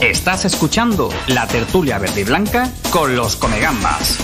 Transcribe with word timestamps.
Estás 0.00 0.44
escuchando 0.44 1.08
la 1.26 1.46
tertulia 1.46 1.98
verde 1.98 2.20
y 2.20 2.24
blanca 2.24 2.70
con 2.90 3.16
los 3.16 3.34
Comegambas. 3.36 4.18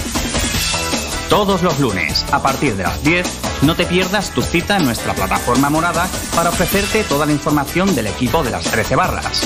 Todos 1.30 1.62
los 1.62 1.80
lunes, 1.80 2.26
a 2.30 2.42
partir 2.42 2.76
de 2.76 2.82
las 2.82 3.02
10, 3.02 3.26
no 3.62 3.74
te 3.74 3.86
pierdas 3.86 4.30
tu 4.30 4.42
cita 4.42 4.76
en 4.76 4.84
nuestra 4.84 5.14
plataforma 5.14 5.70
morada 5.70 6.06
para 6.36 6.50
ofrecerte 6.50 7.04
toda 7.04 7.24
la 7.24 7.32
información 7.32 7.94
del 7.94 8.08
equipo 8.08 8.42
de 8.42 8.50
las 8.50 8.64
13 8.64 8.96
barras. 8.96 9.40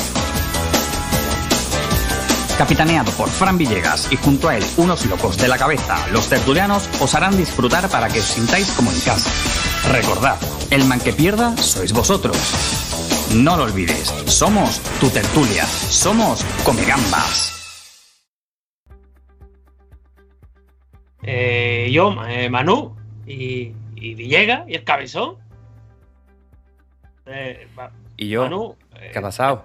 Capitaneado 2.58 3.12
por 3.12 3.28
Fran 3.28 3.56
Villegas 3.56 4.08
y 4.10 4.16
junto 4.16 4.48
a 4.48 4.56
él 4.56 4.64
unos 4.78 5.06
locos 5.06 5.36
de 5.38 5.46
la 5.46 5.58
cabeza, 5.58 6.08
los 6.10 6.28
tertulianos 6.28 6.88
os 7.00 7.14
harán 7.14 7.36
disfrutar 7.36 7.88
para 7.88 8.08
que 8.08 8.18
os 8.18 8.26
sintáis 8.26 8.68
como 8.72 8.90
en 8.90 9.00
casa. 9.00 9.30
Recordad, 9.92 10.38
el 10.70 10.84
man 10.86 10.98
que 10.98 11.12
pierda 11.12 11.56
sois 11.58 11.92
vosotros. 11.92 12.36
No 13.34 13.56
lo 13.56 13.64
olvides, 13.64 14.08
somos 14.26 14.80
tu 15.00 15.10
tertulia, 15.10 15.64
somos 15.66 16.44
Comegambas. 16.64 17.52
Eh, 21.22 21.88
yo, 21.90 22.14
eh, 22.28 22.48
Manu 22.48 22.96
y, 23.26 23.72
y 23.96 24.14
Villegas 24.14 24.68
y 24.68 24.74
el 24.74 24.84
cabezón. 24.84 25.36
Eh, 27.26 27.66
Y 28.16 28.28
yo, 28.28 28.42
Manu, 28.44 28.76
eh, 28.94 29.10
¿qué 29.12 29.18
ha 29.18 29.22
pasado? 29.22 29.64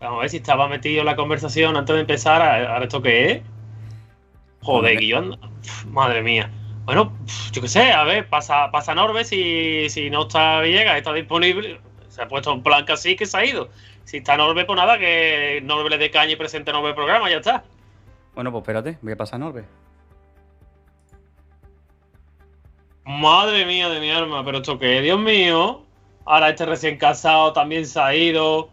vamos 0.00 0.18
a 0.18 0.20
ver 0.20 0.30
si 0.30 0.36
estaba 0.36 0.68
metido 0.68 1.00
en 1.00 1.06
la 1.06 1.16
conversación 1.16 1.76
antes 1.76 1.94
de 1.94 2.00
empezar. 2.02 2.42
¿Ahora 2.42 2.84
esto 2.84 3.02
qué 3.02 3.30
es? 3.32 3.42
Joder, 4.62 4.92
Hombre. 4.92 4.96
guion. 5.06 5.40
Pf, 5.62 5.86
Madre 5.88 6.22
mía. 6.22 6.50
Bueno, 6.84 7.12
pf, 7.26 7.50
yo 7.52 7.62
qué 7.62 7.68
sé, 7.68 7.90
a 7.92 8.04
ver, 8.04 8.28
pasa, 8.28 8.70
pasa 8.70 8.94
Norbe 8.94 9.24
si, 9.24 9.88
si 9.88 10.10
no 10.10 10.22
está 10.22 10.60
Villegas, 10.60 10.96
está 10.98 11.12
disponible. 11.12 11.80
Se 12.14 12.22
ha 12.22 12.28
puesto 12.28 12.52
en 12.52 12.62
plan 12.62 12.84
así 12.88 13.16
que 13.16 13.26
se 13.26 13.36
ha 13.36 13.44
ido. 13.44 13.70
Si 14.04 14.18
está 14.18 14.36
Norbe, 14.36 14.64
pues 14.64 14.76
nada, 14.76 14.98
que 14.98 15.60
Norbe 15.64 15.90
le 15.90 15.98
dé 15.98 16.12
caña 16.12 16.30
y 16.30 16.36
presente 16.36 16.72
Norbe 16.72 16.90
el 16.90 16.94
programa, 16.94 17.28
ya 17.28 17.38
está. 17.38 17.64
Bueno, 18.36 18.52
pues 18.52 18.62
espérate, 18.62 18.98
voy 19.02 19.14
a 19.14 19.16
pasar 19.16 19.36
a 19.36 19.38
Norbe. 19.38 19.64
Madre 23.04 23.66
mía 23.66 23.88
de 23.88 23.98
mi 23.98 24.12
alma, 24.12 24.44
pero 24.44 24.58
esto 24.58 24.78
qué, 24.78 25.00
Dios 25.00 25.18
mío. 25.18 25.82
Ahora 26.24 26.50
este 26.50 26.64
recién 26.66 26.98
casado 26.98 27.52
también 27.52 27.84
se 27.84 28.00
ha 28.00 28.14
ido. 28.14 28.70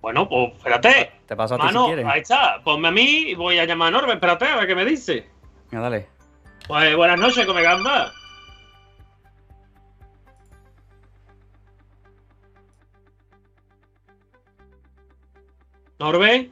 Bueno, 0.00 0.26
pues 0.26 0.52
espérate. 0.56 1.12
Te 1.26 1.36
paso 1.36 1.56
a 1.56 1.58
ti 1.58 1.66
Mano, 1.66 1.84
si 1.84 1.86
quieres. 1.88 2.06
ahí 2.06 2.20
está. 2.22 2.62
Ponme 2.64 2.88
a 2.88 2.90
mí 2.90 3.24
y 3.28 3.34
voy 3.34 3.58
a 3.58 3.66
llamar 3.66 3.88
a 3.88 3.90
Norbe. 3.90 4.14
Espérate, 4.14 4.46
a 4.46 4.56
ver 4.56 4.66
qué 4.66 4.74
me 4.74 4.86
dice. 4.86 5.28
Venga, 5.70 5.82
dale. 5.84 6.06
Pues 6.66 6.96
buenas 6.96 7.20
noches, 7.20 7.44
come 7.44 7.60
gamba. 7.60 8.10
Norbe, 16.02 16.50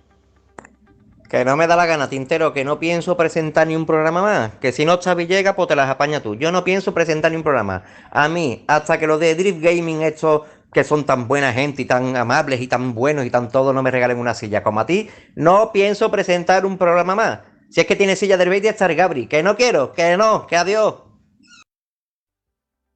Que 1.29 1.45
no 1.45 1.57
me 1.57 1.67
da 1.67 1.75
la 1.75 1.85
gana, 1.85 2.09
Tintero, 2.09 2.53
que 2.53 2.65
no 2.65 2.79
pienso 2.79 3.17
presentar 3.17 3.67
ni 3.67 3.75
un 3.75 3.85
programa 3.85 4.23
más. 4.23 4.53
Que 4.61 4.71
si 4.71 4.85
no 4.85 4.95
está 4.95 5.15
Villegas, 5.15 5.57
pues 5.57 5.67
te 5.67 5.75
las 5.75 5.91
apaña 5.91 6.23
tú. 6.23 6.37
Yo 6.37 6.53
no 6.53 6.63
pienso 6.63 6.95
presentar 6.95 7.33
ni 7.33 7.37
un 7.37 7.43
programa. 7.43 7.83
A 8.13 8.29
mí, 8.29 8.65
hasta 8.69 9.01
que 9.01 9.09
los 9.09 9.19
de 9.19 9.35
Drift 9.35 9.61
Gaming, 9.61 10.03
estos 10.03 10.43
que 10.73 10.85
son 10.85 11.05
tan 11.05 11.27
buena 11.27 11.53
gente 11.53 11.83
y 11.83 11.85
tan 11.85 12.17
amables 12.17 12.61
y 12.61 12.69
tan 12.69 12.95
buenos 12.95 13.27
y 13.27 13.31
tan 13.31 13.51
todo, 13.51 13.73
no 13.73 13.83
me 13.83 13.91
regalen 13.91 14.19
una 14.19 14.35
silla 14.35 14.63
como 14.63 14.79
a 14.79 14.87
ti, 14.87 15.11
no 15.35 15.73
pienso 15.73 16.13
presentar 16.13 16.65
un 16.65 16.79
programa 16.79 17.17
más. 17.17 17.41
Si 17.71 17.81
es 17.81 17.89
que 17.89 17.97
tiene 17.97 18.15
silla 18.15 18.37
del 18.37 18.51
Baby 18.51 18.69
hasta 18.69 18.87
el 18.87 18.95
Gabri. 18.95 19.27
Que 19.27 19.43
no 19.43 19.57
quiero, 19.57 19.93
que 19.93 20.17
no, 20.17 20.47
que 20.47 20.57
adiós. 20.57 20.95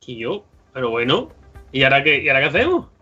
y 0.07 0.19
yo, 0.19 0.45
pero 0.73 0.91
bueno. 0.91 1.31
¿Y 1.73 1.83
ahora 1.83 2.05
qué, 2.05 2.23
¿y 2.23 2.29
ahora 2.29 2.43
qué 2.43 2.47
hacemos? 2.47 2.94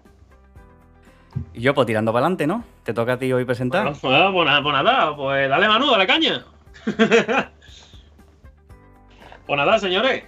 Y 1.54 1.60
yo, 1.62 1.74
pues 1.74 1.86
tirando 1.86 2.12
para 2.12 2.26
adelante, 2.26 2.46
¿no? 2.46 2.64
Te 2.82 2.92
toca 2.94 3.14
a 3.14 3.18
ti 3.18 3.32
hoy 3.32 3.44
presentar. 3.44 3.84
Bueno, 3.84 3.98
pues, 4.00 4.32
pues 4.32 4.46
nada, 4.46 4.62
pues 4.62 4.74
nada, 4.74 5.16
pues 5.16 5.48
dale 5.48 5.68
Manu, 5.68 5.90
dale 5.90 6.06
caña. 6.06 6.44
pues 9.46 9.56
nada, 9.56 9.78
señores. 9.78 10.24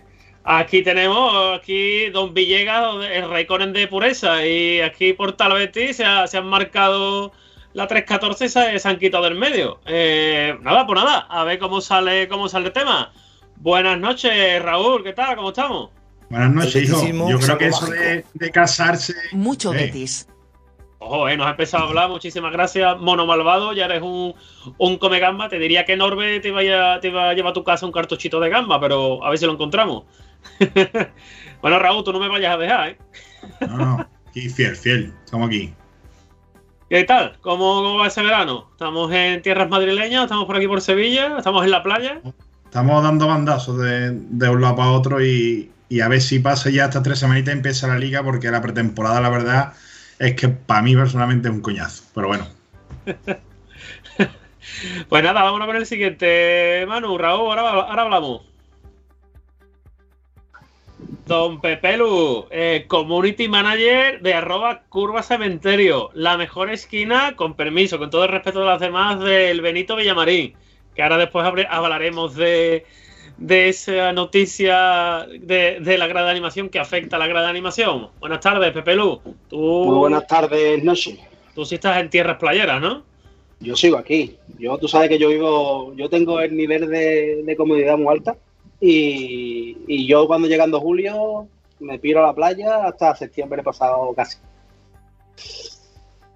Aquí 0.46 0.82
tenemos, 0.82 1.58
aquí 1.58 2.10
Don 2.10 2.34
Villegas, 2.34 2.96
el 3.10 3.30
Raikkonen 3.30 3.72
de 3.72 3.86
pureza. 3.88 4.44
Y 4.46 4.80
aquí 4.80 5.12
por 5.14 5.32
Tal 5.32 5.52
Betis 5.54 5.96
se, 5.96 6.04
ha- 6.04 6.26
se 6.26 6.36
han 6.38 6.46
marcado 6.46 7.32
la 7.72 7.86
314 7.86 8.44
y 8.44 8.48
se, 8.48 8.78
se 8.78 8.88
han 8.88 8.98
quitado 8.98 9.24
del 9.24 9.36
medio. 9.36 9.80
Eh, 9.86 10.54
nada, 10.62 10.86
pues 10.86 11.02
nada, 11.02 11.20
a 11.30 11.44
ver 11.44 11.58
cómo 11.58 11.80
sale, 11.80 12.28
cómo 12.28 12.48
sale 12.48 12.66
el 12.66 12.72
tema. 12.72 13.12
Buenas 13.56 13.98
noches, 13.98 14.62
Raúl, 14.62 15.02
¿qué 15.02 15.12
tal? 15.14 15.36
¿Cómo 15.36 15.48
estamos? 15.48 15.90
Buenas 16.28 16.50
noches, 16.50 16.76
hijo. 16.76 17.28
Yo 17.30 17.38
creo 17.38 17.56
que 17.58 17.66
eso 17.68 17.86
de 17.88 18.50
casarse. 18.50 19.14
Mucho 19.32 19.72
Eh. 19.72 19.76
Betis. 19.78 20.28
Ojo, 21.06 21.28
eh, 21.28 21.36
nos 21.36 21.46
ha 21.46 21.50
empezado 21.50 21.84
a 21.84 21.88
hablar. 21.88 22.08
Muchísimas 22.08 22.50
gracias, 22.50 22.98
Mono 22.98 23.26
Malvado. 23.26 23.74
Ya 23.74 23.84
eres 23.84 24.00
un, 24.00 24.34
un 24.78 24.96
come 24.96 25.18
gamba. 25.18 25.50
Te 25.50 25.58
diría 25.58 25.84
que 25.84 25.96
Norbe 25.96 26.40
te, 26.40 26.50
vaya, 26.50 26.98
te 27.00 27.10
va 27.10 27.28
a 27.28 27.34
llevar 27.34 27.50
a 27.50 27.54
tu 27.54 27.62
casa 27.62 27.84
un 27.84 27.92
cartuchito 27.92 28.40
de 28.40 28.48
gamba, 28.48 28.80
pero 28.80 29.22
a 29.22 29.28
ver 29.28 29.38
si 29.38 29.44
lo 29.44 29.52
encontramos. 29.52 30.04
bueno, 31.60 31.78
Raúl, 31.78 32.04
tú 32.04 32.12
no 32.12 32.20
me 32.20 32.28
vayas 32.28 32.54
a 32.54 32.58
dejar, 32.58 32.88
¿eh? 32.88 32.98
No, 33.60 33.76
no. 33.76 34.08
Aquí 34.28 34.48
fiel, 34.48 34.74
fiel. 34.76 35.12
Estamos 35.24 35.48
aquí. 35.48 35.74
¿Qué 36.88 37.04
tal? 37.04 37.36
¿Cómo, 37.42 37.82
cómo 37.82 37.98
va 37.98 38.06
ese 38.06 38.22
verano? 38.22 38.68
¿Estamos 38.72 39.12
en 39.12 39.42
tierras 39.42 39.68
madrileñas? 39.68 40.24
¿Estamos 40.24 40.46
por 40.46 40.56
aquí 40.56 40.66
por 40.66 40.80
Sevilla? 40.80 41.36
¿Estamos 41.36 41.64
en 41.64 41.70
la 41.70 41.82
playa? 41.82 42.20
Estamos 42.64 43.02
dando 43.02 43.26
bandazos 43.26 43.78
de, 43.78 44.10
de 44.12 44.48
un 44.48 44.62
lado 44.62 44.76
para 44.76 44.90
otro 44.90 45.22
y, 45.22 45.70
y 45.88 46.00
a 46.00 46.08
ver 46.08 46.20
si 46.20 46.38
pasa 46.38 46.70
ya 46.70 46.86
estas 46.86 47.02
tres 47.02 47.18
semanitas 47.18 47.54
y 47.54 47.58
empieza 47.58 47.86
la 47.86 47.98
liga 47.98 48.22
porque 48.22 48.50
la 48.50 48.62
pretemporada, 48.62 49.20
la 49.20 49.28
verdad, 49.28 49.74
es 50.24 50.34
que 50.34 50.48
para 50.48 50.82
mí 50.82 50.94
personalmente 50.94 51.48
es 51.48 51.54
un 51.54 51.60
coñazo. 51.60 52.04
Pero 52.14 52.28
bueno, 52.28 52.46
Pues 55.08 55.22
nada, 55.22 55.42
vámonos 55.42 55.66
con 55.66 55.76
el 55.76 55.86
siguiente. 55.86 56.84
Manu, 56.88 57.18
Raúl, 57.18 57.58
ahora, 57.58 58.02
hablamos. 58.02 58.42
Don 61.26 61.60
Pepelu, 61.60 62.46
eh, 62.50 62.84
Community 62.88 63.48
Manager 63.48 64.20
de 64.20 64.34
arroba 64.34 64.82
curva 64.88 65.22
cementerio. 65.22 66.10
La 66.14 66.36
mejor 66.36 66.70
esquina, 66.70 67.36
con 67.36 67.54
permiso, 67.54 67.98
con 67.98 68.10
todo 68.10 68.24
el 68.24 68.30
respeto 68.30 68.60
de 68.60 68.66
las 68.66 68.80
demás, 68.80 69.20
del 69.20 69.60
Benito 69.60 69.96
Villamarín. 69.96 70.54
Que 70.94 71.02
ahora 71.02 71.18
después 71.18 71.46
hablaremos 71.68 72.34
de, 72.34 72.86
de 73.36 73.68
esa 73.68 74.12
noticia 74.12 75.26
de, 75.40 75.80
de 75.80 75.98
la 75.98 76.06
grada 76.06 76.26
de 76.26 76.32
animación 76.32 76.68
que 76.68 76.78
afecta 76.78 77.16
a 77.16 77.18
la 77.18 77.26
grada 77.26 77.46
de 77.46 77.50
animación. 77.50 78.08
Buenas 78.20 78.40
tardes, 78.40 78.72
Pepelu. 78.72 79.20
Tú, 79.48 79.58
Muy 79.58 79.96
buenas 79.96 80.26
tardes, 80.26 80.82
noches. 80.84 81.18
tú 81.54 81.64
sí 81.64 81.74
estás 81.76 81.98
en 81.98 82.10
tierras 82.10 82.38
playeras, 82.38 82.80
¿no? 82.80 83.02
Yo 83.60 83.76
sigo 83.76 83.96
aquí. 83.96 84.36
Yo, 84.58 84.76
tú 84.78 84.88
sabes 84.88 85.08
que 85.08 85.18
yo 85.18 85.28
vivo, 85.30 85.94
yo 85.96 86.08
tengo 86.08 86.40
el 86.40 86.56
nivel 86.56 86.88
de, 86.88 87.42
de 87.44 87.56
comodidad 87.56 87.96
muy 87.96 88.12
alta 88.14 88.36
y, 88.80 89.76
y 89.86 90.06
yo 90.06 90.26
cuando 90.26 90.48
llegando 90.48 90.80
julio 90.80 91.48
me 91.80 91.98
piro 91.98 92.20
a 92.22 92.28
la 92.28 92.34
playa 92.34 92.86
hasta 92.86 93.14
septiembre 93.16 93.62
pasado 93.62 94.12
casi. 94.14 94.38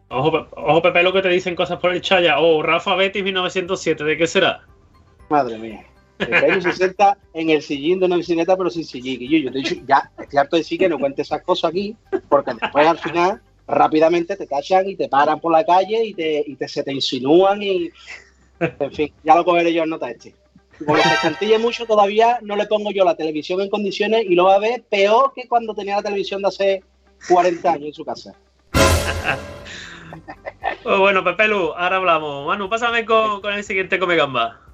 Ojo, 0.09 0.47
ojo 0.53 0.83
Pepe, 0.83 1.03
lo 1.03 1.13
que 1.13 1.21
te 1.23 1.29
dicen 1.29 1.55
cosas 1.55 1.79
por 1.79 1.93
el 1.93 2.01
Chaya. 2.01 2.41
O 2.41 2.63
Rafa 2.63 2.95
Betis 2.95 3.23
1907, 3.23 4.05
¿de 4.05 4.17
qué 4.17 4.27
será? 4.27 4.63
Madre 5.29 5.59
mía. 5.59 5.85
Pepe 6.19 6.61
se 6.61 6.73
sienta 6.73 7.17
en 7.33 7.51
el 7.51 7.63
sillín 7.63 8.01
de 8.01 8.07
una 8.07 8.17
bicicleta 8.17 8.57
pero 8.57 8.71
sin 8.71 8.85
sillín. 8.85 9.23
Y 9.23 9.29
yo, 9.29 9.51
yo 9.51 9.53
te 9.53 9.63
ya, 9.87 10.11
estoy 10.19 10.39
harto 10.39 10.57
de 10.57 10.65
sí 10.65 10.77
que 10.77 10.89
no 10.89 10.99
cuentes 10.99 11.27
esas 11.27 11.43
cosas 11.43 11.71
aquí 11.71 11.97
porque 12.29 12.53
después 12.61 12.87
al 12.87 12.99
final 12.99 13.41
rápidamente 13.67 14.37
te 14.37 14.47
cachan 14.47 14.89
y 14.89 14.97
te 14.97 15.09
paran 15.09 15.41
por 15.41 15.53
la 15.53 15.65
calle 15.65 16.05
y 16.05 16.15
te, 16.15 16.45
y 16.47 16.57
te 16.57 16.69
se 16.69 16.83
te 16.83 16.93
insinúan 16.93 17.63
y 17.63 17.91
en 18.61 18.93
fin, 18.93 19.13
ya 19.23 19.37
lo 19.37 19.45
cogeré 19.45 19.73
yo 19.73 19.85
en 19.85 19.91
nota 19.91 20.11
este. 20.11 20.35
Como 20.85 20.97
se 20.97 21.17
cantille 21.23 21.59
mucho, 21.59 21.87
todavía 21.87 22.39
no 22.43 22.57
le 22.57 22.67
pongo 22.67 22.91
yo 22.91 23.05
la 23.05 23.17
televisión 23.17 23.61
en 23.61 23.69
condiciones 23.69 24.25
y 24.29 24.35
lo 24.35 24.45
va 24.45 24.57
a 24.57 24.61
ver 24.61 24.85
peor 24.89 25.33
que 25.35 25.49
cuando 25.49 25.75
tenía 25.75 25.97
la 25.97 26.03
televisión 26.03 26.43
de 26.43 26.49
hace 26.49 26.85
40 27.29 27.73
años 27.73 27.87
en 27.87 27.95
su 27.95 28.05
casa. 28.05 28.35
Pues 30.83 30.99
bueno, 30.99 31.23
Pepelu, 31.23 31.73
ahora 31.77 31.97
hablamos. 31.97 32.47
Manu, 32.47 32.69
pásame 32.69 33.05
con, 33.05 33.43
con 33.43 33.53
el 33.53 33.63
siguiente 33.65 33.99
Come 33.99 34.17
Gamba. 34.17 34.68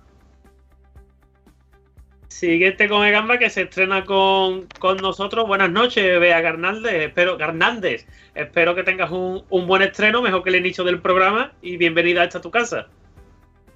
Siguiente 2.35 2.89
Come 2.89 3.13
Gamba 3.13 3.39
que 3.39 3.49
se 3.49 3.63
estrena 3.63 4.05
con, 4.05 4.67
con 4.81 4.97
nosotros. 4.97 5.47
Buenas 5.47 5.71
noches, 5.71 6.19
Bea 6.19 6.41
Garnaldes. 6.41 6.93
Espero, 6.93 7.39
Garnández. 7.39 8.09
Espero 8.35 8.75
que 8.75 8.83
tengas 8.83 9.13
un, 9.13 9.45
un 9.51 9.69
buen 9.69 9.83
estreno, 9.83 10.21
mejor 10.21 10.43
que 10.43 10.51
el 10.51 10.57
inicio 10.57 10.83
del 10.83 11.01
programa. 11.01 11.53
Y 11.63 11.77
bienvenida 11.77 12.23
a 12.23 12.25
esta 12.25 12.41
tu 12.41 12.51
casa. 12.51 12.89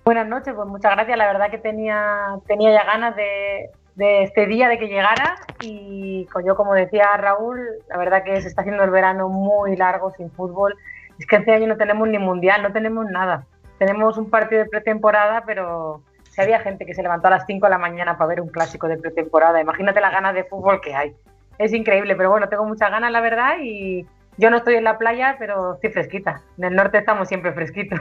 Buenas 0.05 0.27
noches, 0.27 0.55
pues 0.57 0.67
muchas 0.67 0.91
gracias. 0.91 1.17
La 1.17 1.29
verdad 1.29 1.53
que 1.53 1.59
tenía, 1.59 2.35
tenía 2.49 2.73
ya 2.73 2.85
ganas 2.85 3.15
de, 3.15 3.71
de 3.95 4.25
este 4.25 4.47
día, 4.47 4.67
de 4.67 4.81
que 4.81 4.89
llegara. 4.89 5.37
Y 5.61 6.27
con 6.33 6.45
yo, 6.45 6.57
como 6.57 6.75
decía 6.75 7.17
Raúl, 7.17 7.61
la 7.89 7.97
verdad 7.97 8.25
que 8.25 8.41
se 8.41 8.49
está 8.49 8.63
haciendo 8.63 8.83
el 8.83 8.91
verano 8.91 9.29
muy 9.29 9.77
largo 9.77 10.13
sin 10.17 10.33
fútbol. 10.33 10.75
Es 11.21 11.27
que 11.27 11.37
este 11.37 11.53
año 11.53 11.69
no 11.69 11.77
tenemos 11.77 12.09
ni 12.09 12.19
mundial, 12.19 12.65
no 12.65 12.73
tenemos 12.73 13.07
nada. 13.07 13.47
Tenemos 13.79 14.19
un 14.19 14.29
partido 14.29 14.65
de 14.65 14.69
pretemporada, 14.69 15.45
pero 15.47 16.03
si 16.39 16.43
había 16.43 16.61
gente 16.61 16.87
que 16.87 16.95
se 16.95 17.03
levantó 17.03 17.27
a 17.27 17.31
las 17.31 17.47
5 17.47 17.67
de 17.67 17.71
la 17.71 17.79
mañana 17.79 18.17
para 18.17 18.29
ver 18.29 18.41
un 18.41 18.49
clásico 18.49 18.87
de 18.87 18.97
pretemporada, 18.97 19.61
imagínate 19.61 20.01
las 20.01 20.13
ganas 20.13 20.35
de 20.35 20.45
fútbol 20.45 20.81
que 20.81 20.95
hay. 20.95 21.13
Es 21.59 21.73
increíble, 21.73 22.15
pero 22.15 22.31
bueno, 22.31 22.49
tengo 22.49 22.65
muchas 22.65 22.93
ganas, 22.93 23.11
la 23.11 23.21
verdad, 23.21 23.57
y 23.61 24.07
yo 24.37 24.49
no 24.49 24.59
estoy 24.59 24.77
en 24.77 24.85
la 24.85 24.99
playa, 24.99 25.35
pero 25.41 25.75
estoy 25.75 25.91
fresquita. 25.91 26.41
En 26.57 26.65
el 26.67 26.77
norte 26.77 26.99
estamos 26.99 27.27
siempre 27.27 27.53
fresquitos. 27.53 27.99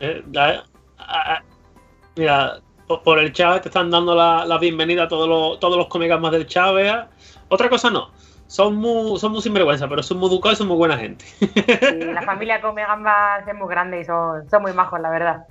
Eh, 0.00 0.22
mira, 2.16 2.58
por, 3.04 3.18
el 3.18 3.32
chat 3.32 3.62
te 3.62 3.68
están 3.68 3.90
dando 3.90 4.14
la, 4.14 4.44
la 4.44 4.58
bienvenida 4.58 5.04
a 5.04 5.08
todos 5.08 5.26
los, 5.26 5.58
todos 5.58 5.78
los 5.78 5.86
comegamas 5.86 6.32
del 6.32 6.46
chat, 6.46 6.74
vea. 6.74 7.08
Otra 7.48 7.70
cosa 7.70 7.88
no. 7.88 8.10
Son 8.48 8.74
muy, 8.74 9.18
son 9.18 9.32
muy 9.32 9.40
sinvergüenza, 9.40 9.88
pero 9.88 10.02
son 10.02 10.18
muy 10.18 10.28
educados 10.28 10.58
y 10.58 10.58
son 10.58 10.68
muy 10.68 10.76
buena 10.76 10.98
gente. 10.98 11.24
La 12.12 12.20
familia 12.20 12.60
Come 12.60 12.82
Gambas 12.82 13.48
es 13.48 13.54
muy 13.54 13.68
grande 13.68 14.00
y 14.00 14.04
son, 14.04 14.46
son 14.50 14.60
muy 14.60 14.74
majos, 14.74 15.00
la 15.00 15.08
verdad. 15.08 15.46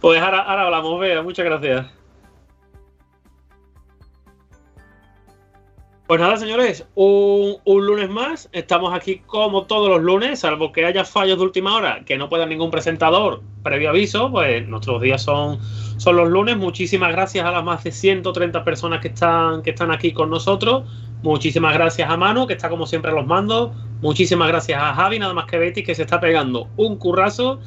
Pues 0.00 0.20
ahora, 0.20 0.40
ahora 0.40 0.62
hablamos, 0.64 1.00
vea. 1.00 1.22
Muchas 1.22 1.44
gracias. 1.44 2.00
Pues 6.10 6.20
nada, 6.20 6.36
señores, 6.38 6.88
un, 6.96 7.58
un 7.64 7.86
lunes 7.86 8.10
más. 8.10 8.48
Estamos 8.50 8.92
aquí 8.92 9.22
como 9.26 9.66
todos 9.66 9.88
los 9.88 10.02
lunes, 10.02 10.40
salvo 10.40 10.72
que 10.72 10.84
haya 10.84 11.04
fallos 11.04 11.38
de 11.38 11.44
última 11.44 11.76
hora, 11.76 12.04
que 12.04 12.18
no 12.18 12.28
pueda 12.28 12.46
ningún 12.46 12.68
presentador 12.72 13.42
previo 13.62 13.90
aviso, 13.90 14.28
pues 14.28 14.66
nuestros 14.66 15.00
días 15.00 15.22
son, 15.22 15.60
son 15.98 16.16
los 16.16 16.28
lunes. 16.28 16.56
Muchísimas 16.56 17.12
gracias 17.12 17.46
a 17.46 17.52
las 17.52 17.62
más 17.62 17.84
de 17.84 17.92
130 17.92 18.64
personas 18.64 19.00
que 19.00 19.06
están, 19.06 19.62
que 19.62 19.70
están 19.70 19.92
aquí 19.92 20.12
con 20.12 20.30
nosotros. 20.30 20.82
Muchísimas 21.22 21.74
gracias 21.74 22.10
a 22.10 22.16
Manu, 22.16 22.48
que 22.48 22.54
está 22.54 22.68
como 22.68 22.86
siempre 22.86 23.12
a 23.12 23.14
los 23.14 23.28
mandos. 23.28 23.70
Muchísimas 24.00 24.48
gracias 24.48 24.82
a 24.82 24.92
Javi, 24.94 25.20
nada 25.20 25.32
más 25.32 25.44
que 25.44 25.58
Betty, 25.58 25.84
que 25.84 25.94
se 25.94 26.02
está 26.02 26.18
pegando 26.18 26.66
un 26.76 26.96
currazo 26.96 27.60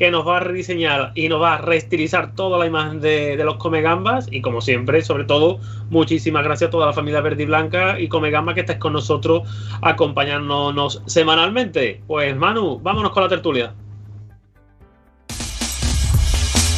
que 0.00 0.10
nos 0.10 0.26
va 0.26 0.38
a 0.38 0.40
rediseñar 0.40 1.12
y 1.14 1.28
nos 1.28 1.42
va 1.42 1.56
a 1.56 1.58
reestilizar 1.58 2.34
toda 2.34 2.58
la 2.58 2.64
imagen 2.64 3.02
de, 3.02 3.36
de 3.36 3.44
los 3.44 3.58
Come 3.58 3.82
Gambas. 3.82 4.28
Y 4.30 4.40
como 4.40 4.62
siempre, 4.62 5.02
sobre 5.02 5.24
todo, 5.24 5.60
muchísimas 5.90 6.42
gracias 6.42 6.68
a 6.68 6.70
toda 6.70 6.86
la 6.86 6.94
familia 6.94 7.20
verde 7.20 7.42
y 7.42 7.46
blanca 7.46 8.00
y 8.00 8.08
Come 8.08 8.30
Gamba 8.30 8.54
que 8.54 8.60
estáis 8.60 8.78
con 8.78 8.94
nosotros 8.94 9.42
acompañándonos 9.82 11.02
semanalmente. 11.04 12.00
Pues 12.06 12.34
Manu, 12.34 12.80
vámonos 12.80 13.12
con 13.12 13.24
la 13.24 13.28
tertulia. 13.28 13.74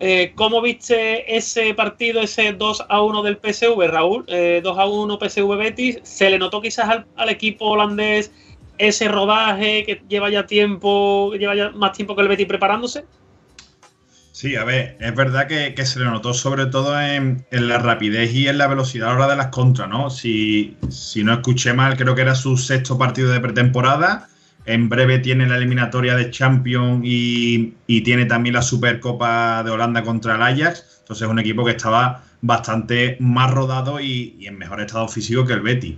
Eh, 0.00 0.32
¿Cómo 0.36 0.62
viste 0.62 1.36
ese 1.36 1.74
partido, 1.74 2.20
ese 2.20 2.52
2 2.52 2.84
a 2.88 3.02
1 3.02 3.22
del 3.22 3.38
PSV, 3.38 3.88
Raúl? 3.88 4.24
Eh, 4.28 4.60
2 4.62 4.78
a 4.78 4.86
1 4.86 5.18
PSV 5.18 5.56
Betis. 5.56 5.98
¿Se 6.04 6.30
le 6.30 6.38
notó 6.38 6.60
quizás 6.60 6.88
al, 6.88 7.06
al, 7.16 7.28
equipo 7.30 7.66
holandés 7.66 8.30
ese 8.78 9.08
rodaje 9.08 9.84
que 9.84 10.00
lleva 10.08 10.30
ya 10.30 10.46
tiempo, 10.46 11.32
lleva 11.34 11.56
ya 11.56 11.70
más 11.70 11.92
tiempo 11.92 12.14
que 12.14 12.22
el 12.22 12.28
Betis 12.28 12.46
preparándose? 12.46 13.04
Sí, 14.30 14.54
a 14.54 14.62
ver, 14.62 14.96
es 15.00 15.14
verdad 15.16 15.48
que, 15.48 15.74
que 15.74 15.84
se 15.84 15.98
le 15.98 16.04
notó 16.04 16.32
sobre 16.32 16.66
todo 16.66 17.00
en, 17.00 17.44
en, 17.50 17.66
la 17.66 17.78
rapidez 17.78 18.32
y 18.32 18.46
en 18.46 18.58
la 18.58 18.68
velocidad 18.68 19.08
a 19.08 19.10
la 19.10 19.16
hora 19.16 19.28
de 19.30 19.36
las 19.36 19.48
contras, 19.48 19.88
¿no? 19.88 20.10
Si, 20.10 20.76
si 20.90 21.24
no 21.24 21.32
escuché 21.32 21.72
mal, 21.72 21.96
creo 21.96 22.14
que 22.14 22.20
era 22.20 22.36
su 22.36 22.56
sexto 22.56 22.96
partido 22.96 23.32
de 23.32 23.40
pretemporada. 23.40 24.28
En 24.68 24.90
breve 24.90 25.18
tiene 25.18 25.48
la 25.48 25.56
eliminatoria 25.56 26.14
de 26.14 26.30
Champions 26.30 27.00
y, 27.02 27.72
tiene 27.86 28.26
también 28.26 28.54
la 28.54 28.60
Supercopa 28.60 29.62
de 29.62 29.70
Holanda 29.70 30.02
contra 30.02 30.34
el 30.34 30.42
Ajax. 30.42 30.98
Entonces 31.00 31.26
es 31.26 31.30
un 31.30 31.38
equipo 31.38 31.64
que 31.64 31.70
estaba 31.70 32.22
bastante 32.42 33.16
más 33.18 33.50
rodado 33.50 33.98
y, 33.98 34.36
en 34.46 34.58
mejor 34.58 34.82
estado 34.82 35.08
físico 35.08 35.46
que 35.46 35.54
el 35.54 35.62
Betis. 35.62 35.96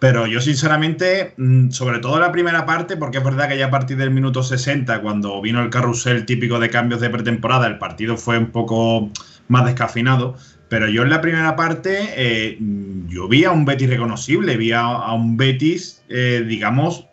Pero 0.00 0.26
yo 0.26 0.40
sinceramente, 0.40 1.34
mm, 1.36 1.70
sobre 1.70 2.00
todo 2.00 2.18
la 2.18 2.32
primera 2.32 2.66
parte, 2.66 2.96
porque 2.96 3.18
es 3.18 3.24
verdad 3.24 3.48
que 3.48 3.56
ya 3.56 3.66
a 3.66 3.70
partir 3.70 3.96
del 3.96 4.10
minuto 4.10 4.42
60, 4.42 5.00
cuando 5.00 5.40
vino 5.40 5.62
el 5.62 5.70
carrusel 5.70 6.26
típico 6.26 6.58
de 6.58 6.70
cambios 6.70 7.00
de 7.00 7.08
pretemporada, 7.08 7.68
el 7.68 7.78
partido 7.78 8.16
fue 8.16 8.36
un 8.36 8.50
poco 8.50 9.12
más 9.46 9.64
descafinado. 9.64 10.34
Pero 10.68 10.88
yo 10.88 11.04
en 11.04 11.10
la 11.10 11.20
primera 11.20 11.54
parte, 11.54 12.00
eh, 12.16 12.58
yo 13.06 13.28
vi 13.28 13.44
a 13.44 13.52
un 13.52 13.64
Betis 13.64 13.88
reconocible, 13.88 14.56
vi 14.56 14.72
a, 14.72 14.80
a 14.80 15.12
un 15.14 15.36
Betis, 15.36 16.02
eh, 16.08 16.44
digamos, 16.48 17.06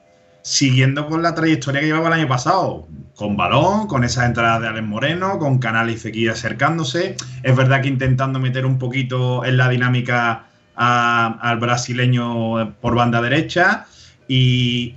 siguiendo 0.49 1.05
con 1.05 1.21
la 1.21 1.35
trayectoria 1.35 1.79
que 1.79 1.85
llevaba 1.85 2.07
el 2.07 2.13
año 2.13 2.27
pasado, 2.27 2.87
con 3.15 3.37
balón, 3.37 3.85
con 3.85 4.03
esas 4.03 4.25
entradas 4.25 4.61
de 4.61 4.67
Alex 4.69 4.87
Moreno, 4.87 5.37
con 5.37 5.59
Canal 5.59 5.91
y 5.91 5.95
Fekir 5.95 6.31
acercándose. 6.31 7.15
Es 7.43 7.55
verdad 7.55 7.83
que 7.83 7.87
intentando 7.87 8.39
meter 8.39 8.65
un 8.65 8.79
poquito 8.79 9.45
en 9.45 9.57
la 9.57 9.69
dinámica 9.69 10.45
al 10.75 11.59
brasileño 11.59 12.73
por 12.81 12.95
banda 12.95 13.21
derecha 13.21 13.85
y 14.27 14.95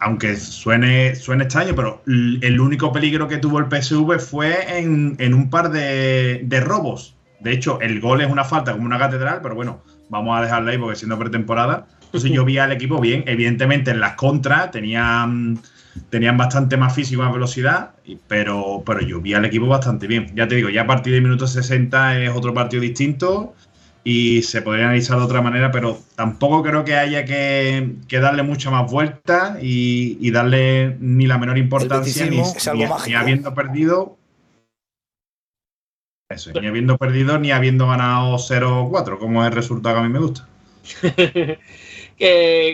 aunque 0.00 0.34
suene, 0.34 1.14
suene 1.14 1.44
extraño, 1.44 1.76
pero 1.76 2.02
el 2.06 2.58
único 2.58 2.92
peligro 2.92 3.28
que 3.28 3.38
tuvo 3.38 3.60
el 3.60 3.66
PSV 3.66 4.18
fue 4.18 4.76
en, 4.76 5.14
en 5.20 5.34
un 5.34 5.50
par 5.50 5.70
de, 5.70 6.40
de, 6.42 6.60
robos. 6.60 7.14
De 7.38 7.52
hecho, 7.52 7.80
el 7.80 8.00
gol 8.00 8.22
es 8.22 8.30
una 8.30 8.42
falta 8.42 8.72
como 8.72 8.86
una 8.86 8.98
catedral, 8.98 9.38
pero 9.40 9.54
bueno, 9.54 9.84
vamos 10.08 10.36
a 10.36 10.42
dejarla 10.42 10.72
ahí 10.72 10.78
porque 10.78 10.96
siendo 10.96 11.16
pretemporada. 11.16 11.86
Entonces 12.10 12.32
yo 12.32 12.44
vi 12.44 12.58
al 12.58 12.72
equipo 12.72 13.00
bien. 13.00 13.22
Evidentemente 13.28 13.92
en 13.92 14.00
las 14.00 14.14
contras 14.14 14.72
tenían, 14.72 15.60
tenían 16.08 16.36
bastante 16.36 16.76
más 16.76 16.92
físico, 16.92 17.22
más 17.22 17.32
velocidad, 17.32 17.92
pero, 18.26 18.82
pero 18.84 19.00
yo 19.00 19.20
vi 19.20 19.34
al 19.34 19.44
equipo 19.44 19.68
bastante 19.68 20.08
bien. 20.08 20.32
Ya 20.34 20.48
te 20.48 20.56
digo, 20.56 20.70
ya 20.70 20.82
a 20.82 20.86
partir 20.88 21.12
del 21.12 21.22
minuto 21.22 21.46
60 21.46 22.18
es 22.18 22.30
otro 22.30 22.52
partido 22.52 22.82
distinto 22.82 23.54
y 24.02 24.42
se 24.42 24.60
podría 24.60 24.86
analizar 24.86 25.18
de 25.18 25.24
otra 25.24 25.40
manera, 25.40 25.70
pero 25.70 26.00
tampoco 26.16 26.64
creo 26.64 26.84
que 26.84 26.96
haya 26.96 27.24
que, 27.24 27.94
que 28.08 28.18
darle 28.18 28.42
mucha 28.42 28.72
más 28.72 28.90
vuelta 28.90 29.58
y, 29.62 30.18
y, 30.20 30.32
darle 30.32 30.96
ni 30.98 31.28
la 31.28 31.38
menor 31.38 31.58
importancia, 31.58 32.26
ni, 32.26 32.38
ni, 32.38 32.84
ni, 33.06 33.14
habiendo 33.14 33.54
perdido. 33.54 34.16
Eso, 36.28 36.50
ni 36.60 36.66
habiendo 36.66 36.98
perdido 36.98 37.38
ni 37.38 37.52
habiendo 37.52 37.86
ganado 37.86 38.36
0-4, 38.36 39.18
como 39.18 39.44
es 39.44 39.48
el 39.50 39.54
resultado 39.54 39.94
que 39.94 40.00
a 40.00 40.04
mí 40.04 40.08
me 40.08 40.18
gusta. 40.18 40.48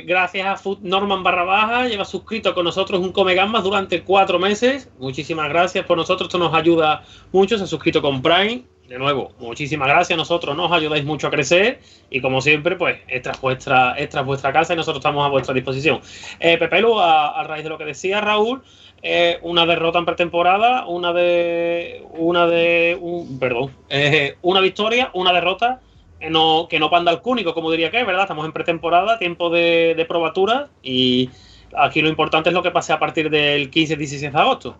gracias 0.04 0.46
a 0.46 0.56
Food 0.56 0.78
Norman 0.82 1.22
barra 1.22 1.44
baja 1.44 1.88
lleva 1.88 2.04
suscrito 2.04 2.52
con 2.54 2.64
nosotros 2.64 3.00
un 3.00 3.12
Come 3.12 3.34
Gambas 3.34 3.62
durante 3.62 4.02
cuatro 4.02 4.38
meses. 4.38 4.90
Muchísimas 4.98 5.48
gracias 5.48 5.84
por 5.86 5.96
nosotros, 5.96 6.28
esto 6.28 6.38
nos 6.38 6.52
ayuda 6.52 7.04
mucho. 7.32 7.56
Se 7.56 7.64
ha 7.64 7.66
suscrito 7.66 8.02
con 8.02 8.22
Prime. 8.22 8.64
De 8.88 8.98
nuevo, 8.98 9.32
muchísimas 9.40 9.88
gracias. 9.88 10.16
Nosotros 10.16 10.56
nos 10.56 10.70
ayudáis 10.70 11.04
mucho 11.04 11.26
a 11.26 11.30
crecer 11.30 11.80
y 12.08 12.20
como 12.20 12.40
siempre, 12.40 12.76
pues 12.76 13.00
esta 13.08 13.32
es 13.32 13.40
vuestra, 13.40 13.94
esta 13.98 14.20
es 14.20 14.26
vuestra 14.26 14.52
casa 14.52 14.74
y 14.74 14.76
nosotros 14.76 15.00
estamos 15.00 15.26
a 15.26 15.28
vuestra 15.28 15.54
disposición. 15.54 16.00
Eh, 16.38 16.56
Pepelu, 16.56 16.98
a, 16.98 17.40
a, 17.40 17.44
raíz 17.44 17.64
de 17.64 17.70
lo 17.70 17.78
que 17.78 17.84
decía 17.84 18.20
Raúl, 18.20 18.62
eh, 19.02 19.38
una 19.42 19.66
derrota 19.66 19.98
en 19.98 20.04
pretemporada, 20.04 20.86
una 20.86 21.12
de, 21.12 22.04
una 22.12 22.46
de, 22.46 22.96
un, 23.00 23.38
perdón, 23.38 23.72
eh, 23.88 24.36
una 24.42 24.60
victoria, 24.60 25.10
una 25.14 25.32
derrota 25.32 25.80
que 26.20 26.30
no, 26.30 26.66
que 26.68 26.78
no 26.78 26.90
panda 26.90 27.12
el 27.12 27.20
cúnico, 27.20 27.54
como 27.54 27.70
diría 27.70 27.90
que, 27.90 28.04
¿verdad? 28.04 28.22
Estamos 28.22 28.46
en 28.46 28.52
pretemporada, 28.52 29.18
tiempo 29.18 29.50
de, 29.50 29.94
de 29.96 30.04
probatura 30.04 30.68
y 30.82 31.30
aquí 31.76 32.00
lo 32.00 32.08
importante 32.08 32.48
es 32.50 32.54
lo 32.54 32.62
que 32.62 32.70
pase 32.70 32.92
a 32.92 32.98
partir 32.98 33.30
del 33.30 33.70
15-16 33.70 34.32
de 34.32 34.38
agosto. 34.38 34.76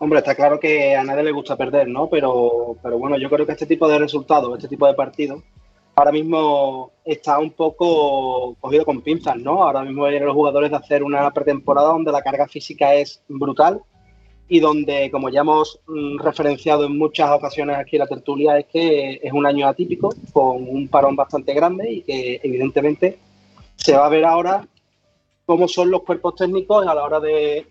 Hombre, 0.00 0.20
está 0.20 0.34
claro 0.34 0.60
que 0.60 0.94
a 0.94 1.02
nadie 1.02 1.24
le 1.24 1.32
gusta 1.32 1.56
perder, 1.56 1.88
¿no? 1.88 2.08
Pero, 2.08 2.76
pero 2.82 2.98
bueno, 2.98 3.18
yo 3.18 3.28
creo 3.28 3.44
que 3.44 3.52
este 3.52 3.66
tipo 3.66 3.88
de 3.88 3.98
resultados, 3.98 4.56
este 4.56 4.68
tipo 4.68 4.86
de 4.86 4.94
partidos, 4.94 5.42
ahora 5.96 6.12
mismo 6.12 6.92
está 7.04 7.40
un 7.40 7.50
poco 7.50 8.54
cogido 8.60 8.84
con 8.84 9.00
pinzas, 9.00 9.36
¿no? 9.36 9.64
Ahora 9.64 9.82
mismo 9.82 10.04
vienen 10.04 10.26
los 10.26 10.36
jugadores 10.36 10.70
de 10.70 10.76
hacer 10.76 11.02
una 11.02 11.28
pretemporada 11.32 11.88
donde 11.88 12.12
la 12.12 12.22
carga 12.22 12.46
física 12.46 12.94
es 12.94 13.22
brutal 13.28 13.80
y 14.48 14.60
donde, 14.60 15.10
como 15.10 15.28
ya 15.28 15.40
hemos 15.40 15.78
mm, 15.86 16.18
referenciado 16.18 16.86
en 16.86 16.96
muchas 16.96 17.30
ocasiones 17.30 17.76
aquí 17.76 17.96
en 17.96 18.00
la 18.00 18.06
tertulia, 18.06 18.58
es 18.58 18.66
que 18.66 19.20
es 19.22 19.32
un 19.32 19.46
año 19.46 19.68
atípico, 19.68 20.14
con 20.32 20.68
un 20.68 20.88
parón 20.88 21.14
bastante 21.16 21.52
grande 21.52 21.92
y 21.92 22.02
que 22.02 22.40
evidentemente 22.42 23.18
se 23.76 23.94
va 23.94 24.06
a 24.06 24.08
ver 24.08 24.24
ahora 24.24 24.66
cómo 25.44 25.68
son 25.68 25.90
los 25.90 26.02
cuerpos 26.02 26.34
técnicos 26.36 26.86
a 26.86 26.94
la 26.94 27.04
hora 27.04 27.20
de 27.20 27.66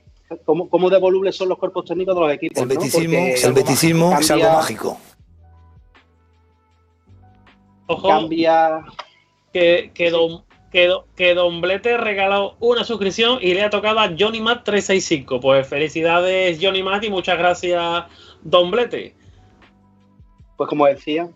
cómo, 0.46 0.70
cómo 0.70 0.90
de 0.90 1.00
volubles 1.00 1.36
son 1.36 1.50
los 1.50 1.58
cuerpos 1.58 1.86
técnicos 1.86 2.16
de 2.16 2.22
los 2.22 2.32
equipos. 2.32 2.62
El 2.62 2.68
beticismo, 2.68 3.18
Porque 3.18 3.42
el 3.44 3.54
beticismo 3.54 4.18
es 4.20 4.32
algo 4.32 4.50
mágico. 4.50 4.98
Ojo, 7.88 8.08
Cambia. 8.08 8.84
que, 9.54 9.92
que, 9.94 10.10
don, 10.12 10.44
que, 10.78 10.94
que 11.16 11.34
Don 11.34 11.60
Blete 11.60 11.94
ha 11.94 11.98
regalado 11.98 12.56
una 12.60 12.84
suscripción 12.84 13.40
y 13.42 13.54
le 13.56 13.64
ha 13.64 13.70
tocado 13.72 14.00
a 14.00 14.10
Johnny 14.18 14.42
Matt 14.42 14.64
365. 14.64 15.40
Pues 15.40 15.68
felicidades, 15.68 16.60
Johnny 16.62 16.84
Matt, 16.84 17.04
y 17.06 17.10
muchas 17.10 17.38
gracias, 17.38 18.04
Don 18.44 18.70
Blete. 18.70 19.16
Pues 20.56 20.70
como 20.70 20.86
decía, 20.86 21.30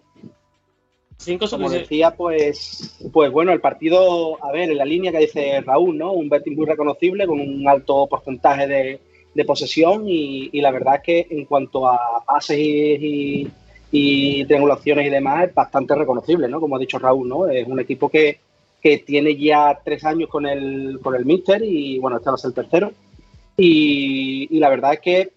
Cinco 1.17 1.48
como 1.50 1.69
decía, 1.69 2.12
pues, 2.15 3.00
pues 3.13 3.31
bueno, 3.31 3.51
el 3.51 3.62
partido, 3.62 4.43
a 4.43 4.51
ver, 4.51 4.69
en 4.71 4.77
la 4.77 4.86
línea 4.86 5.12
que 5.12 5.19
dice 5.19 5.62
Raúl, 5.62 5.98
¿no? 5.98 6.12
Un 6.13 6.29
Betis 6.29 6.55
muy 6.57 6.65
reconocible, 6.65 7.25
con 7.27 7.39
un 7.39 7.67
alto 7.67 8.07
porcentaje 8.07 8.67
de, 8.67 9.00
de 9.33 9.45
posesión 9.45 10.07
y, 10.07 10.50
y 10.51 10.62
la 10.62 10.71
verdad 10.71 10.95
es 10.95 11.01
que 11.01 11.27
en 11.29 11.45
cuanto 11.45 11.88
a 11.88 12.24
pases 12.25 12.57
y, 12.60 12.63
y- 13.43 13.51
y 13.93 14.45
triangulaciones 14.45 15.05
y 15.05 15.10
demás, 15.10 15.50
es 15.50 15.53
bastante 15.53 15.93
reconocible, 15.95 16.48
¿no? 16.48 16.60
Como 16.62 16.75
ha 16.75 16.79
dicho 16.79 16.98
Raúl, 16.98 17.27
¿no? 17.27 17.48
Es 17.48 17.67
un 17.67 17.79
equipo 17.79 18.07
que, 18.10 18.39
que 18.81 18.97
tiene 19.00 19.35
ya 19.35 19.79
tres 19.83 20.03
años 20.03 20.29
con 20.29 20.45
el, 20.45 21.00
con 21.01 21.15
el 21.15 21.25
Mister 21.25 21.61
y 21.63 22.00
bueno, 22.00 22.17
este 22.17 22.29
va 22.29 22.35
a 22.35 22.38
ser 22.38 22.50
el 22.50 22.55
tercero. 22.55 22.91
Y, 23.57 24.59
la 24.59 24.69
verdad 24.69 24.93
es 24.93 25.00
que 25.01 25.31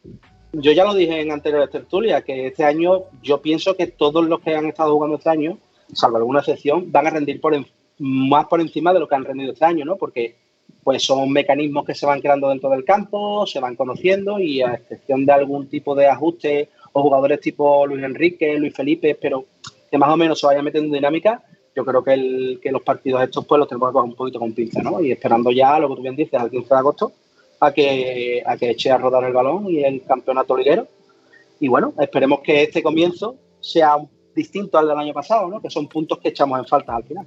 yo 0.52 0.72
ya 0.72 0.84
lo 0.84 0.94
dije 0.94 1.20
en 1.20 1.30
anteriores 1.30 1.70
tertulias, 1.70 2.24
que 2.24 2.46
este 2.46 2.64
año 2.64 3.02
yo 3.22 3.42
pienso 3.42 3.76
que 3.76 3.88
todos 3.88 4.26
los 4.26 4.40
que 4.40 4.54
han 4.54 4.66
estado 4.66 4.94
jugando 4.94 5.16
este 5.18 5.30
año, 5.30 5.58
salvo 5.92 6.16
alguna 6.16 6.40
excepción, 6.40 6.90
van 6.90 7.06
a 7.06 7.10
rendir 7.10 7.40
por 7.40 7.54
en- 7.54 7.66
más 7.98 8.46
por 8.46 8.60
encima 8.60 8.92
de 8.92 9.00
lo 9.00 9.08
que 9.08 9.14
han 9.14 9.24
rendido 9.24 9.52
este 9.52 9.64
año, 9.64 9.84
¿no? 9.84 9.96
Porque 9.96 10.36
pues 10.82 11.02
son 11.02 11.30
mecanismos 11.30 11.84
que 11.84 11.94
se 11.94 12.06
van 12.06 12.20
creando 12.20 12.48
dentro 12.48 12.68
del 12.70 12.84
campo, 12.84 13.46
se 13.46 13.58
van 13.60 13.74
conociendo 13.74 14.38
y 14.38 14.60
a 14.62 14.74
excepción 14.74 15.24
de 15.24 15.32
algún 15.32 15.68
tipo 15.68 15.94
de 15.94 16.06
ajuste 16.06 16.68
o 16.92 17.02
jugadores 17.02 17.40
tipo 17.40 17.86
Luis 17.86 18.04
Enrique, 18.04 18.58
Luis 18.58 18.74
Felipe, 18.74 19.16
pero 19.20 19.46
que 19.90 19.98
más 19.98 20.10
o 20.10 20.16
menos 20.16 20.38
se 20.40 20.46
vayan 20.46 20.64
metiendo 20.64 20.88
en 20.88 21.00
dinámica, 21.00 21.42
yo 21.74 21.84
creo 21.84 22.02
que, 22.04 22.12
el- 22.14 22.60
que 22.62 22.70
los 22.72 22.82
partidos 22.82 23.22
estos 23.22 23.44
pues 23.46 23.58
los 23.58 23.68
tenemos 23.68 23.88
que 23.88 23.92
coger 23.94 24.10
un 24.10 24.16
poquito 24.16 24.38
con 24.38 24.52
pinza, 24.52 24.82
¿no? 24.82 25.00
Y 25.00 25.12
esperando 25.12 25.50
ya, 25.50 25.78
lo 25.78 25.88
que 25.88 25.96
tú 25.96 26.02
bien 26.02 26.16
dices, 26.16 26.40
al 26.40 26.50
15 26.50 26.68
de 26.74 26.78
agosto, 26.78 27.12
a 27.60 27.72
que, 27.72 28.42
a 28.44 28.56
que 28.56 28.70
eche 28.70 28.90
a 28.90 28.98
rodar 28.98 29.24
el 29.24 29.32
balón 29.32 29.68
y 29.68 29.82
el 29.84 30.02
campeonato 30.04 30.56
liguero. 30.56 30.86
Y 31.60 31.68
bueno, 31.68 31.94
esperemos 31.98 32.40
que 32.40 32.62
este 32.62 32.82
comienzo 32.82 33.36
sea 33.60 33.96
distinto 34.34 34.76
al 34.78 34.88
del 34.88 34.98
año 34.98 35.12
pasado, 35.14 35.48
¿no? 35.48 35.60
Que 35.60 35.70
son 35.70 35.88
puntos 35.88 36.18
que 36.18 36.28
echamos 36.28 36.58
en 36.58 36.66
falta 36.66 36.96
al 36.96 37.04
final. 37.04 37.26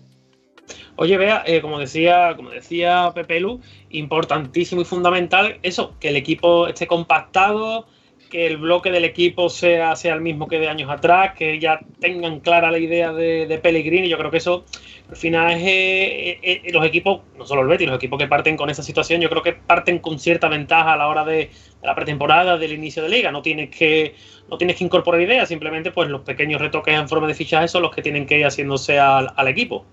Oye, 0.98 1.18
vea, 1.18 1.44
eh, 1.46 1.62
como 1.62 1.80
decía, 1.80 2.34
como 2.36 2.50
decía 2.50 3.12
Pepe 3.16 3.40
Lu, 3.40 3.62
importantísimo 3.92 4.82
y 4.82 4.86
fundamental 4.86 5.60
eso, 5.64 5.94
que 6.00 6.10
el 6.10 6.16
equipo 6.18 6.68
esté 6.68 6.88
compactado, 6.88 7.86
que 8.30 8.48
el 8.48 8.58
bloque 8.58 8.92
del 8.92 9.06
equipo 9.06 9.50
sea, 9.50 9.96
sea 9.96 10.14
el 10.14 10.22
mismo 10.22 10.48
que 10.48 10.60
de 10.60 10.68
años 10.68 10.90
atrás, 10.90 11.34
que 11.36 11.60
ya 11.60 11.80
tengan 12.00 12.40
clara 12.40 12.72
la 12.72 12.80
idea 12.80 13.14
de, 13.14 13.48
de 13.48 13.58
Pellegrini. 13.58 14.10
Yo 14.10 14.18
creo 14.18 14.32
que 14.32 14.38
eso 14.38 14.66
al 15.10 15.16
final 15.16 15.52
es 15.52 15.64
eh, 15.64 16.40
eh, 16.42 16.62
los 16.72 16.86
equipos, 16.86 17.22
no 17.38 17.46
solo 17.46 17.62
el 17.62 17.68
Betis, 17.68 17.88
los 17.88 17.98
equipos 17.98 18.20
que 18.20 18.28
parten 18.28 18.58
con 18.58 18.70
esa 18.70 18.84
situación, 18.84 19.22
yo 19.22 19.30
creo 19.30 19.42
que 19.42 19.54
parten 19.54 20.00
con 20.00 20.20
cierta 20.20 20.50
ventaja 20.50 20.94
a 20.94 20.98
la 20.98 21.08
hora 21.08 21.24
de, 21.24 21.36
de 21.36 21.52
la 21.84 21.96
pretemporada, 21.96 22.58
del 22.58 22.74
inicio 22.74 23.04
de 23.04 23.10
liga. 23.10 23.32
No 23.32 23.42
tienes 23.42 23.70
que 23.70 24.16
no 24.50 24.58
tienes 24.58 24.78
que 24.78 24.84
incorporar 24.84 25.22
ideas, 25.22 25.50
simplemente 25.50 25.92
pues 25.92 26.10
los 26.10 26.22
pequeños 26.22 26.62
retoques 26.62 26.94
en 26.94 27.10
forma 27.10 27.28
de 27.28 27.34
fichaje 27.34 27.68
son 27.68 27.82
los 27.82 27.92
que 27.94 28.02
tienen 28.02 28.26
que 28.26 28.40
ir 28.40 28.46
haciéndose 28.46 29.00
al, 29.00 29.32
al 29.36 29.48
equipo. 29.48 29.86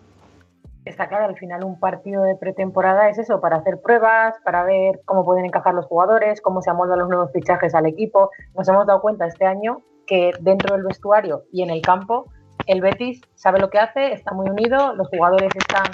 Está 0.84 1.08
claro, 1.08 1.24
al 1.24 1.38
final 1.38 1.64
un 1.64 1.80
partido 1.80 2.22
de 2.24 2.36
pretemporada 2.36 3.08
es 3.08 3.18
eso, 3.18 3.40
para 3.40 3.56
hacer 3.56 3.80
pruebas, 3.80 4.34
para 4.44 4.64
ver 4.64 5.00
cómo 5.06 5.24
pueden 5.24 5.46
encajar 5.46 5.72
los 5.72 5.86
jugadores, 5.86 6.42
cómo 6.42 6.60
se 6.60 6.70
amoldan 6.70 6.98
los 6.98 7.08
nuevos 7.08 7.32
fichajes 7.32 7.74
al 7.74 7.86
equipo. 7.86 8.30
Nos 8.54 8.68
hemos 8.68 8.86
dado 8.86 9.00
cuenta 9.00 9.26
este 9.26 9.46
año 9.46 9.80
que 10.06 10.32
dentro 10.40 10.76
del 10.76 10.84
vestuario 10.84 11.44
y 11.50 11.62
en 11.62 11.70
el 11.70 11.80
campo, 11.80 12.26
el 12.66 12.82
Betis 12.82 13.22
sabe 13.34 13.60
lo 13.60 13.70
que 13.70 13.78
hace, 13.78 14.12
está 14.12 14.34
muy 14.34 14.50
unido, 14.50 14.94
los 14.94 15.08
jugadores 15.08 15.50
están, 15.56 15.90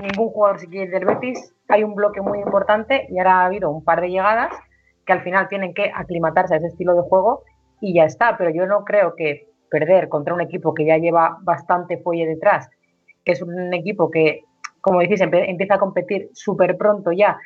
ningún 0.00 0.30
jugador 0.30 0.60
se 0.60 0.68
quiere 0.68 0.88
del 0.88 1.04
Betis, 1.04 1.52
hay 1.66 1.82
un 1.82 1.96
bloque 1.96 2.20
muy 2.20 2.38
importante 2.38 3.08
y 3.10 3.18
ahora 3.18 3.40
ha 3.40 3.46
habido 3.46 3.70
un 3.70 3.82
par 3.82 4.00
de 4.00 4.10
llegadas 4.10 4.52
que 5.04 5.12
al 5.12 5.22
final 5.22 5.48
tienen 5.48 5.74
que 5.74 5.90
aclimatarse 5.92 6.54
a 6.54 6.58
ese 6.58 6.68
estilo 6.68 6.94
de 6.94 7.02
juego 7.02 7.42
y 7.80 7.94
ya 7.94 8.04
está, 8.04 8.36
pero 8.38 8.50
yo 8.50 8.66
no 8.66 8.84
creo 8.84 9.16
que 9.16 9.48
perder 9.68 10.08
contra 10.08 10.32
un 10.32 10.40
equipo 10.40 10.74
que 10.74 10.86
ya 10.86 10.96
lleva 10.96 11.38
bastante 11.42 11.98
fuelle 11.98 12.26
detrás 12.26 12.70
es 13.32 13.42
un 13.42 13.72
equipo 13.74 14.10
que, 14.10 14.44
como 14.80 15.00
decís, 15.00 15.20
empieza 15.20 15.74
a 15.74 15.78
competir 15.78 16.30
súper 16.32 16.76
pronto 16.76 17.12
ya. 17.12 17.38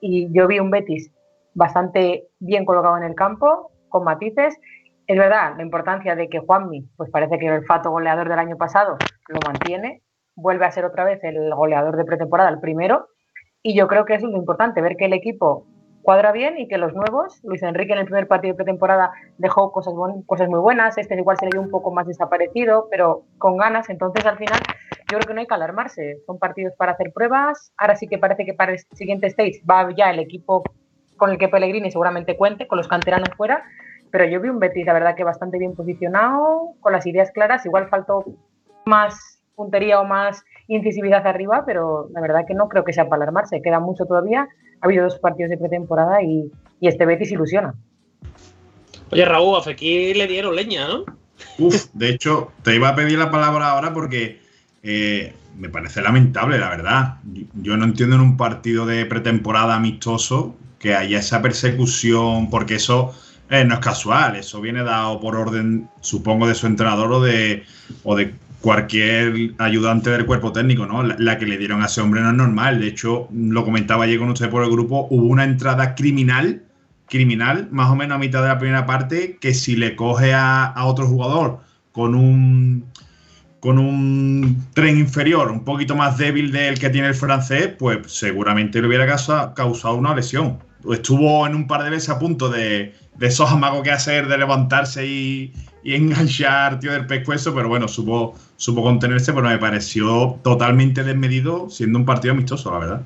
Y 0.00 0.32
yo 0.32 0.46
vi 0.46 0.58
un 0.58 0.70
Betis 0.70 1.12
bastante 1.54 2.28
bien 2.38 2.64
colocado 2.64 2.96
en 2.96 3.04
el 3.04 3.14
campo, 3.14 3.70
con 3.88 4.04
matices. 4.04 4.58
Es 5.06 5.18
verdad, 5.18 5.54
la 5.56 5.62
importancia 5.62 6.14
de 6.14 6.28
que 6.28 6.38
Juanmi, 6.38 6.88
pues 6.96 7.10
parece 7.10 7.38
que 7.38 7.46
el 7.46 7.54
olfato 7.54 7.90
goleador 7.90 8.28
del 8.28 8.38
año 8.38 8.56
pasado 8.56 8.96
lo 9.28 9.40
mantiene, 9.44 10.02
vuelve 10.36 10.64
a 10.64 10.70
ser 10.70 10.84
otra 10.84 11.04
vez 11.04 11.22
el 11.24 11.52
goleador 11.54 11.96
de 11.96 12.04
pretemporada, 12.04 12.50
el 12.50 12.60
primero. 12.60 13.08
Y 13.62 13.76
yo 13.76 13.88
creo 13.88 14.04
que 14.04 14.14
eso 14.14 14.26
es 14.26 14.32
lo 14.32 14.38
importante, 14.38 14.80
ver 14.80 14.96
que 14.96 15.06
el 15.06 15.12
equipo 15.12 15.66
cuadra 16.02 16.32
bien 16.32 16.58
y 16.58 16.66
que 16.66 16.78
los 16.78 16.94
nuevos, 16.94 17.40
Luis 17.44 17.62
Enrique 17.62 17.92
en 17.92 17.98
el 17.98 18.06
primer 18.06 18.26
partido 18.26 18.54
de 18.54 18.56
pretemporada 18.56 19.12
dejó 19.36 19.70
cosas, 19.70 19.92
cosas 20.26 20.48
muy 20.48 20.58
buenas, 20.58 20.96
este 20.96 21.14
igual 21.14 21.36
se 21.36 21.46
le 21.46 21.50
vio 21.52 21.60
un 21.60 21.70
poco 21.70 21.90
más 21.90 22.06
desaparecido, 22.06 22.88
pero 22.90 23.24
con 23.38 23.58
ganas, 23.58 23.90
entonces 23.90 24.24
al 24.24 24.38
final 24.38 24.58
yo 25.10 25.18
creo 25.18 25.28
que 25.28 25.34
no 25.34 25.40
hay 25.40 25.46
que 25.46 25.54
alarmarse, 25.54 26.18
son 26.26 26.38
partidos 26.38 26.74
para 26.76 26.92
hacer 26.92 27.12
pruebas, 27.12 27.72
ahora 27.76 27.96
sí 27.96 28.06
que 28.06 28.18
parece 28.18 28.44
que 28.44 28.54
para 28.54 28.72
el 28.72 28.78
siguiente 28.92 29.26
stage 29.26 29.62
va 29.68 29.88
ya 29.96 30.10
el 30.10 30.18
equipo 30.18 30.62
con 31.16 31.30
el 31.30 31.38
que 31.38 31.48
Pellegrini 31.48 31.90
seguramente 31.90 32.36
cuente, 32.36 32.66
con 32.66 32.78
los 32.78 32.88
canteranos 32.88 33.28
fuera, 33.36 33.64
pero 34.10 34.24
yo 34.24 34.40
vi 34.40 34.48
un 34.48 34.58
Betis, 34.58 34.86
la 34.86 34.92
verdad 34.92 35.14
que 35.14 35.24
bastante 35.24 35.58
bien 35.58 35.74
posicionado, 35.74 36.74
con 36.80 36.92
las 36.92 37.06
ideas 37.06 37.30
claras, 37.32 37.66
igual 37.66 37.88
faltó 37.88 38.24
más 38.86 39.42
puntería 39.54 40.00
o 40.00 40.04
más 40.04 40.42
incisividad 40.68 41.26
arriba, 41.26 41.64
pero 41.66 42.08
la 42.12 42.20
verdad 42.20 42.46
que 42.46 42.54
no 42.54 42.68
creo 42.68 42.84
que 42.84 42.92
sea 42.92 43.08
para 43.08 43.22
alarmarse, 43.22 43.60
queda 43.60 43.80
mucho 43.80 44.06
todavía, 44.06 44.48
ha 44.80 44.86
habido 44.86 45.04
dos 45.04 45.18
partidos 45.18 45.50
de 45.50 45.58
pretemporada 45.58 46.22
y, 46.22 46.50
y 46.80 46.88
este 46.88 47.04
Betis 47.04 47.32
ilusiona. 47.32 47.74
Oye, 49.12 49.24
Raúl, 49.24 49.56
a 49.56 49.62
Fekir 49.62 50.16
le 50.16 50.26
dieron 50.26 50.54
leña, 50.54 50.86
¿no? 50.86 51.04
Uf, 51.58 51.86
de 51.92 52.10
hecho, 52.10 52.52
te 52.62 52.76
iba 52.76 52.88
a 52.88 52.94
pedir 52.94 53.18
la 53.18 53.30
palabra 53.30 53.70
ahora 53.70 53.92
porque 53.92 54.40
me 54.82 55.68
parece 55.68 56.00
lamentable, 56.02 56.58
la 56.58 56.70
verdad. 56.70 57.18
Yo- 57.54 57.76
no 57.76 57.84
entiendo 57.84 58.16
en 58.16 58.22
un 58.22 58.36
partido 58.36 58.86
de 58.86 59.04
pretemporada 59.06 59.76
amistoso 59.76 60.56
que 60.78 60.94
haya 60.94 61.18
esa 61.18 61.42
persecución, 61.42 62.48
porque 62.50 62.76
eso 62.76 63.14
eh, 63.50 63.64
no 63.64 63.74
es 63.74 63.80
casual, 63.80 64.36
eso 64.36 64.60
viene 64.60 64.82
dado 64.82 65.20
por 65.20 65.36
orden, 65.36 65.88
supongo, 66.00 66.46
de 66.48 66.54
su 66.54 66.66
entrenador 66.66 67.12
o 67.12 67.20
de, 67.20 67.64
o 68.04 68.16
de 68.16 68.34
cualquier 68.60 69.54
ayudante 69.58 70.10
del 70.10 70.24
cuerpo 70.26 70.52
técnico, 70.52 70.86
¿no? 70.86 71.02
La, 71.02 71.38
que 71.38 71.46
le 71.46 71.58
dieron 71.58 71.82
a 71.82 71.86
ese 71.86 72.00
hombre 72.00 72.20
no 72.22 72.30
es 72.30 72.36
normal. 72.36 72.80
De 72.80 72.86
hecho, 72.88 73.28
lo 73.32 73.64
comentaba 73.64 74.04
ayer 74.04 74.18
con 74.18 74.30
usted 74.30 74.48
por 74.50 74.62
el 74.62 74.70
grupo, 74.70 75.06
hubo 75.10 75.26
una 75.26 75.44
entrada 75.44 75.94
criminal 75.94 76.62
criminal, 77.08 77.68
más 77.72 77.90
o 77.90 77.96
menos 77.96 78.14
a 78.14 78.18
mitad 78.18 78.40
de 78.42 78.48
la 78.48 78.58
primera 78.58 78.86
parte, 78.86 79.36
que 79.40 79.52
si 79.52 79.74
le 79.74 79.96
coge 79.96 80.32
a 80.32 80.72
otro 80.84 81.08
jugador 81.08 81.58
con 81.92 82.14
un 82.14 82.84
con 83.60 83.78
un 83.78 84.66
tren 84.74 84.98
inferior 84.98 85.50
un 85.50 85.64
poquito 85.64 85.94
más 85.94 86.16
débil 86.16 86.50
del 86.50 86.78
que 86.78 86.90
tiene 86.90 87.08
el 87.08 87.14
francés, 87.14 87.70
pues 87.78 87.98
seguramente 88.06 88.80
le 88.80 88.88
hubiera 88.88 89.06
causa- 89.06 89.52
causado 89.54 89.94
una 89.94 90.14
lesión. 90.14 90.58
Estuvo 90.90 91.46
en 91.46 91.54
un 91.54 91.66
par 91.66 91.84
de 91.84 91.90
veces 91.90 92.08
a 92.08 92.18
punto 92.18 92.48
de, 92.48 92.94
de 93.16 93.26
esos 93.26 93.50
amagos 93.50 93.82
que 93.82 93.90
hacer, 93.90 94.28
de 94.28 94.38
levantarse 94.38 95.06
y, 95.06 95.52
y 95.84 95.94
enganchar 95.94 96.80
tío 96.80 96.92
del 96.92 97.06
pescuezo, 97.06 97.54
pero 97.54 97.68
bueno, 97.68 97.86
supo, 97.86 98.34
supo 98.56 98.82
contenerse, 98.82 99.32
pero 99.34 99.46
me 99.46 99.58
pareció 99.58 100.38
totalmente 100.42 101.04
desmedido 101.04 101.68
siendo 101.68 101.98
un 101.98 102.06
partido 102.06 102.32
amistoso, 102.32 102.72
la 102.72 102.78
verdad. 102.78 103.02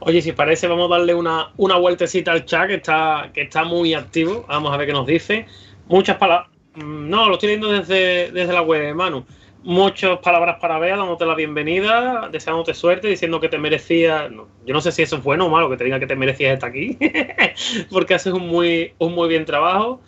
Oye, 0.00 0.20
si 0.22 0.32
parece, 0.32 0.66
vamos 0.66 0.90
a 0.90 0.96
darle 0.96 1.14
una, 1.14 1.52
una 1.56 1.76
vueltecita 1.76 2.32
al 2.32 2.44
chat 2.44 2.66
que 2.66 2.74
está, 2.74 3.30
que 3.32 3.42
está 3.42 3.64
muy 3.64 3.94
activo. 3.94 4.44
Vamos 4.48 4.72
a 4.72 4.76
ver 4.76 4.88
qué 4.88 4.92
nos 4.92 5.06
dice. 5.06 5.46
Muchas 5.88 6.16
palabras. 6.16 6.50
No, 6.76 7.28
lo 7.28 7.34
estoy 7.34 7.50
viendo 7.50 7.72
desde, 7.72 8.30
desde 8.32 8.52
la 8.52 8.60
web, 8.60 8.94
Manu. 8.94 9.24
muchas 9.62 10.18
palabras 10.18 10.58
para 10.60 10.78
Bea, 10.78 10.96
dándote 10.96 11.24
la 11.24 11.34
bienvenida, 11.34 12.28
deseándote 12.30 12.74
suerte, 12.74 13.08
diciendo 13.08 13.40
que 13.40 13.48
te 13.48 13.56
merecías. 13.56 14.30
yo 14.30 14.74
no 14.74 14.80
sé 14.82 14.92
si 14.92 15.02
eso 15.02 15.16
es 15.16 15.22
bueno 15.22 15.46
o 15.46 15.48
malo, 15.48 15.70
que 15.70 15.78
te 15.78 15.84
diga 15.84 15.98
que 15.98 16.06
te 16.06 16.16
merecías 16.16 16.52
estar 16.52 16.68
aquí, 16.68 16.98
porque 17.90 18.14
haces 18.14 18.34
un 18.34 18.46
muy, 18.48 18.92
un 18.98 19.14
muy 19.14 19.28
bien 19.28 19.46
trabajo. 19.46 20.02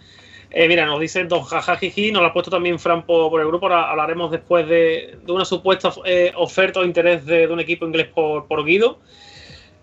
Eh, 0.50 0.68
mira, 0.68 0.84
nos 0.84 1.00
dice 1.00 1.24
Don 1.24 1.42
Jajajiji, 1.42 2.12
nos 2.12 2.22
lo 2.22 2.28
ha 2.28 2.32
puesto 2.34 2.50
también 2.50 2.78
Fran 2.78 3.04
por, 3.06 3.40
el 3.40 3.46
grupo. 3.46 3.66
Ahora 3.66 3.90
hablaremos 3.90 4.30
después 4.30 4.68
de, 4.68 5.18
una 5.26 5.46
supuesta 5.46 5.90
eh, 6.04 6.32
oferta 6.36 6.80
o 6.80 6.84
interés 6.84 7.24
de, 7.24 7.46
un 7.48 7.60
equipo 7.60 7.86
inglés 7.86 8.08
por, 8.08 8.46
por 8.46 8.64
Guido. 8.64 8.98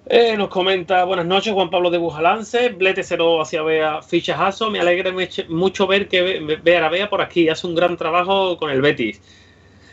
Eh, 0.08 0.38
nos 0.38 0.50
comenta, 0.50 1.04
buenas 1.04 1.26
noches, 1.26 1.52
Juan 1.52 1.72
Pablo 1.72 1.90
de 1.90 1.98
Bujalance, 1.98 2.70
Blete 2.70 3.02
cero 3.02 3.42
hacia 3.42 3.64
Bea 3.64 4.04
fichajazo, 4.04 4.70
me 4.70 4.80
alegra 4.80 5.12
mucho 5.50 5.88
ver 5.88 6.08
que 6.08 6.60
Bea 6.62 6.90
Bea 6.90 7.10
por 7.10 7.22
aquí, 7.22 7.50
hace 7.50 7.66
un 7.66 7.74
gran 7.74 7.98
trabajo 7.98 8.56
con 8.58 8.70
el 8.70 8.84
Betis. 8.84 9.20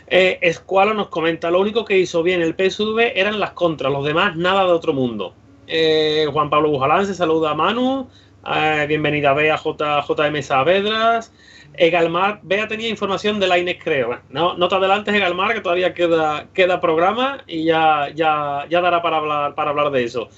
Eh, 0.05 0.37
Escualo 0.41 0.93
nos 0.93 1.07
comenta, 1.07 1.49
lo 1.49 1.59
único 1.59 1.83
que 1.83 1.97
hizo 1.97 2.21
bien 2.21 2.43
el 2.43 2.53
PSV 2.53 3.13
eran 3.15 3.39
las 3.39 3.53
contras, 3.53 3.91
los 3.91 4.05
demás 4.05 4.35
nada 4.35 4.65
de 4.65 4.71
otro 4.71 4.93
mundo. 4.93 5.33
Eh, 5.65 6.27
Juan 6.31 6.51
Pablo 6.51 6.69
Bujalance 6.69 7.15
saluda 7.15 7.49
a 7.49 7.55
Manu, 7.55 8.07
eh, 8.55 8.85
bienvenida 8.87 9.33
Bea 9.33 9.57
JM 9.57 10.43
Saavedras. 10.43 11.33
Egalmar, 11.75 12.39
Bea 12.43 12.67
tenía 12.67 12.89
información 12.89 13.39
de 13.39 13.47
la 13.47 13.57
Inés, 13.57 13.77
creo. 13.83 14.19
no, 14.29 14.55
no 14.55 14.67
te 14.67 14.75
adelantes, 14.75 15.13
Egalmar, 15.13 15.53
que 15.53 15.61
todavía 15.61 15.93
queda, 15.93 16.47
queda 16.53 16.79
programa 16.79 17.43
y 17.47 17.65
ya, 17.65 18.09
ya, 18.13 18.65
ya 18.69 18.81
dará 18.81 19.01
para 19.01 19.17
hablar, 19.17 19.55
para 19.55 19.71
hablar 19.71 19.91
de 19.91 20.03
eso. 20.03 20.29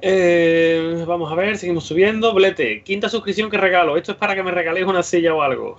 Eh, 0.00 1.04
vamos 1.06 1.30
a 1.32 1.34
ver, 1.34 1.58
seguimos 1.58 1.84
subiendo. 1.84 2.32
Blete, 2.32 2.82
quinta 2.82 3.08
suscripción 3.08 3.50
que 3.50 3.56
regalo. 3.56 3.96
Esto 3.96 4.12
es 4.12 4.18
para 4.18 4.34
que 4.34 4.42
me 4.42 4.52
regaléis 4.52 4.86
una 4.86 5.02
silla 5.02 5.34
o 5.34 5.42
algo. 5.42 5.76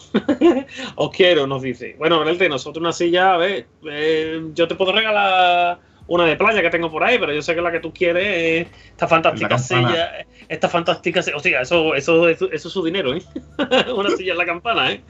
Os 0.95 1.09
quiero, 1.11 1.47
nos 1.47 1.61
dice. 1.61 1.95
Bueno, 1.97 2.19
Blete, 2.19 2.49
nosotros 2.49 2.81
una 2.81 2.91
silla, 2.91 3.33
a 3.33 3.37
ver, 3.37 3.67
eh, 3.89 4.41
yo 4.53 4.67
te 4.67 4.75
puedo 4.75 4.91
regalar 4.91 5.79
una 6.09 6.25
de 6.25 6.35
playa 6.35 6.61
que 6.61 6.69
tengo 6.71 6.91
por 6.91 7.03
ahí, 7.03 7.17
pero 7.19 7.31
yo 7.31 7.41
sé 7.41 7.55
que 7.55 7.61
la 7.61 7.71
que 7.71 7.79
tú 7.79 7.93
quieres 7.93 8.25
es 8.25 8.67
esta 8.89 9.07
fantástica 9.07 9.57
silla. 9.59 10.25
Esta 10.47 10.67
fantástica 10.67 11.21
silla. 11.21 11.37
O 11.37 11.39
sea, 11.39 11.61
eso, 11.61 11.93
eso, 11.95 12.27
eso, 12.27 12.49
es 12.51 12.61
su 12.63 12.83
dinero, 12.83 13.13
¿eh? 13.13 13.21
una 13.95 14.09
silla 14.09 14.31
en 14.33 14.37
la 14.37 14.45
campana, 14.45 14.91
¿eh? 14.91 15.01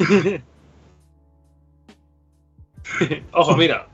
Ojo, 3.32 3.56
mira. 3.56 3.86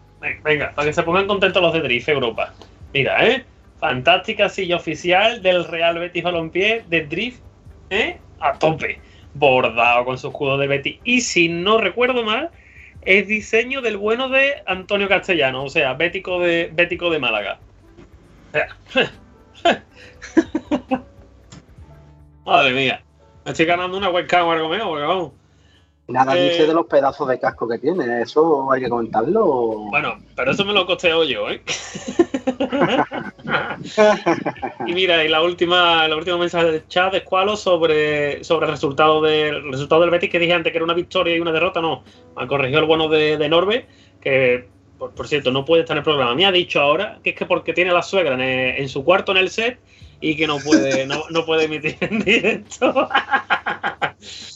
Venga, 0.43 0.73
para 0.75 0.89
que 0.89 0.95
se 0.95 1.03
pongan 1.03 1.27
contentos 1.27 1.63
los 1.63 1.75
de 1.75 1.81
Drift 1.83 2.09
Europa. 2.09 2.55
Mira, 2.95 3.25
¿eh? 3.29 3.45
Fantástica 3.79 4.49
silla 4.49 4.77
oficial 4.77 5.43
del 5.43 5.65
Real 5.65 5.99
Betis 5.99 6.25
Balompié 6.25 6.85
de 6.89 7.07
Drift, 7.07 7.41
¿eh? 7.91 8.19
A 8.41 8.59
tope. 8.59 8.99
Bordado 9.35 10.07
con 10.07 10.17
su 10.17 10.29
escudo 10.29 10.57
de 10.57 10.67
Betis. 10.67 10.99
Y 11.05 11.21
si 11.21 11.51
no 11.51 11.79
recuerdo 11.79 12.25
mal, 12.25 12.51
es 13.07 13.27
diseño 13.29 13.81
del 13.81 13.97
bueno 13.97 14.29
de 14.29 14.63
Antonio 14.67 15.09
Castellano, 15.09 15.65
o 15.65 15.71
sea, 15.71 15.95
Bético 15.95 16.41
de, 16.41 16.71
Bético 16.73 17.09
de 17.09 17.19
Málaga. 17.21 17.61
Madre 22.45 22.73
mía. 22.73 23.03
Me 23.45 23.53
estoy 23.53 23.67
ganando 23.67 23.97
una 23.97 24.11
webcam 24.11 24.49
o 24.49 24.53
algo 24.53 24.69
menos, 24.69 24.89
porque 24.89 25.05
vamos. 25.05 25.33
Nada 26.09 26.35
dice 26.35 26.63
eh, 26.63 26.67
de 26.67 26.75
los 26.75 26.87
pedazos 26.87 27.29
de 27.29 27.41
casco 27.41 27.67
que 27.67 27.79
tiene, 27.79 28.23
eso 28.23 28.71
hay 28.71 28.81
que 28.81 28.89
comentarlo. 28.89 29.89
Bueno, 29.91 30.19
pero 30.37 30.53
eso 30.53 30.65
me 30.65 30.73
lo 30.73 30.87
costeo 30.87 31.25
yo, 31.25 31.51
¿eh? 31.51 31.61
y 34.87 34.95
mira, 34.95 35.25
y 35.25 35.29
la 35.29 35.43
última, 35.43 36.07
la 36.07 36.15
última 36.15 36.39
mensaje 36.39 36.71
del 36.71 36.87
chat 36.87 37.13
de 37.13 37.21
Squalo 37.21 37.57
sobre, 37.57 38.45
sobre 38.45 38.67
el 38.67 38.73
resultado 38.73 39.21
del 39.21 39.73
resultado 39.73 40.03
del 40.03 40.11
Betis 40.11 40.31
que 40.31 40.39
dije 40.39 40.53
antes 40.53 40.71
que 40.71 40.79
era 40.79 40.85
una 40.85 40.95
victoria 40.95 41.35
y 41.35 41.41
una 41.41 41.51
derrota, 41.51 41.81
no. 41.81 42.05
Me 42.37 42.47
corrigió 42.47 42.79
el 42.79 42.85
bueno 42.85 43.09
de, 43.09 43.37
de 43.37 43.49
Norbe, 43.49 43.89
que 44.21 44.69
por, 44.99 45.27
cierto 45.27 45.51
no 45.51 45.65
puede 45.65 45.83
estar 45.83 45.97
en 45.97 45.99
el 45.99 46.05
programa. 46.05 46.37
Me 46.37 46.47
ha 46.47 46.53
dicho 46.53 46.81
ahora 46.81 47.19
que 47.25 47.31
es 47.31 47.37
que 47.37 47.47
porque 47.47 47.73
tiene 47.73 47.91
a 47.91 47.95
la 47.95 48.03
suegra 48.03 48.35
en, 48.35 48.41
en 48.41 48.89
su 48.89 49.05
cuarto 49.05 49.33
en 49.33 49.39
el 49.39 49.51
set 49.51 49.81
y 50.21 50.37
que 50.37 50.47
no 50.47 50.59
puede, 50.59 51.05
no, 51.05 51.25
no 51.31 51.45
puede 51.45 51.65
emitir 51.65 51.97
en 52.01 52.21
directo. 52.21 53.09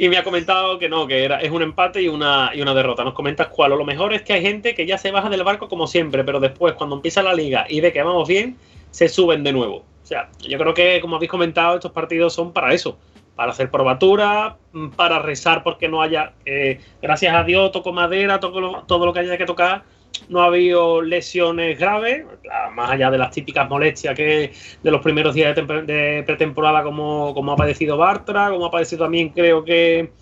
Y 0.00 0.08
me 0.08 0.16
ha 0.16 0.22
comentado 0.22 0.78
que 0.78 0.88
no, 0.88 1.08
que 1.08 1.24
era, 1.24 1.40
es 1.40 1.50
un 1.50 1.60
empate 1.60 2.00
y 2.00 2.06
una, 2.06 2.52
y 2.54 2.62
una 2.62 2.72
derrota. 2.72 3.02
Nos 3.02 3.14
comentas 3.14 3.48
cuál. 3.48 3.70
Lo 3.70 3.84
mejor 3.84 4.14
es 4.14 4.22
que 4.22 4.32
hay 4.32 4.42
gente 4.42 4.76
que 4.76 4.86
ya 4.86 4.96
se 4.96 5.10
baja 5.10 5.28
del 5.28 5.42
barco 5.42 5.68
como 5.68 5.88
siempre, 5.88 6.22
pero 6.22 6.38
después, 6.38 6.74
cuando 6.74 6.94
empieza 6.94 7.20
la 7.20 7.34
liga 7.34 7.66
y 7.68 7.80
ve 7.80 7.92
que 7.92 8.00
vamos 8.00 8.28
bien, 8.28 8.56
se 8.92 9.08
suben 9.08 9.42
de 9.42 9.52
nuevo. 9.52 9.78
O 9.78 10.06
sea, 10.06 10.30
yo 10.38 10.56
creo 10.56 10.72
que, 10.72 11.00
como 11.00 11.16
habéis 11.16 11.32
comentado, 11.32 11.74
estos 11.74 11.90
partidos 11.90 12.32
son 12.32 12.52
para 12.52 12.72
eso. 12.72 12.96
Para 13.34 13.50
hacer 13.50 13.72
probatura, 13.72 14.56
mm, 14.72 14.90
para 14.90 15.18
rezar 15.18 15.64
porque 15.64 15.88
no 15.88 16.00
haya. 16.00 16.32
Eh, 16.46 16.80
gracias 17.02 17.34
a 17.34 17.42
Dios, 17.42 17.72
toco 17.72 17.92
madera, 17.92 18.38
toco 18.38 18.84
todo 18.86 19.04
lo 19.04 19.12
que 19.12 19.18
haya 19.20 19.36
que 19.36 19.46
tocar 19.46 19.82
no 20.28 20.42
ha 20.42 20.46
habido 20.46 21.02
lesiones 21.02 21.78
graves, 21.78 22.24
más 22.72 22.90
allá 22.90 23.10
de 23.10 23.18
las 23.18 23.30
típicas 23.30 23.68
molestias 23.68 24.14
que 24.14 24.52
de 24.82 24.90
los 24.90 25.02
primeros 25.02 25.34
días 25.34 25.54
de, 25.54 26.22
pretemporada, 26.26 26.82
como, 26.82 27.34
como, 27.34 27.52
ha 27.52 27.56
padecido 27.56 27.96
Bartra, 27.96 28.50
como 28.50 28.66
ha 28.66 28.70
padecido 28.70 29.04
también, 29.04 29.30
creo 29.30 29.64
que, 29.64 30.12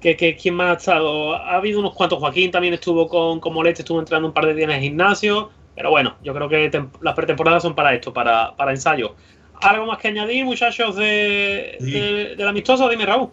que, 0.00 0.16
que 0.16 0.36
quien 0.36 0.54
más 0.54 0.70
ha 0.70 0.78
estado. 0.78 1.34
Ha 1.34 1.56
habido 1.56 1.80
unos 1.80 1.94
cuantos, 1.94 2.18
Joaquín 2.18 2.50
también 2.50 2.74
estuvo 2.74 3.08
con, 3.08 3.40
con 3.40 3.54
molestias, 3.54 3.80
estuvo 3.80 4.00
entrando 4.00 4.28
un 4.28 4.34
par 4.34 4.46
de 4.46 4.54
días 4.54 4.68
en 4.68 4.76
el 4.76 4.82
gimnasio, 4.82 5.50
pero 5.74 5.90
bueno, 5.90 6.16
yo 6.22 6.34
creo 6.34 6.48
que 6.48 6.70
las 7.00 7.14
pretemporadas 7.14 7.62
son 7.62 7.74
para 7.74 7.94
esto, 7.94 8.12
para, 8.12 8.54
para 8.56 8.70
ensayo. 8.72 9.14
¿Algo 9.62 9.86
más 9.86 9.98
que 9.98 10.08
añadir, 10.08 10.44
muchachos, 10.44 10.96
de, 10.96 11.76
de, 11.80 12.34
del 12.36 12.48
amistoso? 12.48 12.88
Dime, 12.88 13.04
Raúl. 13.04 13.28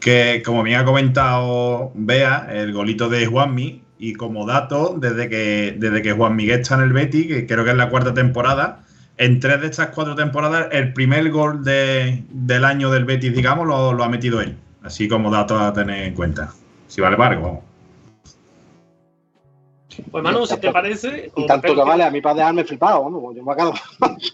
Que 0.00 0.42
como 0.44 0.62
bien 0.62 0.80
ha 0.80 0.84
comentado 0.84 1.92
Bea, 1.94 2.48
el 2.50 2.72
golito 2.72 3.08
de 3.08 3.26
Juanmi 3.26 3.82
y 4.02 4.14
como 4.14 4.46
dato, 4.46 4.94
desde 4.96 5.28
que, 5.28 5.76
desde 5.76 6.00
que 6.00 6.12
Juan 6.12 6.34
Miguel 6.34 6.60
está 6.60 6.74
en 6.76 6.80
el 6.80 6.92
Betty, 6.94 7.28
que 7.28 7.46
creo 7.46 7.64
que 7.64 7.70
es 7.72 7.76
la 7.76 7.90
cuarta 7.90 8.14
temporada, 8.14 8.80
en 9.18 9.40
tres 9.40 9.60
de 9.60 9.66
estas 9.66 9.88
cuatro 9.88 10.14
temporadas, 10.14 10.68
el 10.72 10.94
primer 10.94 11.30
gol 11.30 11.62
del 11.62 12.64
año 12.64 12.90
del 12.90 13.04
Betis, 13.04 13.34
digamos, 13.34 13.66
lo, 13.66 14.02
ha 14.02 14.08
metido 14.08 14.40
él. 14.40 14.56
Así 14.82 15.06
como 15.06 15.30
dato 15.30 15.58
a 15.58 15.74
tener 15.74 16.04
en 16.04 16.14
cuenta. 16.14 16.50
Si 16.88 17.02
vale 17.02 17.18
para 17.18 17.36
vamos. 17.36 17.60
Pues 20.10 20.24
Manu, 20.24 20.46
si 20.46 20.56
te 20.56 20.72
parece. 20.72 21.30
Y 21.36 21.46
tanto 21.46 21.74
que 21.74 21.82
vale, 21.82 22.02
a 22.02 22.10
mí 22.10 22.22
para 22.22 22.36
dejarme 22.36 22.64
flipado, 22.64 23.04
vamos, 23.04 23.36
yo 23.36 23.44
me 23.44 23.52
acabo. 23.52 23.74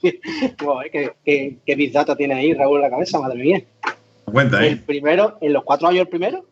¿Qué, 0.01 1.13
qué, 1.25 1.59
qué 1.67 1.91
Data 1.93 2.15
tiene 2.15 2.35
ahí 2.35 2.55
Raúl 2.55 2.77
en 2.77 2.83
la 2.83 2.91
cabeza, 2.91 3.19
madre 3.19 3.43
mía. 3.43 3.65
Cuenta, 4.27 4.65
¿eh? 4.65 4.69
¿El 4.69 4.79
primero, 4.79 5.39
en 5.41 5.53
los 5.53 5.65
cuatro 5.65 5.89
años 5.89 6.03
el 6.03 6.09
primero? 6.09 6.45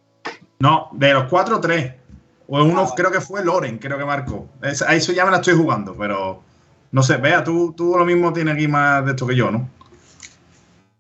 No, 0.59 0.88
de 0.92 1.12
los 1.12 1.24
cuatro, 1.24 1.61
tres. 1.61 1.92
O 2.46 2.62
uno, 2.62 2.83
ah, 2.83 2.92
creo 2.94 3.11
que 3.11 3.20
fue 3.20 3.44
Loren, 3.44 3.78
creo 3.78 3.96
que 3.98 4.04
marcó. 4.04 4.48
a 4.62 4.94
eso 4.94 5.12
ya 5.12 5.24
me 5.24 5.30
la 5.30 5.38
estoy 5.38 5.54
jugando, 5.54 5.94
pero 5.98 6.42
no 6.92 7.02
sé, 7.02 7.16
vea, 7.16 7.42
tú, 7.42 7.74
tú 7.76 7.96
lo 7.96 8.04
mismo 8.04 8.33
tienes 8.33 8.54
aquí 8.54 8.68
más 8.68 9.04
de 9.04 9.12
esto 9.12 9.26
que 9.26 9.35
yo, 9.35 9.50
¿no? 9.50 9.68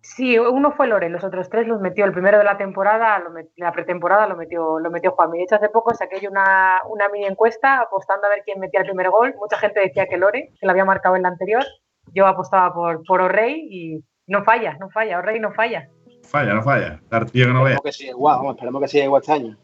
Sí, 0.00 0.38
uno 0.38 0.70
fue 0.70 0.86
Loren, 0.86 1.12
los 1.12 1.24
otros 1.24 1.50
tres 1.50 1.66
los 1.66 1.80
metió 1.80 2.04
el 2.04 2.12
primero 2.12 2.38
de 2.38 2.44
la 2.44 2.56
temporada, 2.56 3.20
la 3.56 3.72
pretemporada 3.72 4.28
lo 4.28 4.36
metió, 4.36 4.78
lo 4.78 4.90
metió 4.90 5.10
Juan. 5.10 5.32
De 5.32 5.42
hecho, 5.42 5.56
hace 5.56 5.68
poco 5.70 5.92
saqué 5.92 6.20
yo 6.20 6.30
una, 6.30 6.80
una 6.88 7.08
mini 7.08 7.26
encuesta 7.26 7.80
apostando 7.80 8.28
a 8.28 8.30
ver 8.30 8.42
quién 8.44 8.60
metía 8.60 8.80
el 8.80 8.86
primer 8.86 9.10
gol. 9.10 9.34
Mucha 9.40 9.58
gente 9.58 9.80
decía 9.80 10.06
que 10.06 10.16
Loren, 10.16 10.50
que 10.58 10.66
lo 10.66 10.70
había 10.70 10.84
marcado 10.84 11.16
en 11.16 11.22
la 11.22 11.30
anterior. 11.30 11.64
Yo 12.12 12.28
apostaba 12.28 12.72
por, 12.72 13.02
por 13.04 13.22
O'Rey 13.22 13.66
y 13.68 14.04
no 14.28 14.44
falla, 14.44 14.76
no 14.78 14.88
falla, 14.90 15.18
O'Rey 15.18 15.40
no 15.40 15.52
falla. 15.52 15.88
Falla, 16.22 16.54
no 16.54 16.62
falla. 16.62 17.00
que 17.32 17.46
no 17.46 17.64
vea. 17.64 17.78
Que 17.82 17.90
siga 17.90 18.10
igual, 18.10 18.38
esperemos 18.50 18.82
que 18.82 18.88
siga 18.88 19.04
igual 19.04 19.20
este 19.20 19.32
año. 19.32 19.58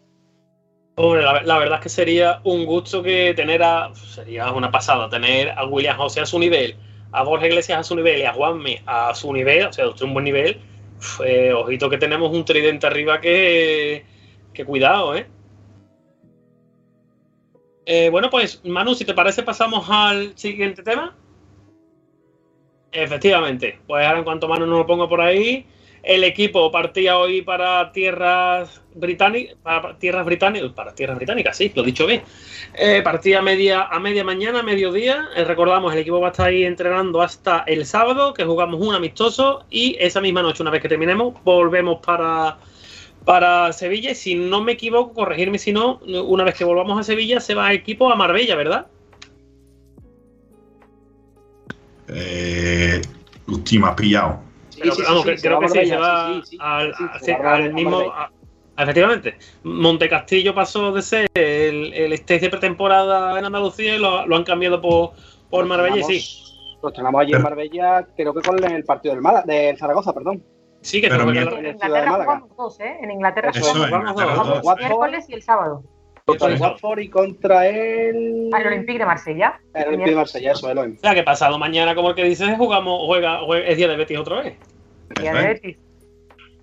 Hombre, 1.02 1.22
la, 1.22 1.58
verdad 1.58 1.78
es 1.78 1.82
que 1.82 1.88
sería 1.88 2.40
un 2.44 2.66
gusto 2.66 3.02
que 3.02 3.32
tener 3.34 3.62
a. 3.62 3.90
Sería 3.94 4.52
una 4.52 4.70
pasada 4.70 5.08
tener 5.08 5.48
a 5.48 5.64
William 5.64 5.96
José 5.96 6.20
a 6.20 6.26
su 6.26 6.38
nivel, 6.38 6.76
a 7.10 7.22
Borja 7.22 7.46
Iglesias 7.46 7.78
a 7.78 7.82
su 7.82 7.96
nivel 7.96 8.20
y 8.20 8.24
a 8.24 8.34
Juanmi 8.34 8.80
a 8.84 9.14
su 9.14 9.32
nivel, 9.32 9.66
o 9.66 9.72
sea, 9.72 9.88
usted 9.88 10.04
un 10.04 10.12
buen 10.12 10.24
nivel. 10.26 10.60
Eh, 11.24 11.54
ojito 11.54 11.88
que 11.88 11.96
tenemos 11.96 12.30
un 12.30 12.44
tridente 12.44 12.86
arriba 12.86 13.18
que. 13.18 14.04
que 14.52 14.64
cuidado, 14.66 15.16
¿eh? 15.16 15.26
¿eh? 17.86 18.10
Bueno, 18.10 18.28
pues 18.28 18.62
Manu, 18.66 18.94
si 18.94 19.06
te 19.06 19.14
parece, 19.14 19.42
pasamos 19.42 19.86
al 19.88 20.36
siguiente 20.36 20.82
tema. 20.82 21.16
Efectivamente, 22.92 23.78
pues 23.86 24.04
ahora 24.04 24.18
en 24.18 24.24
cuanto 24.24 24.48
Manu 24.48 24.66
no 24.66 24.76
lo 24.76 24.86
pongo 24.86 25.08
por 25.08 25.22
ahí, 25.22 25.64
el 26.02 26.24
equipo 26.24 26.70
partía 26.70 27.18
hoy 27.18 27.42
para 27.42 27.92
tierras 27.92 28.80
británicas, 28.94 29.56
para 29.62 29.98
tierras 29.98 30.24
británicas, 30.24 31.56
sí, 31.56 31.70
lo 31.74 31.82
he 31.82 31.86
dicho 31.86 32.06
bien. 32.06 32.22
Eh, 32.74 33.02
partía 33.02 33.40
a 33.40 33.42
media, 33.42 33.82
a 33.82 34.00
media 34.00 34.24
mañana, 34.24 34.62
mediodía. 34.62 35.28
Eh, 35.36 35.44
recordamos, 35.44 35.92
el 35.92 36.00
equipo 36.00 36.20
va 36.20 36.28
a 36.28 36.30
estar 36.30 36.48
ahí 36.48 36.64
entrenando 36.64 37.22
hasta 37.22 37.60
el 37.66 37.84
sábado, 37.84 38.34
que 38.34 38.44
jugamos 38.44 38.80
un 38.80 38.94
amistoso, 38.94 39.64
y 39.70 39.96
esa 40.00 40.20
misma 40.20 40.42
noche, 40.42 40.62
una 40.62 40.70
vez 40.70 40.82
que 40.82 40.88
terminemos, 40.88 41.34
volvemos 41.44 42.00
para, 42.04 42.58
para 43.24 43.72
Sevilla. 43.72 44.12
Y 44.12 44.14
si 44.14 44.34
no 44.34 44.62
me 44.62 44.72
equivoco, 44.72 45.12
corregirme 45.12 45.58
si 45.58 45.72
no, 45.72 45.98
una 45.98 46.44
vez 46.44 46.54
que 46.54 46.64
volvamos 46.64 46.98
a 46.98 47.02
Sevilla, 47.02 47.40
se 47.40 47.54
va 47.54 47.70
el 47.70 47.78
equipo 47.78 48.10
a 48.10 48.16
Marbella, 48.16 48.56
¿verdad? 48.56 48.86
Eh, 52.08 53.00
pillado 53.96 54.49
creo 54.80 55.60
que 55.60 55.68
sí, 55.68 55.86
se 55.86 55.96
va 55.96 56.42
al, 57.54 57.72
mismo, 57.72 58.12
Efectivamente, 58.76 59.36
Montecastillo 59.62 60.54
pasó 60.54 60.90
de 60.92 61.02
ser 61.02 61.28
el, 61.34 61.92
el 61.92 62.12
stage 62.14 62.40
de 62.40 62.50
pretemporada 62.50 63.38
en 63.38 63.44
Andalucía 63.44 63.96
y 63.96 63.98
lo, 63.98 64.26
lo 64.26 64.36
han 64.36 64.44
cambiado 64.44 64.80
por, 64.80 65.12
por 65.50 65.66
Marbella, 65.66 65.98
y 65.98 66.20
sí. 66.20 66.44
Lo 66.82 66.88
estrenamos 66.88 67.20
allí 67.20 67.34
en 67.34 67.42
Marbella, 67.42 68.06
creo 68.16 68.32
que 68.32 68.40
con 68.40 68.64
el 68.64 68.84
partido 68.84 69.14
del, 69.14 69.22
Málaga, 69.22 69.44
del 69.46 69.76
Zaragoza, 69.76 70.14
perdón. 70.14 70.42
Sí, 70.80 71.02
que 71.02 71.08
Pero 71.08 71.28
En 71.28 71.62
de 71.62 71.70
Inglaterra 71.70 72.24
jugamos 72.24 72.56
dos, 72.56 72.80
¿eh? 72.80 72.96
En 73.02 73.10
Inglaterra 73.10 73.52
jugamos 73.52 74.08
en 74.08 74.14
dos. 74.46 74.64
Watford, 74.64 74.78
miércoles 74.78 75.26
y 75.28 75.34
el 75.34 75.42
sábado. 75.42 75.84
Contra 76.24 76.48
el. 76.48 76.61
Watford 76.61 76.98
y 77.00 77.09
contra 77.09 77.68
el. 77.68 78.50
Olympique 78.52 78.98
de 78.98 79.06
Marsella. 79.06 79.61
El 79.74 79.88
Olympique 79.88 80.11
de 80.11 80.16
Marsella, 80.16 80.52
eso, 80.52 80.70
el 80.70 80.78
Olympique. 80.78 81.00
O 81.00 81.09
sea, 81.09 81.14
que 81.14 81.22
pasado 81.22 81.59
mañana, 81.59 81.94
como 81.94 82.11
el 82.11 82.14
que 82.14 82.24
dices, 82.24 82.48
jugamos, 82.56 83.02
juega, 83.06 83.40
juega- 83.40 83.66
es 83.66 83.76
día 83.76 83.88
de 83.88 83.96
Betis 83.96 84.18
otra 84.18 84.42
vez. 84.42 84.54
Día 85.20 85.33
de 85.35 85.38
es. 85.40 85.62
Betis. 85.62 85.76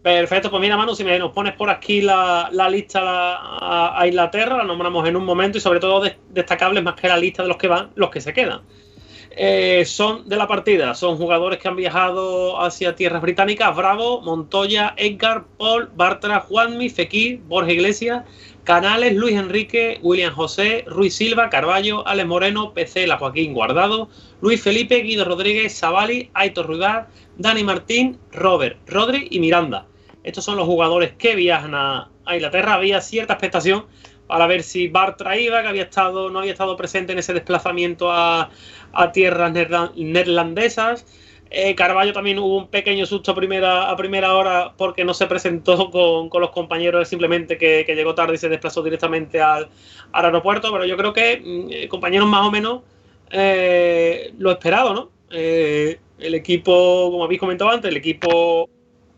Perfecto, 0.02 0.50
pues 0.50 0.62
mira, 0.62 0.78
Manu, 0.78 0.96
si 0.96 1.04
me 1.04 1.20
nos 1.20 1.34
pones 1.34 1.54
por 1.56 1.70
aquí 1.70 2.02
la, 2.02 2.48
la 2.54 2.70
lista 2.70 3.02
la- 3.02 3.36
a, 3.36 4.02
a 4.02 4.08
Inglaterra, 4.08 4.58
la 4.58 4.64
nombramos 4.64 5.08
en 5.08 5.16
un 5.18 5.26
momento 5.26 5.58
y 5.58 5.62
sobre 5.62 5.80
todo 5.82 6.02
de- 6.02 6.16
destacables 6.30 6.82
más 6.84 6.96
que 6.96 7.08
la 7.10 7.18
lista 7.18 7.42
de 7.44 7.50
los 7.50 7.58
que 7.58 7.68
van, 7.68 7.90
los 7.96 8.10
que 8.10 8.22
se 8.22 8.32
quedan. 8.32 8.62
Eh, 9.40 9.84
son 9.86 10.28
de 10.30 10.36
la 10.38 10.48
partida, 10.48 10.96
son 10.96 11.18
jugadores 11.18 11.60
que 11.60 11.68
han 11.68 11.76
viajado 11.76 12.60
hacia 12.62 12.96
tierras 12.96 13.22
británicas, 13.22 13.76
Bravo, 13.76 14.22
Montoya, 14.22 14.94
Edgar, 14.98 15.44
Paul, 15.58 15.90
Bartra, 15.94 16.40
Juanmi, 16.40 16.90
Fekir, 16.90 17.42
Borja 17.42 17.72
Iglesias, 17.72 18.24
Canales, 18.68 19.16
Luis 19.16 19.38
Enrique, 19.38 19.98
William 20.02 20.34
José, 20.34 20.84
Ruiz 20.88 21.16
Silva, 21.16 21.50
Carballo, 21.50 22.06
Alex 22.06 22.28
Moreno, 22.28 22.74
PC, 22.74 23.08
La 23.08 23.18
Joaquín 23.18 23.54
Guardado, 23.54 24.10
Luis 24.42 24.62
Felipe, 24.62 24.98
Guido 25.04 25.24
Rodríguez, 25.24 25.74
Savali, 25.74 26.30
Aitor 26.34 26.68
Ruidar, 26.68 27.08
Dani 27.38 27.64
Martín, 27.64 28.20
Robert, 28.34 28.78
Rodri 28.86 29.30
y 29.32 29.40
Miranda. 29.40 29.86
Estos 30.26 30.44
son 30.44 30.58
los 30.58 30.66
jugadores 30.66 31.14
que 31.14 31.34
viajan 31.34 31.76
a, 31.76 32.10
Inglaterra. 32.30 32.74
Había 32.74 33.00
cierta 33.00 33.36
expectación 33.36 33.86
para 34.28 34.48
ver 34.48 34.64
si 34.64 34.90
Bartra 34.90 35.38
iba, 35.40 35.62
que 35.62 35.70
había 35.70 35.84
estado, 35.84 36.30
no 36.30 36.40
había 36.40 36.52
estado 36.52 36.76
presente 36.76 37.14
en 37.14 37.20
ese 37.20 37.34
desplazamiento 37.34 38.12
a, 38.12 38.50
tierras 39.14 39.54
neerla- 39.54 39.94
neerlandesas. 39.96 41.06
Eh, 41.50 41.76
Carballo 41.76 42.14
también 42.14 42.40
hubo 42.40 42.58
un 42.58 42.68
pequeño 42.68 43.06
susto 43.06 43.32
a 43.32 43.36
primera, 43.36 43.90
a 43.90 43.96
primera 43.96 44.36
hora 44.36 44.74
porque 44.78 45.06
no 45.06 45.14
se 45.14 45.28
presentó 45.28 45.90
con, 45.92 46.30
con 46.30 46.42
los 46.42 46.52
compañeros, 46.52 47.08
simplemente 47.08 47.58
que, 47.58 47.86
llegó 47.88 48.16
tarde 48.16 48.36
y 48.36 48.38
se 48.38 48.50
desplazó 48.50 48.84
directamente 48.84 49.42
al, 49.42 49.70
aeropuerto. 50.12 50.72
Pero 50.72 50.86
yo 50.86 50.98
creo 50.98 51.14
que 51.14 51.42
mm, 51.44 51.68
eh, 51.72 51.88
compañeros 51.88 52.28
más 52.28 52.48
o 52.48 52.52
menos 52.52 52.82
eh, 53.32 54.34
lo 54.38 54.52
esperado, 54.52 54.94
¿no? 54.94 55.10
Eh, 55.32 56.00
el 56.20 56.34
equipo, 56.34 57.12
como 57.12 57.24
habéis 57.24 57.40
comentado 57.40 57.70
antes, 57.70 57.90
el 57.90 57.98
equipo, 57.98 58.70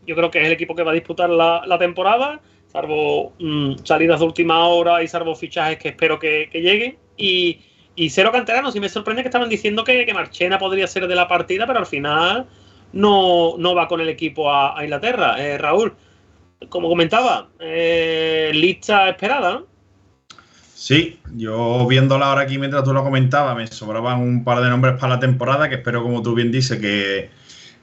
yo 0.06 0.16
creo 0.16 0.30
que 0.30 0.40
es 0.40 0.46
el 0.46 0.52
equipo 0.52 0.74
que 0.74 0.82
va 0.82 0.90
a 0.90 0.94
disputar 0.94 1.30
la, 1.30 1.62
la 1.66 1.78
temporada, 1.78 2.40
salvo 2.66 3.32
mm, 3.38 3.76
salidas 3.84 4.20
de 4.20 4.26
última 4.26 4.66
hora 4.66 5.02
y 5.02 5.08
salvo 5.08 5.34
fichajes 5.34 5.78
que 5.78 5.88
espero 5.88 6.18
que, 6.18 6.48
que 6.50 6.60
lleguen. 6.60 6.98
Y, 7.16 7.60
y 7.96 8.10
cero 8.10 8.30
canteranos, 8.32 8.76
y 8.76 8.80
me 8.80 8.88
sorprende 8.88 9.22
que 9.22 9.28
estaban 9.28 9.48
diciendo 9.48 9.84
que, 9.84 10.06
que 10.06 10.14
Marchena 10.14 10.58
podría 10.58 10.86
ser 10.86 11.06
de 11.06 11.14
la 11.14 11.28
partida, 11.28 11.66
pero 11.66 11.80
al 11.80 11.86
final 11.86 12.46
no, 12.92 13.56
no 13.58 13.74
va 13.74 13.88
con 13.88 14.00
el 14.00 14.08
equipo 14.08 14.52
a, 14.52 14.82
Inglaterra. 14.82 15.36
Eh, 15.38 15.58
Raúl, 15.58 15.94
como 16.68 16.88
comentaba, 16.88 17.48
eh, 17.58 18.50
lista 18.54 19.08
esperada. 19.08 19.62
Sí, 20.74 21.20
yo 21.36 21.86
viéndola 21.86 22.26
ahora 22.30 22.42
aquí 22.42 22.58
mientras 22.58 22.84
tú 22.84 22.94
lo 22.94 23.04
comentabas, 23.04 23.54
me 23.54 23.66
sobraban 23.66 24.20
un 24.20 24.44
par 24.44 24.62
de 24.62 24.70
nombres 24.70 24.94
para 24.94 25.14
la 25.14 25.20
temporada 25.20 25.68
que 25.68 25.74
espero, 25.74 26.02
como 26.02 26.22
tú 26.22 26.34
bien 26.34 26.50
dices, 26.50 26.80
que, 26.80 27.28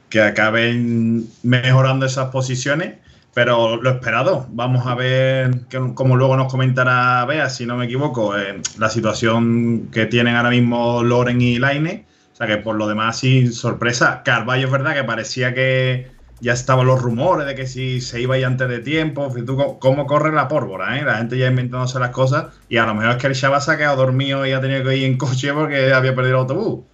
que 0.10 0.22
acaben 0.22 1.28
mejorando 1.43 2.08
esas 2.08 2.30
posiciones. 2.32 2.96
Pero 3.38 3.76
lo 3.80 3.91
esperado, 3.91 4.47
vamos 4.50 4.88
a 4.88 4.95
ver, 4.95 5.52
como 5.93 6.15
luego 6.15 6.36
nos 6.36 6.52
comentará 6.52 7.23
Bea, 7.26 7.52
si 7.52 7.67
no 7.67 7.78
me 7.78 7.86
equivoco, 7.86 8.36
eh, 8.36 8.60
la 8.80 8.89
situación 8.89 9.89
que 9.91 10.08
tienen 10.08 10.36
ahora 10.36 10.50
mismo 10.50 11.04
Loren 11.04 11.39
y 11.39 11.60
Laine. 11.60 12.08
O 12.34 12.36
sea 12.36 12.47
que 12.47 12.58
por 12.58 12.73
lo 12.78 12.88
demás, 12.88 13.19
sin 13.19 13.54
sorpresa. 13.54 14.23
Carvalho 14.26 14.65
es 14.65 14.71
verdad 14.71 14.95
que 14.95 15.04
parecía 15.04 15.54
que 15.54 16.08
ya 16.39 16.54
estaban 16.54 16.88
los 16.88 17.00
rumores 17.00 17.45
de 17.45 17.54
que 17.54 17.67
si 17.67 18.02
se 18.02 18.19
iba 18.21 18.39
ya 18.39 18.47
antes 18.47 18.69
de 18.69 18.80
tiempo. 18.80 19.32
Cómo- 19.45 19.78
cómo 19.78 20.08
corre 20.08 20.34
la 20.34 20.47
pólvora, 20.47 20.97
¿eh? 20.97 21.04
La 21.04 21.17
gente 21.19 21.38
ya 21.38 21.45
inventándose 21.45 22.00
las 22.00 22.10
cosas. 22.10 22.45
Y 22.69 22.78
a 22.78 22.88
lo 22.88 22.95
mejor 22.95 23.12
es 23.12 23.17
que 23.17 23.28
el 23.28 23.36
chaval 23.36 23.62
se 23.62 23.71
ha 23.71 23.78
quedado 23.78 23.97
dormido 23.97 24.47
y 24.47 24.52
ha 24.54 24.62
tenido 24.62 24.84
que 24.84 24.97
ir 24.97 25.04
en 25.06 25.15
coche 25.15 25.54
porque 25.54 25.93
había 25.93 26.15
perdido 26.15 26.38
el 26.38 26.41
autobús. 26.41 26.86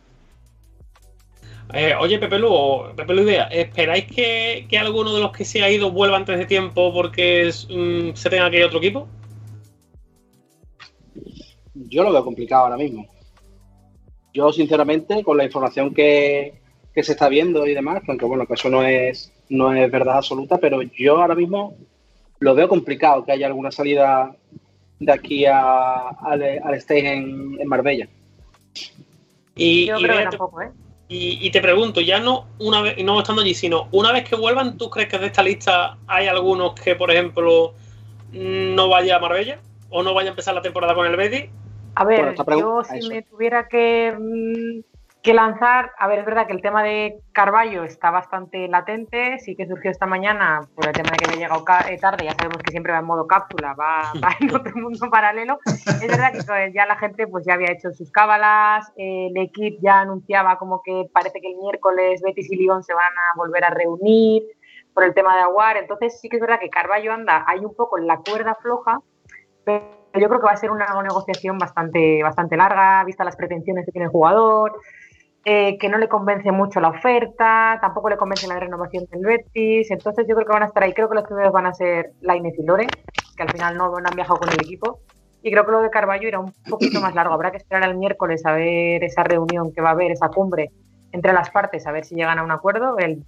Eh, 1.75 1.95
oye, 1.99 2.19
Pepe 2.19 2.37
Lu, 2.37 2.49
o 2.51 2.93
Pepe 2.95 3.13
Lu 3.15 3.23
Idea, 3.23 3.45
¿esperáis 3.45 4.05
que, 4.05 4.67
que 4.69 4.77
alguno 4.77 5.13
de 5.15 5.21
los 5.21 5.31
que 5.31 5.43
se 5.43 5.63
ha 5.63 5.71
ido 5.71 5.91
vuelva 5.91 6.17
antes 6.17 6.37
de 6.37 6.45
tiempo 6.45 6.93
porque 6.93 7.47
es, 7.47 7.67
mm, 7.69 8.11
se 8.13 8.29
tenga 8.29 8.49
que 8.51 8.57
ir 8.57 8.63
a 8.63 8.67
otro 8.67 8.77
equipo? 8.77 9.07
Yo 11.73 12.03
lo 12.03 12.11
veo 12.13 12.23
complicado 12.23 12.65
ahora 12.65 12.77
mismo. 12.77 13.07
Yo, 14.35 14.51
sinceramente, 14.51 15.23
con 15.23 15.35
la 15.37 15.45
información 15.45 15.93
que, 15.93 16.53
que 16.93 17.03
se 17.03 17.13
está 17.13 17.27
viendo 17.27 17.65
y 17.65 17.73
demás, 17.73 18.01
que 18.03 18.11
aunque 18.11 18.25
bueno, 18.25 18.45
que 18.45 18.53
eso 18.53 18.69
no 18.69 18.83
es, 18.83 19.31
no 19.49 19.73
es 19.73 19.89
verdad 19.91 20.17
absoluta, 20.17 20.57
pero 20.59 20.81
yo 20.83 21.19
ahora 21.21 21.33
mismo 21.35 21.75
lo 22.39 22.53
veo 22.53 22.67
complicado 22.67 23.25
que 23.25 23.31
haya 23.31 23.47
alguna 23.47 23.71
salida 23.71 24.35
de 24.99 25.11
aquí 25.11 25.45
a- 25.45 26.09
al, 26.09 26.43
al 26.63 26.73
stage 26.75 27.13
en, 27.13 27.57
en 27.59 27.67
Marbella. 27.67 28.07
Y, 29.55 29.87
Yo 29.87 29.97
y 29.99 30.03
creo 30.03 30.17
que 30.17 30.23
tampoco, 30.23 30.61
¿eh? 30.61 30.69
Y- 31.07 31.39
y 31.45 31.51
te 31.51 31.61
pregunto, 31.61 32.01
ya 32.01 32.19
no 32.19 32.47
una 32.59 32.81
vez, 32.81 33.03
no 33.03 33.19
estando 33.19 33.41
allí, 33.41 33.53
sino 33.53 33.87
una 33.91 34.11
vez 34.11 34.27
que 34.27 34.35
vuelvan, 34.35 34.77
¿tú 34.77 34.89
crees 34.89 35.09
que 35.09 35.19
de 35.19 35.27
esta 35.27 35.43
lista 35.43 35.97
hay 36.07 36.27
algunos 36.27 36.73
que, 36.79 36.95
por 36.95 37.11
ejemplo, 37.11 37.73
no 38.31 38.89
vaya 38.89 39.17
a 39.17 39.19
Marbella? 39.19 39.59
¿O 39.89 40.01
no 40.01 40.13
vaya 40.13 40.29
a 40.29 40.31
empezar 40.31 40.55
la 40.55 40.61
temporada 40.61 40.95
con 40.95 41.05
el 41.05 41.15
Betis? 41.15 41.45
A 41.95 42.03
ver, 42.05 42.35
yo 42.57 42.81
si 42.83 43.07
me 43.09 43.21
tuviera 43.21 43.67
que, 43.67 44.11
mm, 44.17 44.79
que 45.23 45.33
lanzar, 45.33 45.93
a 45.97 46.07
ver, 46.07 46.19
es 46.19 46.25
verdad 46.25 46.47
que 46.47 46.53
el 46.53 46.61
tema 46.61 46.83
de 46.83 47.21
Carballo 47.31 47.85
está 47.85 48.11
bastante 48.11 48.67
latente, 48.67 49.39
sí 49.39 49.55
que 49.55 49.65
surgió 49.65 49.89
esta 49.89 50.05
mañana 50.05 50.59
por 50.75 50.85
el 50.85 50.91
tema 50.91 51.11
de 51.11 51.17
que 51.17 51.25
había 51.25 51.47
llegado 51.47 51.63
eh, 51.87 51.97
tarde, 51.97 52.25
ya 52.25 52.33
sabemos 52.33 52.61
que 52.61 52.71
siempre 52.71 52.91
va 52.91 52.99
en 52.99 53.05
modo 53.05 53.25
cápsula, 53.25 53.73
va, 53.73 54.11
va 54.21 54.35
en 54.41 54.53
otro 54.53 54.75
mundo 54.75 55.09
paralelo. 55.09 55.59
Es 55.65 56.07
verdad 56.09 56.33
que 56.33 56.73
ya 56.73 56.85
la 56.85 56.97
gente 56.97 57.25
pues 57.27 57.45
ya 57.45 57.53
había 57.53 57.71
hecho 57.71 57.93
sus 57.93 58.11
cábalas, 58.11 58.91
eh, 58.97 59.29
el 59.31 59.37
equipo 59.37 59.77
ya 59.81 60.01
anunciaba 60.01 60.57
como 60.57 60.81
que 60.83 61.05
parece 61.13 61.39
que 61.39 61.53
el 61.53 61.57
miércoles 61.57 62.21
Betis 62.21 62.51
y 62.51 62.57
Lyon 62.57 62.83
se 62.83 62.93
van 62.93 63.13
a 63.13 63.37
volver 63.37 63.63
a 63.63 63.69
reunir 63.69 64.43
por 64.93 65.05
el 65.05 65.13
tema 65.13 65.37
de 65.37 65.43
Aguar, 65.43 65.77
entonces 65.77 66.19
sí 66.19 66.27
que 66.27 66.35
es 66.35 66.41
verdad 66.41 66.59
que 66.59 66.69
Carballo 66.69 67.13
anda 67.13 67.45
ahí 67.47 67.63
un 67.63 67.73
poco 67.73 67.97
en 67.97 68.07
la 68.07 68.17
cuerda 68.17 68.55
floja, 68.55 68.99
pero 69.63 70.03
yo 70.15 70.27
creo 70.27 70.39
que 70.39 70.45
va 70.45 70.51
a 70.51 70.57
ser 70.57 70.69
una 70.69 70.85
negociación 71.01 71.57
bastante, 71.57 72.21
bastante 72.21 72.57
larga, 72.57 73.03
vista 73.05 73.23
las 73.23 73.35
pretensiones 73.35 73.85
que 73.85 73.91
tiene 73.91 74.05
el 74.05 74.11
jugador, 74.11 74.79
eh, 75.45 75.77
que 75.77 75.89
no 75.89 75.97
le 75.97 76.07
convence 76.07 76.51
mucho 76.51 76.79
la 76.79 76.89
oferta, 76.89 77.77
tampoco 77.81 78.09
le 78.09 78.17
convence 78.17 78.47
la 78.47 78.59
renovación 78.59 79.05
del 79.11 79.21
Betis, 79.25 79.91
entonces 79.91 80.25
yo 80.27 80.35
creo 80.35 80.47
que 80.47 80.53
van 80.53 80.63
a 80.63 80.67
estar 80.67 80.83
ahí, 80.83 80.93
creo 80.93 81.09
que 81.09 81.15
los 81.15 81.25
primeros 81.25 81.51
van 81.51 81.65
a 81.65 81.73
ser 81.73 82.13
Lainez 82.21 82.53
y 82.57 82.63
Lore, 82.65 82.87
que 83.35 83.43
al 83.43 83.51
final 83.51 83.75
no, 83.77 83.89
no 83.89 84.07
han 84.09 84.15
viajado 84.15 84.39
con 84.39 84.49
el 84.49 84.61
equipo, 84.61 84.99
y 85.41 85.51
creo 85.51 85.65
que 85.65 85.71
lo 85.71 85.81
de 85.81 85.89
Carballo 85.89 86.27
irá 86.27 86.39
un 86.39 86.53
poquito 86.69 87.01
más 87.01 87.13
largo, 87.15 87.33
habrá 87.33 87.51
que 87.51 87.57
esperar 87.57 87.83
al 87.83 87.97
miércoles 87.97 88.45
a 88.45 88.53
ver 88.53 89.03
esa 89.03 89.23
reunión 89.23 89.73
que 89.73 89.81
va 89.81 89.89
a 89.89 89.91
haber, 89.93 90.11
esa 90.11 90.29
cumbre 90.29 90.71
entre 91.11 91.33
las 91.33 91.49
partes, 91.51 91.85
a 91.85 91.91
ver 91.91 92.05
si 92.05 92.15
llegan 92.15 92.39
a 92.39 92.43
un 92.43 92.51
acuerdo, 92.51 92.97
el- 92.97 93.25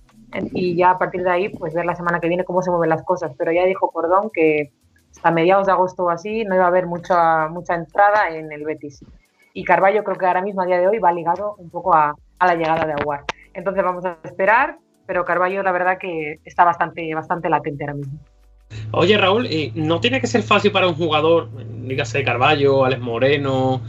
y 0.53 0.75
ya 0.77 0.91
a 0.91 0.97
partir 0.97 1.23
de 1.23 1.31
ahí, 1.31 1.49
pues 1.49 1.73
ver 1.73 1.85
la 1.85 1.95
semana 1.95 2.19
que 2.19 2.27
viene 2.27 2.43
cómo 2.43 2.61
se 2.61 2.71
mueven 2.71 2.89
las 2.89 3.03
cosas, 3.03 3.31
pero 3.37 3.51
ya 3.51 3.63
dijo 3.65 3.89
Cordón 3.91 4.29
que 4.33 4.71
hasta 5.11 5.31
mediados 5.31 5.65
de 5.67 5.71
agosto 5.73 6.03
o 6.05 6.09
así 6.09 6.43
no 6.45 6.55
iba 6.55 6.65
a 6.65 6.67
haber 6.67 6.87
mucha, 6.87 7.47
mucha 7.47 7.75
entrada 7.75 8.29
en 8.29 8.51
el 8.51 8.65
Betis. 8.65 9.05
Y 9.55 9.63
Carballo 9.63 10.03
creo 10.03 10.17
que 10.17 10.25
ahora 10.25 10.41
mismo 10.41 10.61
a 10.61 10.65
día 10.65 10.77
de 10.77 10.87
hoy 10.89 10.99
va 10.99 11.13
ligado 11.13 11.55
un 11.57 11.69
poco 11.69 11.95
a, 11.95 12.13
a 12.39 12.45
la 12.45 12.55
llegada 12.55 12.85
de 12.85 12.91
Aguar. 12.91 13.23
Entonces 13.53 13.81
vamos 13.85 14.03
a 14.03 14.17
esperar, 14.25 14.77
pero 15.07 15.23
Carballo 15.23 15.63
la 15.63 15.71
verdad 15.71 15.97
que 15.97 16.39
está 16.43 16.65
bastante, 16.65 17.15
bastante 17.15 17.47
latente 17.47 17.85
ahora 17.85 17.93
mismo. 17.93 18.19
Oye, 18.91 19.17
Raúl, 19.17 19.45
¿y 19.45 19.71
¿no 19.73 20.01
tiene 20.01 20.19
que 20.19 20.27
ser 20.27 20.43
fácil 20.43 20.73
para 20.73 20.89
un 20.89 20.95
jugador, 20.95 21.49
dígase 21.87 22.21
Carballo, 22.25 22.83
Alex 22.83 23.01
Moreno, 23.01 23.81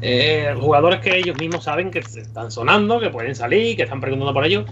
eh, 0.00 0.54
jugadores 0.56 1.00
que 1.00 1.16
ellos 1.16 1.36
mismos 1.40 1.64
saben 1.64 1.90
que 1.90 1.98
están 1.98 2.52
sonando, 2.52 3.00
que 3.00 3.10
pueden 3.10 3.34
salir, 3.34 3.76
que 3.76 3.82
están 3.82 4.00
preguntando 4.00 4.32
por 4.32 4.44
ellos? 4.44 4.66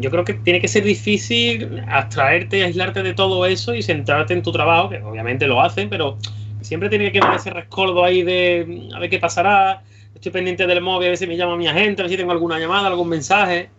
Yo 0.00 0.10
creo 0.10 0.24
que 0.24 0.34
tiene 0.34 0.60
que 0.60 0.66
ser 0.66 0.82
difícil 0.82 1.84
abstraerte, 1.86 2.64
aislarte 2.64 3.04
de 3.04 3.14
todo 3.14 3.46
eso 3.46 3.76
y 3.76 3.82
centrarte 3.82 4.34
en 4.34 4.42
tu 4.42 4.50
trabajo, 4.50 4.88
que 4.88 5.00
obviamente 5.02 5.46
lo 5.46 5.60
hacen, 5.60 5.88
pero 5.88 6.18
siempre 6.60 6.88
tiene 6.88 7.06
que 7.06 7.20
quedar 7.20 7.34
ese 7.34 7.50
rescoldo 7.50 8.04
ahí 8.04 8.22
de 8.22 8.90
a 8.94 8.98
ver 8.98 9.10
qué 9.10 9.18
pasará. 9.18 9.82
Estoy 10.14 10.32
pendiente 10.32 10.66
del 10.66 10.80
móvil, 10.80 11.06
a 11.06 11.10
ver 11.10 11.18
si 11.18 11.26
me 11.26 11.36
llama 11.36 11.56
mi 11.56 11.68
agente, 11.68 12.02
a 12.02 12.04
ver 12.04 12.10
si 12.10 12.16
tengo 12.16 12.32
alguna 12.32 12.58
llamada, 12.58 12.88
algún 12.88 13.08
mensaje. 13.08 13.70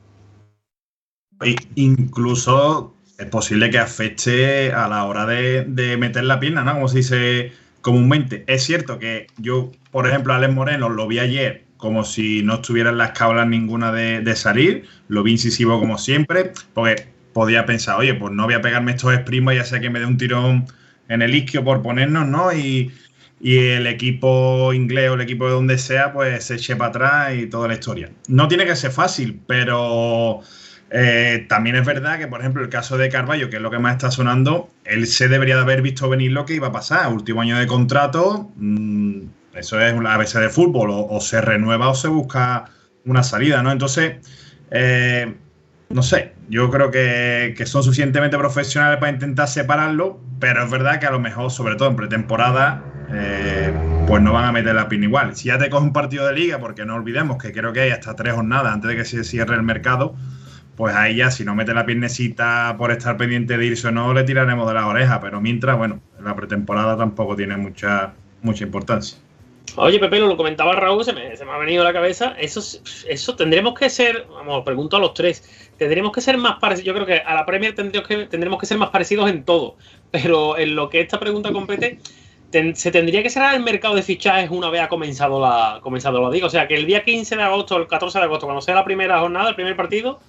Y 1.44 1.56
incluso 1.76 2.96
es 3.18 3.26
posible 3.28 3.70
que 3.70 3.80
afecte 3.80 4.72
a 4.72 4.88
la 4.88 5.06
hora 5.06 5.26
de, 5.26 5.66
de 5.66 5.98
meter 5.98 6.24
la 6.24 6.40
pierna, 6.40 6.64
¿no? 6.64 6.74
Como 6.74 6.88
se 6.88 6.98
dice 6.98 7.52
comúnmente. 7.82 8.44
Es 8.48 8.64
cierto 8.64 9.00
que 9.00 9.28
yo, 9.38 9.72
por 9.92 10.08
ejemplo, 10.08 10.34
a 10.34 10.38
Alex 10.38 10.54
Moreno 10.54 10.90
lo 10.90 11.08
vi 11.08 11.20
ayer 11.20 11.70
como 11.80 12.04
si 12.04 12.44
no 12.44 12.56
estuviera 12.56 12.90
en 12.90 12.98
las 12.98 13.12
cablas 13.12 13.48
ninguna 13.48 13.94
de, 13.94 14.20
de 14.20 14.36
salir, 14.36 14.86
lo 15.08 15.24
vi 15.24 15.32
incisivo 15.32 15.80
como 15.80 15.98
siempre, 15.98 16.52
porque 16.74 17.08
podía 17.32 17.66
pensar, 17.66 17.98
oye, 17.98 18.14
pues 18.14 18.34
no 18.34 18.44
voy 18.44 18.54
a 18.54 18.62
pegarme 18.62 18.92
estos 18.92 19.18
primos, 19.20 19.56
ya 19.56 19.64
sea 19.64 19.80
que 19.80 19.90
me 19.90 20.00
dé 20.00 20.06
un 20.06 20.18
tirón 20.18 20.66
en 21.10 21.22
el 21.22 21.36
isquio 21.36 21.64
por 21.64 21.82
ponernos, 21.82 22.28
¿no? 22.28 22.54
Y, 22.54 22.92
y 23.42 23.58
el 23.58 23.88
equipo 23.88 24.74
inglés 24.74 25.10
o 25.10 25.16
el 25.16 25.22
equipo 25.22 25.46
de 25.46 25.54
donde 25.54 25.78
sea, 25.78 26.14
pues 26.14 26.46
se 26.46 26.56
eche 26.56 26.76
para 26.76 26.90
atrás 26.90 27.36
y 27.36 27.48
toda 27.48 27.68
la 27.68 27.74
historia. 27.74 28.10
No 28.28 28.48
tiene 28.48 28.66
que 28.66 28.76
ser 28.76 28.92
fácil, 28.92 29.40
pero 29.48 30.42
eh, 30.92 31.46
también 31.48 31.76
es 31.76 31.86
verdad 31.86 32.18
que, 32.18 32.28
por 32.28 32.42
ejemplo, 32.42 32.64
el 32.64 32.70
caso 32.70 32.98
de 32.98 33.10
Carballo, 33.10 33.50
que 33.50 33.58
es 33.58 33.62
lo 33.62 33.72
que 33.72 33.80
más 33.80 33.94
está 33.94 34.12
sonando, 34.12 34.70
él 34.86 35.08
se 35.08 35.28
debería 35.28 35.56
de 35.56 35.62
haber 35.62 35.82
visto 35.82 36.10
venir 36.10 36.32
lo 36.32 36.46
que 36.46 36.56
iba 36.56 36.68
a 36.68 36.72
pasar. 36.72 37.12
Último 37.14 37.42
año 37.42 37.58
de 37.58 37.68
contrato, 37.68 38.52
mm, 38.56 39.22
eso 39.56 39.80
es 39.80 39.94
una 39.94 40.16
ABC 40.16 40.40
de 40.40 40.50
fútbol, 40.50 40.90
o, 40.92 41.20
se 41.22 41.42
renueva 41.42 41.90
o 41.90 41.96
se 41.96 42.08
busca 42.08 42.66
una 43.06 43.24
salida, 43.24 43.62
¿no? 43.62 43.72
Entonces, 43.72 44.18
eh, 44.72 45.34
no 45.90 46.04
sé, 46.04 46.34
yo 46.50 46.70
creo 46.70 46.92
que, 46.92 47.56
son 47.66 47.84
suficientemente 47.84 48.38
profesionales 48.38 49.00
para 49.00 49.12
intentar 49.12 49.48
separarlo, 49.48 50.20
pero 50.40 50.64
es 50.64 50.70
verdad 50.70 51.00
que 51.00 51.08
a 51.08 51.12
lo 51.12 51.20
mejor, 51.20 51.50
sobre 51.50 51.76
todo 51.76 51.90
en 51.90 51.96
pretemporada, 51.96 52.84
eh, 53.12 53.74
pues 54.08 54.22
no 54.22 54.32
van 54.32 54.46
a 54.46 54.52
meter 54.52 54.76
la 54.76 54.88
pin 54.88 55.04
igual. 55.04 55.36
Si 55.36 55.48
ya 55.48 55.58
te 55.58 55.70
coges 55.70 55.88
un 55.88 55.94
partido 55.94 56.28
de 56.28 56.34
liga, 56.34 56.60
porque 56.60 56.86
no 56.86 56.96
olvidemos 56.96 57.38
que 57.38 57.52
creo 57.52 57.74
que 57.74 57.82
hay 57.82 57.90
hasta 57.90 58.16
tres 58.16 58.34
jornadas 58.34 58.72
antes 58.72 58.90
de 58.90 58.98
que 58.98 59.06
se 59.06 59.24
cierre 59.24 59.56
el 59.56 59.64
mercado, 59.64 60.16
pues 60.76 60.96
ahí 60.96 61.16
ya, 61.18 61.32
si 61.32 61.44
no 61.44 61.56
mete 61.56 61.74
la 61.74 61.86
piernecita 61.86 62.76
por 62.78 62.92
estar 62.92 63.18
pendiente 63.18 63.58
de 63.58 63.66
irse 63.66 63.88
o 63.88 63.92
no, 63.92 64.14
le 64.14 64.24
tiraremos 64.24 64.68
de 64.68 64.76
la 64.76 64.86
oreja. 64.86 65.20
Pero 65.22 65.42
mientras, 65.42 65.76
bueno, 65.76 66.02
la 66.24 66.36
pretemporada 66.36 66.98
tampoco 66.98 67.36
tiene 67.36 67.58
mucha, 67.58 68.14
mucha 68.44 68.64
importancia. 68.64 69.18
Oye, 69.76 70.00
Pepe, 70.00 70.20
lo 70.20 70.36
comentaba 70.36 70.74
Raúl, 70.74 71.04
se 71.04 71.14
me, 71.14 71.34
ha 71.34 71.58
venido 71.58 71.82
a 71.82 71.86
la 71.86 71.94
cabeza. 71.94 72.36
Eso, 72.38 72.62
eso 73.08 73.36
tendremos 73.36 73.78
que 73.78 73.90
ser, 73.90 74.26
vamos, 74.30 74.64
pregunto 74.64 74.98
a 74.98 75.00
los 75.00 75.14
tres, 75.14 75.72
tendremos 75.78 76.12
que 76.12 76.22
ser 76.22 76.38
más 76.38 76.60
parecidos. 76.60 76.86
Yo 76.86 76.94
creo 76.94 77.06
que 77.06 77.20
a 77.20 77.34
la 77.34 77.46
Premier 77.46 77.76
tendremos 77.76 78.08
que, 78.08 78.26
tendremos 78.26 78.60
que 78.60 78.66
ser 78.66 78.78
más 78.78 78.90
parecidos 78.90 79.30
en 79.30 79.44
todo. 79.44 79.76
Pero 80.12 80.58
en 80.58 80.76
lo 80.76 80.90
que 80.90 81.02
esta 81.02 81.20
pregunta 81.20 81.52
compete, 81.52 82.00
se 82.52 82.92
tendría 82.92 83.22
que 83.22 83.30
cerrar 83.30 83.56
el 83.56 83.64
mercado 83.64 83.96
de 83.96 84.02
fichajes 84.02 84.50
una 84.50 84.70
vez 84.70 84.82
ha 84.82 84.90
comenzado 84.90 85.40
la, 85.40 85.80
comenzado 85.82 86.22
la 86.22 86.32
digo. 86.32 86.48
O 86.48 86.50
sea, 86.50 86.68
que 86.68 86.76
el 86.76 86.86
día 86.86 87.04
15 87.04 87.36
de 87.36 87.44
agosto, 87.44 87.78
el 87.78 87.88
14 87.88 88.18
de 88.18 88.26
agosto, 88.26 88.48
cuando 88.48 88.62
sea 88.62 88.76
la 88.76 88.84
primera 88.84 89.20
jornada, 89.20 89.50
el 89.50 89.56
primer 89.56 89.76
partido, 89.76 90.20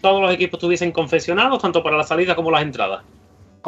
todos 0.00 0.22
los 0.22 0.32
equipos 0.32 0.58
estuviesen 0.58 0.92
confesionados, 0.92 1.60
tanto 1.60 1.82
para 1.82 1.96
la 1.96 2.04
salida 2.04 2.34
como 2.34 2.50
las 2.50 2.62
entradas. 2.62 3.02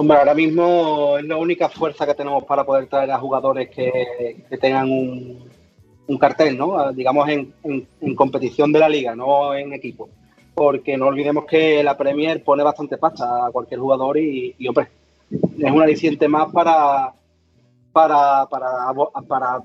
Hombre, 0.01 0.17
ahora 0.17 0.33
mismo 0.33 1.19
es 1.19 1.25
la 1.25 1.37
única 1.37 1.69
fuerza 1.69 2.07
que 2.07 2.15
tenemos 2.15 2.45
para 2.45 2.65
poder 2.65 2.87
traer 2.87 3.11
a 3.11 3.19
jugadores 3.19 3.69
que, 3.69 4.45
tengan 4.61 4.89
un, 4.89 6.19
cartel, 6.19 6.57
¿no? 6.57 6.93
Digamos 6.93 7.29
en, 7.29 8.15
competición 8.15 8.71
de 8.71 8.79
la 8.79 8.89
liga, 8.89 9.17
no 9.17 9.57
en 9.57 9.73
equipo. 9.73 10.09
Porque 10.55 10.97
no 10.97 11.09
olvidemos 11.09 11.47
que 11.47 11.83
la 11.83 11.97
Premier 11.97 12.45
pone 12.45 12.63
bastante 12.63 12.97
pasta 12.97 13.47
a 13.47 13.51
cualquier 13.51 13.81
jugador 13.81 14.19
y, 14.19 14.55
hombre, 14.69 14.87
es 15.33 15.73
un 15.73 15.83
aliciente 15.83 16.29
más 16.29 16.53
para, 16.53 17.13
para, 17.91 18.47
para, 18.47 19.63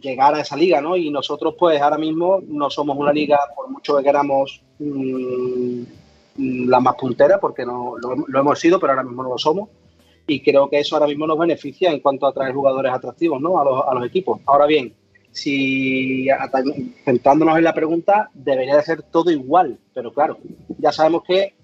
llegar 0.00 0.34
a 0.34 0.40
esa 0.40 0.56
liga, 0.56 0.80
¿no? 0.80 0.96
Y 0.96 1.10
nosotros, 1.10 1.54
pues 1.56 1.80
ahora 1.80 1.96
mismo 1.96 2.40
no 2.44 2.70
somos 2.70 2.96
una 2.98 3.12
liga, 3.12 3.38
por 3.54 3.70
mucho 3.70 3.96
que 3.96 4.02
queramos, 4.02 4.60
mm, 4.80 5.84
Mm, 5.84 6.05
la 6.38 6.80
más 6.80 6.94
puntera, 6.96 7.38
porque 7.38 7.64
no 7.64 7.94
lo, 7.98 8.40
hemos 8.40 8.58
sido, 8.58 8.78
pero 8.78 8.92
ahora 8.92 9.02
mismo 9.02 9.22
no 9.22 9.30
lo 9.30 9.38
somos. 9.38 9.68
Y 10.26 10.42
creo 10.42 10.68
que 10.68 10.80
eso 10.80 10.96
ahora 10.96 11.06
mismo 11.06 11.26
nos 11.26 11.38
beneficia 11.38 11.90
en 11.90 12.00
cuanto 12.00 12.26
a 12.26 12.32
traer 12.32 12.52
jugadores 12.52 12.92
atractivos 12.92 13.40
¿no? 13.40 13.60
a, 13.60 13.94
los, 13.94 14.04
equipos. 14.04 14.40
Ahora 14.46 14.66
bien, 14.66 14.92
si 15.30 16.28
centrándonos 17.04 17.56
en 17.58 17.64
la 17.64 17.74
pregunta, 17.74 18.30
debería 18.34 18.76
de 18.76 18.82
ser 18.82 19.02
todo 19.02 19.30
igual, 19.30 19.78
pero 19.94 20.12
claro, 20.12 20.38
ya 20.78 20.90
sabemos 20.90 21.22
que 21.22 21.54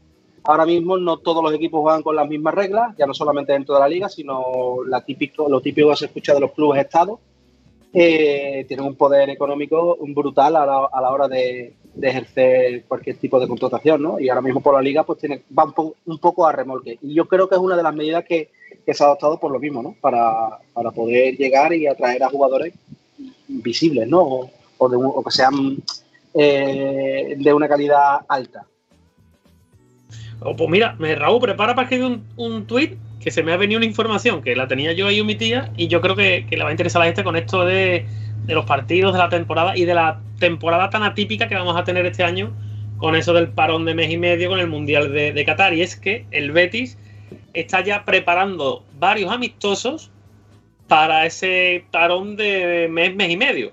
ahora 0.45 0.65
mismo 0.65 0.97
no 0.97 1.19
todos 1.19 1.43
los 1.43 1.53
equipos 1.55 1.81
juegan 1.81 2.03
con 2.03 2.15
las 2.15 2.29
mismas 2.29 2.55
reglas, 2.55 2.95
ya 2.97 3.07
no 3.07 3.15
solamente 3.15 3.53
dentro 3.53 3.75
de 3.75 3.81
la 3.81 3.89
liga, 3.89 4.09
sino 4.09 4.85
la 4.87 5.05
típico, 5.05 5.49
lo 5.49 5.61
típico 5.61 5.91
que 5.91 5.97
se 5.97 6.07
escucha 6.07 6.35
de 6.35 6.41
los 6.41 6.53
clubes 6.53 6.85
estados, 6.85 7.19
eh, 7.93 8.65
tienen 8.69 8.87
un 8.87 8.95
poder 8.95 9.29
económico 9.31 9.99
brutal 10.01 10.57
a 10.57 10.65
la, 10.65 10.89
a 10.93 11.01
la 11.01 11.11
hora 11.11 11.29
de, 11.29 11.75
de 11.95 12.09
ejercer 12.09 12.85
cualquier 12.85 13.17
tipo 13.17 13.39
de 13.39 13.49
contratación, 13.49 14.03
¿no? 14.03 14.19
Y 14.19 14.29
ahora 14.29 14.41
mismo 14.41 14.61
por 14.61 14.75
la 14.75 14.83
liga 14.83 15.05
pues 15.05 15.19
tiene, 15.19 15.43
va 15.57 15.73
un, 16.07 16.19
poco 16.19 16.47
a 16.47 16.53
remolque. 16.53 16.99
Y 17.03 17.15
yo 17.15 17.27
creo 17.27 17.49
que 17.49 17.55
es 17.55 17.61
una 17.61 17.77
de 17.77 17.83
las 17.83 17.95
medidas 17.95 18.25
que, 18.25 18.51
se 18.87 19.05
ha 19.05 19.07
adoptado 19.07 19.39
por 19.39 19.53
lo 19.53 19.61
mismo, 19.61 19.83
¿no? 19.83 19.97
Para, 20.01 20.59
poder 20.95 21.37
llegar 21.37 21.73
y 21.73 21.87
atraer 21.87 22.23
a 22.23 22.31
jugadores 22.31 22.75
visibles, 23.49 24.09
¿no? 24.09 24.51
O, 24.79 25.23
que 25.23 25.31
sean 25.31 25.77
eh, 26.35 27.37
de 27.39 27.55
una 27.55 27.69
calidad 27.69 28.21
alta. 28.29 28.67
Oh, 30.41 30.57
pues 30.57 30.69
mira, 30.69 30.97
Raúl, 30.99 31.41
prepara 31.41 31.75
para 31.75 31.85
escribir 31.85 32.07
un, 32.07 32.25
un 32.37 32.67
tuit 32.67 32.99
que 33.23 33.31
se 33.31 33.43
me 33.43 33.53
ha 33.53 33.57
venido 33.57 33.79
una 33.79 33.87
información 33.87 34.43
que 34.43 34.57
la 34.57 34.67
tenía 34.67 34.93
yo 34.93 35.07
ahí 35.07 35.23
tía 35.37 35.73
y 35.77 35.87
yo 35.87 36.01
creo 36.01 36.17
que, 36.17 36.45
le 36.51 36.63
va 36.63 36.71
a 36.71 36.73
interesar 36.73 37.01
a 37.01 37.05
la 37.05 37.09
gente 37.11 37.25
con 37.25 37.37
esto 37.37 37.65
de, 37.65 38.05
de 38.45 38.55
los 38.55 38.65
partidos 38.65 39.13
de 39.13 39.19
la 39.19 39.29
temporada 39.29 39.77
y 39.77 39.85
de 39.85 39.95
la 39.95 40.21
temporada 40.39 40.91
tan 40.91 41.03
atípica 41.03 41.49
que 41.49 41.55
vamos 41.55 41.77
a 41.77 41.85
tener 41.85 42.05
este 42.07 42.25
año 42.25 42.53
con 42.99 43.17
eso 43.17 43.33
del 43.33 43.49
parón 43.49 43.85
de 43.85 43.95
mes 43.95 44.11
y 44.11 44.17
medio 44.17 44.49
con 44.49 44.61
el 44.61 44.69
Mundial 44.69 45.13
de, 45.13 45.45
Qatar. 45.45 45.75
Y 45.75 45.83
es 45.83 45.97
que 45.97 46.25
el 46.31 46.53
Betis 46.53 46.97
está 47.53 47.81
ya 47.83 48.05
preparando 48.05 48.85
varios 48.99 49.33
amistosos 49.33 50.11
para 50.87 51.27
ese 51.27 51.85
parón 51.91 52.37
de 52.37 52.89
mes, 52.91 53.15
mes 53.15 53.31
y 53.31 53.37
medio. 53.37 53.73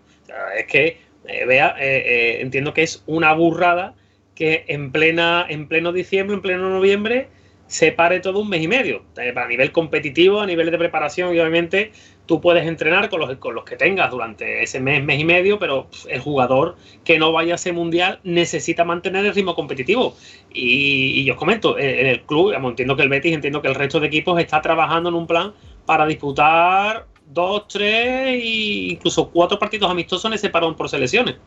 es 0.57 0.65
que, 0.65 0.97
eh, 1.27 1.45
vea, 1.45 1.75
eh, 1.79 2.03
eh, 2.05 2.41
entiendo 2.41 2.73
que 2.73 2.83
es 2.83 3.03
una 3.05 3.33
burrada 3.33 3.93
que 4.33 4.65
en, 4.67 4.91
plena, 4.91 5.45
en 5.47 5.67
pleno 5.67 5.91
diciembre, 5.91 6.35
en 6.35 6.41
pleno 6.41 6.69
noviembre, 6.69 7.27
se 7.67 7.91
pare 7.91 8.19
todo 8.21 8.39
un 8.39 8.49
mes 8.49 8.63
y 8.63 8.67
medio. 8.67 9.03
A 9.15 9.47
nivel 9.47 9.71
competitivo, 9.71 10.41
a 10.41 10.47
nivel 10.47 10.71
de 10.71 10.77
preparación, 10.77 11.29
obviamente 11.29 11.91
tú 12.29 12.39
puedes 12.39 12.67
entrenar 12.67 13.09
con 13.09 13.21
los, 13.21 13.35
con 13.37 13.55
los 13.55 13.63
que 13.63 13.75
tengas 13.75 14.11
durante 14.11 14.61
ese 14.61 14.79
mes, 14.79 15.03
mes 15.03 15.19
y 15.19 15.25
medio, 15.25 15.57
pero 15.57 15.87
el 16.07 16.21
jugador 16.21 16.75
que 17.03 17.17
no 17.17 17.31
vaya 17.31 17.53
a 17.53 17.55
ese 17.55 17.71
mundial 17.71 18.19
necesita 18.23 18.85
mantener 18.85 19.25
el 19.25 19.33
ritmo 19.33 19.55
competitivo. 19.55 20.13
Y, 20.53 21.25
yo 21.25 21.33
os 21.33 21.39
comento, 21.39 21.79
en 21.79 22.05
el 22.05 22.21
club, 22.21 22.53
entiendo 22.53 22.95
que 22.95 23.01
el 23.01 23.09
Betis, 23.09 23.33
entiendo 23.33 23.63
que 23.63 23.67
el 23.67 23.73
resto 23.73 23.99
de 23.99 24.05
equipos 24.05 24.39
está 24.39 24.61
trabajando 24.61 25.09
en 25.09 25.15
un 25.15 25.25
plan 25.25 25.53
para 25.87 26.05
disputar 26.05 27.07
dos, 27.25 27.67
tres 27.67 28.27
e 28.27 28.91
incluso 28.91 29.31
cuatro 29.31 29.57
partidos 29.57 29.89
amistosos 29.89 30.25
en 30.25 30.33
ese 30.33 30.51
parón 30.51 30.75
por 30.75 30.87
selecciones. 30.87 31.37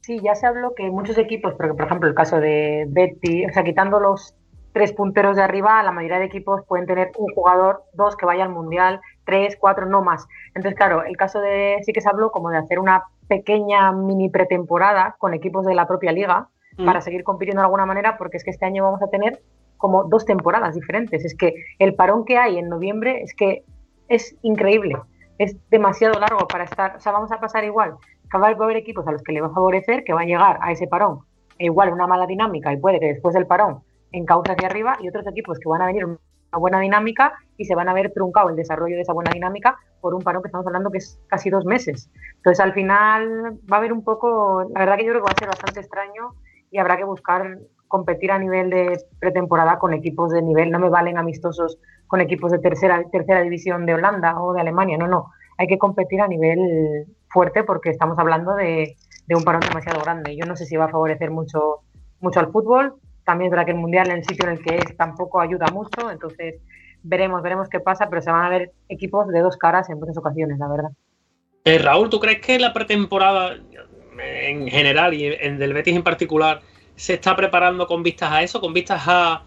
Sí, 0.00 0.18
ya 0.24 0.34
se 0.34 0.44
habló 0.44 0.74
que 0.74 0.90
muchos 0.90 1.18
equipos, 1.18 1.54
porque 1.54 1.74
por 1.74 1.86
ejemplo 1.86 2.08
el 2.08 2.16
caso 2.16 2.40
de 2.40 2.84
Betis, 2.88 3.46
o 3.48 3.52
sea, 3.52 3.62
quitando 3.62 4.00
los 4.00 4.34
tres 4.72 4.92
punteros 4.92 5.36
de 5.36 5.42
arriba, 5.42 5.82
la 5.84 5.92
mayoría 5.92 6.18
de 6.18 6.26
equipos 6.26 6.62
pueden 6.66 6.86
tener 6.86 7.12
un 7.16 7.32
jugador, 7.32 7.84
dos 7.92 8.16
que 8.16 8.26
vaya 8.26 8.42
al 8.42 8.50
mundial, 8.50 9.00
tres, 9.30 9.56
cuatro, 9.58 9.86
no 9.86 10.02
más. 10.02 10.26
Entonces, 10.54 10.74
claro, 10.76 11.04
el 11.04 11.16
caso 11.16 11.40
de 11.40 11.78
sí 11.82 11.92
que 11.92 12.00
se 12.00 12.08
habló 12.08 12.32
como 12.32 12.50
de 12.50 12.58
hacer 12.58 12.80
una 12.80 13.04
pequeña 13.28 13.92
mini 13.92 14.28
pretemporada 14.28 15.14
con 15.18 15.34
equipos 15.34 15.64
de 15.64 15.74
la 15.74 15.86
propia 15.86 16.10
liga 16.10 16.48
mm. 16.76 16.84
para 16.84 17.00
seguir 17.00 17.22
compitiendo 17.22 17.60
de 17.60 17.66
alguna 17.66 17.86
manera, 17.86 18.18
porque 18.18 18.38
es 18.38 18.44
que 18.44 18.50
este 18.50 18.66
año 18.66 18.82
vamos 18.82 19.02
a 19.02 19.06
tener 19.06 19.40
como 19.76 20.04
dos 20.04 20.24
temporadas 20.24 20.74
diferentes. 20.74 21.24
Es 21.24 21.36
que 21.36 21.54
el 21.78 21.94
parón 21.94 22.24
que 22.24 22.38
hay 22.38 22.58
en 22.58 22.68
noviembre 22.68 23.22
es 23.22 23.32
que 23.34 23.62
es 24.08 24.36
increíble, 24.42 24.96
es 25.38 25.56
demasiado 25.70 26.18
largo 26.18 26.48
para 26.48 26.64
estar, 26.64 26.96
o 26.96 27.00
sea, 27.00 27.12
vamos 27.12 27.30
a 27.30 27.38
pasar 27.38 27.62
igual. 27.62 27.94
Va 28.34 28.48
a 28.48 28.50
haber 28.50 28.76
equipos 28.76 29.06
a 29.06 29.12
los 29.12 29.22
que 29.22 29.32
le 29.32 29.40
va 29.40 29.48
a 29.48 29.54
favorecer 29.54 30.02
que 30.04 30.12
van 30.12 30.24
a 30.24 30.26
llegar 30.26 30.58
a 30.60 30.72
ese 30.72 30.86
parón 30.86 31.20
e 31.58 31.66
igual 31.66 31.92
una 31.92 32.06
mala 32.06 32.26
dinámica 32.26 32.72
y 32.72 32.78
puede 32.78 32.98
que 32.98 33.06
después 33.06 33.34
del 33.34 33.46
parón 33.46 33.82
en 34.12 34.24
causa 34.24 34.52
hacia 34.52 34.68
arriba 34.68 34.96
y 35.00 35.08
otros 35.08 35.26
equipos 35.26 35.58
que 35.58 35.68
van 35.68 35.82
a 35.82 35.86
venir 35.86 36.04
una 36.04 36.18
buena 36.58 36.80
dinámica 36.80 37.32
y 37.60 37.66
se 37.66 37.74
van 37.74 37.90
a 37.90 37.92
ver 37.92 38.10
truncado 38.12 38.48
el 38.48 38.56
desarrollo 38.56 38.96
de 38.96 39.02
esa 39.02 39.12
buena 39.12 39.30
dinámica 39.32 39.76
por 40.00 40.14
un 40.14 40.22
paro 40.22 40.40
que 40.40 40.48
estamos 40.48 40.66
hablando 40.66 40.90
que 40.90 40.96
es 40.96 41.20
casi 41.28 41.50
dos 41.50 41.66
meses. 41.66 42.10
Entonces 42.36 42.58
al 42.58 42.72
final 42.72 43.58
va 43.70 43.76
a 43.76 43.80
haber 43.80 43.92
un 43.92 44.02
poco, 44.02 44.64
la 44.74 44.80
verdad 44.80 44.96
que 44.96 45.04
yo 45.04 45.10
creo 45.10 45.22
que 45.22 45.28
va 45.28 45.34
a 45.36 45.38
ser 45.38 45.48
bastante 45.48 45.80
extraño 45.80 46.32
y 46.70 46.78
habrá 46.78 46.96
que 46.96 47.04
buscar 47.04 47.58
competir 47.86 48.32
a 48.32 48.38
nivel 48.38 48.70
de 48.70 48.98
pretemporada 49.18 49.78
con 49.78 49.92
equipos 49.92 50.32
de 50.32 50.40
nivel, 50.40 50.70
no 50.70 50.78
me 50.78 50.88
valen 50.88 51.18
amistosos 51.18 51.78
con 52.06 52.22
equipos 52.22 52.50
de 52.50 52.60
tercera, 52.60 53.04
tercera 53.12 53.42
división 53.42 53.84
de 53.84 53.92
Holanda 53.92 54.40
o 54.40 54.54
de 54.54 54.62
Alemania, 54.62 54.96
no, 54.96 55.06
no, 55.06 55.26
hay 55.58 55.66
que 55.66 55.76
competir 55.76 56.22
a 56.22 56.28
nivel 56.28 57.06
fuerte 57.28 57.62
porque 57.62 57.90
estamos 57.90 58.18
hablando 58.18 58.54
de, 58.54 58.96
de 59.26 59.34
un 59.36 59.44
parón 59.44 59.60
demasiado 59.60 60.00
grande. 60.00 60.34
Yo 60.34 60.46
no 60.46 60.56
sé 60.56 60.64
si 60.64 60.76
va 60.76 60.86
a 60.86 60.88
favorecer 60.88 61.30
mucho, 61.30 61.80
mucho 62.20 62.40
al 62.40 62.50
fútbol, 62.50 62.94
también 63.24 63.48
es 63.48 63.50
verdad 63.50 63.66
que 63.66 63.72
el 63.72 63.78
Mundial 63.78 64.08
en 64.08 64.18
el 64.18 64.24
sitio 64.24 64.46
en 64.46 64.52
el 64.52 64.62
que 64.62 64.76
es 64.78 64.96
tampoco 64.96 65.40
ayuda 65.40 65.66
mucho, 65.72 66.10
entonces 66.10 66.56
veremos, 67.02 67.42
veremos 67.42 67.68
qué 67.68 67.80
pasa, 67.80 68.08
pero 68.08 68.22
se 68.22 68.30
van 68.30 68.44
a 68.44 68.48
ver 68.48 68.72
equipos 68.88 69.28
de 69.28 69.40
dos 69.40 69.56
caras 69.56 69.88
en 69.90 69.98
muchas 69.98 70.16
ocasiones, 70.16 70.58
la 70.58 70.68
verdad. 70.68 70.90
Eh, 71.64 71.78
Raúl, 71.78 72.08
¿tú 72.08 72.20
crees 72.20 72.40
que 72.40 72.58
la 72.58 72.72
pretemporada 72.72 73.56
en 74.18 74.68
general 74.68 75.14
y 75.14 75.26
en 75.26 75.58
del 75.58 75.72
Betis 75.72 75.96
en 75.96 76.02
particular 76.02 76.60
se 76.96 77.14
está 77.14 77.34
preparando 77.36 77.86
con 77.86 78.02
vistas 78.02 78.30
a 78.30 78.42
eso, 78.42 78.60
con 78.60 78.72
vistas 78.72 79.02
a 79.06 79.42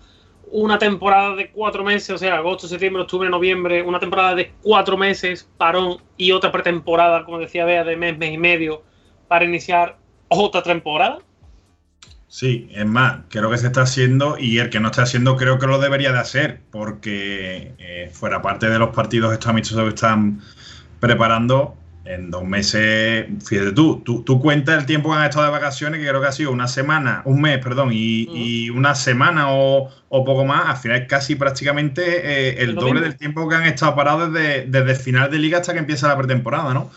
una 0.51 0.77
temporada 0.77 1.35
de 1.35 1.49
cuatro 1.51 1.83
meses, 1.83 2.09
o 2.11 2.17
sea, 2.17 2.35
agosto, 2.35 2.67
septiembre, 2.67 3.01
octubre, 3.01 3.29
noviembre, 3.29 3.81
una 3.81 3.99
temporada 3.99 4.35
de 4.35 4.51
cuatro 4.61 4.97
meses, 4.97 5.49
parón, 5.57 5.97
y 6.17 6.31
otra 6.31 6.51
pretemporada, 6.51 7.25
como 7.25 7.39
decía 7.39 7.65
Bea, 7.65 7.83
de 7.83 7.95
mes, 7.95 8.17
mes 8.17 8.33
y 8.33 8.37
medio, 8.37 8.83
para 9.27 9.45
iniciar 9.45 9.97
otra 10.27 10.61
temporada? 10.61 11.19
Sí, 12.33 12.67
es 12.71 12.87
más, 12.87 13.25
creo 13.29 13.51
que 13.51 13.59
se 13.59 13.67
está 13.67 13.83
haciendo 13.83 14.39
y 14.39 14.57
el 14.57 14.71
que 14.71 14.79
no 14.79 14.87
está 14.87 15.03
haciendo 15.03 15.37
creo 15.37 15.59
que 15.59 15.67
lo 15.67 15.77
debería 15.77 16.11
de 16.11 16.17
hacer, 16.17 16.61
porque 16.71 17.75
eh, 17.77 18.09
fuera 18.11 18.41
parte 18.41 18.67
de 18.71 18.79
los 18.79 18.89
partidos 18.89 19.33
estos 19.33 19.49
amistosos 19.49 19.83
que 19.83 19.89
están 19.89 20.41
preparando, 20.99 21.77
en 22.05 22.31
dos 22.31 22.43
meses, 22.43 23.27
fíjate 23.47 23.71
tú, 23.73 24.01
tú, 24.03 24.23
tú 24.23 24.41
cuentas 24.41 24.79
el 24.79 24.87
tiempo 24.87 25.11
que 25.11 25.17
han 25.17 25.25
estado 25.25 25.45
de 25.45 25.51
vacaciones, 25.51 25.99
que 25.99 26.07
creo 26.07 26.21
que 26.21 26.27
ha 26.27 26.31
sido 26.31 26.51
una 26.51 26.67
semana, 26.67 27.21
un 27.25 27.39
mes, 27.39 27.59
perdón, 27.59 27.91
y, 27.93 28.67
una 28.71 28.95
semana 28.95 29.51
o, 29.51 29.91
poco 30.09 30.43
más, 30.43 30.69
al 30.69 30.77
final 30.77 31.03
es 31.03 31.07
casi 31.07 31.35
prácticamente 31.35 32.01
eh, 32.03 32.63
el 32.63 32.73
doble 32.73 33.01
del 33.01 33.15
tiempo 33.15 33.47
que 33.47 33.57
han 33.57 33.65
estado 33.65 33.95
parados 33.95 34.33
desde, 34.33 34.65
desde 34.65 34.89
el 34.89 34.97
final 34.97 35.29
de 35.29 35.37
liga 35.37 35.59
hasta 35.59 35.73
que 35.73 35.79
empieza 35.79 36.07
la 36.07 36.17
pretemporada, 36.17 36.73
¿no? 36.73 36.89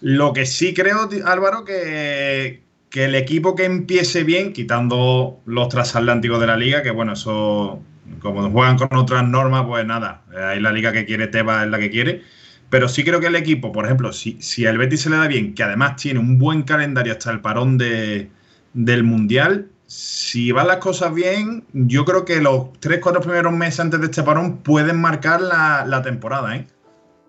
Lo 0.00 0.32
que 0.32 0.46
sí 0.46 0.74
creo, 0.74 1.08
Álvaro, 1.24 1.64
que, 1.64 2.65
que 2.90 3.04
el 3.04 3.14
equipo 3.14 3.54
que 3.54 3.64
empiece 3.64 4.24
bien, 4.24 4.52
quitando 4.52 5.40
los 5.44 5.68
transatlánticos 5.68 6.40
de 6.40 6.46
la 6.46 6.56
liga, 6.56 6.82
que 6.82 6.90
bueno, 6.90 7.12
eso, 7.12 7.82
como 8.20 8.50
juegan 8.50 8.78
con 8.78 8.96
otras 8.96 9.24
normas, 9.24 9.64
pues 9.66 9.84
nada, 9.84 10.22
ahí 10.48 10.60
la 10.60 10.72
liga 10.72 10.92
que 10.92 11.04
quiere 11.04 11.26
Teba 11.26 11.64
es 11.64 11.70
la 11.70 11.78
que 11.78 11.90
quiere. 11.90 12.22
Pero 12.70 12.88
sí 12.88 13.04
creo 13.04 13.20
que 13.20 13.28
el 13.28 13.36
equipo, 13.36 13.70
por 13.72 13.84
ejemplo, 13.84 14.12
si, 14.12 14.40
si 14.40 14.66
al 14.66 14.78
Betis 14.78 15.02
se 15.02 15.10
le 15.10 15.16
da 15.16 15.28
bien, 15.28 15.54
que 15.54 15.62
además 15.62 15.96
tiene 15.96 16.18
un 16.18 16.38
buen 16.38 16.62
calendario 16.62 17.12
hasta 17.12 17.30
el 17.30 17.40
parón 17.40 17.78
de, 17.78 18.30
del 18.72 19.04
Mundial, 19.04 19.68
si 19.86 20.50
van 20.50 20.66
las 20.66 20.78
cosas 20.78 21.14
bien, 21.14 21.64
yo 21.72 22.04
creo 22.04 22.24
que 22.24 22.40
los 22.40 22.72
3-4 22.80 23.20
primeros 23.20 23.52
meses 23.52 23.80
antes 23.80 24.00
de 24.00 24.06
este 24.06 24.22
parón 24.24 24.58
pueden 24.58 25.00
marcar 25.00 25.40
la, 25.40 26.02
temporada, 26.02 26.56
¿eh? 26.56 26.66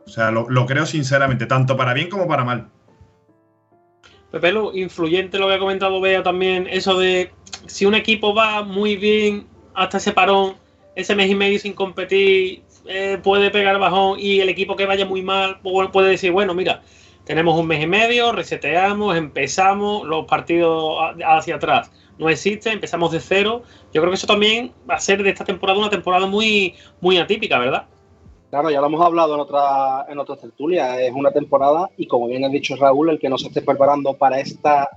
O 0.08 0.10
sea, 0.10 0.32
lo, 0.32 0.50
lo 0.50 0.66
creo 0.66 0.86
sinceramente, 0.86 1.46
tanto 1.46 1.78
para 1.78 1.94
bien 1.94 2.10
como 2.10 2.28
para 2.28 2.44
mal. 2.44 2.70
Pepe 4.40 4.54
influyente 4.74 5.38
lo 5.38 5.48
que 5.48 5.56
ha 5.56 5.60
comentado 5.60 6.02
Bea 6.02 6.24
también, 6.24 6.68
eso 6.70 6.98
de 6.98 7.32
si 7.66 7.86
un 7.86 7.96
equipo 7.96 8.34
va 8.34 8.64
muy 8.64 8.96
bien 8.96 9.48
hasta 9.74 9.98
ese 9.98 10.12
parón, 10.12 10.56
ese 10.96 11.16
mes 11.16 11.30
y 11.30 11.36
medio 11.36 11.60
sin 11.60 11.74
competir, 11.74 12.64
eh, 12.88 13.20
puede 13.22 13.52
pegar 13.52 13.78
bajón 13.80 14.20
y 14.20 14.40
el 14.40 14.50
equipo 14.50 14.76
que 14.76 14.86
vaya 14.86 15.06
muy 15.06 15.22
mal 15.22 15.60
puede 15.62 16.10
decir, 16.10 16.32
bueno, 16.32 16.54
mira, 16.54 16.82
tenemos 17.26 17.60
un 17.60 17.68
mes 17.68 17.84
y 17.84 17.88
medio, 17.88 18.32
reseteamos, 18.32 19.18
empezamos 19.18 20.08
los 20.08 20.26
partidos 20.26 20.98
hacia 21.26 21.56
atrás. 21.56 21.92
No 22.18 22.30
existe, 22.30 22.72
empezamos 22.72 23.12
de 23.12 23.20
cero. 23.20 23.64
Yo 23.94 24.02
creo 24.02 24.10
que 24.10 24.16
eso 24.16 24.26
también 24.26 24.72
va 24.90 24.96
a 24.96 25.00
ser 25.00 25.22
de 25.22 25.30
esta 25.30 25.44
temporada 25.44 25.78
una 25.78 25.90
temporada 25.90 26.26
muy, 26.26 26.74
muy 27.02 27.18
atípica, 27.18 27.60
¿verdad? 27.60 27.88
Claro, 28.50 28.72
ya 28.72 28.80
lo 28.80 28.88
hemos 28.88 29.06
hablado 29.06 29.34
en 29.36 29.42
otra 29.42 30.06
en 30.08 30.20
otras 30.20 30.40
tertulias. 30.40 31.00
Es 31.00 31.12
una 31.14 31.32
temporada 31.32 31.90
y 31.98 32.08
como 32.08 32.28
bien 32.28 32.46
ha 32.46 32.50
dicho 32.50 32.76
Raúl, 32.76 33.10
el 33.10 33.20
que 33.20 33.30
no 33.30 33.38
se 33.38 33.48
esté 33.48 33.62
preparando 33.62 34.14
para 34.14 34.40
esta 34.40 34.90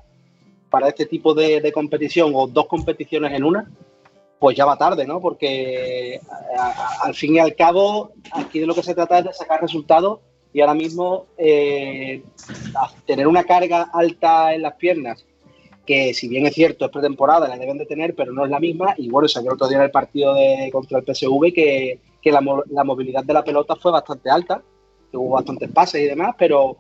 para 0.71 0.89
este 0.89 1.07
tipo 1.07 1.35
de, 1.35 1.73
competición 1.73 2.31
o 2.33 2.47
dos 2.47 2.67
competiciones 2.67 3.33
en 3.33 3.43
una, 3.43 3.69
pues 4.39 4.57
ya 4.57 4.65
va 4.65 4.79
tarde, 4.79 5.05
¿no? 5.05 5.21
Porque 5.21 6.21
al 7.03 7.15
fin 7.15 7.35
y 7.35 7.39
al 7.41 7.57
cabo 7.57 8.13
aquí 8.31 8.61
de 8.61 8.67
lo 8.67 8.75
que 8.75 8.85
se 8.85 8.95
trata 8.95 9.19
es 9.19 9.25
de 9.25 9.33
sacar 9.33 9.61
resultados 9.61 10.21
y 10.53 10.61
ahora 10.61 10.75
mismo 10.75 11.27
eh, 11.37 12.23
tener 13.05 13.27
una 13.27 13.43
carga 13.43 13.91
alta 13.93 14.55
en 14.55 14.63
las 14.63 14.75
piernas 14.75 15.27
que 15.87 16.15
si 16.15 16.29
bien 16.29 16.47
es 16.47 16.55
cierto, 16.55 16.85
es 16.85 16.91
pretemporada, 16.93 17.49
la 17.49 17.59
deben 17.59 17.79
de 17.79 17.87
tener, 17.87 18.15
pero 18.15 18.33
no 18.33 18.45
es 18.45 18.51
la 18.51 18.61
misma. 18.61 18.95
Y 18.97 19.09
bueno, 19.09 19.27
salió 19.27 19.55
otro 19.55 19.67
día 19.67 19.79
en 19.79 19.85
el 19.85 19.91
partido 19.91 20.35
de, 20.35 20.69
contra 20.71 21.01
el 21.01 21.05
PSV 21.05 21.53
que, 21.53 21.99
que 22.21 22.33
la, 22.33 22.41
la, 22.71 22.85
movilidad 22.85 23.25
de 23.25 23.33
la 23.33 23.45
pelota 23.45 23.77
fue 23.77 23.93
bastante 23.93 24.31
alta, 24.31 24.63
que 25.11 25.17
hubo 25.17 25.31
bastantes 25.31 25.71
pases 25.71 26.03
y 26.03 26.07
demás, 26.07 26.35
pero 26.39 26.77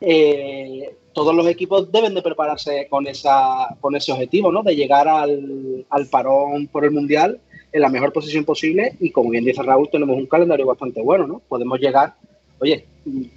eh, 0.00 0.96
todos 1.12 1.34
los 1.34 1.46
equipos 1.46 1.90
deben 1.90 2.14
de 2.14 2.22
prepararse 2.22 2.86
con, 2.88 3.06
esa, 3.06 3.76
con 3.80 3.96
ese 3.96 4.12
objetivo, 4.12 4.52
¿no? 4.52 4.62
De 4.62 4.76
llegar 4.76 5.08
al, 5.08 5.84
al 5.90 6.06
parón 6.08 6.68
por 6.68 6.84
el 6.84 6.92
Mundial 6.92 7.40
en 7.72 7.82
la 7.82 7.88
mejor 7.88 8.12
posición 8.12 8.44
posible 8.44 8.96
y 9.00 9.10
como 9.10 9.30
bien 9.30 9.44
dice 9.44 9.62
Raúl, 9.62 9.88
tenemos 9.90 10.16
un 10.16 10.26
calendario 10.26 10.66
bastante 10.66 11.02
bueno, 11.02 11.26
¿no? 11.26 11.42
Podemos 11.48 11.78
llegar, 11.80 12.14
oye, 12.60 12.86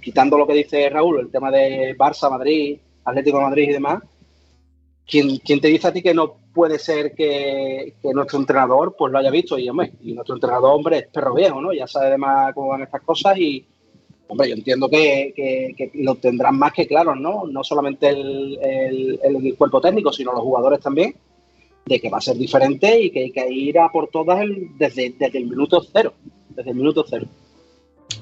quitando 0.00 0.38
lo 0.38 0.46
que 0.46 0.54
dice 0.54 0.88
Raúl, 0.88 1.20
el 1.20 1.30
tema 1.30 1.50
de 1.50 1.96
Barça, 1.96 2.30
Madrid, 2.30 2.78
Atlético 3.04 3.40
Madrid 3.40 3.68
y 3.68 3.72
demás, 3.72 4.02
¿Quién, 5.06 5.60
te 5.60 5.68
dice 5.68 5.88
a 5.88 5.92
ti 5.92 6.02
que 6.02 6.14
no 6.14 6.36
puede 6.54 6.78
ser 6.78 7.14
que, 7.14 7.94
nuestro 8.14 8.38
entrenador 8.38 8.94
pues 8.96 9.12
lo 9.12 9.18
haya 9.18 9.30
visto? 9.30 9.58
Y, 9.58 9.68
hombre, 9.68 9.92
y 10.02 10.12
nuestro 10.12 10.36
entrenador, 10.36 10.74
hombre, 10.74 10.98
es 10.98 11.06
perro 11.08 11.34
viejo, 11.34 11.60
¿no? 11.60 11.72
Ya 11.72 11.86
sabe 11.86 12.06
además 12.06 12.54
cómo 12.54 12.68
van 12.68 12.82
estas 12.82 13.02
cosas 13.02 13.36
y, 13.38 13.64
hombre, 14.28 14.48
yo 14.48 14.54
entiendo 14.54 14.88
que, 14.88 15.92
lo 15.94 16.14
tendrán 16.16 16.58
más 16.58 16.72
que 16.72 16.86
claro, 16.86 17.14
¿no? 17.14 17.46
No 17.46 17.64
solamente 17.64 18.08
el, 18.08 19.54
cuerpo 19.58 19.80
técnico, 19.80 20.12
sino 20.12 20.32
los 20.32 20.42
jugadores 20.42 20.80
también, 20.80 21.14
de 21.84 22.00
que 22.00 22.08
va 22.08 22.18
a 22.18 22.22
ser 22.22 22.36
diferente 22.36 23.00
y 23.00 23.10
que 23.10 23.24
hay 23.24 23.32
que 23.32 23.52
ir 23.52 23.78
a 23.78 23.90
por 23.90 24.08
todas 24.08 24.46
desde 24.78 25.14
el 25.18 25.46
minuto 25.46 25.84
cero, 25.92 26.14
desde 26.48 26.70
el 26.70 26.76
minuto 26.76 27.04
cero. 27.08 27.26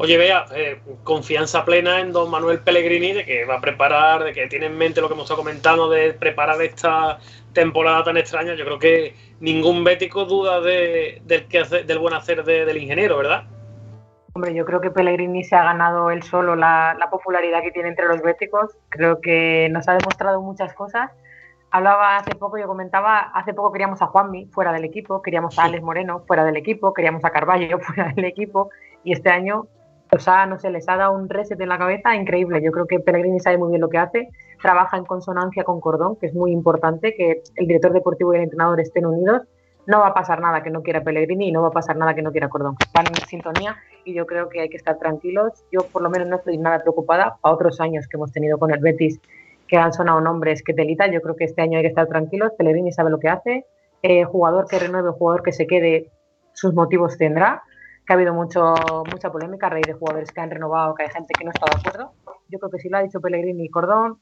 Oye, 0.03 0.17
vea, 0.17 0.47
eh, 0.55 0.81
confianza 1.05 1.63
plena 1.67 2.01
en 2.01 2.11
don 2.11 2.31
Manuel 2.31 2.61
Pellegrini 2.61 3.13
de 3.13 3.27
que 3.27 3.45
va 3.45 3.57
a 3.57 3.61
preparar, 3.61 4.25
de 4.25 4.33
que 4.33 4.47
tiene 4.47 4.65
en 4.65 4.79
mente 4.79 5.03
lo 5.03 5.09
que 5.09 5.13
hemos 5.13 5.25
estado 5.25 5.43
comentando, 5.43 5.91
de 5.91 6.15
preparar 6.15 6.59
esta 6.63 7.19
temporada 7.53 8.05
tan 8.05 8.17
extraña. 8.17 8.55
Yo 8.55 8.65
creo 8.65 8.79
que 8.79 9.15
ningún 9.41 9.85
bético 9.85 10.25
duda 10.25 10.63
de, 10.63 11.21
del, 11.27 11.47
que 11.49 11.59
hace, 11.59 11.85
del 11.85 11.99
buen 11.99 12.15
hacer 12.15 12.45
del 12.45 12.79
ingeniero, 12.79 13.19
¿verdad? 13.19 13.45
Hombre, 14.33 14.55
yo 14.55 14.65
creo 14.65 14.81
que 14.81 14.91
Pellegrini 14.91 15.45
se 15.45 15.55
ha 15.55 15.65
ganado 15.65 16.11
él 16.11 16.23
solo 16.23 16.57
la, 16.57 16.97
popularidad 17.11 17.61
que 17.61 17.71
tiene 17.71 17.91
entre 17.91 18.09
los 18.09 18.23
béticos. 18.23 18.75
Creo 18.89 19.21
que 19.21 19.69
nos 19.71 19.87
ha 19.87 19.93
demostrado 19.93 20.41
muchas 20.41 20.73
cosas. 20.73 21.11
Hablaba 21.73 22.17
hace 22.17 22.35
poco, 22.35 22.57
yo 22.57 22.67
comentaba, 22.67 23.19
hace 23.19 23.53
poco 23.53 23.71
queríamos 23.71 24.01
a 24.01 24.07
Juanmi 24.07 24.47
fuera 24.47 24.73
del 24.73 24.85
equipo, 24.87 25.21
queríamos 25.21 25.59
a 25.59 25.65
Alex 25.65 25.83
Moreno 25.83 26.25
fuera 26.27 26.47
del 26.47 26.57
equipo, 26.57 26.95
queríamos 26.95 27.23
a 27.27 27.31
Carballo 27.31 27.79
fuera 27.81 28.15
del 28.17 28.25
equipo 28.25 28.71
y 29.05 29.13
este 29.13 29.29
año 29.29 29.69
o 30.13 30.19
sea, 30.19 30.47
no 30.47 30.59
sé, 30.59 30.71
les 30.71 30.89
ha 30.89 30.97
dado 30.97 31.13
un 31.13 31.29
reset 31.29 31.61
en 31.61 31.69
la 31.69 31.79
cabeza 31.79 32.15
increíble. 32.17 32.61
Yo 32.63 32.73
creo 32.73 32.87
que 32.87 32.99
Pellegrini 32.99 33.39
sabe 33.39 33.59
muy 33.59 33.69
bien 33.69 33.81
lo 33.81 33.89
que 33.89 33.99
hace, 33.99 34.29
trabaja 34.61 34.97
en 34.97 35.05
consonancia 35.05 35.63
con 35.63 35.81
Cordón, 35.81 36.17
que 36.17 36.27
es 36.27 36.35
muy 36.35 36.51
importante 36.53 37.15
que 37.15 37.43
el 37.57 37.67
director 37.67 37.93
deportivo 37.93 38.35
y 38.35 38.39
el 38.39 38.43
entrenador 38.45 38.81
estén 38.81 39.07
unidos. 39.07 39.43
No 39.87 40.01
va 40.01 40.09
a 40.09 40.15
pasar 40.15 40.41
nada 40.41 40.63
que 40.63 40.71
no 40.71 40.83
quiera 40.83 41.03
Pellegrini 41.03 41.49
y 41.49 41.53
no 41.53 41.63
va 41.63 41.69
a 41.69 41.73
pasar 41.73 41.97
nada 41.97 42.15
que 42.15 42.23
no 42.23 42.33
quiera 42.33 42.49
Cordón. 42.49 42.77
Van 42.95 43.07
en 43.07 43.15
sintonía 43.27 43.77
y 44.05 44.13
yo 44.15 44.27
creo 44.27 44.49
que 44.49 44.61
hay 44.61 44.69
que 44.69 44.77
estar 44.77 44.99
tranquilos. 44.99 45.65
Yo 45.73 45.83
por 45.93 46.03
lo 46.03 46.11
menos 46.11 46.29
no 46.29 46.37
estoy 46.37 46.59
nada 46.59 46.81
preocupada 46.81 47.37
a 47.41 47.51
otros 47.51 47.81
años 47.81 48.07
que 48.09 48.17
hemos 48.17 48.33
tenido 48.33 48.59
con 48.59 48.73
el 48.73 48.81
Betis 48.81 49.21
que 49.69 49.77
han 49.77 49.93
sonado 49.93 50.21
nombres 50.21 50.63
que 50.65 50.75
telita. 50.75 51.07
Yo 51.07 51.23
creo 51.23 51.37
que 51.37 51.45
este 51.45 51.63
año 51.63 51.79
hay 51.79 51.85
que 51.85 51.89
estar 51.89 52.09
tranquilos. 52.09 52.53
Pellegrini 52.59 52.93
sabe 52.93 53.11
lo 53.11 53.21
que 53.21 53.29
hace. 53.29 53.65
Eh, 54.03 54.25
jugador 54.25 54.67
que 54.67 54.79
renueve, 54.79 55.11
jugador 55.13 55.43
que 55.43 55.53
se 55.53 55.67
quede, 55.67 56.11
sus 56.53 56.75
motivos 56.75 57.17
tendrá 57.17 57.63
ha 58.09 58.13
habido 58.15 58.35
mucho, 58.35 58.75
mucha 59.11 59.31
polémica 59.31 59.69
a 59.69 59.71
raíz 59.71 59.87
de 59.87 59.93
jugadores 59.95 60.33
que 60.33 60.41
han 60.41 60.51
renovado, 60.51 60.95
que 60.95 61.05
hay 61.05 61.11
gente 61.11 61.33
que 61.39 61.45
no 61.45 61.51
está 61.51 61.67
de 61.67 61.81
acuerdo. 61.81 62.13
Yo 62.49 62.59
creo 62.59 62.71
que 62.71 62.79
si 62.79 62.89
lo 62.89 62.99
ha 62.99 63.03
dicho 63.03 63.21
Pellegrini 63.21 63.65
y 63.65 63.69
Cordón, 63.71 64.21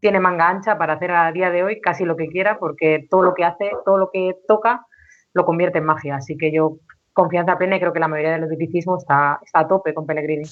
tiene 0.00 0.20
manga 0.20 0.48
ancha 0.48 0.76
para 0.76 0.94
hacer 0.94 1.10
a 1.12 1.32
día 1.32 1.50
de 1.50 1.64
hoy 1.64 1.80
casi 1.80 2.04
lo 2.04 2.16
que 2.16 2.28
quiera, 2.28 2.58
porque 2.58 3.06
todo 3.08 3.22
lo 3.22 3.34
que 3.34 3.44
hace, 3.44 3.70
todo 3.84 3.96
lo 3.96 4.10
que 4.12 4.36
toca, 4.46 4.86
lo 5.32 5.46
convierte 5.46 5.78
en 5.78 5.86
magia. 5.86 6.16
Así 6.16 6.36
que 6.36 6.52
yo, 6.52 6.76
confianza 7.14 7.56
plena 7.56 7.76
y 7.76 7.80
creo 7.80 7.92
que 7.92 8.00
la 8.00 8.08
mayoría 8.08 8.32
de 8.32 8.40
los 8.40 8.50
está, 8.50 9.40
está 9.42 9.60
a 9.60 9.68
tope 9.68 9.94
con 9.94 10.04
Pellegrini. 10.04 10.44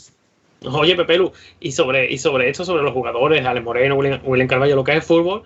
Oye, 0.73 0.95
Pepelu, 0.95 1.33
y 1.61 1.73
sobre, 1.73 2.11
y 2.11 2.19
sobre 2.19 2.49
esto, 2.49 2.65
sobre 2.65 2.83
los 2.83 2.93
jugadores, 2.93 3.45
Ale 3.45 3.61
Moreno, 3.61 3.97
William, 3.97 4.21
William 4.25 4.49
Carvalho, 4.49 4.77
lo 4.77 4.85
que 4.85 4.97
es 4.97 5.05
fútbol, 5.05 5.43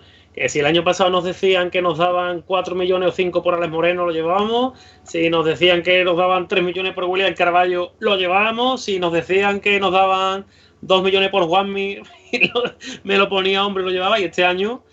si 0.47 0.59
el 0.59 0.65
año 0.65 0.83
pasado 0.83 1.09
nos 1.09 1.23
decían 1.23 1.71
que 1.71 1.81
nos 1.81 1.97
daban 1.97 2.41
4 2.41 2.75
millones 2.75 3.09
o 3.09 3.11
5 3.11 3.41
por 3.41 3.55
Alex 3.55 3.71
Moreno, 3.71 4.05
lo 4.05 4.11
llevábamos. 4.11 4.77
Si 5.03 5.29
nos 5.29 5.45
decían 5.45 5.81
que 5.81 6.03
nos 6.03 6.17
daban 6.17 6.47
3 6.47 6.63
millones 6.63 6.93
por 6.93 7.05
William 7.05 7.33
Carballo, 7.33 7.93
lo 7.99 8.17
llevábamos. 8.17 8.83
Si 8.83 8.99
nos 8.99 9.13
decían 9.13 9.59
que 9.59 9.79
nos 9.79 9.91
daban 9.91 10.45
2 10.81 11.03
millones 11.03 11.29
por 11.29 11.43
Juanmi, 11.45 11.97
me 13.03 13.17
lo 13.17 13.29
ponía 13.29 13.65
hombre, 13.65 13.83
lo 13.83 13.89
llevaba. 13.89 14.19
Y 14.19 14.25
este 14.25 14.45
año, 14.45 14.83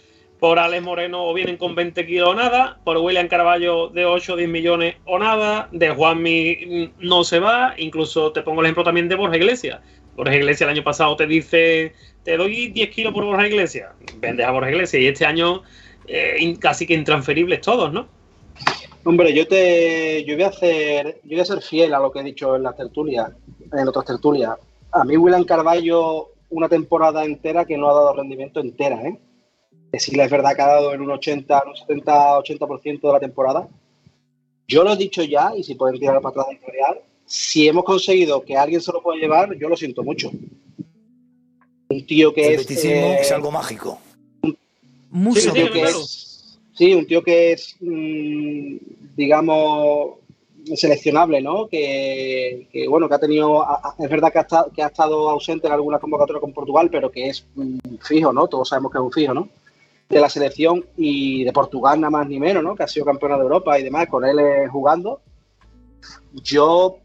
por 0.41 0.59
Alex 0.59 0.83
Moreno, 0.83 1.27
o 1.27 1.35
vienen 1.35 1.59
con 1.59 1.75
20 1.75 2.07
kilos 2.07 2.31
o 2.31 2.35
nada. 2.35 2.79
Por 2.83 2.97
William 2.97 3.29
Carballo, 3.29 3.89
de 3.89 4.07
8 4.07 4.33
o 4.33 4.37
10 4.37 4.49
millones 4.49 4.97
o 5.05 5.19
nada. 5.19 5.69
De 5.73 5.91
Juanmi 5.91 6.57
mm, 6.67 7.07
no 7.07 7.23
se 7.23 7.39
va. 7.39 7.75
Incluso 7.77 8.33
te 8.33 8.41
pongo 8.41 8.63
el 8.63 8.67
ejemplo 8.67 8.85
también 8.85 9.09
de 9.09 9.15
Borja 9.15 9.37
Iglesias. 9.37 9.81
Borja 10.17 10.37
Iglesias 10.37 10.63
el 10.63 10.77
año 10.77 10.85
pasado 10.85 11.17
te 11.17 11.27
dice 11.27 11.93
te 12.23 12.37
doy 12.37 12.69
10 12.69 12.91
kilos 12.91 13.13
por 13.13 13.25
Borja 13.25 13.47
Iglesias, 13.47 13.93
vendes 14.17 14.47
a 14.47 14.51
Borja 14.51 14.71
Iglesias 14.71 15.03
y 15.03 15.07
este 15.07 15.27
año 15.27 15.63
eh, 16.07 16.57
casi 16.59 16.87
que 16.87 16.95
intransferibles 16.95 17.61
todos, 17.61 17.93
¿no? 17.93 18.09
Hombre, 19.05 19.35
yo 19.35 19.47
te 19.47 20.25
yo 20.25 20.35
voy 20.35 20.45
a 20.45 20.49
hacer 20.49 21.21
yo 21.25 21.31
voy 21.31 21.41
a 21.41 21.45
ser 21.45 21.61
fiel 21.61 21.95
a 21.95 21.99
lo 21.99 22.11
que 22.11 22.21
he 22.21 22.25
dicho 22.25 22.57
en 22.57 22.63
la 22.63 22.73
tertulia, 22.73 23.31
en 23.73 23.89
otras 23.89 24.07
tertulias. 24.07 24.57
A 24.93 25.05
mí 25.05 25.17
William 25.17 25.45
Carballo 25.45 26.31
una 26.55 26.69
temporada 26.69 27.25
entera 27.25 27.65
que 27.65 27.77
no 27.77 27.91
ha 27.91 27.95
dado 27.95 28.15
rendimiento 28.15 28.61
entera, 28.61 29.03
¿eh? 29.03 29.19
Que 29.93 29.99
sí 29.99 30.19
es 30.19 30.31
verdad 30.31 30.55
que 30.55 30.63
ha 30.63 30.69
dado 30.69 30.95
en 30.95 31.01
un 31.01 31.11
80, 31.11 31.65
un 31.67 31.77
70, 31.77 32.39
80% 32.39 33.01
de 33.01 33.13
la 33.13 33.21
temporada. 33.21 33.69
Yo 34.67 34.85
lo 34.85 34.93
he 34.93 34.97
dicho 34.97 35.23
ya, 35.23 35.53
y 35.57 35.63
si 35.63 35.75
pueden 35.75 35.99
tirar 35.99 36.21
para 36.21 36.31
atrás 36.31 36.47
de 36.49 37.04
si 37.35 37.69
hemos 37.69 37.85
conseguido 37.85 38.43
que 38.43 38.57
alguien 38.57 38.81
se 38.81 38.93
lo 38.93 39.03
pueda 39.03 39.21
llevar, 39.21 39.57
yo 39.59 39.69
lo 39.69 39.77
siento 39.77 40.03
mucho 40.03 40.31
un 41.95 42.07
tío 42.07 42.33
que 42.33 42.55
es. 42.55 42.85
Eh, 42.85 43.19
es 43.21 43.33
algo 43.33 43.51
mágico. 43.51 43.99
Mucho. 45.11 45.53
que 45.53 45.83
es 45.83 46.59
Sí, 46.73 46.93
un 46.93 47.07
tío 47.07 47.23
que 47.23 47.53
es, 47.53 47.77
mm, 47.81 48.77
digamos, 49.15 50.15
seleccionable, 50.75 51.41
¿no? 51.41 51.69
Que, 51.69 52.67
que, 52.73 52.89
bueno, 52.89 53.09
que 53.09 53.15
ha 53.15 53.21
tenido, 53.21 53.65
es 53.97 54.11
verdad 54.11 54.33
que 54.33 54.39
ha, 54.39 54.43
estado, 54.43 54.73
que 54.75 54.83
ha 54.83 54.89
estado 54.89 55.31
ausente 55.31 55.69
en 55.69 55.73
algunas 55.73 56.01
convocatorias 56.01 56.41
con 56.41 56.53
Portugal, 56.53 56.89
pero 56.91 57.13
que 57.13 57.29
es 57.29 57.47
un 57.55 57.81
fijo, 58.01 58.33
¿no? 58.33 58.49
Todos 58.49 58.71
sabemos 58.71 58.91
que 58.91 58.99
es 58.99 59.05
un 59.05 59.13
fijo, 59.13 59.33
¿no? 59.33 59.49
De 60.09 60.21
la 60.21 60.29
selección 60.29 60.85
y 60.97 61.45
de 61.45 61.53
Portugal 61.53 62.01
nada 62.01 62.11
más 62.11 62.27
ni 62.27 62.41
menos, 62.41 62.65
¿no? 62.65 62.75
Que 62.75 62.83
ha 62.83 62.89
sido 62.89 63.07
campeona 63.07 63.37
de 63.37 63.43
Europa 63.43 63.79
y 63.79 63.85
demás, 63.85 64.09
con 64.09 64.25
él 64.25 64.41
eh, 64.41 64.67
jugando. 64.67 65.21
Yo, 66.33 66.99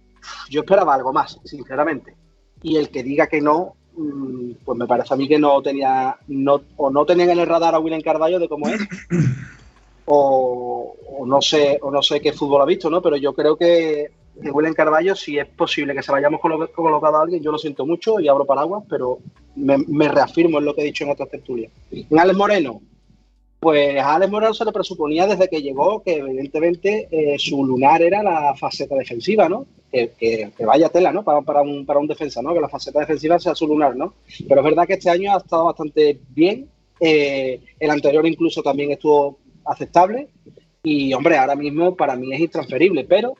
yo 0.49 0.61
esperaba 0.61 0.95
algo 0.95 1.13
más, 1.13 1.39
sinceramente. 1.43 2.15
Y 2.61 2.77
el 2.77 2.89
que 2.89 3.03
diga 3.03 3.27
que 3.27 3.41
no, 3.41 3.75
mm, 3.95 4.51
pues 4.65 4.77
me 4.77 4.87
parece 4.87 5.13
a 5.13 5.17
mí 5.17 5.27
que 5.27 5.39
no 5.39 5.61
tenía, 5.61 6.17
no, 6.27 6.61
o 6.77 6.89
no 6.89 7.05
tenían 7.05 7.29
en 7.31 7.39
el 7.39 7.47
radar 7.47 7.75
a 7.75 7.79
William 7.79 8.01
Carballo 8.01 8.39
de 8.39 8.49
cómo 8.49 8.67
es, 8.67 8.81
o, 10.05 10.95
no 11.25 11.41
sé 11.41 11.79
o 11.81 11.91
no 11.91 12.01
sé 12.01 12.19
qué 12.19 12.33
fútbol 12.33 12.61
ha 12.61 12.65
visto, 12.65 12.89
¿no? 12.89 13.01
Pero 13.01 13.17
yo 13.17 13.33
creo 13.33 13.55
que, 13.55 14.11
que 14.41 14.51
William 14.51 14.73
Carballo, 14.73 15.15
si 15.15 15.37
es 15.37 15.47
posible 15.47 15.93
que 15.93 16.03
se 16.03 16.11
vayamos 16.11 16.39
colocado 16.41 17.17
a 17.17 17.21
alguien, 17.21 17.43
yo 17.43 17.51
lo 17.51 17.57
siento 17.57 17.85
mucho 17.85 18.19
y 18.19 18.27
abro 18.27 18.45
paraguas, 18.45 18.83
pero 18.89 19.19
me, 19.55 20.07
reafirmo 20.07 20.59
en 20.59 20.65
lo 20.65 20.73
que 20.73 20.81
he 20.81 20.85
dicho 20.85 21.03
en 21.03 21.11
otras 21.11 21.29
tertulias. 21.29 21.71
En 21.91 22.19
Alex 22.19 22.37
Moreno, 22.37 22.81
pues 23.59 23.97
a 23.97 24.15
Alex 24.15 24.31
Moreno 24.31 24.53
se 24.53 24.65
le 24.65 24.71
presuponía 24.71 25.27
desde 25.27 25.49
que 25.49 25.61
llegó 25.61 26.01
que 26.01 26.17
evidentemente 26.17 27.09
eh, 27.11 27.37
su 27.37 27.65
lunar 27.65 28.01
era 28.01 28.23
la 28.23 28.55
faceta 28.55 28.95
defensiva, 28.95 29.49
¿no? 29.49 29.65
Que, 29.91 30.51
vaya 30.65 30.89
tela, 30.89 31.11
¿no? 31.11 31.23
Para, 31.23 31.61
un, 31.61 31.85
para 31.85 31.99
un 31.99 32.07
defensa, 32.07 32.41
¿no? 32.41 32.53
Que 32.53 32.61
la 32.61 32.69
faceta 32.69 32.99
defensiva 32.99 33.39
sea 33.39 33.55
su 33.55 33.67
lunar, 33.67 33.95
¿no? 33.95 34.13
Pero 34.47 34.61
es 34.61 34.65
verdad 34.65 34.87
que 34.87 34.93
este 34.93 35.09
año 35.09 35.33
ha 35.33 35.39
estado 35.39 35.65
bastante 35.65 36.19
bien. 36.29 36.69
Eh, 37.01 37.59
el 37.79 37.89
anterior 37.89 38.25
incluso 38.25 38.61
también 38.61 38.91
estuvo 38.91 39.39
aceptable 39.65 40.27
y, 40.83 41.13
hombre, 41.13 41.37
ahora 41.37 41.55
mismo 41.55 41.95
para 41.95 42.15
mí 42.15 42.33
es 42.33 42.39
intransferible, 42.39 43.03
pero 43.05 43.35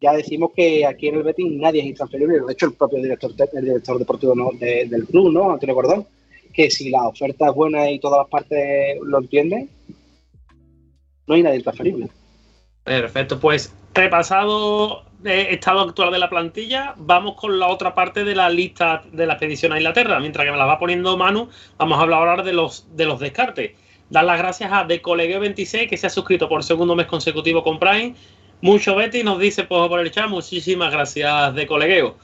ya 0.00 0.12
decimos 0.12 0.52
que 0.54 0.86
aquí 0.86 1.08
en 1.08 1.16
el 1.16 1.22
Betis 1.22 1.52
nadie 1.52 1.80
es 1.80 1.86
intransferible, 1.86 2.40
de 2.40 2.52
hecho 2.52 2.66
el 2.66 2.74
propio 2.74 3.02
director, 3.02 3.32
el 3.52 3.64
director 3.64 3.98
deportivo 3.98 4.34
del 4.58 5.06
club, 5.06 5.32
¿no? 5.32 5.52
Antonio 5.52 5.74
Gordón, 5.74 6.06
que 6.52 6.70
si 6.70 6.90
la 6.90 7.08
oferta 7.08 7.48
es 7.48 7.54
buena 7.54 7.90
y 7.90 7.98
todas 7.98 8.18
las 8.18 8.28
partes 8.28 8.98
lo 9.02 9.18
entienden, 9.18 9.70
no 11.26 11.34
hay 11.34 11.42
nadie 11.42 11.56
intransferible. 11.56 12.08
Perfecto, 12.84 13.38
pues 13.38 13.74
repasado 13.94 15.04
el 15.24 15.46
estado 15.48 15.80
actual 15.80 16.10
de 16.12 16.18
la 16.18 16.28
plantilla, 16.28 16.94
vamos 16.96 17.36
con 17.36 17.58
la 17.58 17.68
otra 17.68 17.94
parte 17.94 18.24
de 18.24 18.34
la 18.34 18.50
lista 18.50 19.02
de 19.12 19.26
la 19.26 19.34
expedición 19.34 19.72
a 19.72 19.76
Inglaterra. 19.76 20.18
Mientras 20.18 20.44
que 20.44 20.50
me 20.50 20.58
la 20.58 20.64
va 20.64 20.78
poniendo 20.78 21.16
Manu, 21.16 21.48
vamos 21.78 21.98
a 21.98 22.02
hablar 22.02 22.28
ahora 22.28 22.42
de 22.42 22.52
los, 22.52 22.86
de 22.96 23.06
los 23.06 23.20
descartes. 23.20 23.72
Dar 24.10 24.24
las 24.24 24.38
gracias 24.38 24.70
a 24.72 24.84
De 24.84 25.00
26 25.00 25.88
que 25.88 25.96
se 25.96 26.06
ha 26.06 26.10
suscrito 26.10 26.48
por 26.48 26.64
segundo 26.64 26.94
mes 26.94 27.06
consecutivo 27.06 27.62
con 27.62 27.78
Prime. 27.78 28.14
Mucho 28.60 28.94
Betty 28.94 29.22
nos 29.22 29.38
dice 29.38 29.64
pues, 29.64 29.88
por 29.88 30.00
el 30.00 30.10
chat, 30.10 30.28
muchísimas 30.28 30.92
gracias 30.92 31.54
de 31.54 31.66
colegueo. 31.66 32.16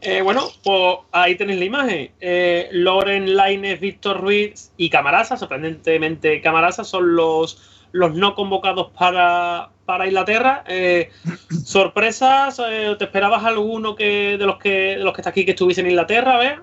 Eh, 0.00 0.22
bueno, 0.22 0.42
pues 0.62 0.98
ahí 1.12 1.36
tenéis 1.36 1.58
la 1.58 1.64
imagen. 1.64 2.10
Eh, 2.20 2.68
Loren, 2.72 3.34
Laines, 3.36 3.80
Víctor 3.80 4.20
Ruiz 4.20 4.72
y 4.76 4.90
Camarasa, 4.90 5.36
sorprendentemente 5.36 6.40
Camarasa, 6.40 6.84
son 6.84 7.16
los, 7.16 7.88
los 7.92 8.14
no 8.14 8.34
convocados 8.34 8.90
para, 8.90 9.70
para 9.84 10.06
Inglaterra. 10.06 10.64
Eh, 10.68 11.10
¿Sorpresas? 11.64 12.56
¿Te 12.56 13.04
esperabas 13.04 13.44
alguno 13.44 13.96
que, 13.96 14.36
de, 14.38 14.46
los 14.46 14.58
que, 14.58 14.96
de 14.96 15.04
los 15.04 15.12
que 15.12 15.20
está 15.22 15.30
aquí 15.30 15.44
que 15.44 15.52
estuviese 15.52 15.80
en 15.80 15.88
Inglaterra? 15.88 16.34
A 16.34 16.38
ver. 16.38 16.62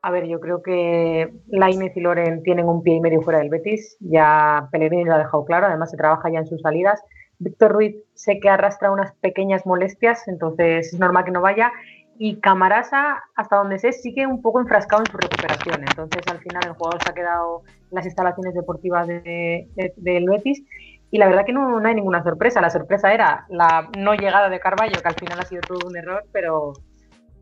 A 0.00 0.10
ver, 0.10 0.26
yo 0.26 0.38
creo 0.38 0.62
que 0.62 1.28
Lainez 1.48 1.96
y 1.96 2.00
Loren 2.00 2.42
tienen 2.42 2.66
un 2.66 2.82
pie 2.82 2.94
y 2.94 3.00
medio 3.00 3.20
fuera 3.20 3.40
del 3.40 3.50
Betis. 3.50 3.96
Ya 4.00 4.68
Pellegrini 4.70 5.04
lo 5.04 5.14
ha 5.14 5.18
dejado 5.18 5.44
claro, 5.44 5.66
además 5.66 5.90
se 5.90 5.96
trabaja 5.96 6.30
ya 6.30 6.38
en 6.38 6.46
sus 6.46 6.62
salidas. 6.62 7.02
Víctor 7.40 7.72
Ruiz 7.72 7.96
sé 8.14 8.40
que 8.40 8.48
arrastra 8.48 8.90
unas 8.90 9.12
pequeñas 9.16 9.64
molestias, 9.64 10.26
entonces 10.26 10.92
es 10.92 10.98
normal 10.98 11.24
que 11.24 11.30
no 11.30 11.40
vaya. 11.40 11.72
Y 12.18 12.40
Camarasa, 12.40 13.22
hasta 13.36 13.56
donde 13.56 13.78
sé, 13.78 13.92
sigue 13.92 14.26
un 14.26 14.42
poco 14.42 14.60
enfrascado 14.60 15.02
en 15.02 15.10
su 15.10 15.16
recuperación. 15.16 15.80
Entonces, 15.80 16.22
al 16.28 16.38
final, 16.38 16.62
el 16.66 16.72
jugador 16.72 17.02
se 17.02 17.10
ha 17.10 17.14
quedado 17.14 17.62
en 17.68 17.94
las 17.94 18.04
instalaciones 18.04 18.54
deportivas 18.54 19.06
del 19.06 20.26
Betis. 20.28 20.64
Y 21.10 21.18
la 21.18 21.26
verdad 21.26 21.46
que 21.46 21.52
no, 21.52 21.80
no, 21.80 21.88
hay 21.88 21.94
ninguna 21.94 22.22
sorpresa. 22.22 22.60
La 22.60 22.70
sorpresa 22.70 23.14
era 23.14 23.46
la 23.48 23.88
no 23.96 24.14
llegada 24.14 24.48
de 24.48 24.60
Carballo, 24.60 25.00
que 25.00 25.08
al 25.08 25.14
final 25.14 25.38
ha 25.40 25.44
sido 25.44 25.62
todo 25.62 25.88
un 25.88 25.96
error, 25.96 26.24
pero 26.32 26.74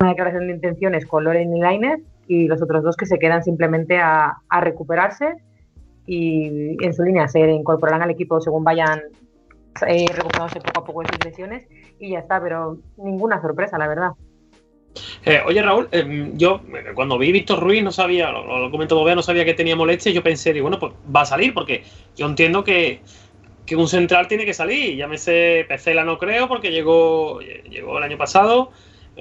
una 0.00 0.10
declaración 0.10 0.46
de 0.46 0.54
intenciones 0.54 1.06
con 1.06 1.24
Loren 1.24 1.56
y 1.56 1.60
Lainez 1.60 2.00
y 2.26 2.46
los 2.46 2.62
otros 2.62 2.82
dos 2.82 2.96
que 2.96 3.06
se 3.06 3.18
quedan 3.18 3.42
simplemente 3.42 3.98
a, 3.98 4.36
recuperarse 4.60 5.34
y 6.06 6.76
en 6.84 6.94
su 6.94 7.02
línea 7.02 7.28
se 7.28 7.40
incorporarán 7.40 8.02
al 8.02 8.10
equipo 8.10 8.40
según 8.40 8.64
vayan 8.64 9.00
eh, 9.86 10.06
recuperándose 10.14 10.60
poco 10.60 10.80
a 10.80 10.84
poco 10.84 11.02
de 11.02 11.08
sus 11.08 11.24
lesiones 11.24 11.66
y 11.98 12.10
ya 12.10 12.20
está, 12.20 12.40
pero 12.40 12.78
ninguna 12.96 13.40
sorpresa, 13.40 13.78
la 13.78 13.88
verdad. 13.88 14.10
Eh, 15.24 15.40
oye 15.44 15.62
Raúl, 15.62 15.88
em, 15.92 16.36
yo 16.36 16.60
cuando 16.94 17.18
vi 17.18 17.32
Víctor 17.32 17.60
Ruiz 17.60 17.82
no 17.82 17.92
sabía, 17.92 18.30
lo, 18.30 18.58
lo 18.58 18.70
comentó 18.70 19.14
no 19.14 19.22
sabía 19.22 19.44
que 19.44 19.54
tenía 19.54 19.76
molestias, 19.76 20.14
yo 20.14 20.22
pensé, 20.22 20.52
digo, 20.52 20.64
bueno, 20.64 20.78
pues 20.78 20.92
va 21.14 21.22
a 21.22 21.26
salir, 21.26 21.52
porque 21.54 21.84
yo 22.16 22.26
entiendo 22.26 22.64
que, 22.64 23.00
que 23.66 23.76
un 23.76 23.88
central 23.88 24.28
tiene 24.28 24.44
que 24.44 24.54
salir, 24.54 24.96
llámese 24.96 25.66
Pecela 25.68 26.04
no 26.04 26.18
creo, 26.18 26.48
porque 26.48 26.70
llegó, 26.70 27.40
llegó 27.40 27.98
el 27.98 28.04
año 28.04 28.16
pasado, 28.16 28.72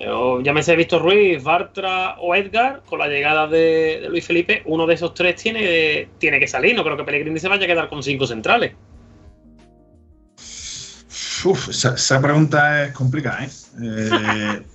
o 0.08 0.42
llámese 0.42 0.76
Víctor 0.76 1.02
Ruiz, 1.02 1.42
Bartra 1.42 2.18
o 2.20 2.36
Edgar, 2.36 2.84
con 2.86 3.00
la 3.00 3.08
llegada 3.08 3.48
de, 3.48 4.08
Luis 4.10 4.26
Felipe, 4.26 4.62
uno 4.66 4.86
de 4.86 4.94
esos 4.94 5.14
tres 5.14 5.36
tiene, 5.42 6.10
tiene 6.18 6.40
que 6.40 6.48
salir. 6.48 6.76
No 6.76 6.84
creo 6.84 6.98
que 6.98 7.04
Pellegrini 7.04 7.40
se 7.40 7.48
vaya 7.48 7.64
a 7.64 7.68
quedar 7.68 7.88
con 7.88 8.04
cinco 8.04 8.28
centrales. 8.28 8.74
Uf, 11.46 11.70
esa, 11.70 12.22
pregunta 12.22 12.86
es 12.86 12.92
complicada, 12.92 13.46
¿eh? 13.46 13.50
eh 13.82 14.75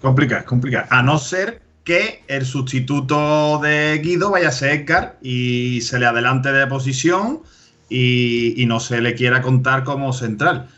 complicada, 0.00 0.44
complicada. 0.44 0.86
A 0.90 1.02
no 1.02 1.18
ser 1.18 1.62
que 1.84 2.22
el 2.28 2.44
sustituto 2.44 3.58
de 3.62 3.98
Guido 4.02 4.30
vaya 4.30 4.48
a 4.48 4.52
ser 4.52 4.80
Edgar 4.80 5.18
y 5.22 5.80
se 5.80 5.98
le 5.98 6.06
adelante 6.06 6.52
de 6.52 6.66
posición 6.66 7.40
y 7.88 8.64
no 8.68 8.80
se 8.80 9.00
le 9.00 9.14
quiera 9.14 9.40
contar 9.40 9.84
como 9.84 10.12
central. 10.12 10.68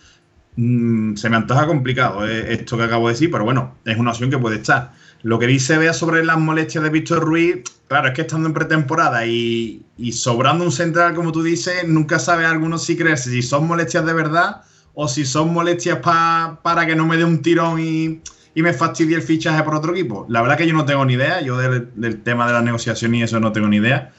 Mm, 0.56 1.14
se 1.16 1.30
me 1.30 1.36
antoja 1.36 1.66
complicado 1.66 2.26
eh, 2.28 2.52
esto 2.52 2.76
que 2.76 2.82
acabo 2.82 3.08
de 3.08 3.14
decir, 3.14 3.30
pero 3.30 3.44
bueno, 3.44 3.76
es 3.84 3.96
una 3.96 4.10
opción 4.10 4.30
que 4.30 4.38
puede 4.38 4.56
estar. 4.56 4.92
Lo 5.22 5.38
que 5.38 5.46
dice 5.46 5.78
Bea 5.78 5.92
sobre 5.92 6.24
las 6.24 6.38
molestias 6.38 6.82
de 6.84 6.90
Víctor 6.90 7.20
Ruiz, 7.20 7.62
claro, 7.88 8.08
es 8.08 8.14
que 8.14 8.22
estando 8.22 8.48
en 8.48 8.54
pretemporada 8.54 9.26
y, 9.26 9.86
sobrando 10.12 10.64
un 10.64 10.72
central, 10.72 11.14
como 11.14 11.30
tú 11.32 11.42
dices, 11.42 11.86
nunca 11.86 12.18
sabe 12.18 12.46
alguno 12.46 12.78
si 12.78 12.96
creerse 12.96 13.30
si 13.30 13.42
son 13.42 13.66
molestias 13.66 14.04
de 14.04 14.12
verdad 14.12 14.62
o 14.94 15.08
si 15.08 15.24
son 15.24 15.52
molestias 15.52 15.98
para 15.98 16.86
que 16.86 16.96
no 16.96 17.06
me 17.06 17.16
dé 17.16 17.24
un 17.24 17.42
tirón 17.42 17.80
y, 17.80 18.20
me 18.56 18.72
fastidie 18.72 19.16
el 19.16 19.22
fichaje 19.22 19.62
por 19.62 19.74
otro 19.74 19.92
equipo. 19.92 20.26
La 20.28 20.42
verdad 20.42 20.56
que 20.56 20.66
yo 20.66 20.74
no 20.74 20.84
tengo 20.84 21.04
ni 21.04 21.14
idea, 21.14 21.40
yo 21.40 21.56
del, 21.56 22.22
tema 22.22 22.46
de 22.46 22.52
la 22.52 22.62
negociación 22.62 23.14
y 23.14 23.22
eso 23.22 23.38
no 23.40 23.52
tengo 23.52 23.68
ni 23.68 23.76
idea, 23.76 24.12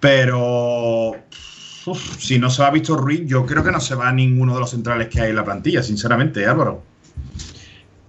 pero 0.00 1.16
si 2.18 2.38
no 2.38 2.50
se 2.50 2.62
va 2.62 2.70
Víctor 2.70 3.00
Ruiz, 3.00 3.22
yo 3.26 3.44
creo 3.44 3.64
que 3.64 3.72
no 3.72 3.80
se 3.80 3.94
va 3.94 4.08
a 4.08 4.12
ninguno 4.12 4.54
de 4.54 4.60
los 4.60 4.70
centrales 4.70 5.08
que 5.08 5.20
hay 5.20 5.30
en 5.30 5.36
la 5.36 5.44
plantilla, 5.44 5.82
sinceramente, 5.82 6.46
Álvaro. 6.46 6.82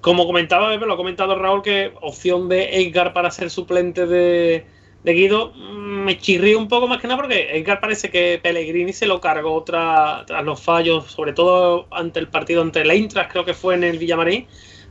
Como 0.05 0.27
comentaba, 0.27 0.75
lo 0.75 0.93
ha 0.93 0.97
comentado 0.97 1.35
Raúl, 1.35 1.63
que 1.63 1.91
opción 2.01 2.47
de 2.47 2.79
Edgar 2.79 3.11
para 3.11 3.31
ser 3.31 3.49
suplente 3.49 4.05
de, 4.05 4.63
Guido, 5.03 5.51
mm, 5.55 6.03
me 6.05 6.19
chirrí 6.19 6.53
un 6.53 6.67
poco 6.67 6.87
más 6.87 7.01
que 7.01 7.07
nada 7.07 7.19
porque 7.19 7.57
Edgar 7.57 7.79
parece 7.79 8.11
que 8.11 8.39
Pellegrini 8.41 8.93
se 8.93 9.07
lo 9.07 9.19
cargó 9.19 9.63
tras, 9.63 10.25
los 10.43 10.61
fallos, 10.61 11.11
sobre 11.11 11.33
todo 11.33 11.87
ante 11.89 12.19
el 12.19 12.27
partido 12.27 12.61
ante 12.61 12.81
el 12.81 12.91
Eintracht, 12.91 13.31
creo 13.31 13.45
que 13.45 13.55
fue 13.55 13.73
en 13.73 13.83
el 13.83 13.97
Villamarín, 13.97 14.45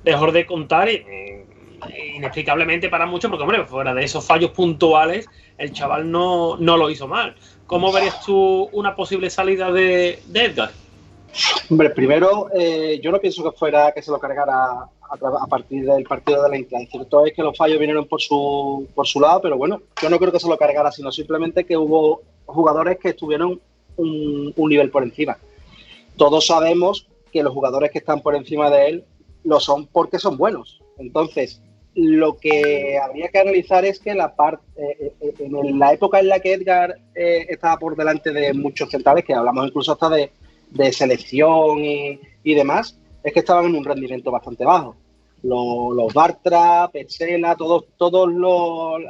dejó 0.05 0.31
de 0.31 0.47
contar 0.47 0.89
y, 0.89 1.05
inexplicablemente 2.15 2.89
para 2.89 3.07
muchos, 3.07 3.31
porque 3.31 3.43
hombre, 3.43 3.65
fuera 3.65 3.95
de 3.95 4.05
esos 4.05 4.25
fallos 4.25 4.51
puntuales, 4.51 5.27
el 5.59 5.73
chaval 5.73 6.11
no, 6.11 6.57
no 6.57 6.77
lo 6.77 6.91
hizo 6.91 7.09
mal. 7.09 7.35
¿Cómo 7.67 7.93
verías 7.93 8.25
tú 8.25 8.69
una 8.73 8.95
posible 8.95 9.31
salida 9.31 9.73
de, 9.73 10.21
Edgar? 10.33 10.71
Hombre, 11.69 11.91
primero, 11.91 12.49
eh, 12.55 13.01
yo 13.03 13.11
no 13.11 13.19
pienso 13.19 13.43
que 13.43 13.57
fuera 13.57 13.93
que 13.93 14.03
se 14.03 14.11
lo 14.11 14.21
cargara 14.21 14.55
a, 15.11 15.47
partir 15.49 15.85
del 15.85 16.05
partido 16.05 16.43
de 16.43 16.49
la 16.49 16.57
Inter. 16.57 16.87
Cierto 16.89 17.27
es 17.27 17.33
que 17.33 17.43
los 17.43 17.57
fallos 17.57 17.79
vinieron 17.79 18.07
por 18.07 18.21
su, 18.21 18.87
por 18.95 19.07
su 19.07 19.21
lado, 19.21 19.41
pero 19.41 19.57
bueno, 19.57 19.83
yo 20.01 20.11
no 20.11 20.19
creo 20.19 20.31
que 20.31 20.41
se 20.41 20.49
lo 20.49 20.57
cargara, 20.57 20.93
sino 20.93 21.11
simplemente 21.11 21.65
que 21.65 21.77
hubo 21.77 22.23
jugadores 22.47 22.99
que 22.99 23.11
estuvieron 23.11 23.61
un 23.97 24.53
nivel 24.57 24.91
por 24.91 25.03
encima. 25.03 25.39
Todos 26.17 26.47
sabemos 26.47 27.07
que 27.33 27.43
los 27.43 27.53
jugadores 27.53 27.91
que 27.91 27.99
están 27.99 28.21
por 28.21 28.37
encima 28.37 28.71
de 28.71 28.89
él 28.89 29.05
lo 29.45 29.61
son 29.61 29.87
porque 29.87 30.19
son 30.19 30.37
buenos. 30.37 30.81
Entonces, 30.99 31.61
lo 31.95 32.37
que 32.37 32.99
habría 32.99 33.29
que 33.29 33.39
analizar 33.39 33.85
es 33.85 34.01
que 34.01 34.15
la 34.15 34.35
parte 34.35 34.65
eh, 34.77 35.13
eh, 35.21 35.35
en 35.39 35.79
la 35.79 35.93
época 35.93 36.19
en 36.19 36.29
la 36.29 36.41
que 36.41 36.55
Edgar 36.55 36.97
eh, 37.15 37.47
estaba 37.49 37.79
por 37.79 37.97
delante 37.97 38.33
de 38.33 38.53
muchos 38.53 38.91
centrales, 38.91 39.25
que 39.25 39.35
hablamos 39.35 39.69
incluso 39.69 39.93
hasta 39.93 40.11
de, 40.11 40.31
selección 40.93 41.79
y, 41.85 42.55
demás, 42.55 42.99
es 43.23 43.33
que 43.33 43.41
estaban 43.41 43.67
en 43.67 43.77
un 43.77 43.85
rendimiento 43.85 44.31
bastante 44.31 44.65
bajo. 44.65 44.97
Los, 45.43 46.13
Bartra, 46.15 46.89
Petzela, 46.93 47.55
todos, 47.55 47.85
todos 47.97 48.33
los, 48.33 49.01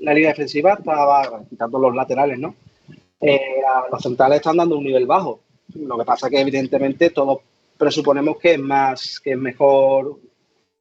la 0.00 0.12
línea 0.12 0.30
defensiva 0.30 0.74
estaba 0.74 1.42
quitando 1.48 1.78
los 1.78 1.94
laterales, 1.94 2.38
¿no? 2.38 2.54
eh, 3.22 3.62
los 3.90 4.02
centrales 4.02 4.36
están 4.36 4.56
dando 4.56 4.76
un 4.76 4.84
nivel 4.84 5.06
bajo. 5.06 5.40
Lo 5.74 5.96
que 5.96 6.04
pasa 6.04 6.28
que 6.28 6.40
evidentemente 6.40 7.10
todos 7.10 7.38
presuponemos 7.82 8.36
que 8.38 8.52
es 8.52 8.60
más, 8.60 9.18
que 9.18 9.32
es 9.32 9.36
mejor, 9.36 10.20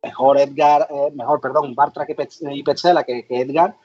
mejor 0.03 0.37
Edgar, 0.37 0.87
eh, 0.87 1.11
mejor, 1.15 1.41
perdón, 1.41 1.73
Bartra 1.73 2.05
que 2.05 2.15
y 2.53 2.61
Petzela 2.61 3.03
que, 3.03 3.25
Edgar. 3.27 3.75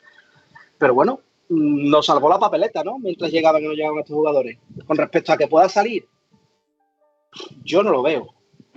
Pero 0.76 0.92
bueno, 0.92 1.20
mm, 1.48 1.88
nos 1.88 2.04
salvó 2.04 2.28
la 2.28 2.38
papeleta, 2.38 2.84
¿no? 2.84 2.98
Mientras 2.98 3.32
llegaban 3.32 3.64
no 3.64 3.72
llegaban 3.72 4.00
estos 4.00 4.14
jugadores. 4.14 4.58
Con 4.86 4.98
respecto 4.98 5.32
a 5.32 5.38
que 5.38 5.46
pueda 5.46 5.66
salir, 5.70 6.06
yo 7.64 7.82
no 7.82 7.90
lo 7.90 8.02
veo. 8.02 8.34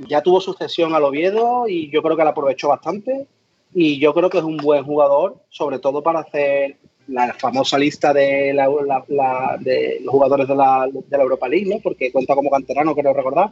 Ya 0.08 0.24
tuvo 0.24 0.40
sucesión 0.40 0.96
al 0.96 1.04
Oviedo 1.04 1.68
y 1.68 1.92
yo 1.92 2.02
creo 2.02 2.16
que 2.16 2.24
la 2.24 2.30
aprovechó 2.30 2.70
bastante. 2.70 3.28
Y 3.74 4.00
yo 4.00 4.14
creo 4.14 4.30
que 4.30 4.38
es 4.38 4.46
un 4.46 4.56
buen 4.56 4.86
jugador, 4.86 5.36
sobre 5.50 5.80
todo 5.80 6.02
para 6.02 6.22
hacer 6.22 6.78
la 7.10 7.34
famosa 7.34 7.78
lista 7.78 8.14
de, 8.14 8.54
los 8.54 10.14
jugadores 10.14 10.48
de 10.48 10.56
la, 10.56 10.88
de 10.90 11.18
la 11.18 11.24
Europa 11.24 11.50
League, 11.50 11.70
¿no? 11.70 11.82
porque 11.82 12.10
cuenta 12.10 12.36
como 12.36 12.50
canterano, 12.50 12.96
creo 12.96 13.14
recordar. 13.14 13.52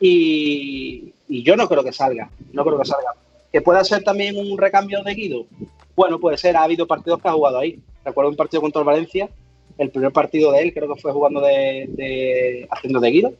Y, 0.00 1.12
yo 1.28 1.56
no 1.56 1.68
creo 1.68 1.82
que 1.82 1.92
salga, 1.92 2.30
no 2.52 2.64
creo 2.64 2.78
que 2.78 2.84
salga. 2.84 3.14
Que 3.52 3.62
pueda 3.62 3.84
ser 3.84 4.02
también 4.02 4.36
un 4.36 4.58
recambio 4.58 5.02
de 5.02 5.14
Guido. 5.14 5.46
Bueno, 5.96 6.18
puede 6.18 6.36
ser, 6.36 6.56
ha 6.56 6.62
habido 6.62 6.86
partidos 6.86 7.20
que 7.20 7.28
ha 7.28 7.32
jugado 7.32 7.58
ahí. 7.58 7.78
Recuerdo 8.04 8.30
un 8.30 8.36
partido 8.36 8.60
contra 8.60 8.80
el 8.80 8.86
Valencia, 8.86 9.28
el 9.78 9.90
primer 9.90 10.12
partido 10.12 10.52
de 10.52 10.60
él, 10.60 10.74
creo 10.74 10.92
que 10.92 11.00
fue 11.00 11.12
jugando 11.12 11.40
de, 11.40 12.68
haciendo 12.70 13.00
de 13.00 13.10
Guido. 13.10 13.32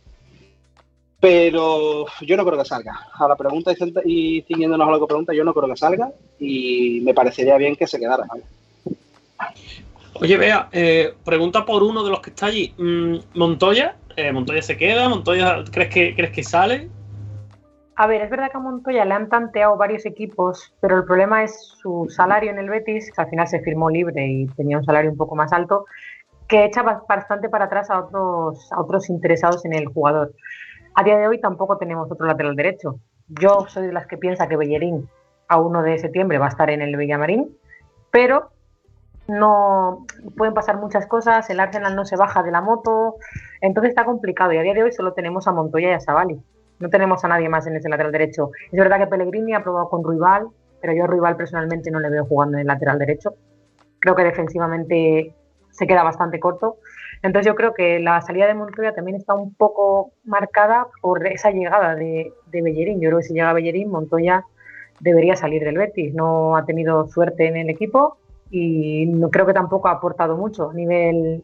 Pero 1.21 2.07
yo 2.23 2.37
no 2.37 2.45
creo 2.45 2.59
que 2.59 2.65
salga. 2.65 3.09
A 3.13 3.29
la 3.29 3.37
pregunta 3.37 3.73
y 4.05 4.43
ciñéndonos 4.43 4.89
a 4.89 5.01
que 5.01 5.07
pregunta, 5.07 5.35
yo 5.35 5.45
no 5.45 5.55
creo 5.55 5.69
que 5.69 5.77
salga 5.77 6.13
y 6.39 7.01
me 7.03 7.15
parecería 7.15 7.57
bien 7.57 7.77
que 7.77 7.87
se 7.87 7.99
quedara. 7.99 8.25
Oye, 10.15 10.37
vea, 10.37 10.69
eh, 10.73 11.13
pregunta 11.25 11.65
por 11.65 11.83
uno 11.83 12.05
de 12.05 12.11
los 12.11 12.21
que 12.21 12.31
está 12.31 12.47
allí. 12.47 12.73
Mm, 12.79 13.17
¿Montoya? 13.35 13.97
Eh, 14.17 14.33
¿Montoya 14.33 14.63
se 14.63 14.77
queda? 14.77 15.09
¿Montoya 15.09 15.65
crees 15.73 15.93
que, 15.93 16.15
crees 16.15 16.31
que 16.31 16.43
sale? 16.43 16.89
A 17.97 18.07
ver, 18.07 18.23
es 18.23 18.31
verdad 18.31 18.51
que 18.51 18.57
a 18.57 18.61
Montoya 18.61 19.05
le 19.05 19.15
han 19.15 19.29
tanteado 19.29 19.77
varios 19.77 20.05
equipos, 20.05 20.75
pero 20.81 20.99
el 20.99 21.05
problema 21.05 21.45
es 21.45 21.57
su 21.81 22.07
salario 22.09 22.51
en 22.51 22.59
el 22.59 22.69
Betis, 22.69 23.13
que 23.13 23.21
al 23.21 23.31
final 23.31 23.47
se 23.47 23.61
firmó 23.61 23.89
libre 23.89 24.27
y 24.27 24.47
tenía 24.49 24.79
un 24.79 24.85
salario 24.85 25.11
un 25.11 25.17
poco 25.17 25.37
más 25.37 25.53
alto, 25.53 25.87
que 26.49 26.65
echa 26.65 26.83
bastante 26.83 27.49
para 27.49 27.67
atrás 27.67 27.91
a 27.91 28.01
otros, 28.01 28.71
a 28.73 28.81
otros 28.81 29.09
interesados 29.11 29.65
en 29.65 29.75
el 29.75 29.87
jugador. 29.87 30.35
A 30.95 31.05
día 31.05 31.19
de 31.19 31.29
hoy 31.29 31.41
tampoco 31.41 31.79
tenemos 31.79 32.11
otro 32.11 32.27
lateral 32.27 32.57
derecho. 32.57 32.99
Yo 33.29 33.67
soy 33.69 33.87
de 33.87 33.93
las 33.93 34.07
que 34.07 34.19
piensa 34.19 34.49
que 34.49 34.57
Bellerín 34.57 35.09
a 35.49 35.61
1 35.61 35.83
de 35.83 35.99
septiembre 35.99 36.39
va 36.39 36.47
a 36.47 36.51
estar 36.51 36.71
en 36.71 36.83
el 36.83 36.97
Villamarín, 36.97 37.57
pero 38.11 38.51
no 39.27 40.07
pueden 40.37 40.55
pasar 40.55 40.79
muchas 40.79 41.07
cosas, 41.07 41.49
el 41.51 41.61
Arsenal 41.61 41.97
no 41.97 42.05
se 42.05 42.17
baja 42.17 42.43
de 42.43 42.51
la 42.51 42.61
moto, 42.61 43.17
entonces 43.61 43.91
está 43.91 44.05
complicado 44.05 44.53
y 44.53 44.59
a 44.59 44.63
día 44.63 44.75
de 44.75 44.83
hoy 44.83 44.93
solo 44.93 45.13
tenemos 45.13 45.47
a 45.49 45.53
Montoya 45.53 45.91
y 45.91 45.93
a 45.93 46.01
Savali. 46.01 46.41
No 46.81 46.91
tenemos 46.91 47.25
a 47.25 47.29
nadie 47.29 47.49
más 47.49 47.67
en 47.67 47.77
ese 47.77 47.89
lateral 47.89 48.13
derecho. 48.13 48.51
Es 48.71 48.79
verdad 48.79 48.99
que 48.99 49.07
Pellegrini 49.07 49.55
ha 49.55 49.63
probado 49.63 49.89
con 49.89 50.03
Ruibal, 50.03 50.49
pero 50.81 50.93
yo 50.93 51.05
a 51.05 51.07
Ruibal 51.07 51.37
personalmente 51.37 51.91
no 51.91 52.01
le 52.01 52.11
veo 52.11 52.27
jugando 52.27 52.57
en 52.57 52.63
el 52.63 52.67
lateral 52.67 52.99
derecho. 52.99 53.35
Creo 54.01 54.15
que 54.15 54.25
defensivamente 54.25 55.35
se 55.71 55.87
queda 55.87 56.03
bastante 56.03 56.41
corto. 56.41 56.77
Entonces 57.23 57.47
yo 57.47 57.55
creo 57.55 57.73
que 57.73 58.01
la 58.01 58.21
salida 58.21 58.47
de 58.47 58.55
Montoya 58.55 58.93
también 58.93 59.17
está 59.17 59.35
un 59.35 59.55
poco 59.55 60.13
marcada 60.25 60.89
por 61.01 61.27
esa 61.27 61.53
llegada 61.53 61.95
de, 61.95 62.33
de 62.47 62.63
Bellerín. 62.63 63.01
Yo 63.01 63.09
creo 63.09 63.19
que 63.19 63.25
si 63.25 63.35
llega 63.35 63.53
Bellerín, 63.53 63.91
Montoya 63.91 64.45
debería 65.01 65.37
salir 65.37 65.63
del 65.65 65.79
Betis. 65.79 66.13
No 66.13 66.57
ha 66.57 66.67
tenido 66.67 67.07
suerte 67.09 67.47
en 67.47 67.57
el 67.57 67.71
equipo 67.71 68.19
y 68.55 69.07
no 69.07 69.31
creo 69.31 69.47
que 69.47 69.53
tampoco 69.53 69.89
ha 69.89 69.93
aportado 69.93 70.37
mucho 70.37 70.71
a 70.71 70.75
nivel 70.75 71.43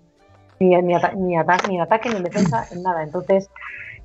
ni, 0.61 0.68
ni, 0.68 0.94
ni, 0.94 0.94
ni 0.94 1.36
ataque 1.80 2.08
ni 2.08 2.16
en 2.16 2.22
defensa, 2.22 2.66
en 2.70 2.84
nada. 2.84 3.02
Entonces, 3.02 3.50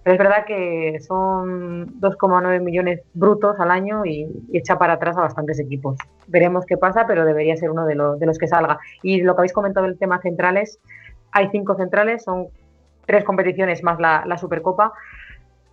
pero 0.02 0.14
es 0.16 0.18
verdad 0.18 0.46
que 0.46 1.00
son 1.02 2.00
2,9 2.00 2.62
millones 2.62 3.02
brutos 3.14 3.60
al 3.60 3.70
año 3.70 4.06
y, 4.06 4.28
echa 4.54 4.80
para 4.80 4.94
atrás 4.94 5.18
a 5.18 5.22
bastantes 5.22 5.60
equipos. 5.60 5.98
Veremos 6.28 6.66
qué 6.66 6.78
pasa, 6.78 7.06
pero 7.06 7.26
debería 7.26 7.56
ser 7.58 7.70
uno 7.70 7.86
de 7.86 7.94
los, 7.94 8.20
de 8.20 8.26
los 8.26 8.40
que 8.40 8.48
salga. 8.48 8.80
Y 9.04 9.22
lo 9.22 9.36
que 9.36 9.42
habéis 9.42 9.54
comentado 9.54 9.86
del 9.86 10.00
tema 10.00 10.20
centrales, 10.22 10.80
hay 11.32 11.50
cinco 11.52 11.76
centrales, 11.76 12.24
son 12.24 12.48
tres 13.06 13.24
competiciones 13.24 13.84
más 13.84 14.00
la 14.00 14.38
Supercopa 14.40 14.94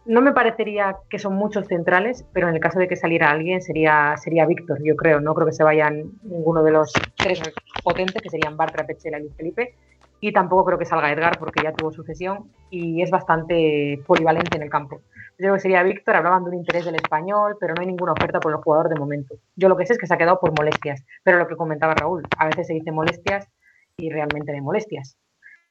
no 0.04 0.20
me 0.20 0.32
parecería 0.32 0.96
que 1.08 1.18
son 1.18 1.34
muchos 1.34 1.66
centrales, 1.66 2.24
pero 2.32 2.48
en 2.48 2.54
el 2.54 2.60
caso 2.60 2.78
de 2.78 2.88
que 2.88 2.96
saliera 2.96 3.30
alguien 3.30 3.60
sería, 3.62 4.16
sería 4.16 4.46
Víctor, 4.46 4.78
yo 4.84 4.96
creo. 4.96 5.20
No 5.20 5.34
creo 5.34 5.46
que 5.46 5.52
se 5.52 5.64
vayan 5.64 6.12
ninguno 6.22 6.62
de 6.62 6.72
los 6.72 6.92
tres 7.16 7.40
potentes, 7.82 8.20
que 8.20 8.30
serían 8.30 8.56
Bartra, 8.56 8.86
Pechela 8.86 9.18
y 9.18 9.22
Luis 9.22 9.36
Felipe. 9.36 9.74
Y 10.20 10.32
tampoco 10.32 10.64
creo 10.64 10.78
que 10.78 10.84
salga 10.84 11.10
Edgar 11.10 11.38
porque 11.38 11.62
ya 11.64 11.72
tuvo 11.72 11.90
sucesión 11.90 12.50
y 12.70 13.02
es 13.02 13.10
bastante 13.10 14.00
polivalente 14.06 14.56
en 14.56 14.62
el 14.62 14.70
campo. 14.70 15.02
Yo 15.32 15.36
creo 15.38 15.54
que 15.54 15.60
sería 15.60 15.82
Víctor, 15.82 16.14
hablaban 16.14 16.44
de 16.44 16.50
un 16.50 16.56
interés 16.56 16.84
del 16.84 16.94
español, 16.94 17.56
pero 17.58 17.74
no 17.74 17.80
hay 17.80 17.88
ninguna 17.88 18.12
oferta 18.12 18.38
por 18.38 18.52
el 18.52 18.58
jugador 18.58 18.88
de 18.88 18.94
momento. 18.94 19.34
Yo 19.56 19.68
lo 19.68 19.76
que 19.76 19.84
sé 19.84 19.94
es 19.94 19.98
que 19.98 20.06
se 20.06 20.14
ha 20.14 20.18
quedado 20.18 20.38
por 20.38 20.56
molestias, 20.56 21.04
pero 21.24 21.38
lo 21.38 21.48
que 21.48 21.56
comentaba 21.56 21.94
Raúl, 21.94 22.22
a 22.38 22.46
veces 22.46 22.68
se 22.68 22.74
dice 22.74 22.92
molestias 22.92 23.48
y 23.96 24.10
realmente 24.10 24.52
hay 24.52 24.60
molestias. 24.60 25.16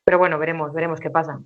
Pero 0.04 0.18
bueno, 0.18 0.38
veremos, 0.38 0.74
veremos 0.74 1.00
qué 1.00 1.10
pasa. 1.10 1.40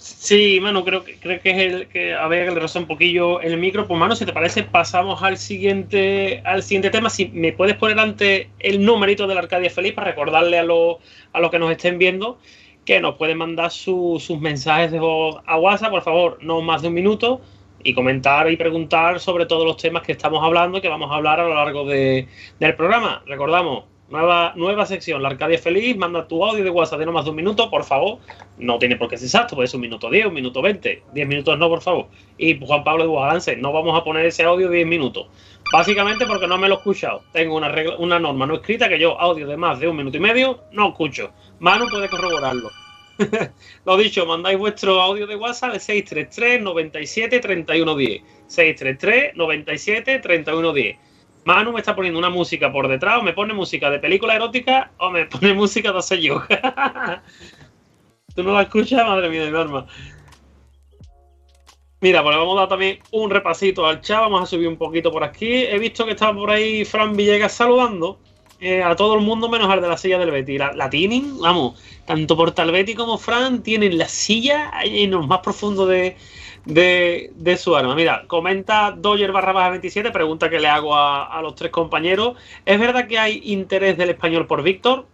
Sí, 0.00 0.60
mano, 0.60 0.84
creo 0.84 1.02
que 1.02 1.18
creo 1.18 1.40
que 1.40 1.50
es 1.50 1.56
el 1.58 1.88
que 1.88 2.14
a 2.14 2.28
ver 2.28 2.48
que 2.48 2.54
le 2.54 2.60
roza 2.60 2.78
un 2.78 2.86
poquillo 2.86 3.40
el 3.40 3.56
micro. 3.58 3.86
Pues 3.86 3.98
mano, 3.98 4.14
si 4.14 4.24
te 4.24 4.32
parece, 4.32 4.62
pasamos 4.62 5.22
al 5.22 5.38
siguiente, 5.38 6.40
al 6.44 6.62
siguiente 6.62 6.90
tema. 6.90 7.10
Si 7.10 7.26
me 7.28 7.52
puedes 7.52 7.76
poner 7.76 7.98
ante 7.98 8.50
el 8.60 8.84
numerito 8.84 9.26
de 9.26 9.34
la 9.34 9.40
Arcadia 9.40 9.70
Feliz 9.70 9.94
para 9.94 10.10
recordarle 10.10 10.58
a 10.58 10.62
los 10.62 10.98
a 11.32 11.40
los 11.40 11.50
que 11.50 11.58
nos 11.58 11.70
estén 11.72 11.98
viendo 11.98 12.38
que 12.84 13.00
nos 13.00 13.16
pueden 13.16 13.38
mandar 13.38 13.70
sus 13.70 14.30
mensajes 14.40 14.90
de 14.92 14.98
voz 14.98 15.42
a 15.46 15.58
WhatsApp, 15.58 15.90
por 15.90 16.02
favor, 16.02 16.38
no 16.40 16.62
más 16.62 16.80
de 16.80 16.88
un 16.88 16.94
minuto, 16.94 17.42
y 17.82 17.92
comentar 17.94 18.50
y 18.50 18.56
preguntar 18.56 19.20
sobre 19.20 19.46
todos 19.46 19.66
los 19.66 19.76
temas 19.76 20.02
que 20.04 20.12
estamos 20.12 20.42
hablando, 20.42 20.80
que 20.80 20.88
vamos 20.88 21.10
a 21.10 21.16
hablar 21.16 21.40
a 21.40 21.44
lo 21.48 21.54
largo 21.54 21.84
de, 21.84 22.28
del 22.58 22.74
programa. 22.76 23.22
Recordamos, 23.26 23.84
Nueva, 24.10 24.54
nueva 24.56 24.86
sección, 24.86 25.22
la 25.22 25.28
Arcadia 25.28 25.58
Feliz. 25.58 25.94
Manda 25.98 26.26
tu 26.26 26.42
audio 26.42 26.64
de 26.64 26.70
WhatsApp 26.70 27.00
de 27.00 27.06
no 27.06 27.12
más 27.12 27.24
de 27.24 27.30
un 27.30 27.36
minuto, 27.36 27.68
por 27.68 27.84
favor. 27.84 28.18
No 28.56 28.78
tiene 28.78 28.96
por 28.96 29.08
qué 29.08 29.18
ser 29.18 29.26
exacto, 29.26 29.54
puede 29.54 29.68
ser 29.68 29.76
un 29.76 29.82
minuto 29.82 30.08
10, 30.08 30.26
un 30.26 30.34
minuto 30.34 30.62
20. 30.62 31.02
10 31.12 31.28
minutos 31.28 31.58
no, 31.58 31.68
por 31.68 31.82
favor. 31.82 32.06
Y 32.38 32.58
Juan 32.58 32.84
Pablo 32.84 33.02
de 33.02 33.10
Guadalance, 33.10 33.56
no 33.56 33.70
vamos 33.70 34.00
a 34.00 34.02
poner 34.02 34.24
ese 34.24 34.44
audio 34.44 34.70
de 34.70 34.76
10 34.76 34.88
minutos. 34.88 35.26
Básicamente 35.70 36.24
porque 36.24 36.46
no 36.46 36.56
me 36.56 36.68
lo 36.68 36.76
he 36.76 36.78
escuchado. 36.78 37.22
Tengo 37.32 37.54
una, 37.54 37.68
regla, 37.68 37.96
una 37.98 38.18
norma 38.18 38.46
no 38.46 38.54
escrita 38.54 38.88
que 38.88 38.98
yo 38.98 39.20
audio 39.20 39.46
de 39.46 39.58
más 39.58 39.78
de 39.78 39.88
un 39.88 39.96
minuto 39.96 40.16
y 40.16 40.20
medio 40.20 40.64
no 40.72 40.88
escucho. 40.88 41.30
Manu 41.58 41.86
puede 41.90 42.08
corroborarlo. 42.08 42.70
lo 43.84 43.96
dicho, 43.98 44.24
mandáis 44.24 44.56
vuestro 44.56 45.02
audio 45.02 45.26
de 45.26 45.36
WhatsApp 45.36 45.72
de 45.74 45.80
633 45.80 46.62
97 46.62 47.40
3110. 47.40 48.22
633 48.46 49.36
97 49.36 50.18
3110. 50.20 51.07
Manu 51.48 51.72
me 51.72 51.78
está 51.78 51.96
poniendo 51.96 52.18
una 52.18 52.28
música 52.28 52.70
por 52.70 52.88
detrás, 52.88 53.20
o 53.20 53.22
me 53.22 53.32
pone 53.32 53.54
música 53.54 53.88
de 53.88 53.98
película 53.98 54.34
erótica, 54.34 54.90
o 54.98 55.08
me 55.08 55.24
pone 55.24 55.54
música 55.54 55.90
de 55.92 55.98
hacer 55.98 56.20
yoga. 56.20 56.46
¿Tú 58.34 58.42
no 58.42 58.52
la 58.52 58.62
escuchas? 58.62 59.06
Madre 59.06 59.30
mía, 59.30 59.44
de 59.44 59.50
norma. 59.50 59.86
Mira, 62.02 62.22
pues 62.22 62.34
le 62.34 62.38
vamos 62.38 62.54
a 62.54 62.60
dar 62.60 62.68
también 62.68 62.98
un 63.12 63.30
repasito 63.30 63.86
al 63.86 64.02
chat. 64.02 64.20
Vamos 64.20 64.42
a 64.42 64.46
subir 64.46 64.68
un 64.68 64.76
poquito 64.76 65.10
por 65.10 65.24
aquí. 65.24 65.64
He 65.64 65.78
visto 65.78 66.04
que 66.04 66.10
estaba 66.10 66.34
por 66.34 66.50
ahí 66.50 66.84
Fran 66.84 67.16
Villegas 67.16 67.52
saludando 67.52 68.20
eh, 68.60 68.82
a 68.82 68.94
todo 68.94 69.14
el 69.14 69.22
mundo, 69.22 69.48
menos 69.48 69.70
al 69.70 69.80
de 69.80 69.88
la 69.88 69.96
silla 69.96 70.18
del 70.18 70.30
Betty. 70.30 70.58
La, 70.58 70.90
tienen, 70.90 71.38
vamos, 71.40 71.82
tanto 72.04 72.36
por 72.36 72.52
tal 72.52 72.72
Betty 72.72 72.94
como 72.94 73.16
Fran 73.16 73.62
tienen 73.62 73.96
la 73.96 74.08
silla 74.08 74.70
en 74.84 75.12
lo 75.12 75.22
más 75.22 75.38
profundo 75.38 75.86
de, 75.86 76.14
de, 76.68 77.56
su 77.58 77.74
arma. 77.74 77.94
Mira, 77.94 78.24
comenta 78.26 78.92
Doyer 78.92 79.32
barra 79.32 79.52
baja 79.52 79.70
27, 79.70 80.10
pregunta 80.10 80.50
que 80.50 80.60
le 80.60 80.68
hago 80.68 80.94
a, 80.94 81.40
los 81.42 81.54
tres 81.54 81.72
compañeros. 81.72 82.36
¿Es 82.64 82.78
verdad 82.78 83.06
que 83.06 83.18
hay 83.18 83.40
interés 83.44 83.96
del 83.96 84.10
español 84.10 84.46
por 84.46 84.62
Víctor? 84.62 85.06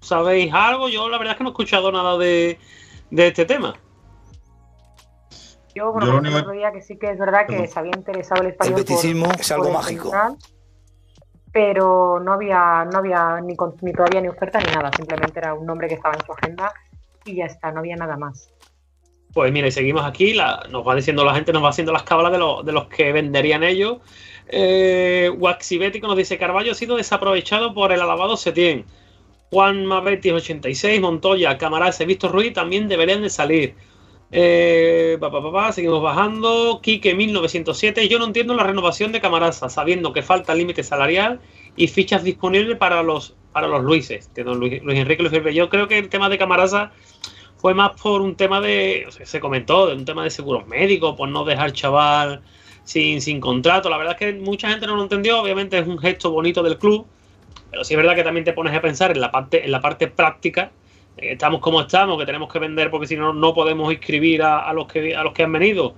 ¿Sabéis 0.00 0.52
algo? 0.54 0.88
Yo 0.88 1.08
la 1.08 1.18
verdad 1.18 1.32
es 1.32 1.38
que 1.38 1.44
no 1.44 1.50
he 1.50 1.52
escuchado 1.52 1.90
nada 1.90 2.16
de, 2.16 2.58
este 3.10 3.44
tema. 3.44 3.74
Yo, 5.74 5.92
por 5.92 6.04
lo 6.04 6.18
único... 6.18 6.50
que 6.72 6.82
sí 6.82 6.96
que 6.96 7.10
es 7.10 7.18
verdad 7.18 7.46
que 7.46 7.66
se 7.66 7.78
había 7.78 7.92
interesado 7.96 8.42
el 8.42 8.48
español. 8.48 8.84
El 8.88 9.40
es 9.40 9.52
algo 9.52 9.70
mágico. 9.70 10.12
pero 11.52 12.20
no 12.20 12.32
había, 12.32 12.84
no 12.84 12.98
había 12.98 13.40
ni, 13.40 13.56
ni 13.82 13.92
todavía 13.92 14.20
ni 14.20 14.28
oferta 14.28 14.60
ni 14.60 14.72
nada, 14.72 14.90
simplemente 14.96 15.38
era 15.40 15.54
un 15.54 15.66
nombre 15.66 15.88
que 15.88 15.94
estaba 15.94 16.14
en 16.14 16.24
su 16.24 16.32
agenda 16.32 16.72
y 17.24 17.36
ya 17.36 17.46
está, 17.46 17.72
no 17.72 17.80
había 17.80 17.96
nada 17.96 18.16
más. 18.16 18.52
Pues 19.32 19.52
mira, 19.52 19.68
y 19.68 19.70
seguimos 19.70 20.04
aquí, 20.04 20.34
nos 20.70 20.86
va 20.86 20.94
diciendo 20.94 21.24
la 21.24 21.34
gente, 21.34 21.52
nos 21.52 21.62
va 21.62 21.68
haciendo 21.68 21.92
las 21.92 22.02
cábalas 22.02 22.32
de, 22.32 22.72
los 22.72 22.86
que 22.86 23.12
venderían 23.12 23.62
ellos. 23.62 23.98
Eh, 24.48 25.30
Waxibético 25.36 26.06
nos 26.06 26.16
dice, 26.16 26.38
Carballo 26.38 26.72
ha 26.72 26.74
sido 26.74 26.96
desaprovechado 26.96 27.74
por 27.74 27.92
el 27.92 28.00
alabado 28.00 28.36
Setién. 28.36 28.86
Juan 29.50 29.86
Mabetis 29.86 30.32
86, 30.32 31.00
Montoya, 31.00 31.56
Camaral, 31.56 31.94
Víctor 32.06 32.32
Ruiz 32.32 32.52
también 32.52 32.88
deberían 32.88 33.22
de 33.22 33.30
salir. 33.30 33.74
Eh, 34.30 35.16
pa, 35.20 35.30
pa, 35.30 35.52
pa, 35.52 35.72
seguimos 35.72 36.02
bajando. 36.02 36.80
Quique 36.82 37.14
1907. 37.14 38.08
Yo 38.08 38.18
no 38.18 38.26
entiendo 38.26 38.54
la 38.54 38.62
renovación 38.62 39.12
de 39.12 39.20
Camarasa, 39.20 39.68
sabiendo 39.68 40.12
que 40.12 40.22
falta 40.22 40.54
límite 40.54 40.82
salarial 40.82 41.40
y 41.76 41.88
fichas 41.88 42.24
disponibles 42.24 42.76
para 42.76 43.02
los 43.02 43.34
para 43.52 43.66
los 43.66 43.82
Luises, 43.82 44.30
don 44.34 44.60
Luis, 44.60 44.82
Enrique 44.86 45.22
Luis. 45.22 45.54
Yo 45.54 45.68
creo 45.68 45.88
que 45.88 45.98
el 45.98 46.08
tema 46.08 46.28
de 46.28 46.38
Camarasa 46.38 46.92
fue 47.58 47.74
más 47.74 48.00
por 48.00 48.20
un 48.20 48.36
tema 48.36 48.60
de. 48.60 49.04
o 49.06 49.10
sea, 49.10 49.26
se 49.26 49.40
comentó, 49.40 49.88
de 49.88 49.94
un 49.94 50.04
tema 50.04 50.24
de 50.24 50.30
seguros 50.30 50.66
médicos, 50.66 51.16
por 51.16 51.28
no 51.28 51.44
dejar 51.44 51.72
chaval 51.72 52.40
sin, 52.84 53.20
sin 53.20 53.40
contrato. 53.40 53.90
La 53.90 53.98
verdad 53.98 54.16
es 54.18 54.18
que 54.18 54.40
mucha 54.40 54.70
gente 54.70 54.86
no 54.86 54.96
lo 54.96 55.02
entendió. 55.02 55.40
Obviamente 55.40 55.78
es 55.78 55.86
un 55.86 55.98
gesto 55.98 56.30
bonito 56.30 56.62
del 56.62 56.78
club. 56.78 57.06
Pero 57.70 57.84
sí 57.84 57.94
es 57.94 57.98
verdad 57.98 58.14
que 58.14 58.22
también 58.22 58.44
te 58.44 58.52
pones 58.52 58.74
a 58.74 58.80
pensar 58.80 59.10
en 59.10 59.20
la 59.20 59.30
parte, 59.30 59.64
en 59.64 59.72
la 59.72 59.80
parte 59.80 60.06
práctica. 60.06 60.70
Estamos 61.16 61.60
como 61.60 61.80
estamos, 61.80 62.18
que 62.18 62.24
tenemos 62.24 62.50
que 62.50 62.60
vender 62.60 62.90
porque 62.90 63.08
si 63.08 63.16
no, 63.16 63.32
no 63.32 63.52
podemos 63.52 63.92
inscribir 63.92 64.42
a, 64.42 64.60
a 64.60 64.72
los 64.72 64.86
que, 64.86 65.16
a 65.16 65.24
los 65.24 65.32
que 65.32 65.42
han 65.42 65.52
venido. 65.52 65.96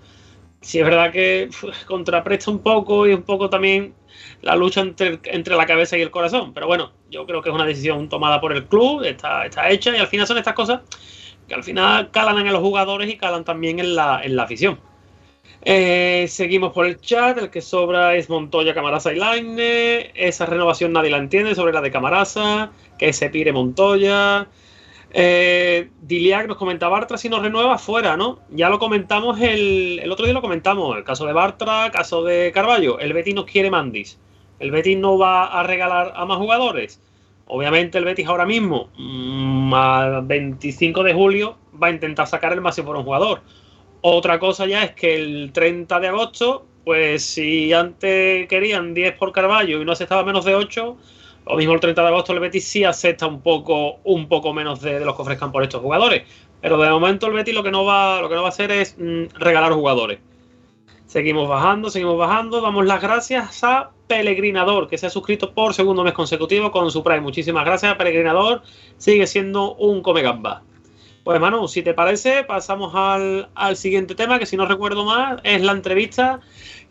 Sí 0.62 0.78
es 0.78 0.84
verdad 0.84 1.12
que 1.12 1.50
contrapresta 1.86 2.50
un 2.50 2.60
poco 2.60 3.06
y 3.06 3.12
un 3.12 3.22
poco 3.22 3.50
también 3.50 3.94
la 4.40 4.56
lucha 4.56 4.80
entre, 4.80 5.20
entre 5.24 5.56
la 5.56 5.66
cabeza 5.66 5.98
y 5.98 6.00
el 6.00 6.10
corazón. 6.10 6.54
Pero 6.54 6.66
bueno, 6.66 6.92
yo 7.10 7.26
creo 7.26 7.42
que 7.42 7.50
es 7.50 7.54
una 7.54 7.66
decisión 7.66 8.08
tomada 8.08 8.40
por 8.40 8.52
el 8.54 8.64
club, 8.64 9.02
está, 9.04 9.44
está 9.44 9.68
hecha 9.70 9.94
y 9.94 10.00
al 10.00 10.06
final 10.06 10.26
son 10.26 10.38
estas 10.38 10.54
cosas 10.54 10.80
que 11.50 11.56
al 11.56 11.64
final 11.64 12.12
calan 12.12 12.38
en 12.38 12.52
los 12.52 12.62
jugadores 12.62 13.10
y 13.10 13.16
calan 13.16 13.44
también 13.44 13.80
en 13.80 13.96
la, 13.96 14.20
en 14.22 14.36
la 14.36 14.44
afición. 14.44 14.78
Eh, 15.62 16.26
seguimos 16.28 16.72
por 16.72 16.86
el 16.86 17.00
chat. 17.00 17.36
El 17.38 17.50
que 17.50 17.60
sobra 17.60 18.14
es 18.14 18.30
Montoya, 18.30 18.72
Camarasa 18.72 19.12
y 19.12 19.16
Laine. 19.16 20.12
Esa 20.14 20.46
renovación 20.46 20.92
nadie 20.92 21.10
la 21.10 21.18
entiende 21.18 21.56
sobre 21.56 21.72
la 21.72 21.80
de 21.80 21.90
Camarasa. 21.90 22.70
Que 22.98 23.12
se 23.12 23.30
pire 23.30 23.52
Montoya. 23.52 24.46
Eh, 25.12 25.90
Diliac 26.02 26.46
nos 26.46 26.56
comenta 26.56 26.86
Bartra 26.86 27.18
si 27.18 27.28
nos 27.28 27.42
renueva 27.42 27.78
fuera, 27.78 28.16
¿no? 28.16 28.38
Ya 28.50 28.68
lo 28.68 28.78
comentamos 28.78 29.40
el, 29.40 29.98
el 30.00 30.12
otro 30.12 30.26
día 30.26 30.34
lo 30.34 30.42
comentamos. 30.42 30.96
El 30.96 31.02
caso 31.02 31.26
de 31.26 31.32
Bartra, 31.32 31.90
caso 31.90 32.22
de 32.22 32.52
Carballo. 32.54 33.00
El 33.00 33.12
Betis 33.12 33.34
nos 33.34 33.44
quiere 33.44 33.72
Mandis. 33.72 34.20
El 34.60 34.70
Betis 34.70 34.96
no 34.96 35.18
va 35.18 35.46
a 35.46 35.64
regalar 35.64 36.12
a 36.14 36.24
más 36.26 36.38
jugadores. 36.38 37.00
Obviamente 37.52 37.98
el 37.98 38.04
Betis 38.04 38.28
ahora 38.28 38.46
mismo, 38.46 38.90
mm, 38.96 39.74
al 39.74 40.24
25 40.24 41.02
de 41.02 41.12
julio, 41.12 41.56
va 41.82 41.88
a 41.88 41.90
intentar 41.90 42.28
sacar 42.28 42.52
el 42.52 42.60
máximo 42.60 42.86
por 42.86 42.96
un 42.96 43.02
jugador. 43.02 43.42
Otra 44.02 44.38
cosa 44.38 44.66
ya 44.66 44.84
es 44.84 44.92
que 44.92 45.16
el 45.16 45.50
30 45.52 45.98
de 45.98 46.08
agosto, 46.08 46.64
pues 46.84 47.24
si 47.24 47.72
antes 47.72 48.46
querían 48.46 48.94
10 48.94 49.16
por 49.16 49.32
Carballo 49.32 49.82
y 49.82 49.84
no 49.84 49.90
aceptaba 49.92 50.22
menos 50.22 50.44
de 50.44 50.54
8, 50.54 50.96
lo 51.46 51.56
mismo 51.56 51.74
el 51.74 51.80
30 51.80 52.00
de 52.00 52.08
agosto 52.08 52.32
el 52.32 52.38
Betis 52.38 52.68
sí 52.68 52.84
acepta 52.84 53.26
un 53.26 53.40
poco, 53.40 53.96
un 54.04 54.28
poco 54.28 54.54
menos 54.54 54.80
de, 54.80 55.00
de 55.00 55.04
los 55.04 55.16
que 55.16 55.22
ofrezcan 55.22 55.50
por 55.50 55.64
estos 55.64 55.82
jugadores. 55.82 56.22
Pero 56.60 56.78
de 56.78 56.88
momento 56.88 57.26
el 57.26 57.32
Betis 57.32 57.54
lo 57.54 57.64
que 57.64 57.72
no 57.72 57.84
va, 57.84 58.20
lo 58.20 58.28
que 58.28 58.36
no 58.36 58.42
va 58.42 58.48
a 58.48 58.50
hacer 58.50 58.70
es 58.70 58.96
mm, 58.96 59.24
regalar 59.34 59.72
jugadores. 59.72 60.20
Seguimos 61.06 61.48
bajando, 61.48 61.90
seguimos 61.90 62.16
bajando. 62.16 62.60
Damos 62.60 62.86
las 62.86 63.02
gracias 63.02 63.64
a 63.64 63.90
Pelegrinador, 64.10 64.88
que 64.88 64.98
se 64.98 65.06
ha 65.06 65.10
suscrito 65.10 65.54
por 65.54 65.72
segundo 65.72 66.02
mes 66.02 66.14
consecutivo 66.14 66.72
con 66.72 66.90
su 66.90 67.04
Prime. 67.04 67.20
Muchísimas 67.20 67.64
gracias, 67.64 67.94
Pelegrinador. 67.94 68.62
Sigue 68.96 69.24
siendo 69.28 69.76
un 69.76 70.02
come 70.02 70.20
gamba. 70.20 70.64
Pues, 71.22 71.40
Manu, 71.40 71.68
si 71.68 71.82
te 71.82 71.94
parece, 71.94 72.42
pasamos 72.42 72.92
al, 72.96 73.76
siguiente 73.76 74.16
tema, 74.16 74.40
que 74.40 74.46
si 74.46 74.56
no 74.56 74.66
recuerdo 74.66 75.04
mal, 75.04 75.40
es 75.44 75.62
la 75.62 75.70
entrevista 75.70 76.40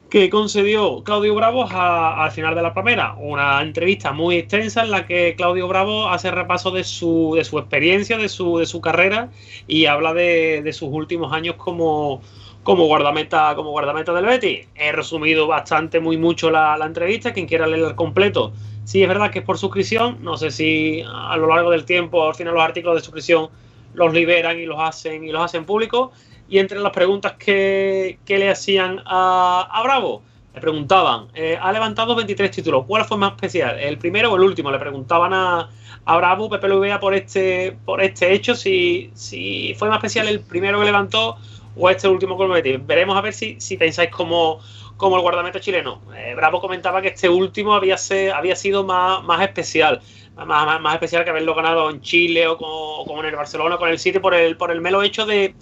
que 0.09 0.29
concedió 0.29 1.03
Claudio 1.03 1.35
Bravo 1.35 1.67
al 1.69 2.31
final 2.31 2.55
de 2.55 2.61
la 2.61 2.73
primera. 2.73 3.15
Una 3.19 3.61
entrevista 3.61 4.13
muy 4.13 4.37
extensa 4.37 4.83
en 4.83 4.91
la 4.91 5.05
que 5.05 5.35
Claudio 5.35 5.67
Bravo 5.67 6.07
hace 6.07 6.31
repaso 6.31 6.71
de 6.71 6.85
su, 6.85 7.33
de 7.35 7.43
su 7.43 7.59
experiencia, 7.59 8.17
de 8.17 8.29
su, 8.29 8.59
de 8.59 8.65
su 8.65 8.79
carrera 8.79 9.29
y 9.67 9.87
habla 9.87 10.13
de, 10.13 10.61
de 10.63 10.71
sus 10.71 10.87
últimos 10.89 11.33
años 11.33 11.55
como, 11.57 12.21
como 12.69 12.85
guardameta, 12.85 13.55
como 13.55 13.71
guardameta 13.71 14.13
del 14.13 14.27
Betis. 14.27 14.67
He 14.75 14.91
resumido 14.91 15.47
bastante, 15.47 15.99
muy 15.99 16.17
mucho 16.17 16.51
la, 16.51 16.77
la 16.77 16.85
entrevista. 16.85 17.33
Quien 17.33 17.47
quiera 17.47 17.65
leer 17.65 17.83
el 17.83 17.95
completo, 17.95 18.53
sí 18.83 19.01
es 19.01 19.07
verdad 19.07 19.31
que 19.31 19.39
es 19.39 19.45
por 19.45 19.57
suscripción. 19.57 20.19
No 20.21 20.37
sé 20.37 20.51
si 20.51 21.01
a 21.03 21.35
lo 21.35 21.47
largo 21.47 21.71
del 21.71 21.83
tiempo, 21.83 22.27
al 22.27 22.35
final 22.35 22.53
los 22.53 22.61
artículos 22.61 22.97
de 22.97 23.03
suscripción 23.03 23.49
los 23.95 24.13
liberan 24.13 24.59
y 24.59 24.67
los 24.67 24.77
hacen 24.79 25.23
y 25.23 25.31
los 25.31 25.43
hacen 25.43 25.65
públicos. 25.65 26.11
Y 26.47 26.59
entre 26.59 26.77
las 26.79 26.91
preguntas 26.91 27.33
que, 27.39 28.19
que 28.23 28.37
le 28.37 28.51
hacían 28.51 29.01
a, 29.03 29.67
a 29.71 29.81
Bravo, 29.81 30.21
le 30.53 30.61
preguntaban, 30.61 31.29
eh, 31.33 31.57
ha 31.59 31.71
levantado 31.71 32.13
23 32.13 32.51
títulos, 32.51 32.85
¿cuál 32.85 33.03
fue 33.03 33.17
más 33.17 33.31
especial? 33.31 33.79
¿El 33.79 33.97
primero 33.97 34.31
o 34.31 34.35
el 34.35 34.43
último? 34.43 34.69
Le 34.69 34.77
preguntaban 34.77 35.33
a, 35.33 35.71
a 36.05 36.17
Bravo, 36.17 36.51
Pepe 36.51 36.69
Luvea, 36.69 36.99
por 36.99 37.15
este, 37.15 37.75
por 37.83 37.99
este 37.99 38.31
hecho, 38.31 38.53
si, 38.53 39.09
si 39.15 39.73
fue 39.73 39.89
más 39.89 39.97
especial 39.97 40.27
el 40.27 40.41
primero 40.41 40.77
que 40.77 40.85
levantó 40.85 41.37
o 41.75 41.89
este 41.89 42.07
último 42.07 42.37
que 42.37 42.45
metí. 42.47 42.77
Veremos 42.77 43.17
a 43.17 43.21
ver 43.21 43.33
si, 43.33 43.59
si 43.59 43.77
pensáis 43.77 44.09
como, 44.09 44.59
como 44.97 45.15
el 45.15 45.21
guardameta 45.21 45.59
chileno. 45.59 46.01
Eh, 46.17 46.33
Bravo 46.35 46.59
comentaba 46.61 47.01
que 47.01 47.09
este 47.09 47.29
último 47.29 47.73
había, 47.73 47.97
se- 47.97 48.31
había 48.31 48.55
sido 48.55 48.83
más, 48.83 49.23
más 49.23 49.41
especial. 49.41 50.01
Más, 50.35 50.47
más- 50.47 50.79
más 50.81 50.93
especial 50.93 51.23
que 51.23 51.29
haberlo 51.31 51.53
ganado 51.53 51.89
en 51.89 52.01
Chile 52.01 52.47
o 52.47 52.57
como, 52.57 53.19
en 53.21 53.25
el 53.29 53.35
Barcelona 53.35 53.77
con 53.77 53.89
el 53.89 53.99
City 53.99 54.19
por 54.19 54.33
el, 54.33 54.55
por 54.57 54.71
el 54.71 54.79
mero 54.81 55.03
hecho 55.03 55.25
de, 55.25 55.53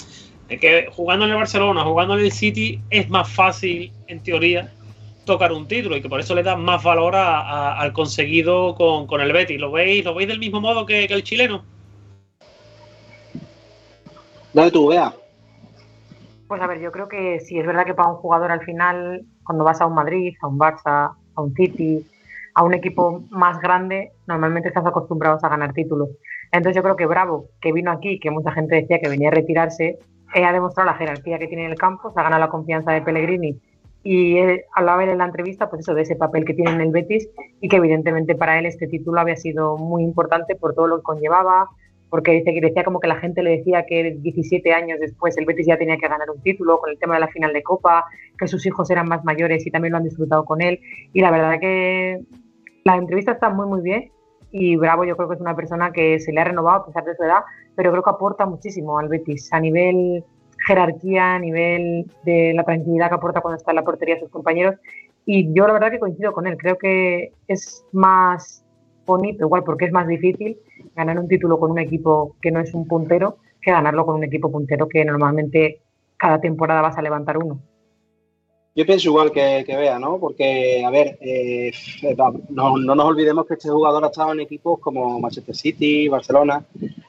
que 0.48 0.88
jugando 0.92 1.26
en 1.26 1.32
el 1.32 1.38
Barcelona, 1.38 1.84
jugando 1.84 2.14
en 2.18 2.26
el 2.26 2.32
City, 2.32 2.80
es 2.90 3.10
más 3.10 3.28
fácil, 3.32 3.92
en 4.08 4.22
teoría, 4.22 4.72
tocar 5.26 5.52
un 5.52 5.68
título 5.68 5.98
y 5.98 6.02
que 6.02 6.08
por 6.10 6.20
eso 6.20 6.34
le 6.36 6.44
da 6.44 6.56
más 6.56 6.84
valor 6.84 7.16
al 7.16 7.92
conseguido 7.92 8.76
con, 8.76 9.08
con 9.08 9.20
el 9.20 9.34
Betis. 9.34 9.60
¿Lo 9.60 9.72
veis, 9.72 10.06
¿Lo 10.06 10.14
veis 10.14 10.28
del 10.30 10.40
mismo 10.40 10.62
modo 10.62 10.86
que, 10.86 11.08
que 11.08 11.14
el 11.16 11.24
chileno? 11.24 11.66
Dale 14.54 14.72
tú, 14.72 14.88
vea. 14.88 15.14
Pues 16.48 16.62
a 16.62 16.68
ver, 16.68 16.80
yo 16.80 16.92
creo 16.92 17.08
que 17.10 17.40
sí, 17.42 17.60
es 17.60 17.66
verdad 17.66 17.86
que 17.86 17.94
para 17.94 18.10
un 18.10 18.16
jugador 18.16 18.52
al 18.52 18.62
final, 18.62 19.26
cuando 19.44 19.64
vas 19.64 19.82
a 19.82 19.86
un 19.86 19.96
Madrid, 19.96 20.36
a 20.42 20.48
un 20.48 20.58
Barça, 20.58 21.14
a 21.36 21.42
un 21.42 21.54
City, 21.54 22.06
a 22.54 22.64
un 22.64 22.74
equipo 22.74 23.24
más 23.30 23.60
grande, 23.60 24.12
normalmente 24.28 24.70
estás 24.70 24.86
acostumbrados 24.86 25.44
a 25.44 25.50
ganar 25.50 25.74
títulos. 25.74 26.10
Entonces 26.52 26.76
yo 26.76 26.84
creo 26.84 26.96
que 26.96 27.06
Bravo, 27.06 27.48
que 27.62 27.74
vino 27.74 27.92
aquí, 27.92 28.20
que 28.20 28.32
mucha 28.32 28.52
gente 28.52 28.76
decía 28.76 29.00
que 29.00 29.10
venía 29.10 29.28
a 29.28 29.32
retirarse, 29.32 30.00
eh, 30.34 30.46
ha 30.46 30.54
demostrado 30.54 30.90
la 30.90 30.98
jerarquía 30.98 31.38
que 31.38 31.48
tiene 31.48 31.66
en 31.66 31.72
el 31.72 31.78
campo, 31.78 32.12
se 32.12 32.20
ha 32.20 32.24
ganado 32.24 32.42
la 32.42 32.50
confianza 32.50 32.92
de 32.92 33.02
Pellegrini 33.02 33.60
y 34.04 34.38
él 34.38 34.62
hablaba 34.74 35.04
él 35.04 35.10
en 35.10 35.18
la 35.18 35.26
entrevista 35.26 35.70
pues 35.70 35.82
eso 35.82 35.94
de 35.94 36.04
ese 36.04 36.16
papel 36.16 36.46
que 36.46 36.54
tiene 36.54 36.72
en 36.72 36.82
el 36.82 36.92
Betis 36.92 37.28
y 37.60 37.68
que 37.68 37.76
evidentemente 37.76 38.36
para 38.36 38.58
él 38.58 38.66
este 38.66 38.88
título 38.88 39.20
había 39.20 39.36
sido 39.36 39.78
muy 39.78 40.04
importante 40.04 40.56
por 40.56 40.74
todo 40.74 40.88
lo 40.88 40.98
que 40.98 41.04
conllevaba, 41.04 41.70
porque 42.10 42.32
dice 42.32 42.54
que 42.54 42.62
decía 42.62 42.84
como 42.84 43.00
que 43.00 43.08
la 43.08 43.18
gente 43.18 43.44
le 43.44 43.58
decía 43.58 43.86
que 43.86 44.18
17 44.20 44.74
años 44.74 45.00
después 45.00 45.38
el 45.38 45.46
Betis 45.46 45.68
ya 45.68 45.78
tenía 45.78 45.98
que 45.98 46.08
ganar 46.08 46.30
un 46.30 46.42
título 46.42 46.80
con 46.80 46.90
el 46.90 47.00
tema 47.00 47.16
de 47.16 47.22
la 47.22 47.28
final 47.28 47.54
de 47.54 47.64
Copa, 47.64 48.06
que 48.38 48.48
sus 48.48 48.66
hijos 48.66 48.90
eran 48.90 49.08
más 49.08 49.24
mayores 49.26 49.66
y 49.66 49.72
también 49.72 49.92
lo 49.92 49.98
han 49.98 50.04
disfrutado 50.04 50.46
con 50.46 50.62
él. 50.62 50.80
Y 51.14 51.22
la 51.22 51.32
verdad 51.32 51.60
que 51.60 52.22
la 52.84 52.96
entrevista 52.96 53.34
está 53.34 53.50
muy, 53.50 53.68
muy 53.68 53.82
bien. 53.82 54.12
Y 54.52 54.78
Bravo 54.78 55.04
yo 55.04 55.18
creo 55.18 55.28
que 55.28 55.36
es 55.36 55.42
una 55.42 55.56
persona 55.56 55.92
que 55.92 56.20
se 56.20 56.32
le 56.32 56.40
ha 56.40 56.46
renovado 56.46 56.78
a 56.78 56.86
pesar 56.86 57.04
de 57.04 57.16
su 57.16 57.24
edad, 57.24 57.42
pero 57.76 57.92
creo 57.92 58.04
que 58.04 58.10
aporta 58.10 58.46
muchísimo 58.46 58.98
al 58.98 59.10
Betis 59.10 59.52
a 59.52 59.60
nivel 59.60 60.24
jerarquía, 60.66 61.36
a 61.36 61.40
nivel 61.40 62.10
de 62.24 62.54
la 62.56 62.64
tranquilidad 62.64 63.10
que 63.10 63.16
aporta 63.16 63.42
cuando 63.42 63.58
está 63.58 63.72
en 63.72 63.76
la 63.76 63.84
portería 63.84 64.16
a 64.16 64.20
sus 64.20 64.30
compañeros. 64.30 64.76
Y 65.26 65.54
yo 65.54 65.68
la 65.68 65.74
verdad 65.74 65.92
que 65.92 66.00
coincido 66.00 66.32
con 66.32 66.48
él, 66.48 66.58
creo 66.58 66.78
que 66.78 67.34
es 67.48 67.86
más 67.92 68.64
bonito, 69.08 69.46
igual 69.46 69.64
porque 69.64 69.86
es 69.86 69.92
más 69.92 70.08
difícil 70.08 70.58
ganar 70.96 71.18
un 71.20 71.28
título 71.28 71.60
con 71.60 71.72
un 71.72 71.80
equipo 71.80 72.36
que 72.42 72.52
no 72.52 72.60
es 72.60 72.74
un 72.76 72.88
puntero 72.88 73.38
que 73.62 73.72
ganarlo 73.72 74.06
con 74.06 74.16
un 74.16 74.24
equipo 74.24 74.52
puntero 74.52 74.88
que 74.88 75.04
normalmente 75.04 75.80
cada 76.18 76.40
temporada 76.40 76.82
vas 76.82 76.98
a 76.98 77.02
levantar 77.02 77.38
uno. 77.38 77.60
Yo 78.76 78.86
pienso 78.86 79.10
igual 79.10 79.32
que, 79.32 79.64
que 79.66 79.76
Bea, 79.76 79.98
¿no? 79.98 80.20
Porque, 80.20 80.84
a 80.86 80.92
ver, 80.92 81.18
eh, 81.22 81.72
no, 82.50 82.78
no 82.78 82.94
nos 82.96 83.06
olvidemos 83.08 83.48
que 83.48 83.56
este 83.56 83.70
jugador 83.70 84.04
ha 84.04 84.08
estado 84.10 84.34
en 84.34 84.42
equipos 84.42 84.80
como 84.80 85.20
Manchester 85.20 85.56
City, 85.56 86.08
Barcelona, 86.08 86.64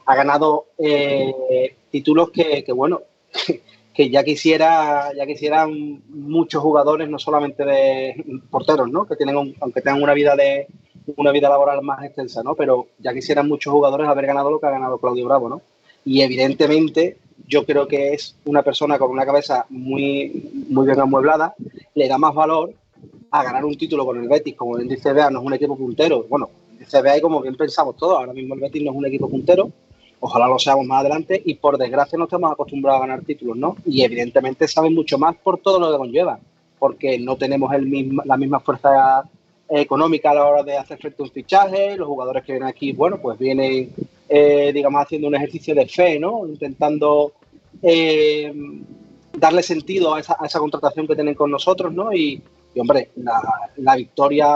ha 0.06 0.14
ganado 0.16 0.68
eh, 0.78 1.74
títulos 1.90 2.30
que, 2.30 2.64
que, 2.64 2.72
bueno, 2.72 3.02
que 3.92 4.08
ya 4.08 4.24
quisiera, 4.24 5.12
ya 5.14 5.26
quisieran 5.26 6.02
muchos 6.08 6.62
jugadores, 6.62 7.06
no 7.10 7.18
solamente 7.18 7.62
de 7.66 8.40
porteros, 8.50 8.90
¿no? 8.90 9.04
Que 9.06 9.16
tienen, 9.16 9.36
un- 9.36 9.54
aunque 9.60 9.82
tengan 9.82 10.02
una 10.02 10.14
vida 10.14 10.34
de 10.36 10.68
una 11.16 11.32
vida 11.32 11.48
laboral 11.48 11.82
más 11.82 12.04
extensa, 12.04 12.42
¿no? 12.42 12.54
Pero 12.54 12.88
ya 12.98 13.12
quisieran 13.12 13.48
muchos 13.48 13.72
jugadores 13.72 14.08
haber 14.08 14.26
ganado 14.26 14.50
lo 14.50 14.60
que 14.60 14.66
ha 14.66 14.70
ganado 14.70 14.98
Claudio 14.98 15.26
Bravo, 15.26 15.48
¿no? 15.48 15.62
Y 16.04 16.22
evidentemente 16.22 17.18
yo 17.46 17.64
creo 17.64 17.86
que 17.88 18.12
es 18.12 18.36
una 18.44 18.62
persona 18.62 18.98
con 18.98 19.10
una 19.10 19.24
cabeza 19.24 19.66
muy, 19.70 20.50
muy 20.68 20.86
bien 20.86 21.00
amueblada, 21.00 21.54
le 21.94 22.08
da 22.08 22.18
más 22.18 22.34
valor 22.34 22.72
a 23.30 23.42
ganar 23.42 23.64
un 23.64 23.76
título 23.76 24.04
con 24.04 24.20
el 24.20 24.28
Betis, 24.28 24.54
como 24.54 24.76
dice 24.78 25.12
Bea, 25.12 25.30
no 25.30 25.40
es 25.40 25.46
un 25.46 25.54
equipo 25.54 25.76
puntero. 25.76 26.24
Bueno, 26.28 26.50
Bea 27.02 27.18
y 27.18 27.20
como 27.20 27.40
bien 27.40 27.56
pensamos 27.56 27.96
todos, 27.96 28.18
ahora 28.18 28.32
mismo 28.32 28.54
el 28.54 28.60
Betis 28.60 28.82
no 28.82 28.90
es 28.90 28.96
un 28.96 29.06
equipo 29.06 29.28
puntero, 29.28 29.70
ojalá 30.20 30.46
lo 30.48 30.58
seamos 30.58 30.86
más 30.86 31.00
adelante 31.00 31.40
y 31.44 31.54
por 31.54 31.78
desgracia 31.78 32.18
no 32.18 32.24
estamos 32.24 32.52
acostumbrados 32.52 33.02
a 33.02 33.06
ganar 33.06 33.24
títulos, 33.24 33.56
¿no? 33.56 33.76
Y 33.84 34.02
evidentemente 34.02 34.68
saben 34.68 34.94
mucho 34.94 35.18
más 35.18 35.36
por 35.36 35.58
todo 35.58 35.78
lo 35.78 35.90
que 35.90 35.98
conlleva, 35.98 36.38
porque 36.78 37.18
no 37.18 37.36
tenemos 37.36 37.72
el 37.72 37.86
mismo, 37.86 38.22
la 38.24 38.36
misma 38.36 38.60
fuerza 38.60 39.24
económica 39.68 40.30
a 40.30 40.34
la 40.34 40.46
hora 40.46 40.62
de 40.62 40.76
hacer 40.76 40.98
frente 40.98 41.22
a 41.22 41.24
un 41.24 41.30
fichaje, 41.30 41.96
los 41.96 42.08
jugadores 42.08 42.44
que 42.44 42.52
vienen 42.52 42.68
aquí, 42.68 42.92
bueno, 42.92 43.18
pues 43.20 43.38
vienen, 43.38 43.92
eh, 44.28 44.70
digamos, 44.72 45.02
haciendo 45.02 45.28
un 45.28 45.34
ejercicio 45.34 45.74
de 45.74 45.86
fe, 45.86 46.18
¿no? 46.18 46.46
Intentando 46.46 47.32
eh, 47.82 48.52
darle 49.32 49.62
sentido 49.62 50.14
a 50.14 50.20
esa, 50.20 50.58
contratación 50.58 51.06
que 51.06 51.14
tienen 51.14 51.34
con 51.34 51.50
nosotros, 51.50 51.92
¿no? 51.92 52.12
Y, 52.12 52.42
hombre, 52.76 53.10
la, 53.76 53.96
victoria 53.96 54.46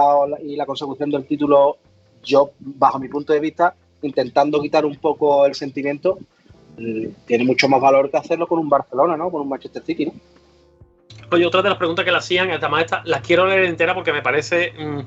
y 0.45 0.57
la 0.57 0.67
consecución 0.67 1.11
del 1.11 1.27
título, 1.27 1.77
yo, 2.23 2.53
bajo 2.59 2.99
mi 2.99 3.09
punto 3.09 3.33
de 3.33 3.41
vista, 3.41 3.75
intentando 4.03 4.61
quitar 4.61 4.87
un 4.87 4.97
poco 4.97 5.45
el 5.45 5.55
sentimiento, 5.55 6.19
mm, 6.79 7.07
tiene 7.27 7.45
mucho 7.45 7.69
más 7.69 7.81
valor 7.81 8.11
que 8.11 8.17
hacerlo 8.17 8.47
con 8.47 8.59
un 8.59 8.69
Barcelona, 8.69 9.17
¿no? 9.17 9.31
Con 9.31 9.43
un 9.43 9.49
Manchester 9.49 9.83
City, 9.85 10.07
¿no? 10.07 10.13
Oye, 11.33 11.47
otra 11.47 11.63
de 11.63 11.69
las 11.71 11.79
preguntas 11.79 12.05
que 12.05 12.11
le 12.11 12.19
hacían, 12.19 12.51
además 12.51 12.85
esta, 12.85 13.03
las 13.05 13.23
quiero 13.23 13.47
leer 13.47 13.65
entera 13.65 13.95
porque 13.95 14.13
me 14.13 14.23
parece 14.23 14.73
mm, 14.79 15.01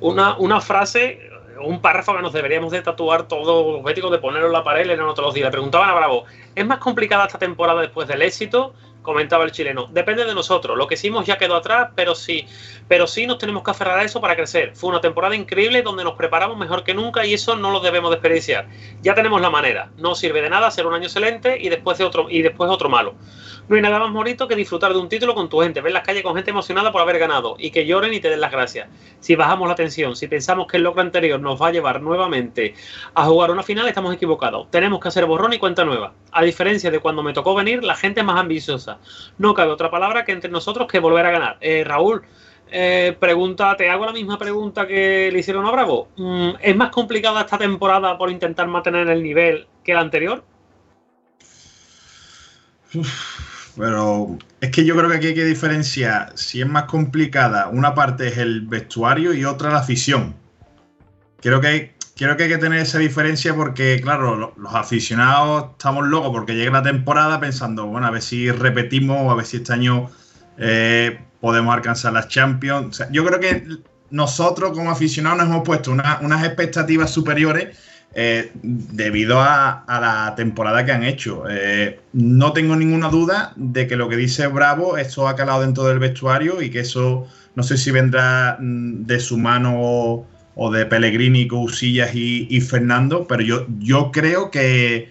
una, 0.00 0.36
una 0.38 0.60
frase 0.60 1.30
un 1.62 1.80
párrafo 1.80 2.14
que 2.16 2.22
nos 2.22 2.32
deberíamos 2.32 2.72
de 2.72 2.82
tatuar 2.82 3.28
todo 3.28 3.78
objetivo 3.78 4.10
de 4.10 4.18
ponerlo 4.18 4.46
en 4.46 4.52
la 4.52 4.64
pared 4.64 4.84
y 4.84 4.88
leerlo 4.88 5.14
todos 5.14 5.28
los 5.28 5.34
días. 5.34 5.46
Le 5.46 5.50
preguntaban 5.50 5.88
a 5.88 5.94
Bravo, 5.94 6.24
¿es 6.54 6.66
más 6.66 6.78
complicada 6.78 7.26
esta 7.26 7.38
temporada 7.38 7.80
después 7.80 8.08
del 8.08 8.22
éxito? 8.22 8.74
Comentaba 9.02 9.44
el 9.44 9.52
chileno, 9.52 9.86
depende 9.90 10.26
de 10.26 10.34
nosotros, 10.34 10.76
lo 10.76 10.86
que 10.86 10.94
hicimos 10.94 11.24
ya 11.24 11.38
quedó 11.38 11.56
atrás, 11.56 11.88
pero 11.94 12.14
sí, 12.14 12.46
pero 12.86 13.06
sí 13.06 13.26
nos 13.26 13.38
tenemos 13.38 13.62
que 13.62 13.70
aferrar 13.70 13.98
a 13.98 14.04
eso 14.04 14.20
para 14.20 14.36
crecer. 14.36 14.76
Fue 14.76 14.90
una 14.90 15.00
temporada 15.00 15.34
increíble 15.34 15.80
donde 15.80 16.04
nos 16.04 16.14
preparamos 16.14 16.58
mejor 16.58 16.84
que 16.84 16.92
nunca 16.92 17.24
y 17.24 17.32
eso 17.32 17.56
no 17.56 17.70
lo 17.70 17.80
debemos 17.80 18.10
desperdiciar. 18.10 18.68
Ya 19.00 19.14
tenemos 19.14 19.40
la 19.40 19.48
manera, 19.48 19.90
no 19.96 20.14
sirve 20.14 20.42
de 20.42 20.50
nada 20.50 20.70
ser 20.70 20.86
un 20.86 20.92
año 20.92 21.04
excelente 21.04 21.56
y 21.58 21.70
después 21.70 21.96
de 21.96 22.04
otro 22.04 22.28
y 22.28 22.42
después 22.42 22.68
otro 22.70 22.90
malo. 22.90 23.14
No 23.70 23.76
hay 23.76 23.82
nada 23.82 24.00
más 24.00 24.12
bonito 24.12 24.48
que 24.48 24.56
disfrutar 24.56 24.92
de 24.92 24.98
un 24.98 25.08
título 25.08 25.32
con 25.32 25.48
tu 25.48 25.60
gente, 25.60 25.80
ver 25.80 25.92
las 25.92 26.02
calles 26.02 26.24
con 26.24 26.34
gente 26.34 26.50
emocionada 26.50 26.90
por 26.90 27.02
haber 27.02 27.20
ganado 27.20 27.54
y 27.56 27.70
que 27.70 27.86
lloren 27.86 28.12
y 28.12 28.18
te 28.18 28.28
den 28.28 28.40
las 28.40 28.50
gracias. 28.50 28.88
Si 29.20 29.36
bajamos 29.36 29.68
la 29.68 29.76
tensión, 29.76 30.16
si 30.16 30.26
pensamos 30.26 30.66
que 30.66 30.78
el 30.78 30.82
logro 30.82 31.02
anterior 31.02 31.38
nos 31.38 31.62
va 31.62 31.68
a 31.68 31.70
llevar 31.70 32.02
nuevamente 32.02 32.74
a 33.14 33.26
jugar 33.26 33.52
una 33.52 33.62
final, 33.62 33.86
estamos 33.86 34.12
equivocados. 34.12 34.68
Tenemos 34.72 34.98
que 34.98 35.06
hacer 35.06 35.24
borrón 35.24 35.52
y 35.52 35.58
cuenta 35.60 35.84
nueva. 35.84 36.14
A 36.32 36.42
diferencia 36.42 36.90
de 36.90 36.98
cuando 36.98 37.22
me 37.22 37.32
tocó 37.32 37.54
venir, 37.54 37.84
la 37.84 37.94
gente 37.94 38.18
es 38.18 38.26
más 38.26 38.40
ambiciosa. 38.40 38.98
No 39.38 39.54
cabe 39.54 39.70
otra 39.70 39.88
palabra 39.88 40.24
que 40.24 40.32
entre 40.32 40.50
nosotros 40.50 40.88
que 40.88 40.98
volver 40.98 41.26
a 41.26 41.30
ganar. 41.30 41.56
Eh, 41.60 41.84
Raúl, 41.86 42.22
eh, 42.72 43.16
pregunta, 43.20 43.76
te 43.76 43.88
hago 43.88 44.04
la 44.04 44.12
misma 44.12 44.36
pregunta 44.36 44.84
que 44.84 45.30
le 45.32 45.38
hicieron 45.38 45.64
a 45.64 45.70
Bravo. 45.70 46.08
Mm, 46.16 46.50
¿Es 46.60 46.74
más 46.74 46.90
complicada 46.90 47.42
esta 47.42 47.56
temporada 47.56 48.18
por 48.18 48.32
intentar 48.32 48.66
mantener 48.66 49.08
el 49.08 49.22
nivel 49.22 49.68
que 49.84 49.94
la 49.94 50.00
anterior? 50.00 50.42
Pero 53.76 54.38
es 54.60 54.70
que 54.70 54.84
yo 54.84 54.96
creo 54.96 55.08
que 55.08 55.16
aquí 55.16 55.26
hay 55.28 55.34
que 55.34 55.44
diferenciar 55.44 56.32
si 56.34 56.60
es 56.60 56.66
más 56.66 56.84
complicada. 56.84 57.68
Una 57.68 57.94
parte 57.94 58.28
es 58.28 58.38
el 58.38 58.62
vestuario 58.62 59.32
y 59.32 59.44
otra 59.44 59.70
la 59.70 59.78
afición. 59.78 60.34
Creo 61.40 61.60
que 61.60 61.66
hay, 61.66 61.92
creo 62.16 62.36
que, 62.36 62.44
hay 62.44 62.48
que 62.48 62.58
tener 62.58 62.80
esa 62.80 62.98
diferencia 62.98 63.54
porque, 63.54 64.00
claro, 64.02 64.54
los, 64.56 64.74
aficionados 64.74 65.70
estamos 65.72 66.06
locos 66.06 66.30
porque 66.32 66.54
llega 66.54 66.72
la 66.72 66.82
temporada 66.82 67.40
pensando, 67.40 67.86
bueno, 67.86 68.06
a 68.06 68.10
ver 68.10 68.22
si 68.22 68.50
repetimos 68.50 69.18
o 69.22 69.30
a 69.30 69.34
ver 69.34 69.46
si 69.46 69.58
este 69.58 69.72
año 69.72 70.10
eh, 70.58 71.20
podemos 71.40 71.74
alcanzar 71.74 72.12
las 72.12 72.28
Champions. 72.28 73.02
yo 73.10 73.24
creo 73.24 73.40
que 73.40 73.66
nosotros 74.10 74.72
como 74.72 74.90
aficionados 74.90 75.38
nos 75.38 75.48
hemos 75.48 75.62
puesto 75.64 75.92
unas 75.92 76.44
expectativas 76.44 77.10
superiores 77.10 77.78
eh, 78.12 78.50
debido 78.62 79.40
a, 79.40 79.84
la 79.86 80.34
temporada 80.34 80.84
que 80.84 80.90
han 80.90 81.04
hecho. 81.04 81.44
Eh, 81.48 82.00
no 82.12 82.52
tengo 82.52 82.74
ninguna 82.74 83.08
duda 83.08 83.52
de 83.54 83.86
que 83.86 83.94
lo 83.94 84.08
que 84.08 84.16
dice 84.16 84.48
Bravo, 84.48 84.96
esto 84.96 85.28
ha 85.28 85.36
calado 85.36 85.60
dentro 85.62 85.84
del 85.84 86.00
vestuario 86.00 86.60
y 86.60 86.70
que 86.70 86.80
eso 86.80 87.28
no 87.54 87.62
sé 87.62 87.76
si 87.76 87.92
vendrá 87.92 88.56
mm, 88.60 89.06
de 89.06 89.20
su 89.20 89.38
mano 89.38 90.26
o, 90.56 90.70
de 90.72 90.86
Pellegrini, 90.86 91.46
Cousillas 91.46 92.10
y, 92.14 92.60
Fernando, 92.60 93.26
pero 93.26 93.42
yo, 93.42 93.66
yo 93.78 94.10
creo 94.12 94.50
que, 94.50 95.10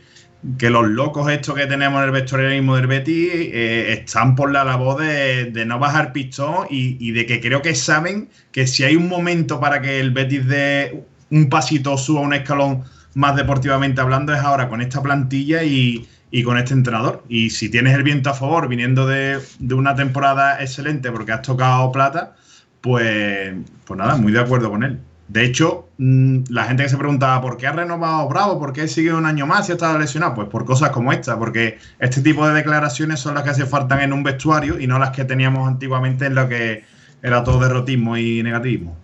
los 0.59 0.87
locos 0.87 1.31
estos 1.31 1.55
que 1.55 1.65
tenemos 1.65 1.99
en 1.99 2.05
el 2.05 2.11
vestuario 2.11 2.49
del 2.49 2.87
Betis 2.87 3.29
eh, 3.33 3.93
están 3.99 4.35
por 4.35 4.51
la 4.51 4.63
labor 4.63 5.01
de, 5.01 5.65
no 5.65 5.79
bajar 5.79 6.13
pistón 6.13 6.67
y, 6.69 6.97
y, 6.99 7.13
de 7.13 7.25
que 7.25 7.41
creo 7.41 7.61
que 7.61 7.73
saben 7.73 8.29
que 8.51 8.67
si 8.67 8.83
hay 8.83 8.95
un 8.95 9.07
momento 9.09 9.59
para 9.59 9.81
que 9.81 9.99
el 9.99 10.11
Betis 10.11 10.47
dé 10.47 11.03
un 11.31 11.49
pasito 11.49 11.97
suba 11.97 12.21
un 12.21 12.33
escalón 12.33 12.83
más 13.15 13.35
deportivamente 13.35 14.01
hablando 14.01 14.33
es 14.33 14.39
ahora 14.39 14.69
con 14.69 14.81
esta 14.81 15.01
plantilla 15.01 15.63
y, 15.63 16.07
con 16.43 16.57
este 16.57 16.73
entrenador. 16.73 17.23
Y 17.27 17.49
si 17.49 17.69
tienes 17.69 17.95
el 17.95 18.03
viento 18.03 18.29
a 18.29 18.33
favor 18.33 18.67
viniendo 18.67 19.07
de, 19.07 19.39
una 19.71 19.95
temporada 19.95 20.61
excelente 20.61 21.11
porque 21.11 21.31
has 21.31 21.41
tocado 21.41 21.91
plata, 21.91 22.35
pues, 22.81 23.53
pues 23.85 23.97
nada, 23.97 24.15
muy 24.15 24.31
de 24.31 24.39
acuerdo 24.39 24.69
con 24.69 24.83
él. 24.83 24.99
De 25.27 25.43
hecho, 25.45 25.89
mm, 25.99 26.45
la 26.49 26.63
gente 26.65 26.83
que 26.83 26.89
se 26.89 26.97
preguntaba 26.97 27.39
por 27.41 27.57
qué 27.57 27.67
ha 27.67 27.71
renovado 27.71 28.27
Bravo, 28.27 28.59
por 28.59 28.73
qué 28.73 28.87
sigue 28.87 29.13
un 29.13 29.27
año 29.27 29.45
más 29.45 29.69
y 29.69 29.73
ha 29.73 29.75
estado 29.75 29.99
lesionado, 29.99 30.33
pues 30.33 30.47
por 30.49 30.65
cosas 30.65 30.89
como 30.89 31.13
esta, 31.13 31.37
porque 31.37 31.77
este 31.99 32.21
tipo 32.21 32.47
de 32.47 32.53
declaraciones 32.55 33.19
son 33.19 33.35
las 33.35 33.43
que 33.43 33.53
se 33.53 33.67
faltan 33.67 34.01
en 34.01 34.11
un 34.13 34.23
vestuario 34.23 34.79
y 34.79 34.87
no 34.87 34.97
las 34.97 35.11
que 35.11 35.25
teníamos 35.25 35.67
antiguamente 35.67 36.25
en 36.25 36.35
lo 36.35 36.49
que 36.49 36.83
era 37.21 37.43
todo 37.43 37.59
derrotismo 37.59 38.17
y 38.17 38.41
negativismo. 38.41 38.97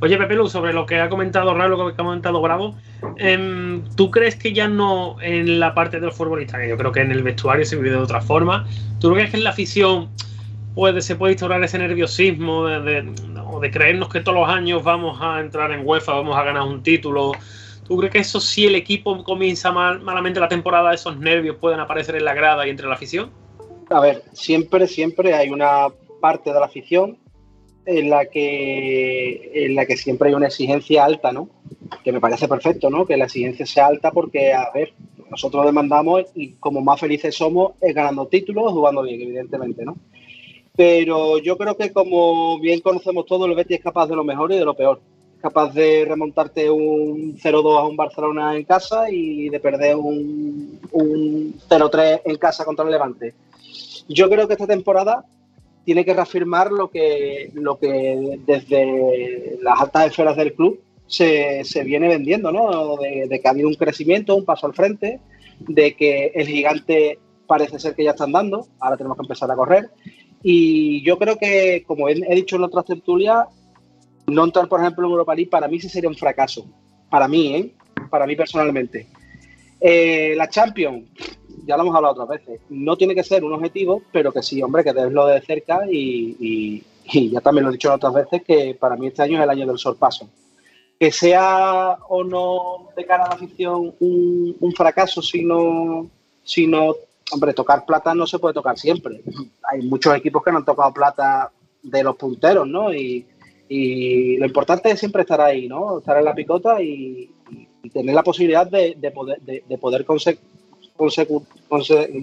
Oye, 0.00 0.16
Pepe 0.16 0.36
sobre 0.48 0.72
lo 0.72 0.86
que 0.86 1.00
ha 1.00 1.08
comentado 1.08 1.52
Raúl, 1.54 1.70
lo 1.72 1.86
que 1.86 1.92
ha 1.92 1.96
comentado 1.96 2.40
Bravo, 2.40 2.76
em, 3.16 3.82
¿tú 3.96 4.12
crees 4.12 4.36
que 4.36 4.52
ya 4.52 4.68
no 4.68 5.16
en 5.20 5.58
la 5.58 5.74
parte 5.74 5.98
de 5.98 6.06
los 6.06 6.16
que 6.16 6.68
yo 6.68 6.76
creo 6.76 6.92
que 6.92 7.00
en 7.00 7.10
el 7.10 7.24
vestuario 7.24 7.64
se 7.64 7.74
vive 7.74 7.90
de 7.90 7.96
otra 7.96 8.20
forma, 8.20 8.66
¿tú 9.00 9.12
crees 9.12 9.30
que 9.30 9.38
en 9.38 9.44
la 9.44 9.50
afición 9.50 10.08
puede, 10.76 11.00
se 11.00 11.16
puede 11.16 11.32
instaurar 11.32 11.64
ese 11.64 11.78
nerviosismo 11.78 12.66
de, 12.66 13.12
o 13.44 13.58
de 13.58 13.70
creernos 13.72 14.08
que 14.08 14.20
todos 14.20 14.38
los 14.38 14.48
años 14.48 14.84
vamos 14.84 15.18
a 15.20 15.40
entrar 15.40 15.72
en 15.72 15.84
UEFA, 15.84 16.12
vamos 16.12 16.36
a 16.36 16.44
ganar 16.44 16.62
un 16.62 16.80
título? 16.84 17.32
¿Tú 17.88 17.96
crees 17.96 18.12
que 18.12 18.18
eso 18.20 18.38
si 18.38 18.66
el 18.66 18.76
equipo 18.76 19.24
comienza 19.24 19.72
mal, 19.72 20.00
malamente 20.00 20.38
la 20.38 20.48
temporada, 20.48 20.94
esos 20.94 21.18
nervios 21.18 21.56
pueden 21.56 21.80
aparecer 21.80 22.14
en 22.14 22.24
la 22.24 22.34
grada 22.34 22.64
y 22.68 22.70
entre 22.70 22.86
la 22.86 22.94
afición? 22.94 23.30
A 23.90 23.98
ver, 23.98 24.22
siempre, 24.32 24.86
siempre 24.86 25.34
hay 25.34 25.50
una 25.50 25.88
parte 26.20 26.52
de 26.52 26.60
la 26.60 26.66
afición 26.66 27.18
en 27.88 28.10
la 28.10 28.26
que 28.26 29.50
en 29.64 29.74
la 29.74 29.86
que 29.86 29.96
siempre 29.96 30.28
hay 30.28 30.34
una 30.34 30.48
exigencia 30.48 31.06
alta, 31.06 31.32
¿no? 31.32 31.48
Que 32.04 32.12
me 32.12 32.20
parece 32.20 32.46
perfecto, 32.46 32.90
¿no? 32.90 33.06
Que 33.06 33.16
la 33.16 33.24
exigencia 33.24 33.64
sea 33.64 33.86
alta 33.86 34.10
porque, 34.10 34.52
a 34.52 34.70
ver, 34.74 34.92
nosotros 35.30 35.64
demandamos 35.64 36.24
y 36.34 36.52
como 36.54 36.82
más 36.82 37.00
felices 37.00 37.34
somos 37.34 37.72
es 37.80 37.94
ganando 37.94 38.26
títulos, 38.26 38.72
jugando 38.72 39.02
bien, 39.02 39.22
evidentemente, 39.22 39.86
¿no? 39.86 39.96
Pero 40.76 41.38
yo 41.38 41.56
creo 41.56 41.76
que 41.78 41.90
como 41.90 42.60
bien 42.60 42.80
conocemos 42.80 43.24
todos, 43.24 43.48
el 43.48 43.56
Betis 43.56 43.78
es 43.78 43.82
capaz 43.82 44.06
de 44.06 44.16
lo 44.16 44.22
mejor 44.22 44.52
y 44.52 44.58
de 44.58 44.66
lo 44.66 44.74
peor. 44.74 45.00
Capaz 45.40 45.72
de 45.72 46.04
remontarte 46.06 46.68
un 46.68 47.38
0-2 47.38 47.78
a 47.78 47.86
un 47.86 47.96
Barcelona 47.96 48.54
en 48.54 48.64
casa 48.64 49.10
y 49.10 49.48
de 49.48 49.60
perder 49.60 49.96
un, 49.96 50.78
un 50.92 51.54
0-3 51.68 52.20
en 52.26 52.36
casa 52.36 52.66
contra 52.66 52.84
el 52.84 52.90
Levante. 52.90 53.34
Yo 54.08 54.28
creo 54.28 54.46
que 54.46 54.54
esta 54.54 54.66
temporada 54.66 55.24
tiene 55.88 56.04
que 56.04 56.12
reafirmar 56.12 56.70
lo 56.70 56.90
que, 56.90 57.50
lo 57.54 57.78
que 57.78 58.38
desde 58.44 59.56
las 59.62 59.80
altas 59.80 60.08
esferas 60.08 60.36
del 60.36 60.52
club 60.52 60.78
se, 61.06 61.62
viene 61.82 62.08
vendiendo, 62.08 62.52
¿no? 62.52 62.98
De, 62.98 63.40
que 63.40 63.48
ha 63.48 63.52
habido 63.52 63.68
un 63.68 63.74
crecimiento, 63.74 64.36
un 64.36 64.44
paso 64.44 64.66
al 64.66 64.74
frente, 64.74 65.18
de 65.60 65.96
que 65.96 66.26
el 66.34 66.46
gigante 66.46 67.18
parece 67.46 67.78
ser 67.78 67.94
que 67.94 68.04
ya 68.04 68.10
están 68.10 68.32
dando, 68.32 68.66
ahora 68.80 68.98
tenemos 68.98 69.16
que 69.16 69.22
empezar 69.22 69.50
a 69.50 69.56
correr. 69.56 69.88
Y 70.42 71.02
yo 71.06 71.18
creo 71.18 71.38
que, 71.38 71.84
como 71.86 72.10
he, 72.10 72.34
dicho 72.34 72.56
en 72.56 72.64
otras 72.64 72.84
tertulias, 72.84 73.46
no 74.26 74.44
entrar, 74.44 74.68
por 74.68 74.80
ejemplo, 74.80 75.06
en 75.06 75.12
Europa 75.12 75.34
League 75.34 75.50
para 75.50 75.68
mí 75.68 75.80
sí 75.80 75.88
sería 75.88 76.10
un 76.10 76.16
fracaso. 76.16 76.66
Para 77.08 77.28
mí, 77.28 77.54
¿eh? 77.54 77.72
Para 78.10 78.26
mí 78.26 78.36
personalmente. 78.36 79.06
Eh, 79.80 80.34
la 80.36 80.50
Champions, 80.50 81.08
ya 81.68 81.76
lo 81.76 81.82
hemos 81.82 81.94
hablado 81.94 82.14
otras 82.14 82.40
veces, 82.40 82.60
no 82.70 82.96
tiene 82.96 83.14
que 83.14 83.22
ser 83.22 83.44
un 83.44 83.52
objetivo, 83.52 84.02
pero 84.10 84.32
que 84.32 84.42
sí, 84.42 84.62
hombre, 84.62 84.82
que 84.82 84.94
debes 84.94 85.12
lo 85.12 85.26
de 85.26 85.42
cerca 85.42 85.82
y, 85.88 86.82
ya 87.04 87.40
también 87.42 87.64
lo 87.64 87.70
he 87.70 87.74
dicho 87.74 87.92
otras 87.92 88.14
veces 88.14 88.42
que 88.42 88.74
para 88.78 88.96
mí 88.96 89.06
este 89.06 89.22
año 89.22 89.36
es 89.36 89.44
el 89.44 89.50
año 89.50 89.66
del 89.66 89.78
sorpaso. 89.78 90.28
Que 90.98 91.12
sea 91.12 91.98
o 92.08 92.24
no 92.24 92.88
de 92.96 93.04
cara 93.04 93.24
a 93.24 93.28
la 93.28 93.34
afición 93.34 93.94
un, 94.00 94.72
fracaso, 94.74 95.20
sino, 95.22 96.08
sino, 96.42 96.94
hombre, 97.32 97.52
tocar 97.52 97.84
plata 97.84 98.14
no 98.14 98.26
se 98.26 98.38
puede 98.38 98.54
tocar 98.54 98.78
siempre. 98.78 99.20
Hay 99.70 99.82
muchos 99.82 100.16
equipos 100.16 100.42
que 100.42 100.50
no 100.50 100.58
han 100.58 100.64
tocado 100.64 100.92
plata 100.92 101.52
de 101.82 102.02
los 102.02 102.16
punteros, 102.16 102.66
¿no? 102.66 102.92
Y, 102.92 103.26
lo 104.38 104.46
importante 104.46 104.90
es 104.90 104.98
siempre 104.98 105.22
estar 105.22 105.40
ahí, 105.42 105.68
¿no? 105.68 105.98
Estar 105.98 106.16
en 106.16 106.24
la 106.24 106.34
picota 106.34 106.80
y, 106.82 107.30
tener 107.92 108.14
la 108.14 108.22
posibilidad 108.22 108.66
de, 108.66 109.12
poder, 109.14 109.40
de 109.40 109.78
poder 109.78 110.04
conseguir 110.04 110.40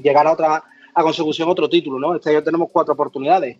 llegar 0.04 0.28
a 0.28 0.34
otra 0.34 0.64
a 0.96 1.04
consecución 1.04 1.50
otro 1.50 1.70
título, 1.70 2.00
¿no? 2.00 2.16
Este 2.16 2.30
año 2.30 2.42
tenemos 2.42 2.70
cuatro 2.72 2.94
oportunidades. 2.94 3.58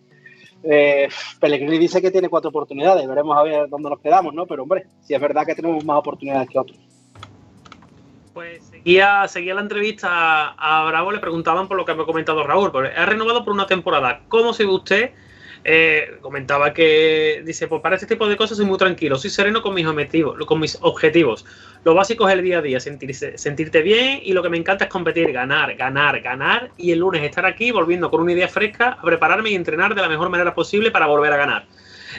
Eh, 0.62 1.08
Pellegrini 1.38 1.78
dice 1.78 2.00
que 2.00 2.10
tiene 2.10 2.28
cuatro 2.28 2.48
oportunidades, 2.48 3.06
veremos 3.06 3.36
a 3.36 3.42
ver 3.42 3.68
dónde 3.68 3.90
nos 3.90 4.00
quedamos, 4.00 4.34
¿no? 4.34 4.46
Pero 4.46 4.62
hombre, 4.62 4.86
si 5.02 5.14
es 5.14 5.20
verdad 5.20 5.44
que 5.44 5.54
tenemos 5.54 5.84
más 5.84 5.98
oportunidades 5.98 6.48
que 6.48 6.58
otros. 6.58 6.78
Pues 8.32 8.64
seguía, 8.64 9.28
seguía 9.28 9.54
la 9.54 9.60
entrevista 9.60 10.48
a 10.48 10.84
Bravo, 10.86 11.12
le 11.12 11.18
preguntaban 11.18 11.68
por 11.68 11.76
lo 11.76 11.84
que 11.84 11.92
ha 11.92 11.96
comentado 11.96 12.42
Raúl, 12.42 12.70
ha 12.74 13.06
renovado 13.06 13.44
por 13.44 13.52
una 13.52 13.66
temporada. 13.66 14.22
¿Cómo 14.28 14.52
se 14.52 14.64
ve 14.64 14.72
usted 14.72 15.10
eh, 15.68 16.18
comentaba 16.20 16.72
que 16.72 17.42
dice, 17.44 17.66
pues 17.66 17.82
para 17.82 17.96
este 17.96 18.06
tipo 18.06 18.28
de 18.28 18.36
cosas 18.36 18.56
soy 18.56 18.66
muy 18.66 18.78
tranquilo, 18.78 19.18
soy 19.18 19.30
sereno 19.30 19.62
con 19.62 19.74
mis 19.74 19.84
objetivos, 19.84 20.46
con 20.46 20.60
mis 20.60 20.78
objetivos. 20.80 21.44
Lo 21.82 21.92
básico 21.92 22.28
es 22.28 22.34
el 22.34 22.42
día 22.42 22.58
a 22.58 22.62
día, 22.62 22.78
sentirse, 22.78 23.36
sentirte 23.36 23.82
bien 23.82 24.20
y 24.22 24.32
lo 24.32 24.44
que 24.44 24.48
me 24.48 24.58
encanta 24.58 24.84
es 24.84 24.90
competir, 24.90 25.32
ganar, 25.32 25.74
ganar, 25.74 26.20
ganar 26.20 26.70
y 26.76 26.92
el 26.92 27.00
lunes 27.00 27.24
estar 27.24 27.44
aquí 27.46 27.72
volviendo 27.72 28.12
con 28.12 28.20
una 28.20 28.32
idea 28.32 28.46
fresca 28.46 28.90
a 28.92 29.02
prepararme 29.02 29.50
y 29.50 29.56
entrenar 29.56 29.96
de 29.96 30.02
la 30.02 30.08
mejor 30.08 30.28
manera 30.28 30.54
posible 30.54 30.92
para 30.92 31.06
volver 31.08 31.32
a 31.32 31.36
ganar. 31.36 31.66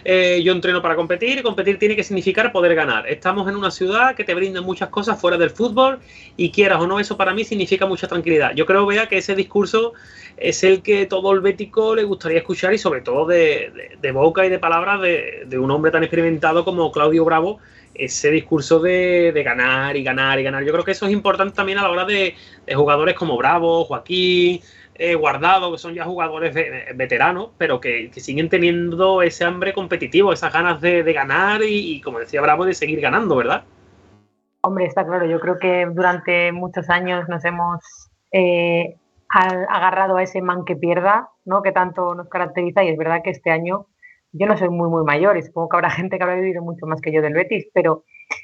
Eh, 0.04 0.42
yo 0.44 0.54
entreno 0.54 0.82
para 0.82 0.96
competir 0.96 1.42
competir 1.44 1.80
tiene 1.80 1.96
que 1.96 2.04
significar 2.04 2.52
poder 2.52 2.76
ganar. 2.76 3.08
Estamos 3.08 3.48
en 3.50 3.56
una 3.56 3.72
ciudad 3.72 4.16
que 4.16 4.24
te 4.24 4.34
brinda 4.34 4.62
muchas 4.62 4.90
cosas 4.90 5.20
fuera 5.20 5.38
del 5.38 5.50
fútbol 5.50 6.00
y 6.36 6.52
quieras 6.52 6.80
o 6.82 6.88
no, 6.88 7.00
eso 7.00 7.18
para 7.18 7.34
mí 7.34 7.44
significa 7.44 7.86
mucha 7.86 8.08
tranquilidad. 8.08 8.54
Yo 8.56 8.66
creo, 8.66 8.86
vea, 8.86 9.08
que 9.08 9.18
ese 9.18 9.36
discurso 9.36 9.94
es 10.38 10.64
el 10.64 10.82
que 10.82 11.06
todo 11.06 11.32
el 11.34 11.42
bético 11.42 11.96
le 11.96 12.04
gustaría 12.04 12.40
escuchar 12.40 12.74
y 12.74 12.78
sobre 12.78 13.02
todo 13.02 13.26
de, 13.26 13.72
boca 14.14 14.46
y 14.46 14.50
de 14.50 14.60
palabras 14.60 15.02
de, 15.02 15.58
un 15.58 15.72
hombre 15.72 15.92
tan 15.92 16.04
experimentado 16.04 16.64
como 16.64 16.92
Claudio 16.92 17.26
Bravo, 17.26 17.60
ese 17.94 18.30
discurso 18.30 18.80
de, 18.80 19.32
ganar 19.44 19.98
y 19.98 20.04
ganar 20.04 20.40
y 20.40 20.44
ganar. 20.44 20.64
Yo 20.64 20.72
creo 20.72 20.84
que 20.84 20.92
eso 20.92 21.06
es 21.08 21.12
importante 21.12 21.56
también 21.56 21.80
a 21.80 21.84
la 21.84 21.90
hora 21.90 22.06
de, 22.06 22.36
jugadores 22.76 23.16
como 23.16 23.38
Bravo, 23.38 23.86
Joaquín, 23.86 24.62
eh, 24.98 25.16
Guardado, 25.16 25.72
que 25.72 25.78
son 25.78 25.94
ya 25.94 26.06
jugadores 26.06 26.54
veteranos, 26.96 27.52
pero 27.58 27.80
que, 27.80 28.12
siguen 28.14 28.50
teniendo 28.50 29.22
ese 29.22 29.46
hambre 29.46 29.74
competitivo, 29.74 30.34
esas 30.34 30.54
ganas 30.54 30.82
de, 30.82 31.14
ganar 31.14 31.62
y, 31.64 32.02
como 32.02 32.20
decía 32.20 32.42
Bravo, 32.42 32.66
de 32.66 32.74
seguir 32.74 33.02
ganando, 33.02 33.36
¿verdad? 33.36 33.64
Hombre, 34.62 34.86
está 34.86 35.06
claro. 35.06 35.26
Yo 35.26 35.40
creo 35.40 35.58
que 35.60 35.88
durante 35.92 36.52
muchos 36.52 36.90
años 36.90 37.28
nos 37.30 37.46
hemos 37.46 37.80
eh, 38.32 38.98
agarrado 39.30 40.18
a 40.18 40.24
ese 40.24 40.42
man 40.42 40.66
que 40.66 40.76
pierda, 40.76 41.30
¿no? 41.46 41.62
Que 41.62 41.72
tanto 41.72 42.16
nos 42.16 42.30
caracteriza 42.30 42.84
y 42.84 42.90
es 42.90 42.98
verdad 42.98 43.22
que 43.24 43.32
este 43.32 43.52
año 43.52 43.88
yo 44.32 44.46
no 44.46 44.58
soy 44.58 44.70
muy 44.70 44.90
muy 44.90 45.04
mayor 45.04 45.38
y 45.38 45.44
supongo 45.44 45.70
que 45.70 45.78
habrá 45.78 45.90
gente 45.92 46.18
que 46.18 46.24
habrá 46.24 46.36
vivido 46.36 46.62
mucho 46.62 46.86
más 46.86 47.02
que 47.02 47.12
yo 47.12 47.22
del 47.22 47.34
Betis, 47.34 47.68
pero 47.74 48.04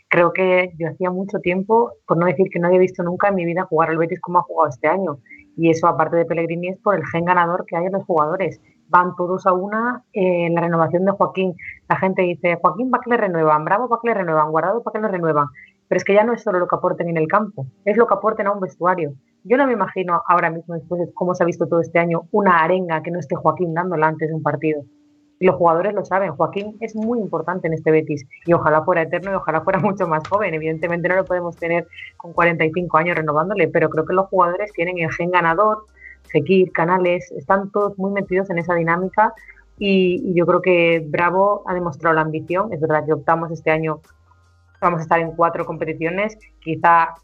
creo 0.10 0.34
que 0.34 0.72
yo 0.78 0.88
hacía 0.90 1.12
mucho 1.12 1.40
tiempo, 1.40 1.92
por 2.08 2.18
no 2.18 2.26
decir 2.26 2.48
que 2.52 2.60
no 2.60 2.68
había 2.68 2.80
visto 2.80 3.04
nunca 3.04 3.30
en 3.30 3.36
mi 3.36 3.46
vida 3.46 3.66
jugar 3.66 3.90
al 3.90 3.98
Betis 3.98 4.22
como 4.22 4.40
ha 4.40 4.44
jugado 4.44 4.70
este 4.70 4.88
año. 4.88 5.20
Y 5.56 5.70
eso, 5.70 5.88
aparte 5.88 6.18
de 6.18 6.26
Pellegrini, 6.26 6.70
es 6.70 6.80
por 6.80 6.96
el 6.96 7.06
gen 7.06 7.26
ganador 7.26 7.66
que 7.66 7.76
hay 7.76 7.86
en 7.86 7.94
los 7.94 8.06
jugadores. 8.06 8.60
Van 8.90 9.16
todos 9.16 9.46
a 9.46 9.54
una 9.54 10.04
en 10.14 10.54
la 10.56 10.62
renovación 10.62 11.06
de 11.06 11.12
Joaquín. 11.12 11.56
La 11.90 11.98
gente 11.98 12.22
dice, 12.24 12.58
Joaquín, 12.62 12.92
¿para 12.92 13.02
qué 13.04 13.10
le 13.12 13.18
renuevan? 13.18 13.66
Bravo, 13.66 13.90
¿para 13.90 14.00
qué 14.02 14.08
le 14.10 14.14
renuevan? 14.16 14.52
Guardado, 14.52 14.84
¿para 14.84 14.94
qué 14.94 15.02
le 15.02 15.08
renuevan? 15.10 15.48
Pero 15.88 15.98
es 15.98 16.04
que 16.04 16.14
ya 16.14 16.24
no 16.24 16.34
es 16.34 16.42
solo 16.42 16.60
lo 16.60 16.68
que 16.68 16.76
aporten 16.76 17.10
en 17.10 17.18
el 17.18 17.28
campo, 17.28 17.68
es 17.86 17.98
lo 17.98 18.08
que 18.08 18.14
aporten 18.14 18.48
a 18.48 18.52
un 18.52 18.60
vestuario. 18.60 19.14
Yo 19.44 19.58
no 19.58 19.68
me 19.68 19.74
imagino 19.74 20.22
ahora 20.28 20.50
mismo, 20.50 20.74
después 20.74 21.02
de 21.02 21.14
cómo 21.14 21.36
se 21.36 21.44
ha 21.44 21.46
visto 21.46 21.68
todo 21.68 21.82
este 21.82 22.00
año, 22.00 22.24
una 22.32 22.64
arenga 22.64 23.04
que 23.04 23.12
no 23.12 23.20
esté 23.20 23.36
Joaquín 23.36 23.74
dándola 23.74 24.08
antes 24.08 24.30
de 24.30 24.34
un 24.34 24.42
partido. 24.42 24.84
Y 25.40 25.46
los 25.46 25.56
jugadores 25.56 25.94
lo 25.94 26.06
saben, 26.06 26.36
Joaquín 26.36 26.78
es 26.80 26.96
muy 26.96 27.20
importante 27.20 27.68
en 27.68 27.74
este 27.74 27.92
Betis 27.92 28.26
y 28.46 28.54
ojalá 28.54 28.84
fuera 28.84 29.02
eterno 29.02 29.32
y 29.32 29.36
ojalá 29.36 29.62
fuera 29.62 29.80
mucho 29.80 30.08
más 30.08 30.28
joven. 30.28 30.54
Evidentemente 30.54 31.10
no 31.10 31.16
lo 31.16 31.26
podemos 31.26 31.56
tener 31.58 31.88
con 32.18 32.34
45 32.34 32.98
años 32.98 33.18
renovándole, 33.18 33.68
pero 33.68 33.90
creo 33.90 34.06
que 34.06 34.14
los 34.14 34.28
jugadores 34.28 34.72
tienen 34.74 35.00
el 35.00 35.12
gen 35.12 35.32
ganador, 35.32 35.86
Fekir, 36.32 36.72
Canales, 36.72 37.32
están 37.32 37.72
todos 37.72 37.98
muy 37.98 38.12
metidos 38.12 38.50
en 38.50 38.58
esa 38.58 38.74
dinámica 38.76 39.34
y, 39.78 40.22
y 40.24 40.34
yo 40.34 40.46
creo 40.46 40.62
que 40.62 41.04
Bravo 41.06 41.64
ha 41.68 41.74
demostrado 41.74 42.16
la 42.16 42.22
ambición. 42.22 42.72
Es 42.72 42.80
verdad 42.80 43.06
que 43.06 43.14
optamos 43.14 43.52
este 43.52 43.72
año, 43.72 44.02
vamos 44.82 45.00
a 45.00 45.04
estar 45.04 45.20
en 45.20 45.32
cuatro 45.36 45.66
competiciones, 45.66 46.38
quizá 46.60 47.16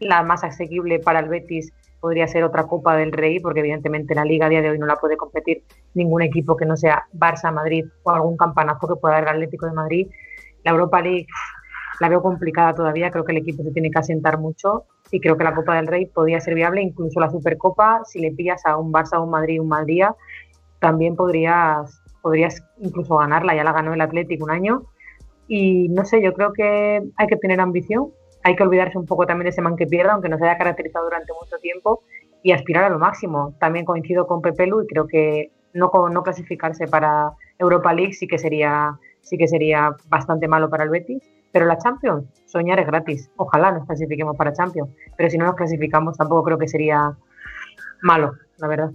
la 0.00 0.22
más 0.22 0.44
asequible 0.44 0.98
para 0.98 1.20
el 1.20 1.28
Betis 1.28 1.72
podría 2.04 2.28
ser 2.28 2.44
otra 2.44 2.64
Copa 2.64 2.98
del 2.98 3.12
Rey, 3.12 3.40
porque 3.40 3.60
evidentemente 3.60 4.14
la 4.14 4.26
Liga 4.26 4.44
a 4.44 4.50
día 4.50 4.60
de 4.60 4.68
hoy 4.68 4.78
no 4.78 4.84
la 4.84 4.96
puede 4.96 5.16
competir 5.16 5.62
ningún 5.94 6.20
equipo 6.20 6.54
que 6.54 6.66
no 6.66 6.76
sea 6.76 7.06
Barça, 7.14 7.50
Madrid 7.50 7.86
o 8.02 8.10
algún 8.10 8.36
campanazo 8.36 8.86
que 8.86 8.96
pueda 8.96 9.14
dar 9.14 9.22
el 9.22 9.28
Atlético 9.30 9.64
de 9.64 9.72
Madrid. 9.72 10.08
La 10.64 10.72
Europa 10.72 11.00
League 11.00 11.26
la 12.00 12.10
veo 12.10 12.20
complicada 12.20 12.74
todavía, 12.74 13.10
creo 13.10 13.24
que 13.24 13.32
el 13.32 13.38
equipo 13.38 13.62
se 13.62 13.70
tiene 13.70 13.90
que 13.90 13.98
asentar 13.98 14.38
mucho 14.38 14.84
y 15.10 15.18
creo 15.18 15.38
que 15.38 15.44
la 15.44 15.54
Copa 15.54 15.76
del 15.76 15.86
Rey 15.86 16.04
podría 16.04 16.42
ser 16.42 16.54
viable, 16.54 16.82
incluso 16.82 17.18
la 17.20 17.30
Supercopa, 17.30 18.02
si 18.04 18.20
le 18.20 18.32
pillas 18.32 18.66
a 18.66 18.76
un 18.76 18.92
Barça, 18.92 19.18
un 19.22 19.30
Madrid, 19.30 19.58
un 19.58 19.68
Madrid, 19.68 20.04
también 20.80 21.16
podrías, 21.16 22.02
podrías 22.20 22.62
incluso 22.82 23.16
ganarla, 23.16 23.56
ya 23.56 23.64
la 23.64 23.72
ganó 23.72 23.94
el 23.94 24.02
Atlético 24.02 24.44
un 24.44 24.50
año. 24.50 24.82
Y 25.48 25.88
no 25.88 26.04
sé, 26.04 26.22
yo 26.22 26.34
creo 26.34 26.52
que 26.52 27.02
hay 27.16 27.26
que 27.28 27.36
tener 27.36 27.60
ambición, 27.60 28.10
hay 28.44 28.54
que 28.54 28.62
olvidarse 28.62 28.96
un 28.98 29.06
poco 29.06 29.26
también 29.26 29.44
de 29.44 29.50
ese 29.50 29.62
man 29.62 29.74
que 29.74 29.86
pierda, 29.86 30.12
aunque 30.12 30.28
no 30.28 30.38
se 30.38 30.44
haya 30.44 30.58
caracterizado 30.58 31.06
durante 31.06 31.32
mucho 31.32 31.56
tiempo, 31.58 32.04
y 32.42 32.52
aspirar 32.52 32.84
a 32.84 32.90
lo 32.90 32.98
máximo. 32.98 33.54
También 33.58 33.86
coincido 33.86 34.26
con 34.26 34.42
Pepelu 34.42 34.82
y 34.82 34.86
creo 34.86 35.08
que 35.08 35.50
no, 35.72 35.90
no 36.10 36.22
clasificarse 36.22 36.86
para 36.86 37.32
Europa 37.58 37.92
League 37.94 38.12
sí 38.12 38.28
que 38.28 38.38
sería 38.38 38.98
sí 39.22 39.38
que 39.38 39.48
sería 39.48 39.96
bastante 40.08 40.46
malo 40.46 40.68
para 40.68 40.84
el 40.84 40.90
Betis. 40.90 41.22
Pero 41.52 41.64
la 41.64 41.78
Champions, 41.78 42.26
soñar 42.44 42.78
es 42.80 42.86
gratis. 42.86 43.30
Ojalá 43.36 43.72
nos 43.72 43.86
clasifiquemos 43.86 44.36
para 44.36 44.52
Champions. 44.52 44.90
Pero 45.16 45.30
si 45.30 45.38
no 45.38 45.46
nos 45.46 45.54
clasificamos, 45.54 46.18
tampoco 46.18 46.44
creo 46.44 46.58
que 46.58 46.68
sería 46.68 47.16
malo, 48.02 48.34
la 48.58 48.68
verdad. 48.68 48.90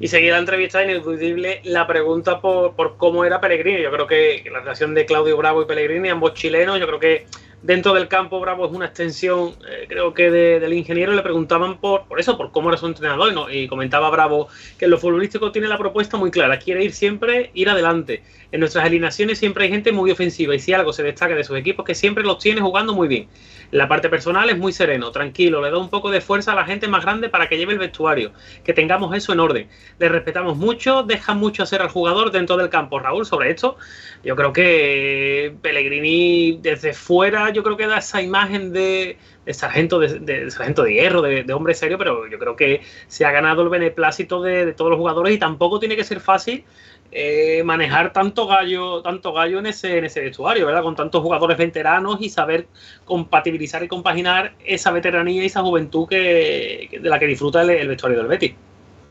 Y 0.00 0.06
seguir 0.06 0.32
la 0.32 0.38
entrevista, 0.38 0.82
ineludible 0.82 1.60
la 1.64 1.86
pregunta 1.86 2.40
por, 2.40 2.76
por, 2.76 2.96
cómo 2.96 3.24
era 3.24 3.40
Pellegrini. 3.40 3.82
Yo 3.82 3.90
creo 3.90 4.06
que 4.06 4.44
la 4.50 4.60
relación 4.60 4.94
de 4.94 5.04
Claudio 5.04 5.36
Bravo 5.36 5.60
y 5.60 5.66
Pellegrini, 5.66 6.08
ambos 6.08 6.34
chilenos, 6.34 6.78
yo 6.78 6.86
creo 6.86 7.00
que 7.00 7.26
dentro 7.62 7.94
del 7.94 8.08
campo 8.08 8.40
Bravo 8.40 8.66
es 8.66 8.72
una 8.72 8.86
extensión, 8.86 9.54
eh, 9.68 9.86
creo 9.88 10.14
que 10.14 10.30
del 10.30 10.72
ingeniero 10.72 11.12
le 11.12 11.22
preguntaban 11.22 11.78
por, 11.78 12.06
por 12.06 12.20
eso, 12.20 12.36
por 12.36 12.50
cómo 12.52 12.68
era 12.68 12.78
su 12.78 12.86
entrenador, 12.86 13.32
¿no? 13.32 13.50
y 13.50 13.66
comentaba 13.68 14.10
Bravo 14.10 14.48
que 14.78 14.86
lo 14.86 14.98
futbolístico 14.98 15.52
tiene 15.52 15.68
la 15.68 15.78
propuesta 15.78 16.16
muy 16.16 16.30
clara, 16.30 16.58
quiere 16.58 16.84
ir 16.84 16.92
siempre, 16.92 17.50
ir 17.54 17.68
adelante. 17.68 18.22
En 18.50 18.60
nuestras 18.60 18.86
alineaciones 18.86 19.38
siempre 19.38 19.64
hay 19.64 19.70
gente 19.70 19.92
muy 19.92 20.10
ofensiva 20.10 20.54
y 20.54 20.58
si 20.58 20.72
algo 20.72 20.94
se 20.94 21.02
destaca 21.02 21.34
de 21.34 21.44
sus 21.44 21.58
equipos 21.58 21.84
que 21.84 21.94
siempre 21.94 22.24
los 22.24 22.38
tiene 22.38 22.62
jugando 22.62 22.94
muy 22.94 23.06
bien. 23.06 23.28
La 23.70 23.86
parte 23.86 24.08
personal 24.08 24.48
es 24.48 24.56
muy 24.56 24.72
sereno, 24.72 25.10
tranquilo, 25.10 25.60
le 25.60 25.70
da 25.70 25.76
un 25.76 25.90
poco 25.90 26.10
de 26.10 26.22
fuerza 26.22 26.52
a 26.52 26.54
la 26.54 26.64
gente 26.64 26.88
más 26.88 27.04
grande 27.04 27.28
para 27.28 27.50
que 27.50 27.58
lleve 27.58 27.74
el 27.74 27.78
vestuario, 27.78 28.32
que 28.64 28.72
tengamos 28.72 29.14
eso 29.14 29.34
en 29.34 29.40
orden. 29.40 29.68
Le 29.98 30.08
respetamos 30.08 30.56
mucho, 30.56 31.02
deja 31.02 31.34
mucho 31.34 31.62
hacer 31.62 31.82
al 31.82 31.90
jugador 31.90 32.30
dentro 32.30 32.56
del 32.56 32.70
campo. 32.70 32.98
Raúl, 32.98 33.26
sobre 33.26 33.50
esto, 33.50 33.76
yo 34.24 34.34
creo 34.34 34.54
que 34.54 35.54
Pellegrini 35.60 36.58
desde 36.62 36.94
fuera, 36.94 37.50
yo 37.50 37.62
creo 37.62 37.76
que 37.76 37.86
da 37.86 37.98
esa 37.98 38.22
imagen 38.22 38.72
de, 38.72 39.18
sargento 39.50 39.98
de, 39.98 40.50
sargento 40.50 40.84
de 40.84 40.94
hierro, 40.94 41.20
de, 41.20 41.52
hombre 41.52 41.74
serio, 41.74 41.98
pero 41.98 42.26
yo 42.26 42.38
creo 42.38 42.56
que 42.56 42.80
se 43.06 43.26
ha 43.26 43.30
ganado 43.30 43.60
el 43.60 43.68
beneplácito 43.68 44.40
de 44.40 44.72
todos 44.72 44.90
los 44.90 44.98
jugadores 44.98 45.34
y 45.34 45.38
tampoco 45.38 45.78
tiene 45.78 45.96
que 45.96 46.04
ser 46.04 46.20
fácil 46.20 46.64
eh, 47.10 47.62
manejar 47.64 48.12
tanto 48.12 48.46
gallo, 48.46 49.00
tanto 49.00 49.32
gallo 49.32 49.58
en 49.58 49.66
ese, 49.66 49.96
en 49.96 50.04
ese 50.04 50.20
vestuario, 50.20 50.66
¿verdad? 50.66 50.82
Con 50.82 50.94
tantos 50.94 51.22
jugadores 51.22 51.56
veteranos 51.56 52.18
y 52.20 52.28
saber 52.28 52.68
compatibilizar 53.06 53.82
y 53.82 53.88
compaginar 53.88 54.54
esa 54.64 54.90
veteranía 54.90 55.42
y 55.42 55.46
esa 55.46 55.62
juventud 55.62 56.06
que, 56.06 57.00
de 57.00 57.08
la 57.08 57.18
que 57.18 57.26
disfruta 57.26 57.62
el, 57.62 57.88
vestuario 57.88 58.18
del 58.18 58.26
Betis. 58.26 58.52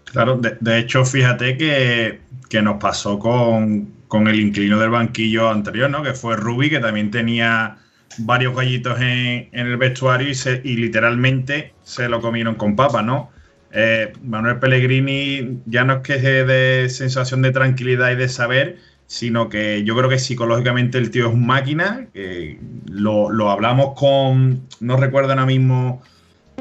Claro, 0.05 0.39
de, 0.39 0.77
hecho, 0.77 1.03
fíjate 1.03 1.57
que, 1.57 2.61
nos 2.61 2.79
pasó 2.79 3.17
con, 3.17 4.27
el 4.27 4.39
inclino 4.39 4.79
del 4.79 4.91
banquillo 4.91 5.49
anterior, 5.49 5.89
¿no? 5.89 6.03
Que 6.03 6.13
fue 6.13 6.35
Rubi, 6.35 6.69
que 6.69 6.79
también 6.79 7.09
tenía 7.09 7.77
varios 8.19 8.55
gallitos 8.55 9.01
en, 9.01 9.49
el 9.51 9.75
vestuario 9.77 10.29
y, 10.29 10.35
se, 10.35 10.61
y 10.63 10.77
literalmente 10.77 11.73
se 11.81 12.07
lo 12.07 12.21
comieron 12.21 12.55
con 12.55 12.75
papas, 12.75 13.03
¿no? 13.03 13.31
Eh, 13.71 14.13
Manuel 14.23 14.59
Pellegrini 14.59 15.59
ya 15.65 15.83
no 15.83 15.95
es 15.95 15.99
que 16.01 16.17
de 16.17 16.89
sensación 16.89 17.41
de 17.41 17.51
tranquilidad 17.51 18.11
y 18.11 18.15
de 18.15 18.29
saber, 18.29 18.77
sino 19.07 19.49
que 19.49 19.83
yo 19.83 19.95
creo 19.95 20.09
que 20.09 20.19
psicológicamente 20.19 20.97
el 20.97 21.11
tío 21.11 21.27
es 21.27 21.33
un 21.33 21.45
máquina. 21.45 22.07
Que 22.13 22.59
lo, 22.89 23.49
hablamos 23.49 23.99
con, 23.99 24.67
no 24.79 24.97
recuerdo 24.97 25.31
ahora 25.31 25.45
mismo 25.45 26.01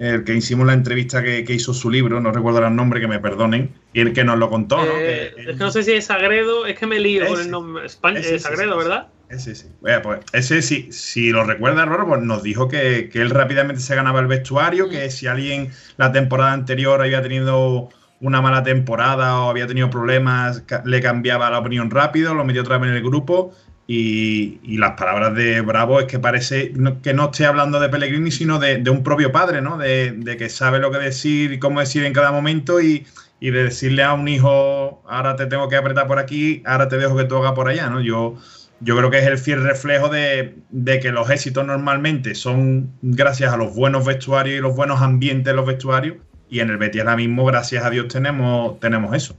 el 0.01 0.25
que 0.25 0.35
hicimos 0.35 0.67
la 0.67 0.75
entrevista 0.75 1.23
que, 1.23 1.45
hizo 1.49 1.73
su 1.73 1.91
libro, 1.91 2.21
no 2.21 2.31
recuerdo 2.31 2.65
el 2.67 2.77
nombre, 2.77 3.01
que 3.01 3.09
me 3.09 3.19
perdonen, 3.19 3.71
y 3.95 4.01
el 4.01 4.13
que 4.13 4.25
nos 4.25 4.39
lo 4.39 4.51
contó, 4.51 4.77
¿no? 4.77 4.93
Eh, 4.99 5.33
es 5.39 5.47
que 5.47 5.55
no 5.55 5.71
sé 5.71 5.83
si 5.85 5.93
es 5.93 6.05
Sagredo, 6.05 6.67
es 6.67 6.79
que 6.79 6.87
me 6.87 7.01
lío 7.01 7.27
con 7.27 7.41
el 7.41 7.51
nombre. 7.51 7.87
España, 7.87 8.21
es 8.21 8.43
Sagredo, 8.43 8.77
¿verdad? 8.77 9.09
Ese 9.29 9.57
sí. 9.57 9.67
pues 9.81 10.21
ese 10.33 10.63
sí, 10.63 10.89
si 10.93 11.31
lo 11.31 11.45
recuerda 11.45 11.85
Roro, 11.85 12.07
pues 12.07 12.23
nos 12.23 12.43
dijo 12.43 12.69
que, 12.69 13.11
él 13.13 13.31
rápidamente 13.31 13.83
se 13.83 13.97
ganaba 13.97 14.21
el 14.21 14.29
vestuario, 14.29 14.89
que 14.89 15.11
si 15.11 15.27
alguien 15.27 15.71
la 15.97 16.13
temporada 16.13 16.53
anterior 16.53 17.01
había 17.03 17.23
tenido 17.23 17.89
una 18.21 18.41
mala 18.41 18.63
temporada 18.63 19.41
o 19.41 19.51
había 19.51 19.67
tenido 19.67 19.91
problemas, 19.91 20.63
le 20.85 21.01
cambiaba 21.01 21.51
la 21.51 21.59
opinión 21.59 21.91
rápido, 21.91 22.35
lo 22.35 22.45
metió 22.45 22.63
otra 22.63 22.79
vez 22.79 22.91
en 22.91 22.97
el 22.97 23.03
grupo. 23.03 23.53
Y, 23.89 24.77
las 24.79 24.93
palabras 24.93 25.35
de 25.35 25.61
Bravo 25.61 26.01
es 26.01 26.07
que 26.07 26.19
parece 26.19 26.73
que 27.03 27.15
no 27.15 27.25
esté 27.27 27.47
hablando 27.47 27.79
de 27.79 27.89
Pellegrini, 27.89 28.31
sino 28.31 28.59
de, 28.59 28.83
un 28.91 29.03
propio 29.03 29.31
padre, 29.33 29.61
¿no? 29.61 29.77
De, 29.79 30.37
que 30.39 30.49
sabe 30.49 30.79
lo 30.79 30.91
que 30.91 30.99
decir 30.99 31.53
y 31.53 31.59
cómo 31.59 31.81
decir 31.81 32.05
en 32.05 32.13
cada 32.13 32.33
momento 32.33 32.81
y, 32.81 33.07
y 33.39 33.51
de 33.51 33.65
decirle 33.65 34.03
a 34.03 34.13
un 34.15 34.27
hijo, 34.29 35.03
ahora 35.07 35.37
te 35.37 35.47
tengo 35.47 35.69
que 35.69 35.77
apretar 35.77 36.07
por 36.07 36.19
aquí, 36.19 36.63
ahora 36.67 36.89
te 36.89 36.97
dejo 36.97 37.17
que 37.17 37.25
tú 37.25 37.37
hagas 37.37 37.53
por 37.53 37.69
allá, 37.69 37.89
¿no? 37.89 38.01
Yo, 38.01 38.37
yo 38.81 38.97
creo 38.97 39.11
que 39.11 39.19
es 39.19 39.27
el 39.27 39.39
fiel 39.39 39.63
reflejo 39.63 40.09
de, 40.09 40.55
que 41.01 41.11
los 41.11 41.31
éxitos 41.31 41.65
normalmente 41.65 42.35
son 42.35 42.93
gracias 43.03 43.53
a 43.53 43.57
los 43.57 43.75
buenos 43.75 44.05
vestuarios 44.05 44.59
y 44.59 44.61
los 44.61 44.77
buenos 44.77 45.01
ambientes 45.01 45.47
de 45.47 45.55
los 45.55 45.67
vestuarios. 45.67 46.17
Y 46.49 46.61
en 46.61 46.71
el 46.71 46.77
Betis 46.77 47.01
ahora 47.01 47.17
mismo, 47.17 47.45
gracias 47.45 47.85
a 47.85 47.91
Dios, 47.91 48.09
tenemos, 48.09 48.79
tenemos 48.79 49.15
eso. 49.15 49.37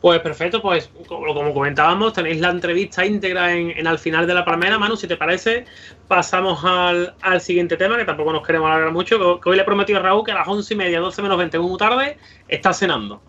Pues 0.00 0.20
perfecto, 0.20 0.62
pues 0.62 0.90
como, 1.08 1.52
comentábamos, 1.52 2.12
tenéis 2.12 2.40
la 2.40 2.50
entrevista 2.50 3.04
íntegra 3.04 3.52
en, 3.52 3.86
al 3.86 3.98
final 3.98 4.26
de 4.26 4.34
la 4.34 4.44
palmera. 4.44 4.78
Manu, 4.78 4.96
si 4.96 5.08
te 5.08 5.16
parece, 5.16 5.64
pasamos 6.06 6.60
al, 6.64 7.40
siguiente 7.40 7.76
tema, 7.76 7.96
que 7.96 8.04
tampoco 8.04 8.32
nos 8.32 8.46
queremos 8.46 8.68
alargar 8.68 8.92
mucho. 8.92 9.40
Que 9.40 9.50
hoy 9.50 9.56
le 9.56 9.62
he 9.62 9.64
prometido 9.64 9.98
a 9.98 10.02
Raúl 10.02 10.24
que 10.24 10.32
a 10.32 10.36
las 10.36 10.48
once 10.48 10.72
y 10.74 10.76
media, 10.76 11.00
12 11.00 11.20
menos 11.20 11.36
20, 11.36 11.58
muy 11.58 11.76
tarde, 11.76 12.16
está 12.46 12.72
cenando. 12.72 13.20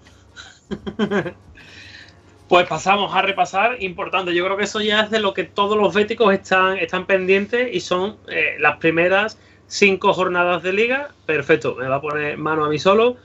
pues 2.50 2.68
pasamos 2.68 3.14
a 3.14 3.22
repasar, 3.22 3.78
importante, 3.80 4.34
yo 4.34 4.44
creo 4.44 4.58
que 4.58 4.64
eso 4.64 4.82
ya 4.82 5.02
es 5.02 5.12
de 5.12 5.20
lo 5.20 5.36
que 5.36 5.44
todos 5.44 5.78
los 5.78 5.94
béticos 5.94 6.34
están, 6.34 6.80
están 6.80 7.06
pendientes 7.06 7.70
y 7.72 7.80
son 7.80 8.18
eh, 8.28 8.56
las 8.60 8.78
primeras 8.78 9.38
cinco 9.68 10.14
jornadas 10.14 10.64
de 10.64 10.74
liga. 10.74 11.10
Perfecto, 11.28 11.76
me 11.76 11.88
va 11.88 11.98
a 11.98 12.02
poner 12.02 12.40
mano 12.40 12.66
a 12.66 12.70
mí 12.70 12.80
solo. 12.80 13.18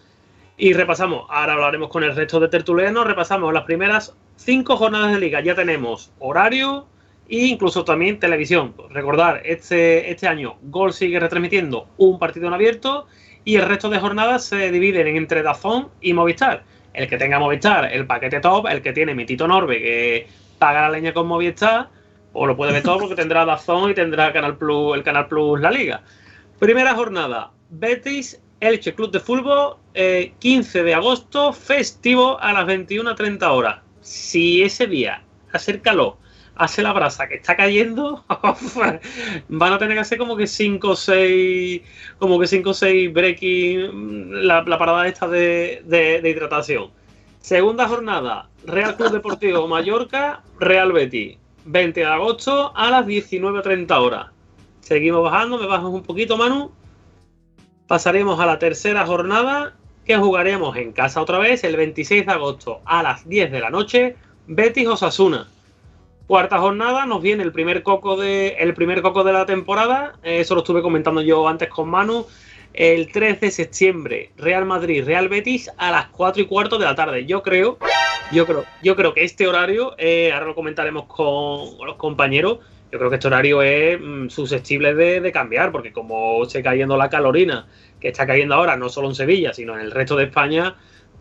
Y 0.58 0.74
repasamos, 0.74 1.26
ahora 1.30 1.54
hablaremos 1.54 1.88
con 1.88 2.04
el 2.04 2.14
resto 2.14 2.38
de 2.38 2.48
tertulianos, 2.48 3.06
repasamos 3.06 3.50
las 3.54 3.64
primeras 3.64 4.14
cinco 4.36 4.76
jornadas 4.76 5.12
de 5.12 5.20
liga. 5.20 5.40
Ya 5.40 5.54
tenemos 5.54 6.12
horario 6.18 6.86
e 7.26 7.46
incluso 7.46 7.82
también 7.82 8.20
televisión. 8.20 8.74
Recordar, 8.90 9.40
este, 9.46 10.10
este 10.10 10.28
año 10.28 10.56
Gol 10.64 10.92
sigue 10.92 11.18
retransmitiendo 11.18 11.88
un 11.96 12.18
partido 12.18 12.48
en 12.48 12.52
abierto 12.52 13.06
y 13.42 13.56
el 13.56 13.62
resto 13.62 13.88
de 13.88 14.00
jornadas 14.00 14.44
se 14.44 14.70
dividen 14.70 15.06
entre 15.16 15.42
Dazón 15.42 15.88
y 16.02 16.12
Movistar. 16.12 16.64
El 16.94 17.08
que 17.08 17.18
tenga 17.18 17.38
Movistar, 17.38 17.92
el 17.92 18.06
paquete 18.06 18.40
top, 18.40 18.68
el 18.68 18.80
que 18.80 18.92
tiene 18.92 19.14
mi 19.14 19.26
Tito 19.26 19.46
Norbe, 19.46 19.80
que 19.80 20.28
paga 20.58 20.82
la 20.82 20.90
leña 20.90 21.12
con 21.12 21.26
Movistar, 21.26 21.88
o 22.32 22.46
lo 22.46 22.56
puede 22.56 22.72
ver 22.72 22.82
todo 22.82 23.00
porque 23.00 23.14
tendrá 23.14 23.44
Dazón 23.44 23.90
y 23.90 23.94
tendrá 23.94 24.32
Canal 24.32 24.56
Plus, 24.56 24.96
el 24.96 25.02
Canal 25.02 25.26
Plus 25.28 25.60
La 25.60 25.70
Liga. 25.70 26.02
Primera 26.58 26.94
jornada, 26.94 27.50
Betis 27.68 28.40
Elche 28.60 28.94
Club 28.94 29.10
de 29.10 29.20
Fútbol, 29.20 29.76
eh, 29.94 30.32
15 30.38 30.82
de 30.84 30.94
agosto, 30.94 31.52
festivo 31.52 32.40
a 32.40 32.52
las 32.52 32.66
21.30 32.66 33.50
horas. 33.50 33.80
Si 34.00 34.62
ese 34.62 34.86
día 34.86 35.22
hace 35.52 35.80
calor, 35.80 36.16
hace 36.56 36.82
la 36.82 36.92
brasa 36.92 37.28
que 37.28 37.36
está 37.36 37.56
cayendo, 37.56 38.24
van 39.48 39.72
a 39.72 39.78
tener 39.78 39.96
que 39.96 40.00
hacer 40.00 40.18
como 40.18 40.36
que 40.36 40.46
5 40.46 40.88
o 40.88 40.96
6, 40.96 41.82
como 42.18 42.38
que 42.38 42.46
5 42.46 42.70
o 42.70 42.74
6 42.74 43.12
breaking, 43.12 44.46
la, 44.46 44.62
la, 44.62 44.78
parada 44.78 45.06
esta 45.06 45.28
de, 45.28 45.82
de, 45.84 46.20
de, 46.20 46.30
hidratación. 46.30 46.90
Segunda 47.40 47.88
jornada, 47.88 48.48
Real 48.64 48.96
Club 48.96 49.12
Deportivo 49.12 49.68
Mallorca, 49.68 50.42
Real 50.60 50.92
Betis, 50.92 51.38
20 51.64 52.00
de 52.00 52.06
agosto 52.06 52.72
a 52.76 52.90
las 52.90 53.06
19.30 53.06 53.90
horas. 53.98 54.26
Seguimos 54.80 55.22
bajando, 55.22 55.58
me 55.58 55.66
bajas 55.66 55.86
un 55.86 56.02
poquito, 56.02 56.36
Manu 56.36 56.70
pasaremos 57.86 58.40
a 58.40 58.46
la 58.46 58.58
tercera 58.58 59.06
jornada 59.06 59.74
que 60.04 60.16
jugaremos 60.16 60.76
en 60.76 60.92
casa 60.92 61.20
otra 61.20 61.38
vez 61.38 61.64
el 61.64 61.76
26 61.76 62.26
de 62.26 62.32
agosto 62.32 62.80
a 62.84 63.02
las 63.02 63.28
10 63.28 63.52
de 63.52 63.60
la 63.60 63.70
noche, 63.70 64.16
Betis 64.46 64.86
Osasuna. 64.86 65.48
Cuarta 66.26 66.58
jornada 66.58 67.04
nos 67.04 67.20
viene 67.20 67.42
el 67.42 67.52
primer 67.52 67.82
coco 67.82 68.16
de, 68.16 68.56
el 68.58 68.72
primer 68.72 69.02
coco 69.02 69.24
de 69.24 69.32
la 69.34 69.44
temporada, 69.44 70.14
eso 70.22 70.54
lo 70.54 70.62
estuve 70.62 70.80
comentando 70.80 71.20
yo 71.20 71.46
antes 71.46 71.68
con 71.68 71.90
Manu, 71.90 72.26
el 72.72 73.12
3 73.12 73.40
de 73.40 73.50
septiembre, 73.50 74.30
Real 74.38 74.64
Madrid, 74.64 75.04
Real 75.04 75.28
Betis 75.28 75.70
a 75.76 75.90
las 75.90 76.06
4 76.08 76.42
y 76.42 76.46
cuarto 76.46 76.78
de 76.78 76.86
la 76.86 76.94
tarde. 76.94 77.26
Yo 77.26 77.42
creo, 77.42 77.76
yo 78.32 78.46
creo, 78.46 78.64
yo 78.82 78.96
creo 78.96 79.12
que 79.12 79.22
este 79.22 79.46
horario, 79.46 79.94
eh, 79.98 80.32
ahora 80.32 80.46
lo 80.46 80.54
comentaremos 80.54 81.04
con, 81.04 81.76
con 81.76 81.86
los 81.86 81.96
compañeros, 81.96 82.60
yo 82.90 82.98
creo 82.98 83.10
que 83.10 83.16
este 83.16 83.26
horario 83.26 83.60
es 83.60 84.00
mm, 84.00 84.28
susceptible 84.28 84.94
de, 84.94 85.20
de, 85.20 85.30
cambiar, 85.30 85.72
porque 85.72 85.92
como 85.92 86.42
se 86.46 86.62
cayendo 86.62 86.96
la 86.96 87.10
calorina 87.10 87.66
que 88.00 88.08
está 88.08 88.26
cayendo 88.26 88.54
ahora, 88.54 88.78
no 88.78 88.88
solo 88.88 89.08
en 89.08 89.14
Sevilla, 89.14 89.52
sino 89.52 89.74
en 89.74 89.80
el 89.80 89.90
resto 89.90 90.16
de 90.16 90.24
España, 90.24 90.74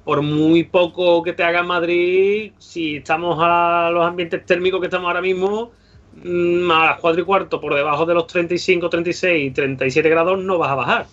por 0.04 0.22
muy 0.22 0.64
poco 0.64 1.24
que 1.24 1.34
te 1.34 1.44
haga 1.44 1.64
Madrid, 1.64 2.52
si 2.58 2.98
estamos 2.98 3.38
a 3.42 3.90
los 3.92 4.06
ambientes 4.06 4.46
térmicos 4.46 4.80
que 4.80 4.88
estamos 4.88 5.08
ahora 5.08 5.22
mismo, 5.22 5.72
mm, 6.24 6.70
a 6.72 6.86
las 6.86 7.00
4 7.00 7.22
y 7.22 7.26
cuarto, 7.26 7.62
por 7.62 7.74
debajo 7.74 8.06
de 8.06 8.14
los 8.14 8.28
35, 8.28 8.90
36, 8.90 9.54
37 9.54 10.10
grados, 10.10 10.44
no 10.44 10.58
vas 10.58 10.72
a 10.72 10.76
bajar. 10.76 11.08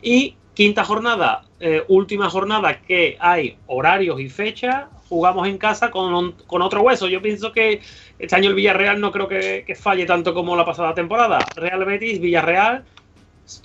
Y 0.00 0.36
quinta 0.54 0.84
jornada, 0.84 1.44
eh, 1.60 1.84
última 1.88 2.28
jornada 2.28 2.80
que 2.80 3.16
hay 3.20 3.56
horarios 3.66 4.20
y 4.20 4.28
fechas, 4.28 4.86
jugamos 5.08 5.46
en 5.46 5.58
casa 5.58 5.90
con, 5.90 6.32
con, 6.46 6.62
otro 6.62 6.80
hueso. 6.82 7.06
Yo 7.08 7.20
pienso 7.20 7.52
que 7.52 7.80
este 8.18 8.34
año 8.34 8.48
el 8.48 8.54
Villarreal 8.54 9.00
no 9.00 9.12
creo 9.12 9.28
que, 9.28 9.76
falle 9.78 10.06
tanto 10.06 10.32
como 10.32 10.56
la 10.56 10.64
pasada 10.64 10.94
temporada. 10.94 11.38
Real 11.54 11.84
Betis, 11.84 12.20
Villarreal, 12.20 12.84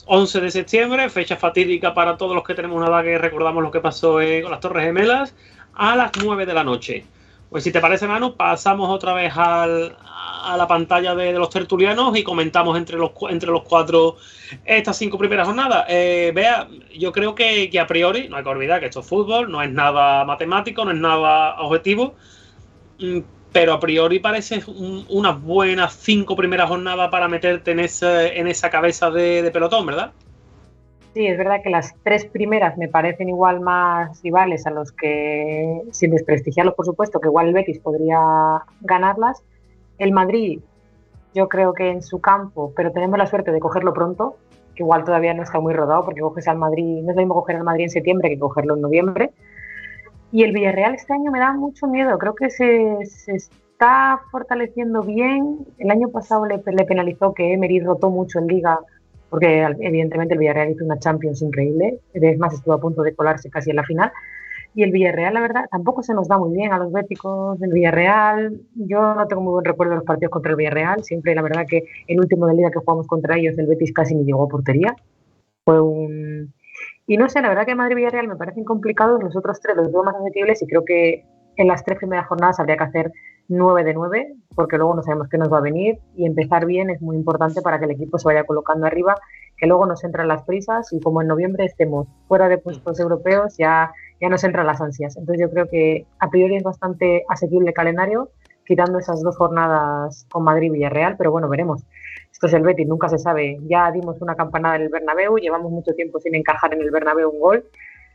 11 0.06 0.42
de 0.42 0.52
septiembre, 0.52 1.10
fecha 1.10 1.38
fatídica 1.38 1.94
para 1.94 2.18
todos 2.18 2.36
los 2.36 2.44
que 2.44 2.56
tenemos 2.56 2.78
una 2.78 2.88
edad 2.88 3.04
que 3.04 3.18
recordamos 3.18 3.64
lo 3.64 3.72
que 3.72 3.80
pasó 3.80 4.20
eh, 4.22 4.42
con 4.42 4.52
las 4.52 4.60
Torres 4.60 4.86
Gemelas, 4.86 5.36
a 5.74 5.96
las 5.96 6.12
9 6.22 6.46
de 6.46 6.54
la 6.54 6.64
noche. 6.64 7.06
Pues 7.50 7.64
si 7.64 7.72
te 7.72 7.80
parece, 7.80 8.08
Manu, 8.08 8.36
pasamos 8.36 8.90
otra 8.90 9.14
vez 9.14 9.32
al, 9.38 9.96
a 10.44 10.58
la 10.58 10.68
pantalla 10.68 11.16
de, 11.16 11.32
los 11.34 11.50
tertulianos 11.50 12.18
y 12.18 12.24
comentamos 12.24 12.78
entre 12.78 12.98
los, 12.98 13.12
entre 13.30 13.52
los 13.52 13.64
cuatro 13.64 14.18
estas 14.66 14.98
cinco 14.98 15.18
primeras 15.18 15.48
jornadas. 15.48 15.86
Eh, 15.88 16.32
vea, 16.36 16.68
yo 16.98 17.12
creo 17.14 17.36
que, 17.36 17.70
que, 17.70 17.80
a 17.80 17.88
priori, 17.88 18.28
no 18.28 18.36
hay 18.36 18.44
que 18.44 18.50
olvidar 18.50 18.80
que 18.82 18.88
esto 18.88 19.00
es 19.00 19.08
fútbol, 19.08 19.50
no 19.50 19.62
es 19.62 19.72
nada 19.72 20.26
matemático, 20.26 20.84
no 20.84 20.92
es 20.92 20.98
nada 20.98 21.62
objetivo, 21.62 22.16
mm, 23.00 23.20
pero 23.52 23.74
a 23.74 23.80
priori 23.80 24.20
parece 24.20 24.62
un, 24.68 25.06
unas 25.10 25.42
buenas 25.42 25.94
cinco 25.94 26.36
primeras 26.36 26.70
jornadas 26.70 27.10
para 27.10 27.28
meterte 27.28 27.72
en, 27.72 27.80
en 27.80 28.48
esa 28.48 28.70
cabeza 28.70 29.10
de, 29.10 29.42
de 29.42 29.52
pelotón, 29.52 29.86
¿verdad? 29.86 30.12
Sí, 31.14 31.26
es 31.26 31.38
verdad 31.38 31.62
que 31.64 31.72
las 31.72 31.96
tres 32.04 32.26
primeras 32.26 32.78
me 32.78 32.88
parecen 32.88 33.30
igual 33.30 33.60
más 33.60 34.22
rivales 34.22 34.68
a 34.68 34.70
los 34.70 34.92
que, 34.92 35.82
sin 35.92 36.12
desprestigiarlos 36.12 36.76
por 36.76 36.86
supuesto, 36.86 37.20
que 37.20 37.28
igual 37.28 37.48
el 37.48 37.54
Betis 37.56 37.80
podría 37.80 38.20
ganarlas. 38.82 39.42
El 39.98 40.12
Madrid, 40.12 40.60
yo 41.34 41.50
creo 41.50 41.74
que 41.74 41.90
en 41.90 42.04
su 42.04 42.22
campo, 42.22 42.72
pero 42.76 42.92
tenemos 42.92 43.18
la 43.18 43.26
suerte 43.26 43.52
de 43.52 43.60
cogerlo 43.60 43.94
pronto, 43.96 44.38
que 44.76 44.84
igual 44.84 45.06
todavía 45.06 45.34
no 45.34 45.42
está 45.42 45.60
muy 45.60 45.74
rodado, 45.74 46.06
porque 46.06 46.22
coges 46.22 46.48
al 46.48 46.60
Madrid, 46.60 47.02
no 47.02 47.10
es 47.10 47.16
lo 47.16 47.22
mismo 47.24 47.34
coger 47.34 47.56
al 47.56 47.64
Madrid 47.64 47.86
en 47.86 47.90
septiembre 47.90 48.30
que 48.30 48.38
cogerlo 48.38 48.76
en 48.76 48.82
noviembre. 48.82 49.32
Y 50.32 50.44
el 50.44 50.52
Villarreal 50.52 50.96
este 50.96 51.14
año 51.14 51.32
me 51.32 51.40
da 51.40 51.54
mucho 51.54 51.88
miedo, 51.88 52.18
creo 52.18 52.36
que 52.36 52.50
se, 52.50 52.98
se 53.06 53.36
está 53.36 54.20
fortaleciendo 54.32 55.02
bien. 55.02 55.66
El 55.78 55.92
año 55.92 56.10
pasado 56.10 56.46
le, 56.46 56.62
le 56.66 56.86
penalizó 56.86 57.34
que 57.34 57.54
Emery 57.54 57.80
rotó 57.80 58.10
mucho 58.10 58.40
en 58.40 58.48
Liga 58.48 58.80
porque 59.30 59.62
evidentemente 59.80 60.34
el 60.34 60.40
Villarreal 60.40 60.72
hizo 60.72 60.86
una 60.86 61.00
Champions 61.00 61.42
increíble, 61.42 62.00
es 62.14 62.38
más, 62.38 62.54
estuvo 62.54 62.74
a 62.74 62.80
punto 62.80 63.04
de 63.04 63.14
colarse 63.14 63.50
casi 63.50 63.72
en 63.72 63.76
la 63.76 63.84
final. 63.84 64.12
Y 64.74 64.84
el 64.84 64.92
Villarreal, 64.92 65.34
la 65.34 65.42
verdad, 65.42 65.66
tampoco 65.72 66.04
se 66.04 66.14
nos 66.14 66.28
da 66.28 66.38
muy 66.38 66.56
bien 66.56 66.72
a 66.72 66.78
los 66.78 66.92
béticos 66.92 67.60
del 67.60 67.72
Villarreal. 67.72 68.62
Yo 68.76 69.16
no 69.16 69.26
tengo 69.26 69.42
muy 69.42 69.52
buen 69.52 69.66
recuerdo 69.66 69.92
de 69.92 69.98
los 69.98 70.06
partidos 70.06 70.32
contra 70.32 70.52
el 70.52 70.58
Villarreal. 70.58 71.04
Siempre, 71.04 71.34
la 71.34 71.42
verdad, 71.42 71.66
que 71.68 71.84
el 72.08 72.20
último 72.20 72.46
del 72.46 72.58
día 72.58 72.70
que 72.70 72.80
jugamos 72.80 73.08
contra 73.08 73.38
ellos, 73.38 73.58
el 73.58 73.66
Betis 73.66 73.92
casi 73.92 74.14
ni 74.14 74.24
llegó 74.24 74.44
a 74.44 74.48
portería. 74.48 74.96
Fue 75.66 75.82
un. 75.82 76.54
Y 77.08 77.18
no 77.18 77.30
sé, 77.30 77.42
la 77.42 77.48
verdad 77.48 77.66
que 77.66 77.74
Madrid 77.74 77.96
Villarreal 77.96 78.28
me 78.28 78.36
parecen 78.36 78.66
complicados. 78.66 79.24
Los 79.24 79.36
otros 79.36 79.60
tres 79.62 79.78
los 79.78 79.92
veo 79.92 80.04
más 80.04 80.16
asequibles 80.16 80.62
y 80.62 80.68
creo 80.68 80.84
que 80.86 81.26
en 81.56 81.68
las 81.68 81.84
tres 81.84 81.98
primeras 81.98 82.28
jornadas 82.28 82.60
habría 82.60 82.78
que 82.78 82.84
hacer 82.84 83.12
9 83.50 83.84
de 83.86 83.94
9, 83.94 84.36
porque 84.56 84.78
luego 84.78 84.94
no 84.94 85.04
sabemos 85.04 85.30
qué 85.30 85.38
nos 85.38 85.52
va 85.52 85.60
a 85.60 85.62
venir 85.62 86.00
y 86.16 86.26
empezar 86.26 86.66
bien 86.66 86.90
es 86.90 87.02
muy 87.02 87.16
importante 87.16 87.62
para 87.62 87.80
que 87.80 87.86
el 87.86 87.92
equipo 87.92 88.20
se 88.20 88.28
vaya 88.28 88.44
colocando 88.44 88.86
arriba, 88.86 89.16
que 89.58 89.68
luego 89.68 89.86
nos 89.86 90.04
entran 90.04 90.28
las 90.28 90.44
prisas 90.44 90.92
y 90.92 91.00
como 91.00 91.22
en 91.22 91.30
noviembre 91.30 91.66
estemos 91.66 92.08
fuera 92.28 92.50
de 92.50 92.58
puestos 92.58 93.00
europeos 93.00 93.56
ya, 93.58 93.92
ya 94.20 94.30
nos 94.30 94.44
entran 94.44 94.68
las 94.68 94.82
ansias. 94.82 95.16
Entonces 95.16 95.42
yo 95.42 95.50
creo 95.50 95.68
que 95.70 96.06
a 96.20 96.30
priori 96.30 96.58
es 96.58 96.64
bastante 96.64 97.24
asequible 97.30 97.70
el 97.70 97.74
calendario, 97.74 98.30
quitando 98.66 99.00
esas 99.00 99.22
dos 99.24 99.38
jornadas 99.38 100.28
con 100.30 100.44
Madrid 100.44 100.68
y 100.68 100.72
Villarreal, 100.72 101.16
pero 101.18 101.32
bueno, 101.32 101.48
veremos. 101.48 101.86
Esto 102.38 102.46
es 102.46 102.54
el 102.54 102.62
Betis, 102.62 102.88
nunca 102.88 103.10
se 103.10 103.18
sabe. 103.18 103.58
Ya 103.64 103.90
dimos 103.92 104.22
una 104.22 104.36
campanada 104.36 104.76
en 104.76 104.84
el 104.84 104.90
Bernabéu, 104.90 105.40
llevamos 105.40 105.72
mucho 105.72 105.96
tiempo 105.96 106.20
sin 106.20 106.36
encajar 106.36 106.72
en 106.72 106.84
el 106.84 106.92
Bernabéu 106.92 107.32
un 107.32 107.40
gol. 107.40 107.66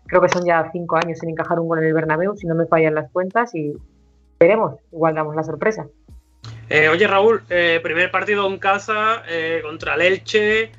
Creo 0.06 0.22
que 0.22 0.28
son 0.28 0.44
ya 0.44 0.70
cinco 0.70 0.94
años 0.94 1.18
sin 1.18 1.30
encajar 1.30 1.58
un 1.58 1.66
gol 1.66 1.80
en 1.80 1.86
el 1.86 1.92
Bernabéu, 1.92 2.36
si 2.36 2.46
no 2.46 2.54
me 2.54 2.66
fallan 2.66 2.94
las 2.94 3.10
cuentas, 3.10 3.52
y 3.56 3.72
veremos, 4.38 4.76
igual 4.92 5.16
damos 5.16 5.34
la 5.34 5.42
sorpresa. 5.42 5.88
Eh, 6.68 6.88
oye 6.88 7.04
Raúl, 7.08 7.42
eh, 7.50 7.80
primer 7.82 8.12
partido 8.12 8.46
en 8.46 8.60
casa 8.60 9.24
eh, 9.28 9.58
contra 9.60 9.96
el 9.96 10.02
Elche, 10.02 10.70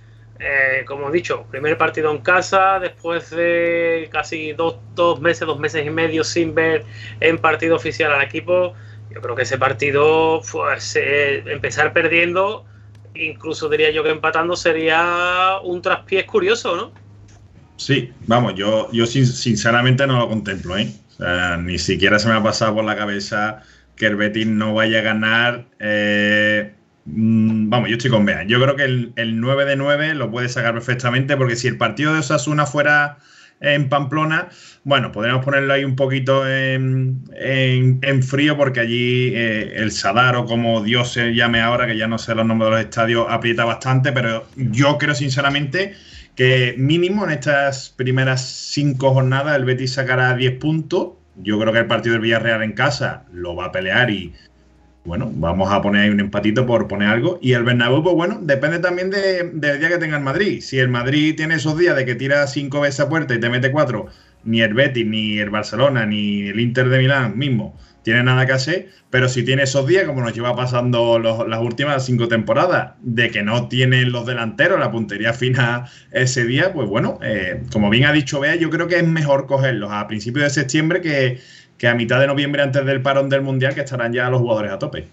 como 0.87 1.09
he 1.09 1.11
dicho, 1.11 1.43
primer 1.51 1.77
partido 1.77 2.11
en 2.11 2.19
casa 2.19 2.79
después 2.79 3.29
de 3.29 4.07
casi 4.09 4.53
dos, 4.53 4.77
dos, 4.95 5.19
meses, 5.19 5.45
dos 5.45 5.59
meses 5.59 5.85
y 5.85 5.89
medio 5.89 6.23
sin 6.23 6.55
ver 6.55 6.85
en 7.19 7.37
partido 7.39 7.75
oficial 7.75 8.13
al 8.13 8.21
equipo. 8.21 8.73
Yo 9.09 9.19
creo 9.19 9.35
que 9.35 9.41
ese 9.41 9.57
partido, 9.57 10.39
pues 10.49 10.95
empezar 10.95 11.91
perdiendo, 11.91 12.65
incluso 13.15 13.69
diría 13.69 13.91
yo 13.91 14.03
que 14.03 14.09
empatando 14.09 14.55
sería 14.55 15.59
un 15.63 15.81
traspiés 15.81 16.25
curioso, 16.25 16.75
¿no? 16.75 16.91
Sí, 17.77 18.11
vamos, 18.27 18.55
yo, 18.55 18.89
yo 18.91 19.05
sinceramente 19.05 20.05
no 20.07 20.19
lo 20.19 20.29
contemplo, 20.29 20.77
¿eh? 20.77 20.91
O 21.09 21.11
sea, 21.17 21.57
ni 21.57 21.77
siquiera 21.77 22.19
se 22.19 22.27
me 22.27 22.35
ha 22.35 22.43
pasado 22.43 22.75
por 22.75 22.85
la 22.85 22.95
cabeza 22.95 23.63
que 23.95 24.07
el 24.07 24.15
Betis 24.15 24.47
no 24.47 24.73
vaya 24.73 24.99
a 24.99 25.01
ganar. 25.01 25.65
Eh, 25.79 26.73
mmm, 27.05 27.69
vamos, 27.69 27.89
yo 27.89 27.97
estoy 27.97 28.11
con 28.11 28.25
Bea. 28.25 28.43
Yo 28.43 28.61
creo 28.61 28.75
que 28.75 28.83
el, 28.83 29.13
el, 29.15 29.39
9 29.39 29.65
de 29.65 29.75
9 29.75 30.15
lo 30.15 30.31
puede 30.31 30.49
sacar 30.49 30.73
perfectamente 30.73 31.37
porque 31.37 31.55
si 31.55 31.67
el 31.67 31.77
partido 31.77 32.13
de 32.13 32.19
Osasuna 32.19 32.65
fuera 32.65 33.17
en 33.59 33.89
Pamplona, 33.89 34.49
bueno, 34.83 35.11
podríamos 35.11 35.45
ponerlo 35.45 35.73
ahí 35.73 35.85
un 35.85 35.95
poquito 35.95 36.47
en, 36.47 37.23
frío 38.27 38.57
porque 38.57 38.81
allí 38.81 39.33
eh, 39.33 39.73
el 39.77 39.91
Sadar 39.91 40.35
o 40.35 40.45
como 40.45 40.83
Dios 40.83 41.13
se 41.13 41.33
llame 41.33 41.61
ahora, 41.61 41.87
que 41.87 41.97
ya 41.97 42.07
no 42.07 42.17
sé 42.17 42.35
los 42.35 42.45
nombres 42.45 42.69
de 42.69 42.75
los 42.75 42.85
estadios, 42.85 43.27
aprieta 43.29 43.63
bastante, 43.63 44.11
pero 44.11 44.45
yo 44.55 44.97
creo 44.97 45.15
sinceramente 45.15 45.93
que 46.35 46.75
mínimo 46.77 47.25
en 47.25 47.31
estas 47.31 47.89
primeras 47.89 48.41
cinco 48.45 49.13
jornadas 49.13 49.55
el 49.55 49.65
Betis 49.65 49.93
sacará 49.93 50.35
10 50.35 50.59
puntos. 50.59 51.09
Yo 51.35 51.59
creo 51.59 51.73
que 51.73 51.79
el 51.79 51.87
partido 51.87 52.13
del 52.13 52.21
Villarreal 52.21 52.63
en 52.63 52.73
casa 52.73 53.25
lo 53.31 53.55
va 53.55 53.65
a 53.65 53.71
pelear 53.71 54.09
y 54.09 54.33
bueno, 55.05 55.29
vamos 55.35 55.71
a 55.71 55.81
poner 55.81 56.03
ahí 56.03 56.09
un 56.09 56.19
empatito 56.19 56.65
por 56.65 56.87
poner 56.87 57.09
algo. 57.09 57.39
Y 57.41 57.53
el 57.53 57.63
Bernabéu, 57.63 58.03
pues 58.03 58.15
bueno, 58.15 58.39
depende 58.41 58.79
también 58.79 59.09
del 59.09 59.79
día 59.79 59.89
que 59.89 59.97
tenga 59.97 60.17
el 60.17 60.23
Madrid. 60.23 60.61
Si 60.61 60.79
el 60.79 60.87
Madrid 60.89 61.35
tiene 61.35 61.55
esos 61.55 61.77
días 61.77 61.95
de 61.95 62.05
que 62.05 62.15
tira 62.15 62.47
cinco 62.47 62.81
veces 62.81 63.01
a 63.01 63.09
puerta 63.09 63.33
y 63.33 63.39
te 63.39 63.49
mete 63.49 63.71
cuatro, 63.71 64.07
ni 64.43 64.61
el 64.61 64.73
Betis, 64.73 65.05
ni 65.05 65.39
el 65.39 65.49
Barcelona, 65.49 66.05
ni 66.05 66.47
el 66.47 66.59
Inter 66.59 66.89
de 66.89 66.99
Milán 66.99 67.37
mismo 67.37 67.77
tiene 68.03 68.21
nada 68.21 68.45
que 68.45 68.51
hacer, 68.51 68.89
pero 69.09 69.29
si 69.29 69.43
tiene 69.43 69.63
esos 69.63 69.87
días, 69.87 70.03
como 70.03 70.21
nos 70.21 70.33
lleva 70.33 70.55
pasando 70.55 71.19
las 71.19 71.61
últimas 71.61 72.05
cinco 72.05 72.27
temporadas, 72.27 72.93
de 73.01 73.31
que 73.31 73.43
no 73.43 73.69
tienen 73.69 74.11
los 74.11 74.25
delanteros 74.25 74.79
la 74.79 74.91
puntería 74.91 75.33
fina 75.33 75.89
ese 76.11 76.45
día, 76.45 76.73
pues 76.73 76.87
bueno, 76.87 77.17
eh, 77.23 77.63
como 77.71 77.89
bien 77.89 78.05
ha 78.05 78.11
dicho 78.11 78.41
Bea, 78.41 78.55
yo 78.55 78.69
creo 78.69 78.87
que 78.87 78.97
es 78.97 79.07
mejor 79.07 79.47
cogerlos 79.47 79.91
a 79.91 80.05
principios 80.07 80.43
de 80.43 80.49
septiembre 80.49 81.01
que, 81.01 81.39
a 81.87 81.95
mitad 81.95 82.19
de 82.19 82.27
noviembre 82.27 82.61
antes 82.61 82.85
del 82.85 83.01
parón 83.01 83.29
del 83.29 83.41
Mundial, 83.41 83.73
que 83.75 83.81
estarán 83.81 84.13
ya 84.13 84.29
los 84.29 84.41
jugadores 84.41 84.71
a 84.71 84.79
tope. 84.79 85.07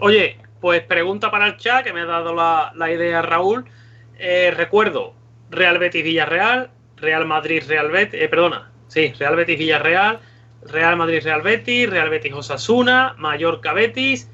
Oye, 0.00 0.38
pues 0.60 0.82
pregunta 0.82 1.30
para 1.30 1.46
el 1.46 1.56
chat, 1.56 1.84
que 1.84 1.92
me 1.92 2.00
ha 2.00 2.06
dado 2.06 2.34
la, 2.34 2.90
idea 2.90 3.22
Raúl. 3.22 3.64
Eh, 4.18 4.52
recuerdo, 4.56 5.14
Real 5.50 5.78
Betis 5.78 6.02
Villarreal, 6.02 6.70
Real 6.96 7.26
Madrid 7.26 7.62
Real 7.68 7.90
Betis, 7.90 8.20
eh, 8.20 8.28
perdona, 8.28 8.70
sí, 8.88 9.12
Real 9.18 9.36
Betis 9.36 9.58
Villarreal, 9.58 10.20
Real 10.62 10.96
Madrid 10.96 11.20
Real 11.22 11.42
Betis, 11.42 11.88
Real 11.88 12.10
Betis 12.10 12.32
Osasuna, 12.32 13.14
Mallorca 13.18 13.72
Betis 13.72 14.30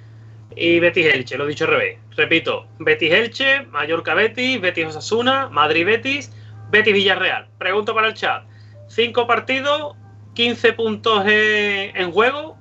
y 0.57 0.81
Betis 0.81 1.15
Elche, 1.15 1.37
lo 1.37 1.45
he 1.45 1.49
dicho 1.49 1.65
al 1.65 1.71
revés. 1.73 1.99
Repito, 2.17 2.67
Betis 2.79 3.13
Elche, 3.13 3.63
Mallorca 3.67 4.15
Betis, 4.15 4.61
Betis 4.61 4.87
Osasuna, 4.87 5.49
Madrid 5.49 5.87
Betis, 5.87 6.33
Betis 6.71 6.95
Villarreal. 6.95 7.49
Pregunto 7.59 7.95
para 7.95 8.09
el 8.09 8.15
chat. 8.15 8.45
Cinco 8.89 9.27
partidos, 9.27 9.97
15 10.35 10.73
puntos 10.73 11.25
en 11.27 12.13
juego. 12.13 12.57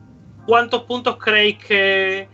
¿Cuántos 0.45 0.83
puntos 0.83 1.17
creéis 1.17 1.57
que, 1.59 2.27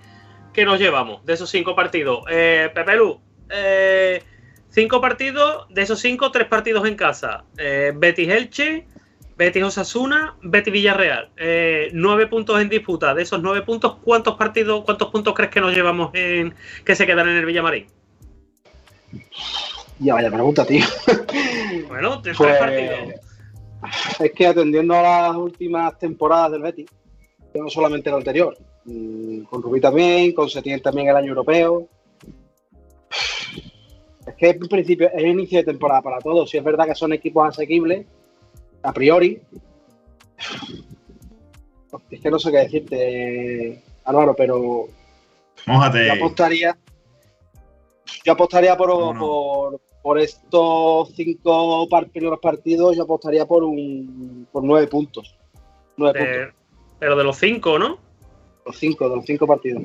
que 0.54 0.66
nos 0.66 0.80
llevamos 0.80 1.26
de 1.26 1.34
esos 1.34 1.50
cinco 1.50 1.76
partidos? 1.76 2.24
Eh, 2.30 2.70
Pepelu, 2.74 3.20
eh, 3.50 4.24
cinco 4.70 5.02
partidos, 5.02 5.68
de 5.70 5.82
esos 5.82 6.00
cinco, 6.00 6.32
tres 6.32 6.48
partidos 6.48 6.88
en 6.88 6.96
casa. 6.96 7.44
Eh, 7.58 7.92
Betis 7.96 8.30
Elche, 8.30 8.88
Betis 9.38 9.64
Osasuna, 9.64 10.36
Betis 10.42 10.74
Villarreal. 10.74 11.30
Eh, 11.38 11.90
nueve 11.94 12.28
puntos 12.28 12.60
en 12.62 12.70
disputa. 12.70 13.14
De 13.14 13.24
esos 13.24 13.42
nueve 13.42 13.62
puntos, 13.62 13.98
¿cuántos 14.04 14.36
partidos, 14.36 14.84
cuántos 14.84 15.10
puntos 15.10 15.34
crees 15.36 15.52
que 15.52 15.62
nos 15.62 15.74
llevamos 15.74 16.12
en 16.14 16.56
que 16.84 16.96
se 16.96 17.06
quedan 17.06 17.30
en 17.30 17.38
el 17.38 17.46
Villamarín? 17.46 17.88
Ya 20.00 20.14
vaya 20.14 20.32
pregunta, 20.32 20.66
tío. 20.66 20.86
Bueno, 21.88 22.22
tres 22.22 22.38
pues, 22.38 22.58
partidos. 22.58 23.27
Es 24.20 24.32
que 24.32 24.48
atendiendo 24.48 24.96
a 24.96 25.02
las 25.02 25.36
últimas 25.36 25.98
temporadas 25.98 26.52
del 26.52 26.62
Betis, 26.62 26.88
no 27.54 27.70
solamente 27.70 28.10
el 28.10 28.16
anterior, 28.16 28.58
mm, 28.86 29.42
con 29.44 29.62
Rubí 29.62 29.82
también, 29.82 30.34
con 30.34 30.50
Setién 30.50 30.82
también 30.82 31.10
el 31.10 31.16
año 31.16 31.30
europeo. 31.30 31.88
Es 34.26 34.36
que 34.36 34.50
en 34.50 34.60
principio 34.60 35.10
es 35.14 35.24
inicio 35.24 35.60
de 35.60 35.64
temporada 35.64 36.02
para 36.02 36.20
todos. 36.20 36.50
Si 36.50 36.58
es 36.58 36.64
verdad 36.64 36.86
que 36.86 36.96
son 36.96 37.14
equipos 37.14 37.48
asequibles, 37.48 38.06
a 38.84 38.94
priori. 38.94 39.42
Es 42.12 42.22
que 42.22 42.30
no 42.30 42.38
sé 42.38 42.52
qué 42.52 42.58
decirte, 42.58 43.84
Álvaro, 44.04 44.36
pero. 44.36 44.88
Mójate. 45.66 46.08
Yo 46.08 46.14
apostaría. 46.14 46.78
Yo 48.24 48.34
apostaría 48.34 48.76
por, 48.76 49.18
por, 49.18 49.82
estos 50.16 51.14
cinco 51.16 51.88
primeros 52.12 52.40
partidos, 52.40 52.96
yo 52.96 53.04
apostaría 53.04 53.46
por 53.46 53.64
un 53.64 54.48
por 54.52 54.64
nueve 54.64 54.88
puntos. 54.88 55.36
Nueve 55.98 56.20
puntos. 56.20 56.54
Pero 57.00 57.16
de 57.16 57.24
los 57.24 57.38
cinco, 57.38 57.78
¿no? 57.78 57.98
Los 58.66 58.78
cinco, 58.78 59.08
de 59.10 59.16
los 59.16 59.26
cinco 59.26 59.48
partidos. 59.48 59.82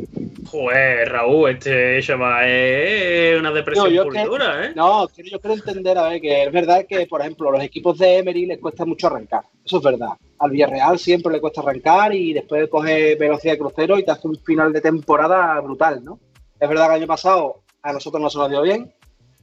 Joder, 0.51 1.09
Raúl, 1.09 1.51
este 1.51 2.01
va 2.15 2.49
es 2.49 3.39
una 3.39 3.53
depresión 3.53 3.95
no, 3.95 4.63
¿eh? 4.63 4.73
No, 4.75 5.09
yo 5.09 5.39
quiero 5.41 5.55
entender, 5.55 5.97
a 5.99 6.09
ver, 6.09 6.21
que 6.21 6.43
es 6.45 6.53
verdad 6.53 6.85
que, 6.89 7.07
por 7.07 7.21
ejemplo, 7.21 7.53
los 7.53 7.63
equipos 7.63 7.99
de 7.99 8.19
Emery 8.19 8.47
les 8.47 8.59
cuesta 8.59 8.85
mucho 8.85 9.07
arrancar. 9.07 9.45
Eso 9.65 9.79
es 9.79 9.85
verdad. 9.85 10.11
Al 10.39 10.51
Villarreal 10.51 10.99
siempre 10.99 11.33
le 11.33 11.41
cuesta 11.41 11.61
arrancar 11.61 12.13
y 12.13 12.33
después 12.33 12.69
coge 12.69 13.15
velocidad 13.15 13.53
de 13.53 13.59
crucero 13.59 13.99
y 13.99 14.05
te 14.05 14.11
hace 14.11 14.27
un 14.27 14.37
final 14.37 14.73
de 14.73 14.81
temporada 14.81 15.61
brutal, 15.61 16.03
¿no? 16.03 16.19
Es 16.59 16.69
verdad 16.69 16.87
que 16.87 16.95
el 16.95 17.03
año 17.03 17.07
pasado 17.07 17.63
a 17.83 17.93
nosotros 17.93 18.21
no 18.21 18.31
se 18.31 18.39
nos 18.39 18.51
dio 18.51 18.63
bien, 18.63 18.93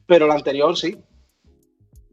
pero 0.09 0.25
el 0.25 0.31
anterior 0.31 0.75
sí. 0.75 0.97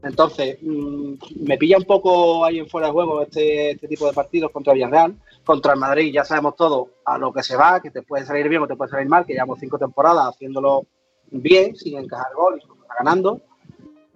Entonces, 0.04 0.58
mm, 0.62 1.14
me 1.40 1.58
pilla 1.58 1.78
un 1.78 1.84
poco 1.84 2.44
ahí 2.44 2.60
en 2.60 2.68
fuera 2.68 2.86
de 2.86 2.92
juego 2.92 3.22
este, 3.22 3.72
este 3.72 3.88
tipo 3.88 4.06
de 4.06 4.12
partidos 4.12 4.52
contra 4.52 4.72
Villarreal 4.72 5.16
contra 5.46 5.74
el 5.74 5.78
Madrid 5.78 6.12
ya 6.12 6.24
sabemos 6.24 6.56
todo 6.56 6.90
a 7.04 7.16
lo 7.16 7.32
que 7.32 7.42
se 7.42 7.56
va, 7.56 7.80
que 7.80 7.92
te 7.92 8.02
puede 8.02 8.26
salir 8.26 8.48
bien 8.48 8.62
o 8.62 8.66
te 8.66 8.74
puede 8.74 8.90
salir 8.90 9.08
mal, 9.08 9.24
que 9.24 9.32
llevamos 9.32 9.60
cinco 9.60 9.78
temporadas 9.78 10.34
haciéndolo 10.34 10.86
bien, 11.30 11.76
sin 11.76 11.96
encajar 11.96 12.34
gol 12.34 12.60
y 12.60 12.68
ganando. 12.98 13.40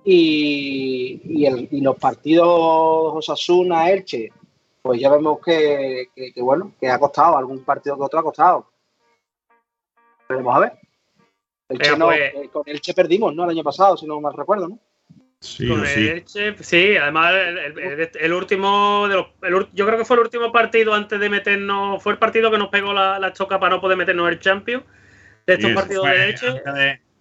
Y, 0.04 1.80
los 1.80 1.96
partidos 1.96 2.48
Osasuna, 2.48 3.90
Elche, 3.90 4.30
pues 4.82 5.00
ya 5.00 5.08
vemos 5.10 5.38
que, 5.40 6.08
bueno, 6.38 6.72
que 6.80 6.88
ha 6.88 6.98
costado, 6.98 7.36
algún 7.36 7.64
partido 7.64 7.96
que 7.96 8.02
otro 8.02 8.18
ha 8.18 8.24
costado. 8.24 8.66
Veremos 10.28 10.56
a 10.56 10.58
ver. 10.58 10.79
El 11.70 11.78
pues 11.78 11.96
eh, 11.96 12.50
con 12.52 12.62
Elche 12.66 12.94
perdimos, 12.94 13.34
¿no? 13.34 13.44
El 13.44 13.50
año 13.50 13.62
pasado, 13.62 13.96
si 13.96 14.06
no 14.06 14.20
mal 14.20 14.34
recuerdo, 14.36 14.68
¿no? 14.68 14.78
Sí, 15.40 15.66
sí. 16.60 16.96
además 16.96 17.32
el, 17.32 18.32
último, 18.34 19.08
de 19.08 19.14
los, 19.14 19.68
yo 19.72 19.86
creo 19.86 19.96
que 19.96 20.04
fue 20.04 20.16
el 20.16 20.22
último 20.24 20.52
partido 20.52 20.92
antes 20.92 21.18
de 21.18 21.30
meternos, 21.30 22.02
fue 22.02 22.12
el 22.12 22.18
partido 22.18 22.50
que 22.50 22.58
nos 22.58 22.68
pegó 22.68 22.92
la, 22.92 23.32
choca 23.32 23.58
para 23.58 23.76
no 23.76 23.80
poder 23.80 23.96
meternos 23.96 24.28
el 24.28 24.38
Champions. 24.38 24.84
De 25.46 25.54
estos 25.54 25.72
partidos 25.72 26.04
de 26.04 26.28
Elche. 26.28 26.48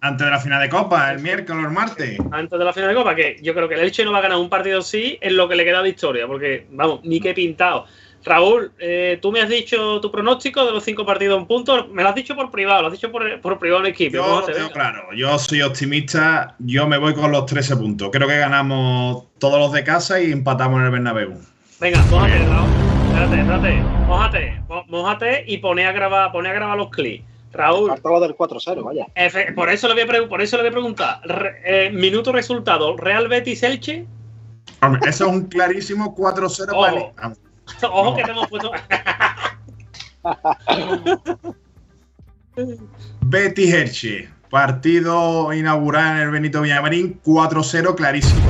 Antes 0.02 0.26
de, 0.26 0.30
la 0.30 0.38
final 0.38 0.60
de 0.60 0.68
Copa, 0.68 1.12
el 1.12 1.20
miércoles 1.20 1.64
o 1.64 1.68
el 1.68 1.74
martes. 1.74 2.18
Antes 2.30 2.58
de 2.58 2.64
la 2.64 2.72
final 2.74 2.90
de 2.90 2.94
Copa, 2.94 3.14
que 3.14 3.38
yo 3.40 3.54
creo 3.54 3.68
que 3.68 3.74
el 3.76 3.80
Elche 3.80 4.04
no 4.04 4.12
va 4.12 4.18
a 4.18 4.22
ganar 4.22 4.38
un 4.38 4.50
partido 4.50 4.80
así 4.80 5.18
en 5.22 5.36
lo 5.36 5.48
que 5.48 5.56
le 5.56 5.64
queda 5.64 5.82
de 5.82 5.88
historia, 5.88 6.26
porque 6.26 6.66
vamos, 6.70 7.00
ni 7.04 7.20
que 7.20 7.32
pintado. 7.32 7.86
Raúl, 8.24 8.72
eh, 8.78 9.18
tú 9.22 9.32
me 9.32 9.40
has 9.40 9.48
dicho 9.48 10.00
tu 10.00 10.10
pronóstico 10.10 10.64
de 10.66 10.72
los 10.72 10.84
cinco 10.84 11.06
partidos 11.06 11.38
en 11.38 11.46
puntos. 11.46 11.88
Me 11.88 12.02
lo 12.02 12.10
has 12.10 12.14
dicho 12.14 12.36
por 12.36 12.50
privado, 12.50 12.82
lo 12.82 12.86
has 12.88 12.92
dicho 12.92 13.10
por, 13.10 13.40
por 13.40 13.58
privado 13.58 13.84
en 13.84 13.90
equipo. 13.90 14.16
Yo 14.16 14.42
tengo 14.42 14.70
claro, 14.70 15.08
yo 15.16 15.38
soy 15.38 15.62
optimista. 15.62 16.54
Yo 16.58 16.86
me 16.86 16.98
voy 16.98 17.14
con 17.14 17.32
los 17.32 17.46
13 17.46 17.76
puntos. 17.76 18.10
Creo 18.12 18.28
que 18.28 18.38
ganamos 18.38 19.24
todos 19.38 19.58
los 19.58 19.72
de 19.72 19.84
casa 19.84 20.20
y 20.20 20.32
empatamos 20.32 20.80
en 20.80 20.86
el 20.86 20.90
Bernabéu. 20.90 21.40
Venga, 21.80 22.02
mójate, 22.10 22.38
Raúl. 22.46 22.70
Espérate, 23.08 23.40
espérate. 23.40 23.82
Mójate, 24.06 24.62
mójate 24.88 25.44
y 25.46 25.58
pone 25.58 25.86
a 25.86 25.92
grabar, 25.92 26.30
pone 26.32 26.48
a 26.50 26.52
grabar 26.52 26.76
los 26.76 26.90
clics. 26.90 27.24
Raúl. 27.52 27.92
lo 28.04 28.20
del 28.20 28.36
4-0, 28.36 28.84
vaya. 28.84 29.06
por, 29.54 29.70
eso 29.70 29.88
le 29.88 29.94
voy 29.94 30.16
a 30.16 30.28
por 30.28 30.40
eso 30.40 30.56
le 30.56 30.62
voy 30.62 30.68
a 30.68 30.72
preguntar. 30.72 31.20
Eh, 31.64 31.90
minuto 31.92 32.32
resultado: 32.32 32.96
Real 32.96 33.28
Betis 33.28 33.62
Elche. 33.62 34.06
eso 35.06 35.08
es 35.08 35.20
un 35.32 35.46
clarísimo 35.46 36.14
4-0 36.14 37.12
para 37.20 37.34
Ojo 37.82 38.16
que 38.16 38.24
te 38.24 38.30
hemos 38.30 38.48
puesto. 38.48 38.70
Betty 43.22 43.70
Herche, 43.70 44.28
partido 44.50 45.52
inaugural 45.52 46.16
en 46.16 46.22
el 46.22 46.30
Benito 46.30 46.60
Villamarín, 46.62 47.20
4-0, 47.22 47.94
clarísimo. 47.94 48.40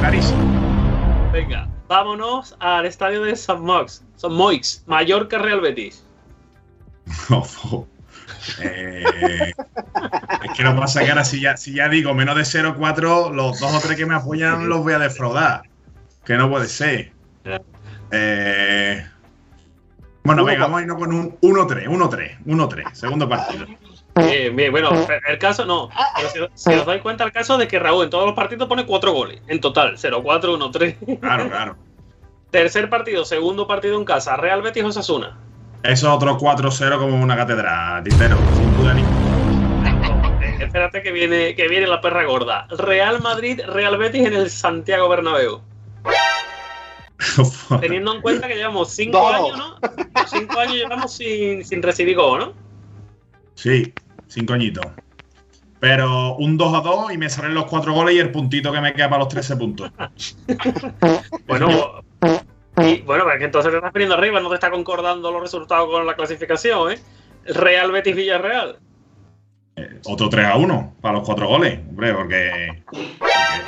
Clarísimo. 0.00 1.30
Venga, 1.32 1.68
vámonos 1.88 2.56
al 2.60 2.86
estadio 2.86 3.22
de 3.22 3.36
San 3.36 3.62
Moix, 3.62 4.04
San 4.16 4.32
Moix, 4.32 4.82
Mallorca 4.86 5.38
Real 5.38 5.60
Betis. 5.60 6.04
Eh, 8.62 9.52
es 10.44 10.52
que 10.56 10.64
no 10.64 10.74
pasa 10.74 11.04
que 11.04 11.10
ahora 11.10 11.24
si 11.24 11.40
ya, 11.40 11.56
si 11.56 11.74
ya 11.74 11.88
digo 11.88 12.14
menos 12.14 12.36
de 12.36 12.42
0-4, 12.42 13.32
los 13.32 13.60
dos 13.60 13.74
o 13.74 13.80
tres 13.80 13.96
que 13.96 14.06
me 14.06 14.14
apoyan 14.14 14.68
los 14.68 14.82
voy 14.82 14.94
a 14.94 14.98
defraudar. 14.98 15.62
Que 16.24 16.36
no 16.36 16.48
puede 16.48 16.66
ser. 16.66 17.12
Eh, 18.12 19.06
bueno, 20.22 20.44
venga, 20.44 20.62
vamos 20.62 20.78
a 20.78 20.82
irnos 20.82 20.98
con 20.98 21.12
un 21.12 21.40
1-3, 21.40 21.86
1-3, 21.86 22.44
1-3, 22.44 22.92
segundo 22.92 23.28
partido. 23.28 23.66
Bien, 24.16 24.54
bien, 24.54 24.70
bueno, 24.70 24.90
el 25.28 25.38
caso 25.38 25.64
no. 25.64 25.88
si, 26.54 26.72
os 26.72 26.86
dais 26.86 27.00
cuenta 27.00 27.24
el 27.24 27.32
caso 27.32 27.56
de 27.56 27.68
que 27.68 27.78
Raúl 27.78 28.04
en 28.04 28.10
todos 28.10 28.26
los 28.26 28.34
partidos 28.34 28.68
pone 28.68 28.84
4 28.84 29.12
goles, 29.12 29.40
en 29.46 29.60
total, 29.60 29.96
0-4, 29.96 30.22
1-3. 30.22 31.20
Claro, 31.20 31.48
claro. 31.48 31.76
Tercer 32.50 32.90
partido, 32.90 33.24
segundo 33.24 33.66
partido 33.66 33.96
en 33.96 34.04
casa, 34.04 34.36
Real 34.36 34.60
Betis 34.60 34.84
Osasuna. 34.84 35.38
Eso 35.82 36.08
es 36.08 36.12
otro 36.12 36.36
4-0 36.36 36.98
como 36.98 37.22
una 37.22 37.36
catedral, 37.36 38.02
tintero, 38.02 38.36
sin 38.56 38.76
duda 38.76 38.92
ninguna. 38.92 39.30
Espérate 40.60 41.02
que 41.02 41.12
viene, 41.12 41.54
que 41.54 41.68
viene 41.68 41.86
la 41.86 42.00
perra 42.00 42.24
gorda. 42.24 42.66
Real 42.70 43.22
Madrid, 43.22 43.60
Real 43.66 43.96
Betis 43.96 44.26
en 44.26 44.34
el 44.34 44.50
Santiago 44.50 45.08
Bernabéu. 45.08 45.62
Teniendo 47.80 48.14
en 48.14 48.20
cuenta 48.22 48.48
que 48.48 48.56
llevamos 48.56 48.90
cinco 48.92 49.28
años, 49.28 49.56
¿no? 49.56 49.76
Cinco 50.26 50.58
años 50.58 50.74
llevamos 50.74 51.12
sin, 51.12 51.64
sin 51.64 51.82
recibir 51.82 52.16
gol, 52.16 52.40
¿no? 52.40 52.52
Sí, 53.54 53.92
cinco 54.28 54.54
añitos. 54.54 54.86
Pero 55.80 56.36
un 56.36 56.58
2 56.58 56.74
a 56.74 56.80
2 56.80 57.12
y 57.12 57.18
me 57.18 57.30
salen 57.30 57.54
los 57.54 57.64
cuatro 57.64 57.94
goles 57.94 58.14
y 58.14 58.18
el 58.18 58.30
puntito 58.30 58.70
que 58.70 58.80
me 58.82 58.92
queda 58.92 59.08
para 59.08 59.20
los 59.20 59.28
13 59.28 59.56
puntos. 59.56 59.90
bueno, 61.46 62.02
y, 62.82 63.00
bueno, 63.00 63.24
que 63.38 63.44
entonces 63.44 63.70
te 63.70 63.78
estás 63.78 63.92
poniendo 63.92 64.14
arriba, 64.14 64.40
no 64.40 64.50
te 64.50 64.56
está 64.56 64.70
concordando 64.70 65.30
los 65.30 65.40
resultados 65.40 65.88
con 65.90 66.06
la 66.06 66.14
clasificación, 66.14 66.92
¿eh? 66.92 66.98
Real 67.46 67.90
Betis 67.92 68.14
Villarreal. 68.14 68.78
Eh, 69.76 70.00
otro 70.04 70.28
3 70.28 70.46
a 70.46 70.56
1 70.56 70.96
para 71.00 71.14
los 71.18 71.26
cuatro 71.26 71.48
goles, 71.48 71.80
hombre, 71.88 72.12
porque. 72.12 72.82
Ah, 73.22 73.60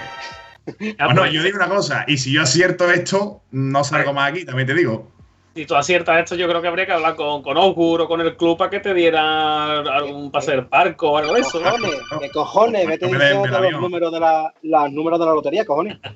bueno, 0.99 1.23
pues, 1.23 1.33
yo 1.33 1.43
digo 1.43 1.57
una 1.57 1.69
cosa, 1.69 2.05
y 2.07 2.19
si 2.19 2.33
yo 2.33 2.43
acierto 2.43 2.91
esto, 2.91 3.43
no 3.51 3.85
salgo 3.85 4.13
más 4.13 4.31
aquí, 4.31 4.45
también 4.45 4.67
te 4.67 4.75
digo. 4.75 5.11
Si 5.55 5.67
tú 5.67 5.75
aciertas 5.75 6.19
esto, 6.19 6.35
yo 6.35 6.49
creo 6.49 6.63
que 6.63 6.69
habría 6.69 6.87
que 6.87 6.93
hablar 6.93 7.15
con, 7.15 7.43
con 7.43 7.59
Augur 7.59 8.01
o 8.01 8.09
con 8.09 8.23
el 8.23 8.37
club 8.37 8.57
para 8.57 8.71
que 8.71 8.81
te 8.81 8.95
diera 8.95 9.81
algún 9.81 10.31
pase 10.31 10.53
del 10.53 10.67
parco 10.67 11.11
o 11.11 11.19
algo 11.19 11.35
de 11.35 11.41
eso. 11.41 11.61
¿no? 11.61 11.73
Cojones, 11.73 12.01
¿Qué 12.21 12.31
cojones? 12.31 12.87
Vete 12.87 13.07
No 13.07 13.19
diciendo 13.19 13.59
el 13.59 13.73
los 13.73 13.81
números, 13.83 14.13
de 14.13 14.21
la, 14.21 14.55
los 14.63 14.93
números 14.93 15.19
de 15.19 15.27
la 15.27 15.33
lotería, 15.33 15.65
cojones. 15.65 15.99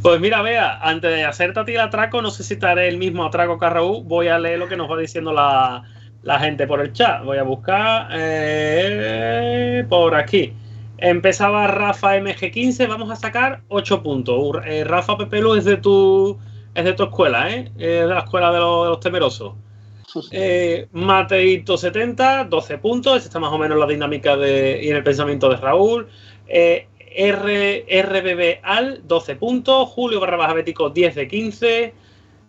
Pues 0.00 0.20
mira, 0.20 0.42
vea, 0.42 0.78
antes 0.80 1.14
de 1.14 1.24
hacerte 1.24 1.60
a 1.60 1.64
ti 1.64 1.72
el 1.74 1.80
atraco, 1.80 2.22
no 2.22 2.30
sé 2.30 2.42
si 2.42 2.56
te 2.56 2.66
haré 2.66 2.88
el 2.88 2.98
mismo 2.98 3.24
atraco 3.24 3.58
que 3.58 3.66
a 3.66 3.70
Raúl, 3.70 4.02
voy 4.04 4.26
a 4.26 4.38
leer 4.38 4.58
lo 4.58 4.66
que 4.66 4.76
nos 4.76 4.90
va 4.90 4.96
diciendo 4.96 5.32
la, 5.32 5.84
la 6.22 6.40
gente 6.40 6.66
por 6.66 6.80
el 6.80 6.92
chat. 6.92 7.22
Voy 7.24 7.38
a 7.38 7.44
buscar 7.44 8.08
eh, 8.12 9.84
por 9.88 10.16
aquí. 10.16 10.52
Empezaba 11.04 11.66
Rafa 11.66 12.16
MG15, 12.16 12.86
vamos 12.86 13.10
a 13.10 13.16
sacar 13.16 13.62
8 13.66 14.04
puntos. 14.04 14.58
Eh, 14.64 14.84
Rafa 14.84 15.18
Pepelu 15.18 15.56
es 15.56 15.64
de 15.64 15.76
tu 15.76 16.38
es 16.76 16.84
de 16.84 16.92
tu 16.92 17.02
escuela, 17.02 17.50
¿eh? 17.52 17.72
Es 17.76 18.02
de 18.02 18.06
la 18.06 18.20
escuela 18.20 18.52
de 18.52 18.60
los, 18.60 18.84
de 18.84 18.90
los 18.90 19.00
temerosos. 19.00 19.54
Eh, 20.30 20.86
Mateito 20.92 21.76
70, 21.76 22.44
12 22.44 22.78
puntos. 22.78 23.16
Esta 23.16 23.28
está 23.28 23.40
más 23.40 23.50
o 23.50 23.58
menos 23.58 23.78
la 23.78 23.86
dinámica 23.86 24.36
de, 24.36 24.78
y 24.80 24.90
en 24.90 24.96
el 24.96 25.02
pensamiento 25.02 25.48
de 25.48 25.56
Raúl. 25.56 26.06
Eh, 26.46 26.86
R, 27.16 27.84
RBB 28.02 28.60
Al, 28.62 29.00
12 29.02 29.36
puntos. 29.36 29.88
Julio 29.88 30.20
barra 30.20 30.36
baja 30.36 30.54
bético, 30.54 30.90
10 30.90 31.16
de 31.16 31.26
15. 31.26 31.94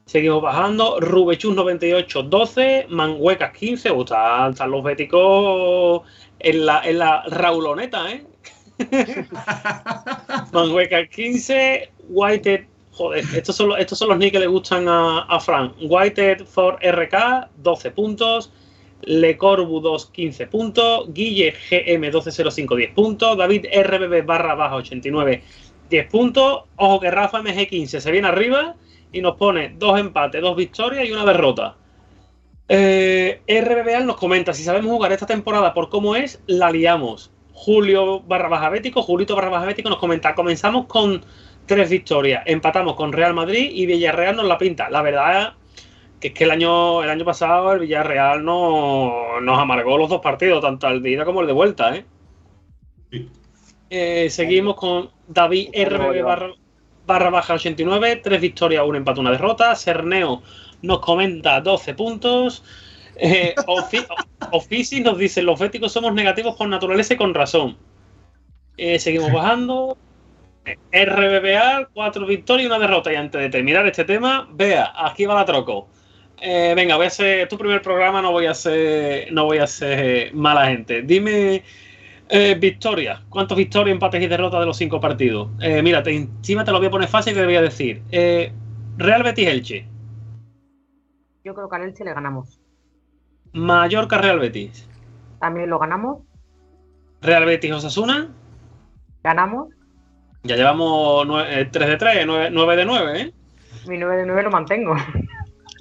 Seguimos 0.05 0.43
bajando. 0.43 0.99
Rubechus 0.99 1.55
98, 1.55 2.21
12. 2.21 2.85
Manhuecas 2.89 3.51
15. 3.57 3.91
Uh, 3.91 4.01
están, 4.01 4.51
están 4.51 4.69
los 4.69 4.83
béticos 4.83 6.03
en 6.37 6.65
la, 6.67 6.81
en 6.83 6.99
la 6.99 7.23
Rauloneta, 7.23 8.11
¿eh? 8.11 8.27
Manhuecas 10.51 11.09
15. 11.09 11.91
Whited. 12.09 12.65
Joder, 12.91 13.25
estos 13.35 13.55
son, 13.55 13.69
los, 13.69 13.79
estos 13.79 13.97
son 13.97 14.09
los 14.09 14.17
nick 14.19 14.33
que 14.33 14.39
le 14.39 14.47
gustan 14.47 14.87
a, 14.87 15.21
a 15.21 15.39
Frank. 15.39 15.73
Whited 15.81 16.45
for 16.45 16.77
RK, 16.81 17.49
12 17.57 17.91
puntos. 17.91 18.51
Le 19.01 19.37
Corbu 19.37 19.81
2, 19.81 20.11
15 20.11 20.47
puntos. 20.47 21.13
Guille 21.13 21.53
GM 21.69 21.99
1205, 21.99 22.75
10 22.75 22.93
puntos. 22.93 23.37
David 23.37 23.65
RBB 23.73 24.25
barra 24.25 24.55
baja 24.55 24.75
89, 24.75 25.43
10 25.89 26.09
puntos. 26.09 26.63
Ojo 26.77 26.99
que 26.99 27.11
Rafa 27.11 27.41
MG15 27.41 27.99
se 27.99 28.11
viene 28.11 28.27
arriba 28.27 28.75
y 29.11 29.21
nos 29.21 29.35
pone 29.37 29.75
dos 29.77 29.99
empates, 29.99 30.41
dos 30.41 30.55
victorias 30.55 31.07
y 31.07 31.11
una 31.11 31.25
derrota. 31.25 31.77
Eh, 32.67 33.41
nos 34.05 34.15
comenta, 34.17 34.53
si 34.53 34.63
sabemos 34.63 34.91
jugar 34.91 35.11
esta 35.11 35.27
temporada 35.27 35.73
por 35.73 35.89
cómo 35.89 36.15
es, 36.15 36.41
la 36.47 36.71
liamos. 36.71 37.31
Julio 37.53 38.19
barra 38.21 38.49
baja 38.49 38.69
bético, 38.69 39.01
Julito 39.01 39.35
barra 39.35 39.49
baja 39.49 39.65
bético 39.65 39.89
nos 39.89 39.99
comenta, 39.99 40.35
comenzamos 40.35 40.85
con 40.87 41.23
tres 41.65 41.89
victorias, 41.89 42.43
empatamos 42.45 42.95
con 42.95 43.13
Real 43.13 43.33
Madrid 43.33 43.69
y 43.71 43.85
Villarreal 43.85 44.35
nos 44.35 44.45
la 44.45 44.57
pinta. 44.57 44.89
La 44.89 45.01
verdad 45.01 45.53
que 46.19 46.29
es 46.29 46.33
que 46.33 46.43
el 46.45 46.51
año, 46.51 47.03
el 47.03 47.09
año 47.09 47.25
pasado 47.25 47.73
el 47.73 47.79
Villarreal 47.79 48.43
no, 48.43 49.39
nos 49.41 49.59
amargó 49.59 49.97
los 49.97 50.09
dos 50.09 50.21
partidos, 50.21 50.61
tanto 50.61 50.87
el 50.87 51.01
de 51.01 51.11
ida 51.11 51.25
como 51.25 51.41
el 51.41 51.47
de 51.47 51.53
vuelta, 51.53 51.95
¿eh? 51.95 52.05
Sí. 53.11 53.29
Eh, 53.89 54.29
seguimos 54.29 54.75
con 54.75 55.11
David 55.27 55.69
RBB 55.73 56.23
barra, 56.23 56.49
barra 57.05 57.29
baja 57.29 57.53
89, 57.53 58.21
tres 58.23 58.41
victorias, 58.41 58.83
un 58.87 58.95
empate, 58.95 59.19
una 59.19 59.31
derrota. 59.31 59.75
Cerneo 59.75 60.41
nos 60.81 60.99
comenta 60.99 61.61
12 61.61 61.93
puntos. 61.93 62.63
Eh, 63.15 63.55
nos 65.01 65.17
dice, 65.17 65.41
los 65.41 65.59
béticos 65.59 65.91
somos 65.91 66.13
negativos 66.13 66.55
por 66.55 66.67
naturaleza 66.67 67.13
y 67.13 67.17
con 67.17 67.33
razón. 67.33 67.77
Eh, 68.77 68.99
seguimos 68.99 69.31
bajando. 69.31 69.97
Eh, 70.65 71.05
RBBA, 71.05 71.89
cuatro 71.93 72.25
victorias 72.25 72.63
y 72.63 72.67
una 72.67 72.79
derrota. 72.79 73.11
Y 73.11 73.15
antes 73.15 73.41
de 73.41 73.49
terminar 73.49 73.85
este 73.85 74.05
tema, 74.05 74.47
vea, 74.51 74.93
aquí 74.95 75.25
va 75.25 75.35
la 75.35 75.45
troco. 75.45 75.87
Eh, 76.41 76.73
venga, 76.75 76.95
voy 76.95 77.05
a 77.05 77.07
hacer 77.07 77.47
tu 77.47 77.57
primer 77.57 77.81
programa, 77.81 78.21
no 78.21 78.31
voy 78.31 78.47
a 78.47 78.53
ser, 78.53 79.31
no 79.31 79.45
voy 79.45 79.59
a 79.59 79.67
ser 79.67 80.33
mala 80.33 80.67
gente. 80.67 81.01
Dime 81.01 81.63
eh, 82.29 82.55
victorias. 82.55 83.21
¿Cuántas 83.29 83.57
victorias, 83.57 83.93
empates 83.93 84.21
y 84.21 84.27
derrotas 84.27 84.59
de 84.59 84.65
los 84.65 84.77
cinco 84.77 84.99
partidos? 84.99 85.49
Eh, 85.61 85.81
mira, 85.81 86.01
te, 86.01 86.15
encima 86.15 86.63
te 86.63 86.71
lo 86.71 86.79
voy 86.79 86.87
a 86.87 86.91
poner 86.91 87.07
fácil 87.07 87.33
y 87.33 87.35
te 87.35 87.45
voy 87.45 87.55
a 87.55 87.61
decir. 87.61 88.01
Eh, 88.11 88.51
Real 88.97 89.23
Betis 89.23 89.47
Elche. 89.47 89.85
Yo 91.43 91.53
creo 91.53 91.69
que 91.69 91.75
al 91.75 91.83
Elche 91.83 92.03
le 92.03 92.13
ganamos. 92.13 92.59
Mallorca 93.53 94.17
Real 94.17 94.39
Betis. 94.39 94.87
También 95.39 95.69
lo 95.69 95.79
ganamos. 95.79 96.23
Real 97.21 97.45
Betis 97.45 97.71
Osasuna. 97.71 98.29
Ganamos. 99.23 99.69
Ya 100.43 100.55
llevamos 100.57 101.25
3 101.27 101.71
de 101.71 101.97
3, 101.97 102.25
9, 102.25 102.75
de 102.75 102.85
9, 102.85 103.21
¿eh? 103.21 103.33
Mi 103.87 103.97
9 103.97 104.17
de 104.17 104.25
9 104.25 104.43
lo 104.43 104.51
mantengo. 104.51 104.95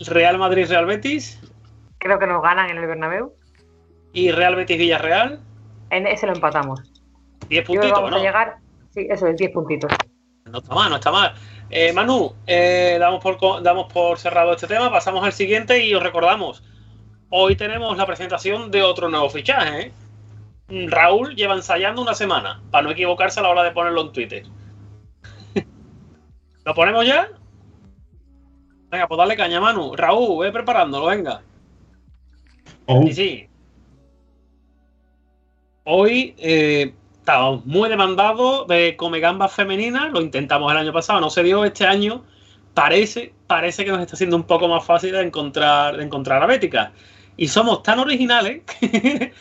Real 0.06 0.38
Madrid 0.38 0.66
Real 0.68 0.86
Betis. 0.86 1.40
Creo 1.98 2.18
que 2.18 2.26
nos 2.26 2.42
ganan 2.42 2.70
en 2.70 2.78
el 2.78 2.86
Bernabéu. 2.86 3.32
Y 4.12 4.30
Real 4.30 4.54
Betis 4.54 4.78
Villarreal. 4.78 5.40
En 5.90 6.06
ese 6.06 6.26
lo 6.26 6.34
empatamos. 6.34 6.80
10 6.82 6.92
Yo 7.48 7.48
creo 7.48 7.64
que 7.64 7.64
puntitos, 7.64 7.92
vamos 7.92 8.10
¿no? 8.10 8.16
a 8.16 8.20
llegar. 8.20 8.56
Sí, 8.90 9.06
eso 9.08 9.26
es, 9.26 9.36
10 9.36 9.52
puntitos. 9.52 9.90
No 10.44 10.58
está 10.58 10.74
mal, 10.74 10.90
no 10.90 10.96
está 10.96 11.10
mal. 11.10 11.34
Eh, 11.70 11.92
Manu, 11.92 12.34
eh, 12.46 12.98
damos, 13.00 13.22
por, 13.22 13.62
damos 13.62 13.92
por 13.92 14.18
cerrado 14.18 14.52
este 14.52 14.66
tema, 14.66 14.90
pasamos 14.90 15.24
al 15.24 15.32
siguiente 15.32 15.84
y 15.84 15.94
os 15.94 16.02
recordamos, 16.02 16.62
hoy 17.34 17.56
tenemos 17.56 17.96
la 17.96 18.06
presentación 18.06 18.70
de 18.70 18.82
otro 18.82 19.08
nuevo 19.08 19.28
fichaje. 19.30 19.80
¿eh? 19.80 19.92
Raúl 20.88 21.34
lleva 21.34 21.54
ensayando 21.54 22.02
una 22.02 22.14
semana, 22.14 22.62
para 22.70 22.84
no 22.84 22.90
equivocarse 22.90 23.40
a 23.40 23.42
la 23.42 23.48
hora 23.48 23.62
de 23.64 23.72
ponerlo 23.72 24.02
en 24.02 24.12
Twitter. 24.12 24.42
¿Lo 26.64 26.74
ponemos 26.74 27.06
ya? 27.06 27.28
Venga, 28.90 29.08
pues 29.08 29.18
dale 29.18 29.36
caña, 29.36 29.60
Manu. 29.60 29.96
Raúl, 29.96 30.44
ve 30.44 30.52
preparándolo, 30.52 31.06
venga. 31.06 31.42
Oh, 32.86 33.02
Sí, 33.02 33.12
sí. 33.14 33.48
Hoy 35.84 36.34
eh, 36.38 36.94
estábamos 37.18 37.64
muy 37.64 37.88
demandados 37.88 38.68
de 38.68 38.94
come 38.96 39.20
gambas 39.20 39.52
femeninas. 39.52 40.12
Lo 40.12 40.20
intentamos 40.20 40.70
el 40.70 40.78
año 40.78 40.92
pasado, 40.92 41.20
no 41.20 41.30
se 41.30 41.42
dio 41.42 41.64
este 41.64 41.86
año. 41.86 42.24
Parece, 42.74 43.34
parece 43.46 43.84
que 43.84 43.90
nos 43.90 44.00
está 44.00 44.16
siendo 44.16 44.36
un 44.36 44.44
poco 44.44 44.68
más 44.68 44.84
fácil 44.84 45.12
de 45.12 45.22
encontrar, 45.22 45.96
de 45.96 46.04
encontrar 46.04 46.42
a 46.42 46.46
Bética. 46.46 46.92
Y 47.36 47.48
somos 47.48 47.82
tan 47.82 47.98
originales 47.98 48.62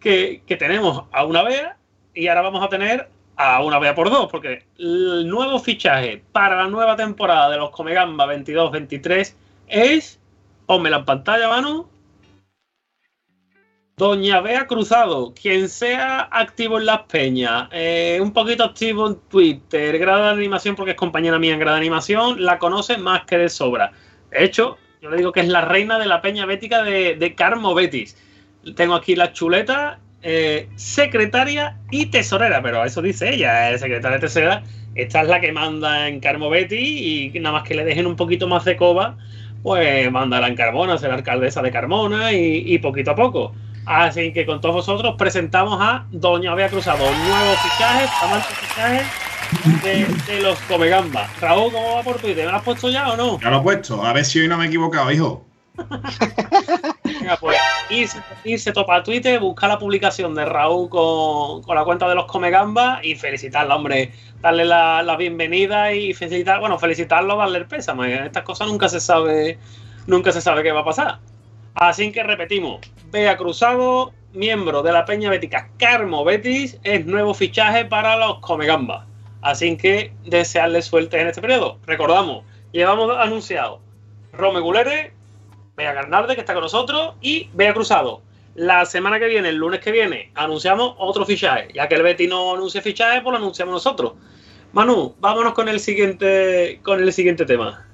que, 0.00 0.42
que 0.46 0.56
tenemos 0.56 1.04
a 1.12 1.24
una 1.24 1.42
Bea 1.42 1.76
y 2.14 2.28
ahora 2.28 2.42
vamos 2.42 2.64
a 2.64 2.68
tener 2.68 3.08
a 3.36 3.62
una 3.62 3.78
Bea 3.78 3.94
por 3.94 4.10
dos, 4.10 4.30
porque 4.30 4.64
el 4.78 5.26
nuevo 5.28 5.58
fichaje 5.58 6.22
para 6.32 6.56
la 6.56 6.68
nueva 6.68 6.96
temporada 6.96 7.50
de 7.50 7.56
los 7.56 7.70
Come 7.70 7.94
Gamba 7.94 8.26
22-23 8.26 9.34
es. 9.68 10.18
Pónmela 10.66 10.98
en 10.98 11.04
pantalla, 11.04 11.48
Manu. 11.48 11.88
Doña 13.96 14.40
Bea 14.40 14.66
Cruzado, 14.66 15.34
quien 15.34 15.68
sea 15.68 16.28
activo 16.32 16.78
en 16.78 16.86
las 16.86 17.02
peñas, 17.02 17.68
eh, 17.72 18.18
un 18.22 18.32
poquito 18.32 18.64
activo 18.64 19.06
en 19.06 19.16
Twitter, 19.28 19.98
grado 19.98 20.24
de 20.24 20.30
animación, 20.30 20.74
porque 20.74 20.92
es 20.92 20.96
compañera 20.96 21.38
mía 21.38 21.52
en 21.52 21.60
grado 21.60 21.76
de 21.76 21.82
animación, 21.82 22.42
la 22.42 22.58
conoce 22.58 22.96
más 22.96 23.24
que 23.26 23.36
de 23.36 23.48
sobra. 23.50 23.92
De 24.30 24.44
hecho, 24.44 24.78
yo 25.02 25.10
le 25.10 25.16
digo 25.16 25.32
que 25.32 25.40
es 25.40 25.48
la 25.48 25.62
reina 25.62 25.98
de 25.98 26.06
la 26.06 26.22
peña 26.22 26.46
bética 26.46 26.84
de, 26.84 27.16
de 27.16 27.34
Carmo 27.34 27.74
Betis. 27.74 28.16
Tengo 28.76 28.94
aquí 28.94 29.16
la 29.16 29.32
chuleta, 29.32 29.98
eh, 30.22 30.68
secretaria 30.76 31.76
y 31.90 32.06
tesorera, 32.06 32.62
pero 32.62 32.84
eso 32.84 33.02
dice 33.02 33.34
ella, 33.34 33.72
es 33.72 33.80
secretaria 33.80 34.18
y 34.18 34.20
tesorera. 34.20 34.62
Esta 34.94 35.22
es 35.22 35.28
la 35.28 35.40
que 35.40 35.50
manda 35.50 36.06
en 36.06 36.20
Carmo 36.20 36.50
Betis 36.50 36.78
y 36.80 37.40
nada 37.40 37.58
más 37.58 37.68
que 37.68 37.74
le 37.74 37.84
dejen 37.84 38.06
un 38.06 38.14
poquito 38.14 38.46
más 38.46 38.64
de 38.64 38.76
coba, 38.76 39.16
pues 39.64 40.08
mandará 40.12 40.46
en 40.46 40.54
Carmona, 40.54 40.96
ser 40.96 41.10
alcaldesa 41.10 41.62
de 41.62 41.72
Carmona 41.72 42.32
y, 42.32 42.62
y 42.64 42.78
poquito 42.78 43.10
a 43.10 43.16
poco. 43.16 43.52
Así 43.86 44.32
que 44.32 44.46
con 44.46 44.60
todos 44.60 44.76
vosotros 44.76 45.16
presentamos 45.18 45.78
a 45.80 46.06
Doña 46.12 46.54
Bea 46.54 46.68
Cruzado, 46.68 47.02
nuevos 47.02 47.58
fichajes, 47.58 48.08
amantes 48.22 48.56
fichajes 48.56 49.31
de, 49.82 50.06
de 50.26 50.42
los 50.42 50.58
Comegamba. 50.60 51.28
Raúl, 51.40 51.72
¿cómo 51.72 51.96
va 51.96 52.02
por 52.02 52.16
Twitter? 52.16 52.46
¿Me 52.46 52.52
lo 52.52 52.58
has 52.58 52.62
puesto 52.62 52.88
ya 52.90 53.10
o 53.10 53.16
no? 53.16 53.40
ya 53.40 53.50
lo 53.50 53.58
he 53.58 53.62
puesto. 53.62 54.04
A 54.04 54.12
ver 54.12 54.24
si 54.24 54.40
hoy 54.40 54.48
no 54.48 54.56
me 54.56 54.64
he 54.64 54.68
equivocado, 54.68 55.10
hijo. 55.10 55.44
Venga, 57.04 57.36
pues 57.40 57.56
irse, 57.88 58.18
irse 58.44 58.72
topa 58.72 58.96
a 58.96 59.02
Twitter, 59.02 59.40
buscar 59.40 59.70
la 59.70 59.78
publicación 59.78 60.34
de 60.34 60.44
Raúl 60.44 60.88
con, 60.88 61.62
con 61.62 61.76
la 61.76 61.84
cuenta 61.84 62.08
de 62.08 62.14
los 62.14 62.26
Comegamba 62.26 63.00
y 63.02 63.14
felicitarla, 63.14 63.76
hombre. 63.76 64.12
Darle 64.40 64.64
la, 64.64 65.02
la 65.02 65.16
bienvenida 65.16 65.92
y 65.92 66.14
felicitar, 66.14 66.60
bueno, 66.60 66.78
felicitarlo, 66.78 67.36
darle 67.36 67.58
el 67.58 67.66
pésame. 67.66 68.26
Estas 68.26 68.42
cosas 68.42 68.68
nunca 68.68 68.88
se 68.88 69.00
sabe, 69.00 69.58
nunca 70.06 70.32
se 70.32 70.40
sabe 70.40 70.62
qué 70.62 70.72
va 70.72 70.80
a 70.80 70.84
pasar. 70.84 71.18
Así 71.74 72.12
que 72.12 72.22
repetimos, 72.22 72.80
Bea 73.10 73.36
Cruzado, 73.36 74.12
miembro 74.32 74.82
de 74.82 74.92
la 74.92 75.04
Peña 75.04 75.30
Bética 75.30 75.70
Carmo 75.78 76.24
Betis, 76.24 76.78
es 76.82 77.06
nuevo 77.06 77.34
fichaje 77.34 77.84
para 77.84 78.16
los 78.16 78.40
Comegamba. 78.40 79.06
Así 79.42 79.76
que 79.76 80.14
desearle 80.24 80.80
suerte 80.82 81.20
en 81.20 81.26
este 81.26 81.40
periodo. 81.40 81.78
Recordamos, 81.84 82.44
llevamos 82.70 83.14
anunciado 83.18 83.80
Rome 84.32 84.60
Gulere, 84.60 85.12
Bea 85.76 85.92
Garnalde, 85.92 86.34
que 86.34 86.40
está 86.40 86.54
con 86.54 86.62
nosotros, 86.62 87.14
y 87.20 87.50
Bea 87.52 87.74
Cruzado. 87.74 88.22
La 88.54 88.84
semana 88.86 89.18
que 89.18 89.26
viene, 89.26 89.48
el 89.48 89.56
lunes 89.56 89.80
que 89.80 89.90
viene, 89.90 90.30
anunciamos 90.34 90.94
otro 90.98 91.24
fichaje. 91.24 91.68
Ya 91.74 91.88
que 91.88 91.96
el 91.96 92.02
Betis 92.02 92.28
no 92.28 92.54
anuncia 92.54 92.80
fichaje, 92.82 93.20
pues 93.20 93.32
lo 93.32 93.38
anunciamos 93.38 93.72
nosotros. 93.72 94.12
Manu, 94.72 95.14
vámonos 95.20 95.54
con 95.54 95.68
el 95.68 95.80
siguiente, 95.80 96.80
con 96.82 97.02
el 97.02 97.12
siguiente 97.12 97.44
tema. 97.44 97.86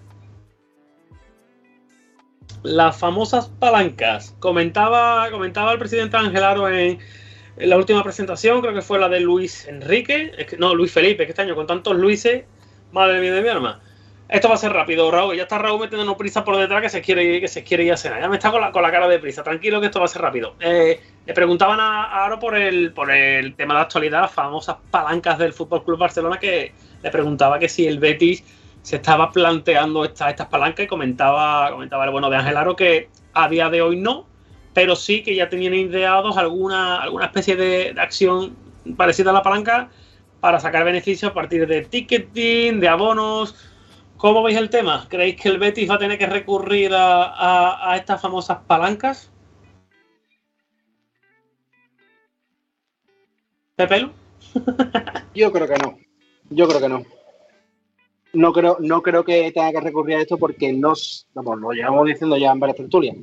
Las 2.63 2.99
famosas 2.99 3.49
palancas. 3.49 4.35
Comentaba, 4.41 5.31
comentaba 5.31 5.73
el 5.73 5.79
presidente 5.79 6.17
Angelaro 6.17 6.69
en 6.69 6.99
la 7.61 7.77
última 7.77 8.03
presentación, 8.03 8.61
creo 8.61 8.75
que 8.75 8.83
fue 8.83 8.99
la 8.99 9.09
de 9.09 9.21
Luis 9.21 9.67
Enrique, 9.67 10.33
no, 10.59 10.75
Luis 10.75 10.93
Felipe, 10.93 11.25
que 11.25 11.31
este 11.33 11.43
año 11.43 11.55
con 11.55 11.67
tantos 11.67 11.97
Luises, 11.97 12.45
madre 12.93 13.21
mía 13.21 13.33
de 13.35 13.43
mi 13.43 13.49
alma. 13.49 13.81
Esto 14.29 14.49
va 14.49 14.55
a 14.57 14.59
ser 14.59 14.73
rápido, 14.73 15.11
Raúl. 15.11 15.37
Ya 15.37 15.45
está 15.45 15.57
Raúl 15.57 15.81
metiéndonos 15.81 16.17
prisa 16.17 16.45
por 16.45 16.57
detrás 16.59 16.83
que 16.83 16.91
se 16.91 17.01
quiere, 17.01 17.41
que 17.41 17.49
se 17.49 17.65
quiere 17.65 17.85
ir 17.85 17.93
a 17.95 17.97
cenar. 17.97 18.21
Ya 18.21 18.29
me 18.29 18.37
está 18.37 18.51
con 18.51 18.61
la, 18.61 18.71
con 18.73 18.83
la 18.83 18.91
cara 18.91 19.09
de 19.09 19.19
prisa. 19.19 19.43
Tranquilo 19.43 19.81
que 19.81 19.87
esto 19.87 20.01
va 20.01 20.05
a 20.05 20.09
ser 20.09 20.21
rápido. 20.21 20.55
Eh, 20.61 21.01
le 21.25 21.33
preguntaban 21.33 21.81
a, 21.81 22.05
a 22.05 22.27
Aro 22.27 22.39
por 22.39 22.55
el, 22.55 22.93
por 22.93 23.11
el 23.11 23.55
tema 23.55 23.75
de 23.77 23.81
actualidad, 23.81 24.21
las 24.21 24.33
famosas 24.33 24.77
palancas 24.91 25.39
del 25.39 25.55
Fútbol 25.55 25.83
Club 25.83 25.99
Barcelona, 25.99 26.39
que 26.39 26.75
le 27.03 27.11
preguntaba 27.11 27.59
que 27.59 27.71
si 27.71 27.87
el 27.87 27.99
Betis 27.99 28.45
se 28.83 28.97
estaba 28.97 29.31
planteando 29.33 30.05
esta- 30.05 30.29
estas 30.29 30.49
palancas 30.49 30.85
y 30.85 30.89
comentaba, 30.89 31.71
comentaba 31.71 32.05
el 32.05 32.11
bueno 32.11 32.29
de 32.29 32.37
Ángel 32.37 32.57
Aro 32.59 32.77
que 32.77 33.09
a 33.33 33.49
día 33.49 33.71
de 33.71 33.81
hoy 33.81 33.97
no, 33.97 34.28
pero 34.79 34.95
sí 34.95 35.25
que 35.25 35.35
ya 35.35 35.49
tenían 35.49 35.75
ideados 35.75 36.37
alguna, 36.37 37.03
alguna 37.03 37.25
especie 37.25 37.57
de, 37.57 37.97
acción 37.99 38.55
parecida 38.97 39.31
a 39.31 39.33
la 39.33 39.43
palanca 39.43 39.91
para 40.39 40.61
sacar 40.61 40.85
beneficios 40.85 41.33
a 41.33 41.35
partir 41.35 41.67
de 41.67 41.83
ticketing, 41.83 42.79
de 42.79 42.87
abonos. 42.87 43.57
¿Cómo 44.19 44.41
veis 44.41 44.57
el 44.57 44.71
tema? 44.71 45.05
¿Creéis 45.09 45.35
que 45.35 45.49
el 45.49 45.59
Betis 45.59 45.91
va 45.91 45.97
a 45.97 45.99
tener 45.99 46.17
que 46.17 46.27
recurrir 46.27 46.93
a, 46.95 47.93
estas 47.97 48.23
famosas 48.23 48.59
palancas? 48.69 49.33
¿Pepelu? 53.75 54.13
Yo 55.35 55.51
creo 55.51 55.67
que 55.67 55.79
no. 55.83 55.99
Yo 56.51 56.69
creo 56.69 56.81
que 56.81 56.89
no. 56.89 57.03
No 58.33 58.53
creo, 58.53 58.77
no 58.79 59.03
creo 59.03 59.25
que 59.25 59.51
tenga 59.51 59.73
que 59.73 59.81
recurrir 59.81 60.19
a 60.19 60.21
esto 60.21 60.39
porque 60.39 60.73
nos, 60.73 61.27
vamos, 61.35 61.59
lo 61.59 61.73
llevamos 61.73 62.07
diciendo 62.07 62.37
ya 62.37 62.53
en 62.53 62.61
varias 62.61 62.77
tertulias. 62.77 63.17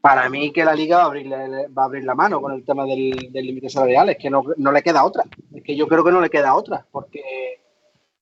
Para 0.00 0.28
mí 0.30 0.50
que 0.52 0.64
la 0.64 0.74
liga 0.74 0.98
va 0.98 1.02
a 1.02 1.06
abrir, 1.06 1.30
va 1.30 1.82
a 1.82 1.84
abrir 1.84 2.04
la 2.04 2.14
mano 2.14 2.40
con 2.40 2.52
el 2.52 2.64
tema 2.64 2.86
del 2.86 3.30
límite 3.32 3.68
salarial, 3.68 4.10
es 4.10 4.16
que 4.16 4.30
no, 4.30 4.42
no 4.56 4.72
le 4.72 4.82
queda 4.82 5.04
otra. 5.04 5.24
Es 5.54 5.62
que 5.62 5.76
yo 5.76 5.86
creo 5.86 6.02
que 6.02 6.12
no 6.12 6.20
le 6.20 6.30
queda 6.30 6.54
otra, 6.54 6.86
porque 6.90 7.60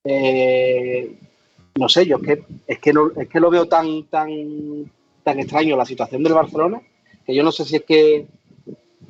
eh, 0.02 1.16
no 1.76 1.88
sé, 1.88 2.06
yo 2.06 2.16
es 2.16 2.22
que, 2.22 2.42
es 2.66 2.78
que, 2.80 2.92
no, 2.92 3.10
es 3.16 3.28
que 3.28 3.38
lo 3.38 3.50
veo 3.50 3.66
tan, 3.66 4.04
tan, 4.04 4.30
tan 5.22 5.38
extraño 5.38 5.76
la 5.76 5.84
situación 5.84 6.22
del 6.22 6.34
Barcelona, 6.34 6.80
que 7.24 7.34
yo 7.34 7.42
no 7.44 7.52
sé 7.52 7.64
si 7.64 7.76
es 7.76 7.84
que 7.84 8.26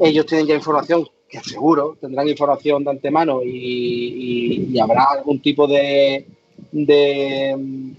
ellos 0.00 0.26
tienen 0.26 0.46
ya 0.46 0.54
información, 0.54 1.06
que 1.28 1.40
seguro 1.40 1.96
tendrán 2.00 2.28
información 2.28 2.84
de 2.84 2.90
antemano 2.90 3.40
y 3.42 4.78
habrá 4.78 5.04
algún 5.12 5.40
tipo 5.40 5.66
de, 5.66 6.26
de, 6.72 7.94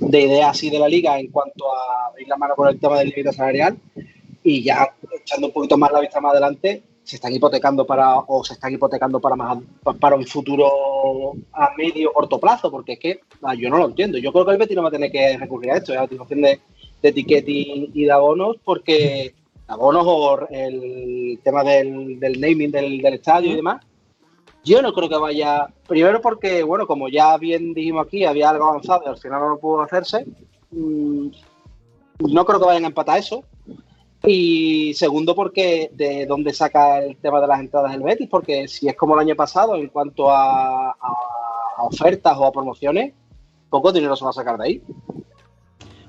de 0.00 0.20
idea 0.20 0.50
así 0.50 0.70
de 0.70 0.78
la 0.78 0.88
liga 0.88 1.18
en 1.18 1.28
cuanto 1.28 1.72
a 1.72 2.06
abrir 2.08 2.28
la 2.28 2.36
mano 2.36 2.54
con 2.54 2.68
el 2.68 2.78
tema 2.78 2.98
del 2.98 3.08
límite 3.08 3.32
salarial 3.32 3.76
y 4.42 4.62
ya 4.62 4.94
echando 5.12 5.48
un 5.48 5.52
poquito 5.52 5.76
más 5.76 5.92
la 5.92 6.00
vista 6.00 6.20
más 6.20 6.32
adelante 6.32 6.82
se 7.02 7.16
están 7.16 7.32
hipotecando 7.32 7.86
para 7.86 8.18
o 8.18 8.44
se 8.44 8.54
están 8.54 8.72
hipotecando 8.72 9.20
para 9.20 9.36
más 9.36 9.58
para 9.98 10.16
un 10.16 10.26
futuro 10.26 11.32
a 11.52 11.70
medio 11.76 12.12
corto 12.12 12.38
plazo 12.38 12.70
porque 12.70 12.92
es 12.92 12.98
que 12.98 13.20
ah, 13.42 13.54
yo 13.54 13.68
no 13.68 13.78
lo 13.78 13.86
entiendo. 13.86 14.18
Yo 14.18 14.32
creo 14.32 14.44
que 14.44 14.52
el 14.52 14.58
Betis 14.58 14.76
no 14.76 14.82
va 14.82 14.88
a 14.88 14.92
tener 14.92 15.10
que 15.10 15.36
recurrir 15.36 15.72
a 15.72 15.76
esto 15.78 15.92
a 15.92 15.96
la 15.96 16.04
utilización 16.04 16.42
de, 16.42 16.60
de 17.02 17.12
ticketing 17.12 17.90
y 17.94 18.04
de 18.04 18.12
abonos 18.12 18.56
porque 18.64 19.34
abonos 19.66 20.04
o 20.06 20.48
el 20.50 21.40
tema 21.42 21.64
del, 21.64 22.18
del 22.20 22.40
naming 22.40 22.70
del, 22.70 22.98
del 22.98 23.14
estadio 23.14 23.52
y 23.52 23.56
demás 23.56 23.84
yo 24.64 24.82
no 24.82 24.92
creo 24.92 25.08
que 25.08 25.16
vaya 25.16 25.68
primero 25.86 26.20
porque 26.20 26.62
bueno 26.62 26.86
como 26.86 27.08
ya 27.08 27.36
bien 27.38 27.72
dijimos 27.72 28.06
aquí 28.06 28.24
había 28.24 28.50
algo 28.50 28.66
avanzado 28.66 29.02
y 29.06 29.08
al 29.08 29.18
final 29.18 29.40
no 29.40 29.58
pudo 29.58 29.82
hacerse 29.82 30.26
mm, 30.72 31.28
no 32.18 32.44
creo 32.44 32.58
que 32.58 32.66
vayan 32.66 32.84
a 32.84 32.88
empatar 32.88 33.18
eso 33.18 33.44
y 34.24 34.92
segundo, 34.94 35.34
porque 35.34 35.90
de 35.92 36.26
dónde 36.26 36.52
saca 36.52 36.98
el 36.98 37.16
tema 37.16 37.40
de 37.40 37.46
las 37.46 37.60
entradas 37.60 37.92
del 37.92 38.02
Betis, 38.02 38.28
porque 38.28 38.68
si 38.68 38.88
es 38.88 38.96
como 38.96 39.14
el 39.14 39.20
año 39.20 39.34
pasado 39.34 39.76
en 39.76 39.88
cuanto 39.88 40.30
a 40.30 40.94
ofertas 41.78 42.36
o 42.36 42.44
a 42.44 42.52
promociones, 42.52 43.14
poco 43.70 43.92
dinero 43.92 44.16
se 44.16 44.24
va 44.24 44.30
a 44.30 44.34
sacar 44.34 44.58
de 44.58 44.64
ahí. 44.64 44.82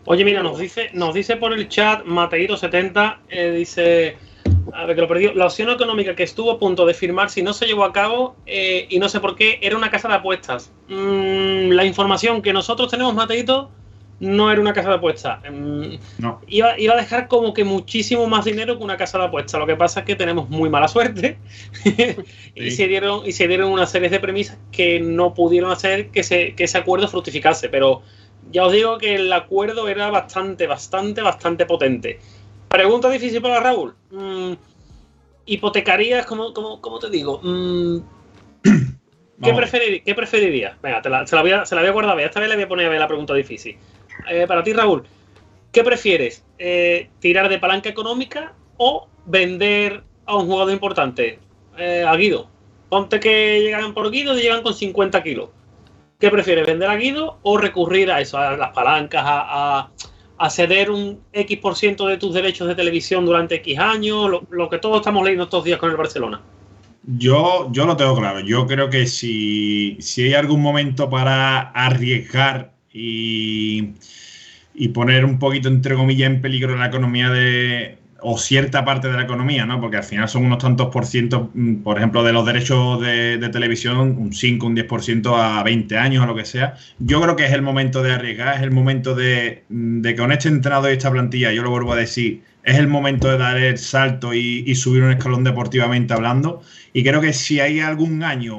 Oye, 0.06 0.26
mira, 0.26 0.42
nos 0.42 0.58
dice, 0.58 0.90
nos 0.94 1.14
dice 1.14 1.38
por 1.38 1.54
el 1.54 1.70
chat 1.70 2.04
Mateiro70, 2.06 3.20
eh, 3.30 3.52
dice, 3.52 4.18
a 4.74 4.86
ver 4.86 4.96
que 4.96 5.02
lo 5.02 5.08
perdió, 5.08 5.34
la 5.34 5.46
opción 5.46 5.70
económica 5.70 6.16
que 6.16 6.24
estuvo 6.24 6.52
a 6.52 6.60
punto 6.60 6.88
de 6.88 6.96
firmar, 6.96 7.30
si 7.30 7.44
no 7.44 7.54
se 7.54 7.68
llevó 7.68 7.84
a 7.84 7.94
cabo, 7.94 8.36
eh, 8.48 8.88
y 8.90 8.98
no 8.98 9.10
sé 9.10 9.20
por 9.20 9.36
qué, 9.36 9.60
era 9.62 9.78
una 9.78 9.92
casa 9.92 10.08
de 10.08 10.16
apuestas. 10.16 10.72
Mm, 10.90 11.70
la 11.70 11.86
información 11.86 12.42
que 12.42 12.52
nosotros 12.52 12.90
tenemos, 12.90 13.14
Mateito, 13.14 13.70
no 14.22 14.52
era 14.52 14.62
una 14.62 14.72
casa 14.72 14.90
de 14.90 14.96
apuestas. 14.96 15.40
Mm, 15.52 15.96
No. 16.20 16.40
iba, 16.48 16.80
iba 16.80 16.94
a 16.94 16.98
dejar 16.98 17.28
como 17.28 17.54
que 17.54 17.64
muchísimo 17.64 18.28
más 18.28 18.46
dinero 18.46 18.78
que 18.78 18.84
una 18.84 18.96
casa 18.96 19.18
de 19.18 19.26
apuestas. 19.26 19.60
Lo 19.60 19.66
que 19.68 19.76
pasa 19.76 20.02
es 20.02 20.06
que 20.06 20.16
tenemos 20.16 20.48
muy 20.50 20.70
mala 20.70 20.88
suerte 20.88 21.38
y, 22.56 22.62
Sí. 22.62 22.72
se 22.72 22.88
dieron, 22.88 23.26
y 23.26 23.32
se 23.34 23.48
dieron 23.48 23.72
una 23.72 23.86
serie 23.88 24.10
de 24.10 24.20
premisas 24.20 24.58
que 24.72 25.00
no 25.00 25.34
pudieron 25.34 25.72
hacer 25.72 26.10
que, 26.12 26.22
se, 26.24 26.54
que 26.56 26.66
ese 26.66 26.78
acuerdo 26.78 27.08
fructificase. 27.08 27.68
Pero 27.68 28.04
ya 28.52 28.66
os 28.66 28.72
digo 28.72 28.98
que 29.00 29.16
el 29.16 29.34
acuerdo 29.34 29.88
era 29.90 30.10
bastante, 30.12 30.68
bastante, 30.68 31.22
bastante 31.22 31.66
potente. 31.66 32.20
Pregunta 32.70 33.10
difícil 33.10 33.42
para 33.42 33.60
Raúl. 33.60 33.96
Mm, 34.12 34.54
¿Hipotecarías, 35.48 36.26
cómo, 36.28 36.54
cómo, 36.54 36.80
cómo 36.80 37.00
te 37.00 37.10
digo? 37.10 37.40
Mm, 37.44 37.98
¿Qué, 39.44 39.54
preferir- 39.56 40.04
¿Qué 40.04 40.14
preferirías? 40.14 40.80
Venga, 40.82 41.02
te 41.02 41.10
la, 41.10 41.26
se, 41.26 41.36
la 41.36 41.42
voy 41.42 41.52
a, 41.52 41.66
se 41.66 41.74
la 41.74 41.82
voy 41.82 41.90
a 41.90 41.94
guardar. 41.94 42.20
Esta 42.20 42.40
vez 42.40 42.48
le 42.50 42.56
voy 42.56 42.66
a 42.66 42.68
poner 42.68 42.86
a 42.86 42.90
ver 42.90 43.00
la 43.00 43.08
pregunta 43.08 43.34
difícil. 43.34 43.76
Eh, 44.30 44.46
para 44.48 44.64
ti, 44.64 44.74
Raúl, 44.74 45.04
¿qué 45.72 45.84
prefieres? 45.84 46.44
Eh, 46.58 47.10
¿Tirar 47.20 47.50
de 47.50 47.60
palanca 47.60 47.90
económica 47.90 48.54
o 48.78 49.08
vender 49.26 50.04
a 50.26 50.36
un 50.36 50.48
jugador 50.48 50.74
importante? 50.74 51.40
Eh, 51.78 52.04
a 52.08 52.16
Guido. 52.16 52.50
Ponte 52.90 53.20
que 53.20 53.62
llegan 53.62 53.94
por 53.94 54.12
Guido 54.12 54.38
y 54.38 54.42
llegan 54.42 54.64
con 54.64 54.74
50 54.74 55.24
kilos. 55.24 55.50
¿Qué 56.20 56.30
prefieres? 56.30 56.68
¿Vender 56.68 56.90
a 56.90 56.96
Guido 56.96 57.40
o 57.42 57.58
recurrir 57.58 58.12
a 58.12 58.22
eso, 58.22 58.38
a 58.38 58.56
las 58.56 58.72
palancas, 58.72 59.24
a, 59.26 59.90
ceder 60.50 60.90
un 60.90 61.22
X 61.32 61.58
por 61.60 61.76
ciento 61.76 62.08
de 62.08 62.18
tus 62.18 62.34
derechos 62.34 62.68
de 62.68 62.76
televisión 62.76 63.26
durante 63.26 63.56
X 63.56 63.80
años? 63.80 64.30
Lo, 64.30 64.44
lo 64.50 64.70
que 64.70 64.78
todos 64.78 64.98
estamos 64.98 65.24
leyendo 65.24 65.46
estos 65.46 65.64
días 65.64 65.80
con 65.80 65.90
el 65.90 65.98
Barcelona. 65.98 66.42
Yo, 67.04 67.70
yo 67.72 67.86
lo 67.86 67.98
tengo 67.98 68.16
claro. 68.16 68.42
Yo 68.42 68.68
creo 68.68 68.90
que 68.90 69.08
si, 69.08 69.98
si 70.00 70.24
hay 70.24 70.34
algún 70.36 70.62
momento 70.62 71.10
para 71.10 71.72
arriesgar 71.72 72.71
y, 72.94 73.94
poner 74.94 75.26
un 75.26 75.40
poquito, 75.40 75.70
entre 75.70 75.96
comillas, 75.96 76.30
en 76.30 76.42
peligro 76.42 76.76
la 76.76 76.88
economía 76.88 77.30
de. 77.30 77.98
o 78.22 78.38
cierta 78.38 78.86
parte 78.86 79.08
de 79.08 79.16
la 79.16 79.24
economía, 79.24 79.66
¿no? 79.66 79.80
Porque 79.82 79.98
al 79.98 80.04
final 80.04 80.28
son 80.30 80.46
unos 80.46 80.60
tantos 80.60 80.90
por 80.90 81.06
ciento, 81.06 81.50
mm, 81.54 81.78
por 81.84 81.98
ejemplo, 81.98 82.24
de 82.24 82.34
los 82.34 82.46
derechos 82.46 83.02
de, 83.02 83.50
televisión, 83.52 83.98
un 83.98 84.34
5, 84.34 84.68
un 84.68 84.76
10% 84.76 85.36
a 85.36 85.64
20 85.64 85.98
años 85.98 86.24
o 86.24 86.28
lo 86.28 86.36
que 86.36 86.46
sea. 86.46 86.76
Yo 87.00 87.22
creo 87.22 87.36
que 87.36 87.46
es 87.46 87.54
el 87.54 87.62
momento 87.62 88.04
de 88.04 88.14
arriesgar, 88.14 88.56
es 88.58 88.62
el 88.62 88.72
momento 88.72 89.16
de, 89.16 89.64
de 89.70 90.16
que 90.16 90.22
con 90.22 90.32
este 90.32 90.50
entrenador 90.50 90.92
y 90.92 90.94
esta 90.94 91.12
plantilla, 91.12 91.52
yo 91.52 91.64
lo 91.64 91.72
vuelvo 91.72 91.94
a 91.94 91.96
decir, 91.98 92.44
es 92.64 92.78
el 92.78 92.88
momento 92.88 93.30
de 93.30 93.38
dar 93.38 93.58
el 93.58 93.78
salto 93.78 94.34
y, 94.34 94.74
subir 94.76 95.04
un 95.04 95.12
escalón 95.12 95.44
deportivamente 95.44 96.14
hablando. 96.14 96.62
Y 96.94 97.04
creo 97.04 97.22
que 97.22 97.34
si 97.34 97.60
hay 97.60 97.80
algún 97.80 98.24
año 98.24 98.56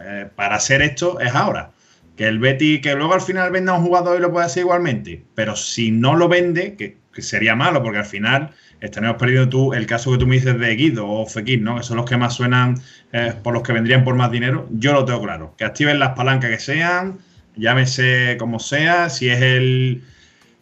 eh, 0.00 0.28
para 0.34 0.56
hacer 0.56 0.82
esto, 0.82 1.20
es 1.20 1.34
ahora. 1.34 1.72
Que 2.18 2.26
el 2.26 2.38
Betty, 2.38 2.80
que 2.80 2.94
luego 2.94 3.14
al 3.14 3.22
final 3.22 3.50
venda 3.50 3.72
un 3.72 3.84
jugador 3.84 4.18
y 4.18 4.20
lo 4.20 4.30
puede 4.30 4.46
hacer 4.46 4.62
igualmente. 4.62 5.24
Pero 5.34 5.56
si 5.56 5.90
no 5.90 6.16
lo 6.16 6.28
vende, 6.28 6.74
que, 6.74 6.98
que 7.14 7.22
sería 7.22 7.54
malo, 7.54 7.82
porque 7.82 7.98
al 7.98 8.04
final 8.04 8.50
estaremos 8.80 9.16
perdiendo 9.16 9.48
tú 9.48 9.72
el 9.72 9.86
caso 9.86 10.12
que 10.12 10.18
tú 10.18 10.26
me 10.26 10.36
dices 10.36 10.58
de 10.58 10.74
Guido 10.74 11.08
o 11.08 11.26
Fekir, 11.26 11.62
¿no? 11.62 11.76
Que 11.76 11.82
son 11.82 11.96
los 11.96 12.06
que 12.06 12.16
más 12.16 12.34
suenan 12.34 12.80
eh, 13.12 13.32
por 13.42 13.54
los 13.54 13.62
que 13.62 13.72
vendrían 13.72 14.04
por 14.04 14.14
más 14.14 14.30
dinero. 14.30 14.68
Yo 14.70 14.92
lo 14.92 15.04
tengo 15.04 15.22
claro. 15.22 15.54
Que 15.56 15.64
activen 15.64 15.98
las 15.98 16.10
palancas 16.10 16.50
que 16.50 16.58
sean, 16.58 17.18
llámese 17.56 18.36
como 18.38 18.58
sea, 18.58 19.10
si 19.10 19.30
es 19.30 19.40
el 19.40 20.02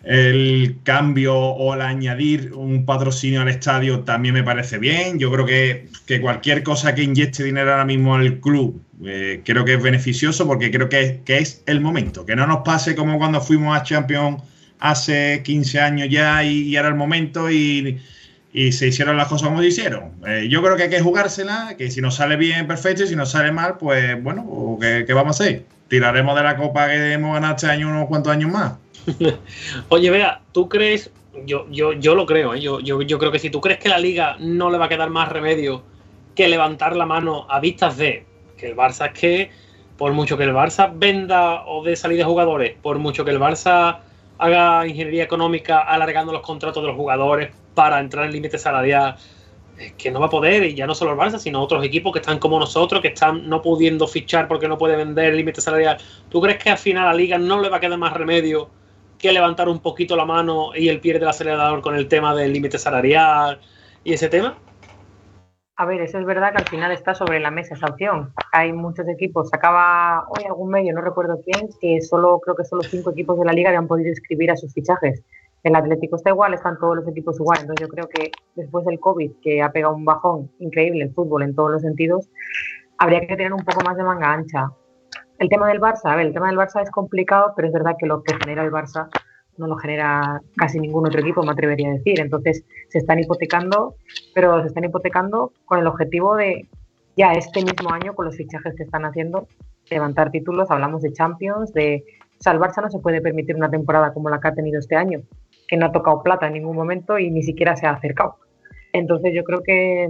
el 0.06 0.78
cambio 0.84 1.36
o 1.36 1.74
el 1.74 1.80
añadir 1.80 2.52
un 2.54 2.86
patrocinio 2.86 3.40
al 3.40 3.48
estadio 3.48 4.00
también 4.00 4.34
me 4.34 4.44
parece 4.44 4.78
bien. 4.78 5.18
Yo 5.18 5.32
creo 5.32 5.44
que, 5.44 5.88
cualquier 6.20 6.62
cosa 6.62 6.94
que 6.94 7.02
inyecte 7.02 7.42
dinero 7.42 7.72
ahora 7.72 7.84
mismo 7.84 8.14
al 8.14 8.38
club 8.38 8.80
eh, 9.04 9.42
creo 9.44 9.64
que 9.64 9.74
es 9.74 9.82
beneficioso 9.82 10.46
porque 10.46 10.70
creo 10.70 10.88
que, 10.88 11.22
que, 11.24 11.38
es 11.38 11.62
el 11.66 11.80
momento. 11.80 12.24
Que 12.24 12.36
no 12.36 12.46
nos 12.46 12.58
pase 12.58 12.94
como 12.94 13.18
cuando 13.18 13.40
fuimos 13.40 13.76
a 13.76 13.82
Champions 13.82 14.42
hace 14.78 15.42
15 15.42 15.80
años 15.80 16.08
ya 16.08 16.44
y, 16.44 16.76
era 16.76 16.86
el 16.86 16.94
momento 16.94 17.50
y, 17.50 18.00
se 18.70 18.86
hicieron 18.86 19.18
las 19.18 19.26
cosas 19.26 19.48
como 19.48 19.60
se 19.60 19.66
hicieron. 19.66 20.12
Eh, 20.26 20.46
yo 20.48 20.62
creo 20.62 20.76
que 20.76 20.84
hay 20.84 20.88
que 20.88 21.00
jugársela, 21.00 21.74
que 21.76 21.90
si 21.90 22.00
nos 22.00 22.14
sale 22.14 22.36
bien, 22.36 22.66
perfecto, 22.66 23.02
y 23.02 23.08
si 23.08 23.16
nos 23.16 23.32
sale 23.32 23.52
mal, 23.52 23.76
pues 23.76 24.22
bueno, 24.22 24.78
¿qué, 24.80 25.04
qué 25.06 25.12
vamos 25.12 25.40
a 25.40 25.44
hacer? 25.44 25.64
Tiraremos 25.88 26.34
de 26.36 26.42
la 26.42 26.56
copa 26.56 26.86
que 26.86 27.12
hemos 27.12 27.34
ganado 27.34 27.54
este 27.54 27.66
año 27.66 27.88
unos 27.88 28.06
cuantos 28.06 28.32
años 28.32 28.50
más. 28.50 28.72
Oye, 29.88 30.10
vea, 30.10 30.42
¿tú 30.52 30.68
crees? 30.68 31.10
Yo, 31.44 31.66
yo, 31.70 31.92
yo 31.92 32.14
lo 32.14 32.26
creo, 32.26 32.54
¿eh? 32.54 32.60
yo, 32.60 32.80
yo, 32.80 33.02
yo 33.02 33.18
creo 33.18 33.30
que 33.30 33.38
si 33.38 33.50
tú 33.50 33.60
crees 33.60 33.78
que 33.78 33.88
la 33.88 33.98
liga 33.98 34.36
no 34.38 34.70
le 34.70 34.78
va 34.78 34.86
a 34.86 34.88
quedar 34.88 35.10
más 35.10 35.28
remedio 35.28 35.82
que 36.34 36.48
levantar 36.48 36.96
la 36.96 37.06
mano 37.06 37.46
a 37.48 37.60
vistas 37.60 37.96
de 37.96 38.26
que 38.56 38.68
el 38.68 38.76
Barça 38.76 39.06
es 39.06 39.18
que, 39.18 39.50
por 39.96 40.12
mucho 40.12 40.36
que 40.36 40.44
el 40.44 40.54
Barça 40.54 40.90
venda 40.94 41.64
o 41.66 41.82
dé 41.84 41.94
salida 41.94 42.18
de 42.18 42.24
jugadores, 42.24 42.74
por 42.80 42.98
mucho 42.98 43.24
que 43.24 43.30
el 43.30 43.38
Barça 43.38 44.00
haga 44.38 44.86
ingeniería 44.86 45.24
económica 45.24 45.80
alargando 45.80 46.32
los 46.32 46.42
contratos 46.42 46.82
de 46.82 46.88
los 46.88 46.96
jugadores 46.96 47.50
para 47.74 48.00
entrar 48.00 48.26
en 48.26 48.32
límite 48.32 48.58
salarial, 48.58 49.16
es 49.78 49.92
que 49.92 50.10
no 50.10 50.20
va 50.20 50.26
a 50.26 50.30
poder, 50.30 50.64
y 50.64 50.74
ya 50.74 50.86
no 50.86 50.94
solo 50.94 51.12
el 51.12 51.18
Barça, 51.18 51.38
sino 51.38 51.62
otros 51.62 51.84
equipos 51.84 52.12
que 52.12 52.20
están 52.20 52.38
como 52.38 52.58
nosotros, 52.58 53.02
que 53.02 53.08
están 53.08 53.46
no 53.48 53.60
pudiendo 53.60 54.06
fichar 54.06 54.48
porque 54.48 54.68
no 54.68 54.78
puede 54.78 54.96
vender 54.96 55.26
el 55.26 55.36
límite 55.36 55.60
salarial. 55.60 55.98
¿Tú 56.30 56.40
crees 56.40 56.62
que 56.62 56.70
al 56.70 56.78
final 56.78 57.04
a 57.04 57.08
la 57.08 57.14
liga 57.14 57.38
no 57.38 57.60
le 57.60 57.68
va 57.68 57.76
a 57.76 57.80
quedar 57.80 57.98
más 57.98 58.14
remedio 58.14 58.70
que 59.26 59.32
levantar 59.32 59.68
un 59.68 59.80
poquito 59.80 60.16
la 60.16 60.24
mano 60.24 60.70
y 60.74 60.88
el 60.88 61.00
pie 61.00 61.14
del 61.14 61.26
acelerador 61.26 61.82
con 61.82 61.96
el 61.96 62.06
tema 62.08 62.34
del 62.34 62.52
límite 62.52 62.78
salarial 62.78 63.60
y 64.04 64.12
ese 64.12 64.28
tema? 64.28 64.56
A 65.78 65.84
ver, 65.84 66.00
eso 66.00 66.18
es 66.18 66.24
verdad 66.24 66.52
que 66.52 66.62
al 66.62 66.68
final 66.68 66.90
está 66.92 67.14
sobre 67.14 67.38
la 67.38 67.50
mesa 67.50 67.74
esa 67.74 67.88
opción. 67.88 68.32
Hay 68.52 68.72
muchos 68.72 69.06
equipos, 69.08 69.52
acaba 69.52 70.24
hoy 70.28 70.44
algún 70.44 70.70
medio, 70.70 70.94
no 70.94 71.02
recuerdo 71.02 71.40
quién, 71.44 71.68
que 71.80 72.00
solo 72.00 72.40
creo 72.40 72.56
que 72.56 72.64
solo 72.64 72.82
cinco 72.82 73.10
equipos 73.10 73.38
de 73.38 73.44
la 73.44 73.52
liga 73.52 73.76
han 73.76 73.86
podido 73.86 74.08
inscribir 74.08 74.50
a 74.50 74.56
sus 74.56 74.72
fichajes. 74.72 75.22
El 75.64 75.74
Atlético 75.74 76.16
está 76.16 76.30
igual, 76.30 76.54
están 76.54 76.78
todos 76.78 76.96
los 76.96 77.08
equipos 77.08 77.38
igual. 77.40 77.58
Entonces 77.60 77.86
yo 77.86 77.92
creo 77.92 78.08
que 78.08 78.30
después 78.54 78.86
del 78.86 79.00
COVID, 79.00 79.32
que 79.42 79.60
ha 79.60 79.70
pegado 79.72 79.96
un 79.96 80.04
bajón 80.04 80.50
increíble 80.60 81.04
el 81.04 81.12
fútbol 81.12 81.42
en 81.42 81.54
todos 81.54 81.72
los 81.72 81.82
sentidos, 81.82 82.30
habría 82.96 83.20
que 83.20 83.36
tener 83.36 83.52
un 83.52 83.64
poco 83.64 83.84
más 83.84 83.96
de 83.96 84.04
manga 84.04 84.32
ancha. 84.32 84.70
El 85.38 85.48
tema 85.48 85.68
del 85.68 85.80
Barça, 85.80 86.12
a 86.12 86.16
ver, 86.16 86.26
el 86.26 86.32
tema 86.32 86.48
del 86.48 86.56
Barça 86.56 86.82
es 86.82 86.90
complicado, 86.90 87.52
pero 87.54 87.68
es 87.68 87.74
verdad 87.74 87.96
que 87.98 88.06
lo 88.06 88.22
que 88.22 88.34
genera 88.42 88.64
el 88.64 88.72
Barça 88.72 89.08
no 89.58 89.66
lo 89.66 89.76
genera 89.76 90.40
casi 90.56 90.80
ningún 90.80 91.06
otro 91.06 91.20
equipo, 91.20 91.42
me 91.42 91.52
atrevería 91.52 91.88
a 91.88 91.92
decir. 91.92 92.20
Entonces 92.20 92.64
se 92.88 92.98
están 92.98 93.18
hipotecando, 93.18 93.94
pero 94.34 94.60
se 94.62 94.68
están 94.68 94.84
hipotecando 94.84 95.52
con 95.64 95.78
el 95.78 95.86
objetivo 95.86 96.36
de 96.36 96.68
ya 97.16 97.32
este 97.32 97.62
mismo 97.62 97.92
año, 97.92 98.14
con 98.14 98.26
los 98.26 98.36
fichajes 98.36 98.74
que 98.76 98.82
están 98.82 99.04
haciendo, 99.04 99.46
levantar 99.90 100.30
títulos. 100.30 100.70
Hablamos 100.70 101.02
de 101.02 101.12
Champions, 101.12 101.72
de. 101.72 102.04
O 102.38 102.42
sea, 102.42 102.52
el 102.52 102.60
Barça 102.60 102.82
no 102.82 102.90
se 102.90 102.98
puede 102.98 103.22
permitir 103.22 103.56
una 103.56 103.70
temporada 103.70 104.12
como 104.12 104.28
la 104.28 104.40
que 104.40 104.48
ha 104.48 104.54
tenido 104.54 104.78
este 104.78 104.96
año, 104.96 105.20
que 105.68 105.76
no 105.76 105.86
ha 105.86 105.92
tocado 105.92 106.22
plata 106.22 106.46
en 106.46 106.52
ningún 106.54 106.76
momento 106.76 107.18
y 107.18 107.30
ni 107.30 107.42
siquiera 107.42 107.76
se 107.76 107.86
ha 107.86 107.92
acercado. 107.92 108.36
Entonces 108.92 109.32
yo 109.34 109.42
creo 109.42 109.62
que 109.62 110.08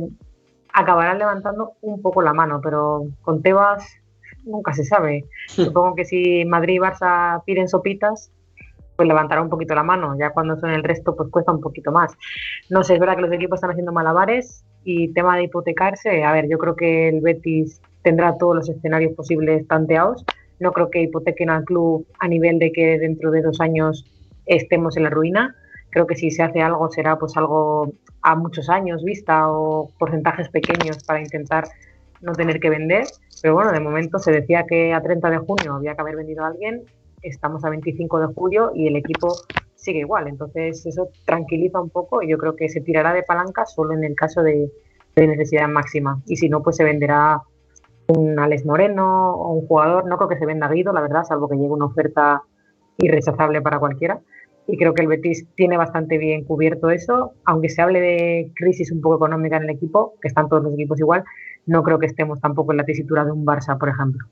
acabarán 0.72 1.18
levantando 1.18 1.72
un 1.82 2.02
poco 2.02 2.22
la 2.22 2.32
mano, 2.32 2.60
pero 2.60 3.06
con 3.22 3.42
Tebas 3.42 3.96
nunca 4.46 4.72
se 4.72 4.84
sabe. 4.84 5.24
Supongo 5.48 5.94
que 5.94 6.04
si 6.04 6.44
Madrid 6.44 6.74
y 6.74 6.78
Barça 6.78 7.42
piden 7.44 7.68
sopitas, 7.68 8.30
pues 8.96 9.06
levantará 9.06 9.42
un 9.42 9.50
poquito 9.50 9.74
la 9.74 9.82
mano. 9.82 10.16
Ya 10.18 10.30
cuando 10.30 10.56
son 10.56 10.70
el 10.70 10.82
resto, 10.82 11.14
pues 11.14 11.28
cuesta 11.30 11.52
un 11.52 11.60
poquito 11.60 11.92
más. 11.92 12.16
No 12.70 12.82
sé, 12.82 12.94
es 12.94 13.00
verdad 13.00 13.16
que 13.16 13.22
los 13.22 13.32
equipos 13.32 13.58
están 13.58 13.70
haciendo 13.70 13.92
malabares 13.92 14.64
y 14.84 15.12
tema 15.12 15.36
de 15.36 15.44
hipotecarse, 15.44 16.22
a 16.22 16.32
ver, 16.32 16.48
yo 16.48 16.58
creo 16.58 16.76
que 16.76 17.08
el 17.08 17.20
Betis 17.20 17.80
tendrá 18.02 18.38
todos 18.38 18.54
los 18.54 18.68
escenarios 18.68 19.14
posibles 19.14 19.66
tanteados. 19.66 20.24
No 20.60 20.72
creo 20.72 20.90
que 20.90 21.02
hipotequen 21.02 21.50
al 21.50 21.64
club 21.64 22.06
a 22.20 22.28
nivel 22.28 22.58
de 22.58 22.72
que 22.72 22.98
dentro 22.98 23.30
de 23.30 23.42
dos 23.42 23.60
años 23.60 24.06
estemos 24.46 24.96
en 24.96 25.02
la 25.02 25.10
ruina. 25.10 25.54
Creo 25.90 26.06
que 26.06 26.14
si 26.14 26.30
se 26.30 26.42
hace 26.42 26.62
algo 26.62 26.90
será 26.90 27.18
pues 27.18 27.36
algo 27.36 27.92
a 28.22 28.36
muchos 28.36 28.68
años 28.68 29.02
vista 29.02 29.50
o 29.50 29.90
porcentajes 29.98 30.48
pequeños 30.48 31.02
para 31.04 31.20
intentar 31.20 31.64
no 32.26 32.32
tener 32.32 32.60
que 32.60 32.68
vender. 32.68 33.06
Pero 33.40 33.54
bueno, 33.54 33.72
de 33.72 33.80
momento 33.80 34.18
se 34.18 34.32
decía 34.32 34.66
que 34.68 34.92
a 34.92 35.00
30 35.00 35.30
de 35.30 35.38
junio 35.38 35.74
había 35.74 35.94
que 35.94 36.02
haber 36.02 36.16
vendido 36.16 36.44
a 36.44 36.48
alguien. 36.48 36.82
Estamos 37.22 37.64
a 37.64 37.70
25 37.70 38.20
de 38.20 38.26
julio 38.34 38.72
y 38.74 38.88
el 38.88 38.96
equipo 38.96 39.34
sigue 39.74 40.00
igual. 40.00 40.28
Entonces 40.28 40.84
eso 40.84 41.08
tranquiliza 41.24 41.80
un 41.80 41.90
poco 41.90 42.22
y 42.22 42.28
yo 42.28 42.36
creo 42.36 42.56
que 42.56 42.68
se 42.68 42.80
tirará 42.80 43.14
de 43.14 43.22
palanca 43.22 43.64
solo 43.64 43.94
en 43.94 44.04
el 44.04 44.14
caso 44.14 44.42
de, 44.42 44.70
necesidad 45.16 45.68
máxima. 45.68 46.20
Y 46.26 46.36
si 46.36 46.50
no, 46.50 46.62
pues 46.62 46.76
se 46.76 46.84
venderá 46.84 47.40
un 48.08 48.38
Alex 48.38 48.66
Moreno 48.66 49.32
o 49.32 49.52
un 49.54 49.66
jugador. 49.66 50.06
No 50.06 50.18
creo 50.18 50.28
que 50.28 50.36
se 50.36 50.44
venda 50.44 50.68
Guido, 50.68 50.92
la 50.92 51.00
verdad, 51.00 51.24
salvo 51.24 51.48
que 51.48 51.56
llegue 51.56 51.70
una 51.70 51.86
oferta 51.86 52.42
irrechazable 52.98 53.62
para 53.62 53.78
cualquiera. 53.78 54.20
Y 54.68 54.76
creo 54.76 54.92
que 54.94 55.02
el 55.02 55.08
Betis 55.08 55.46
tiene 55.54 55.76
bastante 55.76 56.18
bien 56.18 56.44
cubierto 56.44 56.90
eso, 56.90 57.32
aunque 57.44 57.68
se 57.68 57.80
hable 57.80 58.00
de 58.00 58.52
crisis 58.56 58.90
un 58.90 59.00
poco 59.00 59.16
económica 59.16 59.56
en 59.56 59.62
el 59.62 59.70
equipo, 59.70 60.14
que 60.20 60.28
están 60.28 60.48
todos 60.48 60.64
los 60.64 60.74
equipos 60.74 60.98
igual, 60.98 61.24
no 61.66 61.82
creo 61.82 61.98
que 61.98 62.06
estemos 62.06 62.40
tampoco 62.40 62.72
en 62.72 62.78
la 62.78 62.84
tesitura 62.84 63.24
de 63.24 63.32
un 63.32 63.44
Barça, 63.44 63.76
por 63.78 63.88
ejemplo. 63.88 64.26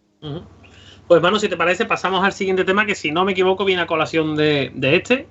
Pues 1.06 1.18
hermano, 1.18 1.38
si 1.38 1.48
te 1.48 1.56
parece, 1.56 1.84
pasamos 1.84 2.24
al 2.24 2.32
siguiente 2.32 2.64
tema, 2.64 2.86
que 2.86 2.94
si 2.94 3.10
no 3.10 3.24
me 3.24 3.32
equivoco 3.32 3.64
viene 3.64 3.82
a 3.82 3.86
colación 3.86 4.36
de, 4.36 4.72
este. 4.80 5.26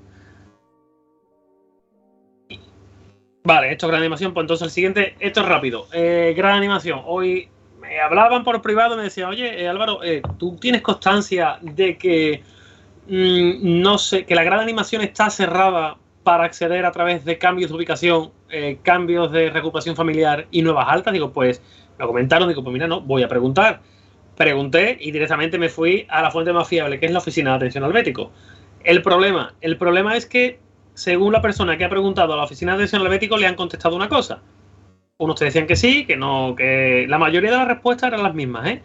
Vale, 3.43 3.71
esto 3.71 3.88
es 3.88 3.89
gran 3.89 4.01
animación, 4.01 4.34
pues 4.34 4.43
entonces 4.43 4.65
el 4.65 4.71
siguiente, 4.71 5.15
esto 5.19 5.41
es 5.41 5.47
rápido. 5.47 5.88
Eh, 5.91 6.34
gran 6.38 6.57
animación, 6.57 7.01
hoy 7.05 7.49
me 7.80 7.99
hablaban 7.99 8.43
por 8.43 8.61
privado, 8.61 8.95
me 8.95 9.03
decían, 9.03 9.30
oye, 9.30 9.63
eh, 9.63 9.67
Álvaro, 9.67 10.03
eh, 10.03 10.21
¿tú 10.38 10.55
tienes 10.57 10.81
constancia 10.81 11.57
de 11.61 11.97
que, 11.97 12.43
mm, 13.07 13.81
no 13.81 13.97
sé, 13.97 14.25
que 14.25 14.35
la 14.35 14.43
gran 14.43 14.59
animación 14.59 15.01
está 15.01 15.30
cerrada 15.30 15.97
para 16.23 16.45
acceder 16.45 16.85
a 16.85 16.91
través 16.91 17.25
de 17.25 17.38
cambios 17.38 17.69
de 17.71 17.77
ubicación, 17.77 18.31
cambios 18.84 19.31
de 19.31 19.49
recuperación 19.49 19.95
familiar 19.95 20.47
y 20.51 20.61
nuevas 20.61 20.88
altas? 20.88 21.11
Digo, 21.11 21.34
pues 21.34 21.61
lo 21.98 22.07
comentaron, 22.07 22.48
digo, 22.48 22.64
pues 22.64 22.74
mira, 22.74 22.88
no, 22.88 23.02
voy 23.02 23.24
a 23.24 23.28
preguntar. 23.28 23.82
Pregunté 24.36 24.98
y 24.99 25.11
directamente 25.11 25.60
me 25.60 25.70
fui 25.70 26.06
a 26.10 26.22
la 26.22 26.32
fuente 26.32 26.53
más 26.53 26.68
fiable, 26.68 26.99
que 26.99 27.06
es 27.06 27.11
la 27.11 27.20
oficina 27.20 27.52
de 27.52 27.57
atención 27.57 27.84
al 27.84 27.94
bético. 27.94 28.32
El 28.84 29.02
problema, 29.02 29.53
el 29.61 29.78
problema 29.78 30.15
es 30.18 30.26
que, 30.26 30.60
según 30.94 31.34
la 31.34 31.41
persona 31.41 31.78
que 31.78 31.86
ha 31.86 31.90
preguntado 31.90 32.34
a 32.34 32.38
la 32.38 32.44
oficina 32.44 32.74
de 32.74 32.78
atención 32.78 33.02
al 33.02 33.10
bético, 33.10 33.38
le 33.38 33.48
han 33.48 33.56
contestado 33.56 33.95
una 33.95 34.10
cosa. 34.10 34.41
Unos 35.18 35.38
te 35.38 35.45
decían 35.45 35.68
que 35.68 35.76
sí, 35.76 36.06
que 36.06 36.18
no, 36.18 36.56
que 36.57 37.06
la 37.07 37.20
mayoría 37.20 37.52
de 37.52 37.57
las 37.57 37.68
respuestas 37.68 38.10
eran 38.10 38.24
las 38.24 38.34
mismas, 38.34 38.68
¿eh? 38.68 38.82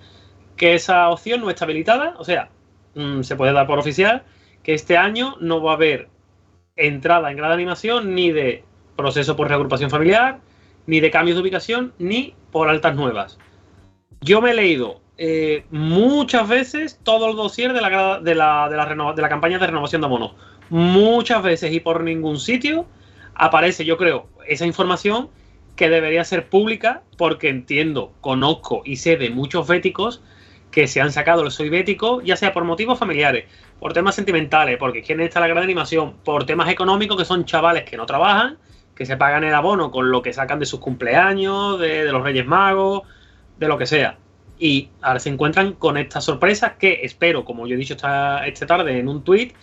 Que 0.57 0.75
esa 0.75 1.09
opción 1.09 1.41
no 1.41 1.51
está 1.51 1.65
habilitada, 1.65 2.15
o 2.19 2.25
sea, 2.25 2.51
mm, 2.95 3.23
se 3.23 3.37
puede 3.37 3.53
dar 3.53 3.67
por 3.67 3.79
oficial, 3.79 4.25
que 4.63 4.75
este 4.75 4.97
año 4.97 5.37
no 5.41 5.63
va 5.63 5.73
a 5.73 5.75
haber 5.75 6.09
entrada 6.77 7.31
en 7.31 7.37
grado 7.37 7.53
de 7.53 7.63
animación 7.63 8.15
ni 8.15 8.31
de 8.31 8.65
proceso 8.97 9.37
por 9.37 9.49
reagrupación 9.49 9.91
familiar, 9.91 10.41
ni 10.89 11.01
de 11.01 11.11
cambios 11.11 11.37
de 11.37 11.43
ubicación, 11.43 11.93
ni 11.99 12.35
por 12.51 12.69
altas 12.71 12.97
nuevas. 12.97 13.39
Yo 14.23 14.41
me 14.41 14.53
he 14.53 14.55
leído 14.55 15.03
eh, 15.19 15.67
muchas 15.71 16.49
veces 16.49 16.99
todo 17.03 17.29
el 17.29 17.37
dossier 17.37 17.75
de 17.75 17.83
la, 17.83 18.21
de, 18.21 18.35
la, 18.35 18.69
de, 18.71 19.23
la 19.23 19.29
campaña 19.29 19.59
de 19.59 19.67
renovación 19.67 20.01
de 20.01 20.07
abonos. 20.07 20.33
Muchas 20.71 21.43
veces 21.43 21.73
y 21.75 21.81
por 21.81 22.03
ningún 22.03 22.41
sitio 22.41 22.87
aparece, 23.35 23.85
yo 23.85 23.99
creo, 23.99 24.29
esa 24.47 24.65
información 24.65 25.29
que 25.77 25.91
debería 25.91 26.25
ser 26.25 26.49
pública 26.49 27.03
porque 27.19 27.51
entiendo, 27.51 28.15
conozco 28.23 28.81
y 28.83 28.97
sé 28.97 29.19
de 29.19 29.29
muchos 29.29 29.69
béticos 29.69 30.23
que 30.71 30.87
se 30.87 31.03
han 31.03 31.13
sacado 31.13 31.43
el 31.43 31.51
soy 31.51 31.69
bético, 31.69 32.23
ya 32.23 32.37
sea 32.37 32.55
por 32.55 32.65
motivos 32.65 32.99
familiares, 32.99 33.45
por 33.79 33.93
temas 33.93 34.15
sentimentales, 34.15 34.79
porque 34.79 35.03
quieren 35.03 35.27
estar 35.27 35.43
la 35.43 35.49
gran 35.49 35.65
animación, 35.65 36.15
por 36.25 36.47
temas 36.47 36.71
económicos 36.71 37.19
que 37.19 37.27
son 37.27 37.45
chavales 37.45 37.85
que 37.85 37.99
no 37.99 38.07
trabajan, 38.07 38.57
que 38.99 39.07
se 39.07 39.17
pagan 39.17 39.45
el 39.45 39.55
abono 39.55 39.93
con 39.93 40.11
lo 40.11 40.23
que 40.23 40.33
sacan 40.33 40.59
de 40.59 40.67
sus 40.67 40.81
cumpleaños, 40.81 41.79
de, 41.79 42.11
los 42.11 42.21
Reyes 42.21 42.45
Magos, 42.45 43.03
de 43.57 43.69
lo 43.69 43.79
que 43.79 43.87
sea. 43.87 44.19
Y 44.59 44.91
ahora 45.03 45.21
se 45.21 45.29
encuentran 45.29 45.75
con 45.75 45.97
estas 45.97 46.25
sorpresas 46.25 46.73
que 46.81 47.03
espero, 47.05 47.45
como 47.45 47.69
yo 47.69 47.77
he 47.77 47.79
dicho 47.79 47.95
esta, 47.95 48.45
esta 48.45 48.67
tarde 48.67 48.99
en 48.99 49.09
un 49.09 49.23
tuit, 49.23 49.55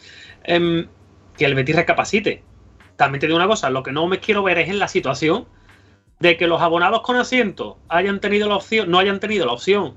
em, 0.46 0.88
que 1.38 1.44
el 1.44 1.54
Betis 1.54 1.76
recapacite. 1.76 2.44
También 2.96 3.20
te 3.20 3.28
digo 3.28 3.36
una 3.36 3.48
cosa, 3.48 3.70
lo 3.70 3.84
que 3.84 3.92
no 3.92 4.08
me 4.08 4.20
quiero 4.20 4.42
ver 4.42 4.58
es 4.58 4.70
en 4.70 4.80
la 4.80 4.88
situación 4.88 5.46
de 6.22 6.38
que 6.38 6.48
los 6.48 6.62
abonados 6.62 7.02
con 7.02 7.18
asiento 7.18 7.78
hayan 7.90 8.22
tenido 8.22 8.48
la 8.48 8.56
opción, 8.56 8.90
no 8.90 9.00
hayan 9.00 9.20
tenido 9.20 9.46
la 9.46 9.52
opción 9.52 9.96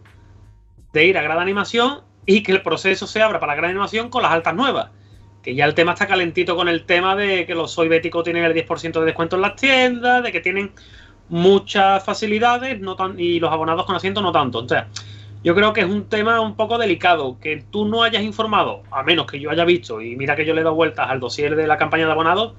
de 0.93 1.07
ir 1.07 1.17
a 1.17 1.23
gran 1.23 1.39
animación 1.39 2.01
y 2.27 2.43
que 2.43 2.51
el 2.51 2.63
proceso 2.63 3.07
se 3.07 3.23
abra 3.23 3.39
para 3.39 3.53
la 3.53 3.57
gran 3.59 3.71
animación 3.71 4.11
con 4.11 4.23
las 4.23 4.33
altas 4.33 4.57
nuevas 4.57 4.91
que 5.49 5.55
ya 5.55 5.65
el 5.65 5.73
tema 5.73 5.95
está 5.95 6.07
calentito 6.07 6.55
con 6.57 6.69
el 6.69 6.85
tema 6.85 7.17
de 7.17 7.47
que 7.47 7.55
los 7.55 7.73
soy 7.73 7.89
béticos 7.89 8.23
tienen 8.23 8.45
el 8.45 8.53
10% 8.53 9.01
de 9.01 9.07
descuento 9.07 9.37
en 9.37 9.41
las 9.41 9.57
tiendas, 9.57 10.23
de 10.23 10.31
que 10.31 10.41
tienen 10.41 10.73
muchas 11.31 12.05
facilidades 12.05 12.79
no 12.81 12.97
tan, 12.97 13.19
y 13.19 13.41
los 13.41 13.51
abonados 13.51 13.87
con 13.87 13.97
asiento 13.97 14.21
no 14.21 14.31
tanto. 14.31 14.59
O 14.59 14.69
sea, 14.69 14.89
yo 15.43 15.55
creo 15.55 15.73
que 15.73 15.81
es 15.81 15.87
un 15.87 16.05
tema 16.11 16.39
un 16.43 16.55
poco 16.55 16.77
delicado, 16.77 17.39
que 17.41 17.65
tú 17.71 17.87
no 17.87 18.03
hayas 18.03 18.25
informado, 18.25 18.83
a 18.91 19.03
menos 19.05 19.25
que 19.25 19.41
yo 19.41 19.51
haya 19.51 19.65
visto, 19.65 20.03
y 20.03 20.17
mira 20.17 20.37
que 20.37 20.45
yo 20.45 20.53
le 20.53 20.61
he 20.61 20.65
dado 20.65 20.77
vueltas 20.77 21.09
al 21.09 21.19
dossier 21.19 21.57
de 21.57 21.67
la 21.67 21.79
campaña 21.79 22.05
de 22.05 22.13
abonados, 22.13 22.53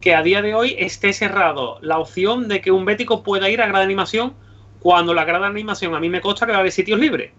que 0.00 0.14
a 0.14 0.22
día 0.22 0.40
de 0.40 0.54
hoy 0.54 0.76
esté 0.78 1.12
cerrado 1.12 1.78
la 1.82 1.98
opción 1.98 2.48
de 2.48 2.62
que 2.62 2.70
un 2.70 2.86
bético 2.86 3.22
pueda 3.22 3.50
ir 3.50 3.60
a 3.60 3.66
grada 3.66 3.84
animación 3.84 4.32
cuando 4.80 5.12
la 5.12 5.26
grada 5.26 5.46
animación 5.46 5.94
a 5.94 6.00
mí 6.00 6.08
me 6.08 6.22
consta 6.22 6.46
que 6.46 6.52
va 6.52 6.70
sitios 6.70 6.98
libres. 6.98 7.32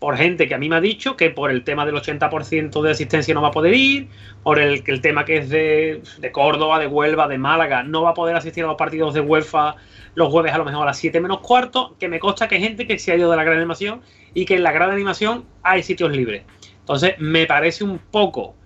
Por 0.00 0.16
gente 0.16 0.48
que 0.48 0.54
a 0.54 0.58
mí 0.58 0.68
me 0.68 0.76
ha 0.76 0.80
dicho 0.80 1.16
que 1.16 1.30
por 1.30 1.50
el 1.50 1.62
tema 1.62 1.86
del 1.86 1.94
80% 1.94 2.82
de 2.82 2.90
asistencia 2.90 3.34
no 3.34 3.42
va 3.42 3.48
a 3.48 3.52
poder 3.52 3.74
ir, 3.74 4.08
por 4.42 4.58
el, 4.58 4.82
el 4.84 5.00
tema 5.00 5.24
que 5.24 5.36
es 5.36 5.50
de, 5.50 6.02
de, 6.18 6.32
Córdoba, 6.32 6.78
de 6.78 6.86
Huelva, 6.86 7.28
de 7.28 7.38
Málaga, 7.38 7.82
no 7.82 8.02
va 8.02 8.10
a 8.10 8.14
poder 8.14 8.34
asistir 8.34 8.64
a 8.64 8.66
los 8.66 8.76
partidos 8.76 9.14
de 9.14 9.20
Huelva 9.20 9.76
los 10.14 10.30
jueves 10.30 10.52
a 10.52 10.58
lo 10.58 10.64
mejor 10.64 10.82
a 10.82 10.86
las 10.86 10.98
7 10.98 11.20
menos 11.20 11.40
cuarto, 11.40 11.96
que 12.00 12.08
me 12.08 12.18
consta 12.18 12.48
que 12.48 12.56
hay 12.56 12.62
gente 12.62 12.86
que 12.86 12.98
se 12.98 13.12
ha 13.12 13.16
ido 13.16 13.30
de 13.30 13.36
la 13.36 13.44
gran 13.44 13.58
animación 13.58 14.00
y 14.34 14.46
que 14.46 14.56
en 14.56 14.62
la 14.62 14.72
gran 14.72 14.90
animación 14.90 15.44
hay 15.62 15.82
sitios 15.82 16.10
libres. 16.10 16.44
Entonces 16.80 17.14
me 17.18 17.46
parece 17.46 17.84
un 17.84 17.98
poco, 17.98 18.56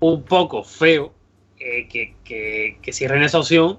un 0.00 0.24
poco 0.24 0.64
feo 0.64 1.12
eh, 1.60 1.86
que, 1.88 2.14
que, 2.24 2.78
que 2.82 2.92
cierren 2.92 3.22
esa 3.22 3.38
opción 3.38 3.78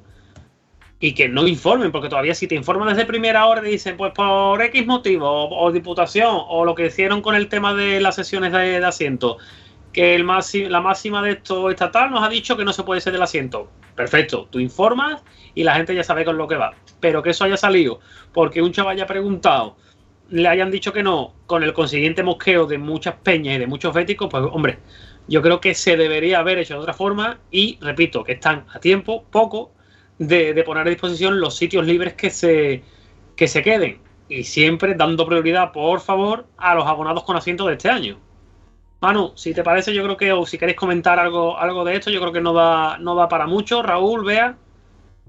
y 0.99 1.13
que 1.13 1.29
no 1.29 1.47
informen, 1.47 1.91
porque 1.91 2.09
todavía 2.09 2.35
si 2.35 2.47
te 2.47 2.55
informan 2.55 2.89
desde 2.89 3.05
primera 3.05 3.45
hora 3.45 3.65
y 3.67 3.71
dicen, 3.71 3.95
pues 3.95 4.11
por 4.13 4.61
X 4.61 4.85
motivo, 4.85 5.49
o, 5.49 5.71
diputación, 5.71 6.29
o 6.47 6.65
lo 6.65 6.75
que 6.75 6.87
hicieron 6.87 7.21
con 7.21 7.35
el 7.35 7.47
tema 7.47 7.73
de 7.73 8.01
las 8.01 8.15
sesiones 8.15 8.51
de, 8.51 8.83
asiento, 8.83 9.37
que 9.93 10.15
el 10.15 10.27
la 10.27 10.81
máxima 10.81 11.21
de 11.21 11.31
esto 11.31 11.69
estatal 11.69 12.11
nos 12.11 12.21
ha 12.21 12.29
dicho 12.29 12.57
que 12.57 12.65
no 12.65 12.73
se 12.73 12.83
puede 12.83 13.01
ser 13.01 13.13
del 13.13 13.21
asiento. 13.21 13.69
Perfecto, 13.95 14.47
tú 14.49 14.59
informas 14.59 15.23
y 15.55 15.63
la 15.63 15.75
gente 15.75 15.95
ya 15.95 16.03
sabe 16.03 16.25
con 16.25 16.37
lo 16.37 16.47
que 16.47 16.55
va. 16.55 16.73
Pero 16.99 17.23
que 17.23 17.31
eso 17.31 17.45
haya 17.45 17.57
salido 17.57 17.99
porque 18.33 18.61
un 18.61 18.71
chaval 18.71 18.95
haya 18.95 19.07
preguntado, 19.07 19.77
le 20.29 20.47
hayan 20.47 20.69
dicho 20.69 20.93
que 20.93 21.01
no, 21.01 21.33
con 21.47 21.63
el 21.63 21.73
consiguiente 21.73 22.23
mosqueo 22.23 22.65
de 22.65 22.77
muchas 22.77 23.15
peñas 23.15 23.55
y 23.55 23.59
de 23.59 23.67
muchos 23.67 23.93
béticos, 23.93 24.29
pues 24.29 24.43
hombre, 24.51 24.79
yo 25.27 25.41
creo 25.41 25.59
que 25.59 25.73
se 25.73 25.97
debería 25.97 26.39
haber 26.39 26.59
hecho 26.59 26.75
de 26.75 26.81
otra 26.81 26.93
forma 26.93 27.39
y 27.51 27.77
repito, 27.81 28.23
que 28.23 28.33
están 28.33 28.65
a 28.73 28.79
tiempo, 28.79 29.25
poco, 29.31 29.71
de, 30.19 30.63
poner 30.63 30.85
a 30.85 30.89
disposición 30.89 31.39
los 31.39 31.55
sitios 31.57 31.85
libres 31.85 32.13
que 32.13 32.29
se, 32.29 32.83
que 33.35 33.47
se 33.47 33.63
queden. 33.63 33.99
Y 34.27 34.43
siempre 34.43 34.93
dando 34.93 35.25
prioridad, 35.25 35.71
por 35.71 36.01
favor, 36.01 36.45
a 36.57 36.75
los 36.75 36.85
abonados 36.85 37.23
con 37.23 37.35
asiento 37.35 37.65
de 37.65 37.73
este 37.73 37.89
año. 37.89 38.19
Manu, 39.01 39.31
si 39.35 39.53
te 39.53 39.63
parece, 39.63 39.93
yo 39.93 40.03
creo 40.03 40.17
que, 40.17 40.31
o 40.33 40.45
si 40.45 40.57
queréis 40.57 40.77
comentar 40.77 41.17
algo, 41.17 41.57
algo 41.57 41.83
de 41.85 41.95
esto, 41.95 42.11
yo 42.11 42.19
creo 42.19 42.33
que 42.33 42.41
no 42.41 42.53
da, 42.53 42.97
no 42.99 43.15
da 43.15 43.29
para 43.29 43.47
mucho. 43.47 43.81
Raúl, 43.81 44.25
vea. 44.25 44.57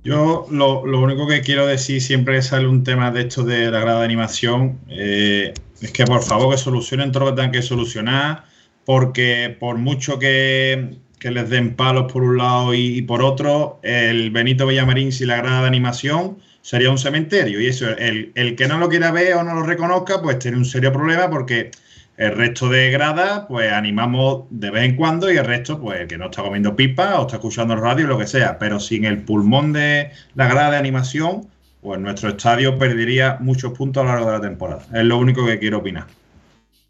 Yo 0.02 0.46
lo, 0.50 0.84
lo, 0.86 1.00
único 1.00 1.26
que 1.26 1.40
quiero 1.40 1.66
decir 1.66 2.00
siempre 2.00 2.36
que 2.36 2.42
sale 2.42 2.66
un 2.66 2.84
tema 2.84 3.10
de 3.10 3.22
esto 3.22 3.44
de 3.44 3.70
la 3.70 3.80
grada 3.80 3.98
de 3.98 4.06
animación 4.06 4.80
eh, 4.88 5.52
es 5.82 5.92
que 5.92 6.06
por 6.06 6.22
favor 6.22 6.54
que 6.54 6.58
solucionen 6.58 7.12
todo 7.12 7.24
lo 7.24 7.30
que 7.30 7.36
tengan 7.36 7.52
que 7.52 7.62
solucionar, 7.62 8.44
porque 8.86 9.54
por 9.60 9.76
mucho 9.76 10.18
que, 10.18 10.96
que 11.20 11.30
les 11.30 11.48
den 11.48 11.76
palos 11.76 12.10
por 12.10 12.24
un 12.24 12.38
lado 12.38 12.74
y, 12.74 13.02
por 13.02 13.22
otro, 13.22 13.78
el 13.82 14.30
Benito 14.30 14.66
Villamarín 14.66 15.12
sin 15.12 15.28
la 15.28 15.36
grada 15.36 15.60
de 15.60 15.68
animación 15.68 16.38
sería 16.62 16.90
un 16.90 16.98
cementerio. 16.98 17.60
Y 17.60 17.66
eso, 17.66 17.88
el, 17.90 18.32
el 18.34 18.56
que 18.56 18.66
no 18.66 18.78
lo 18.78 18.88
quiera 18.88 19.12
ver 19.12 19.34
o 19.34 19.44
no 19.44 19.54
lo 19.54 19.62
reconozca, 19.62 20.20
pues 20.22 20.38
tiene 20.38 20.56
un 20.56 20.64
serio 20.64 20.92
problema 20.92 21.30
porque 21.30 21.70
el 22.16 22.36
resto 22.36 22.68
de 22.68 22.90
gradas, 22.90 23.44
pues 23.48 23.72
animamos 23.72 24.44
de 24.50 24.70
vez 24.70 24.84
en 24.84 24.96
cuando 24.96 25.32
y 25.32 25.36
el 25.36 25.44
resto, 25.44 25.80
pues 25.80 26.06
que 26.06 26.18
no 26.18 26.26
está 26.26 26.42
comiendo 26.42 26.74
pipa 26.74 27.18
o 27.18 27.22
está 27.22 27.36
escuchando 27.36 27.74
el 27.74 27.80
radio, 27.80 28.06
lo 28.06 28.18
que 28.18 28.26
sea. 28.26 28.58
Pero 28.58 28.80
sin 28.80 29.04
el 29.04 29.22
pulmón 29.22 29.72
de 29.72 30.10
la 30.34 30.48
grada 30.48 30.72
de 30.72 30.76
animación, 30.78 31.48
pues 31.80 32.00
nuestro 32.00 32.30
estadio 32.30 32.78
perdería 32.78 33.38
muchos 33.40 33.76
puntos 33.76 34.02
a 34.02 34.04
lo 34.04 34.12
largo 34.12 34.26
de 34.26 34.32
la 34.32 34.40
temporada. 34.40 34.82
Es 34.92 35.04
lo 35.04 35.18
único 35.18 35.46
que 35.46 35.58
quiero 35.58 35.78
opinar. 35.78 36.06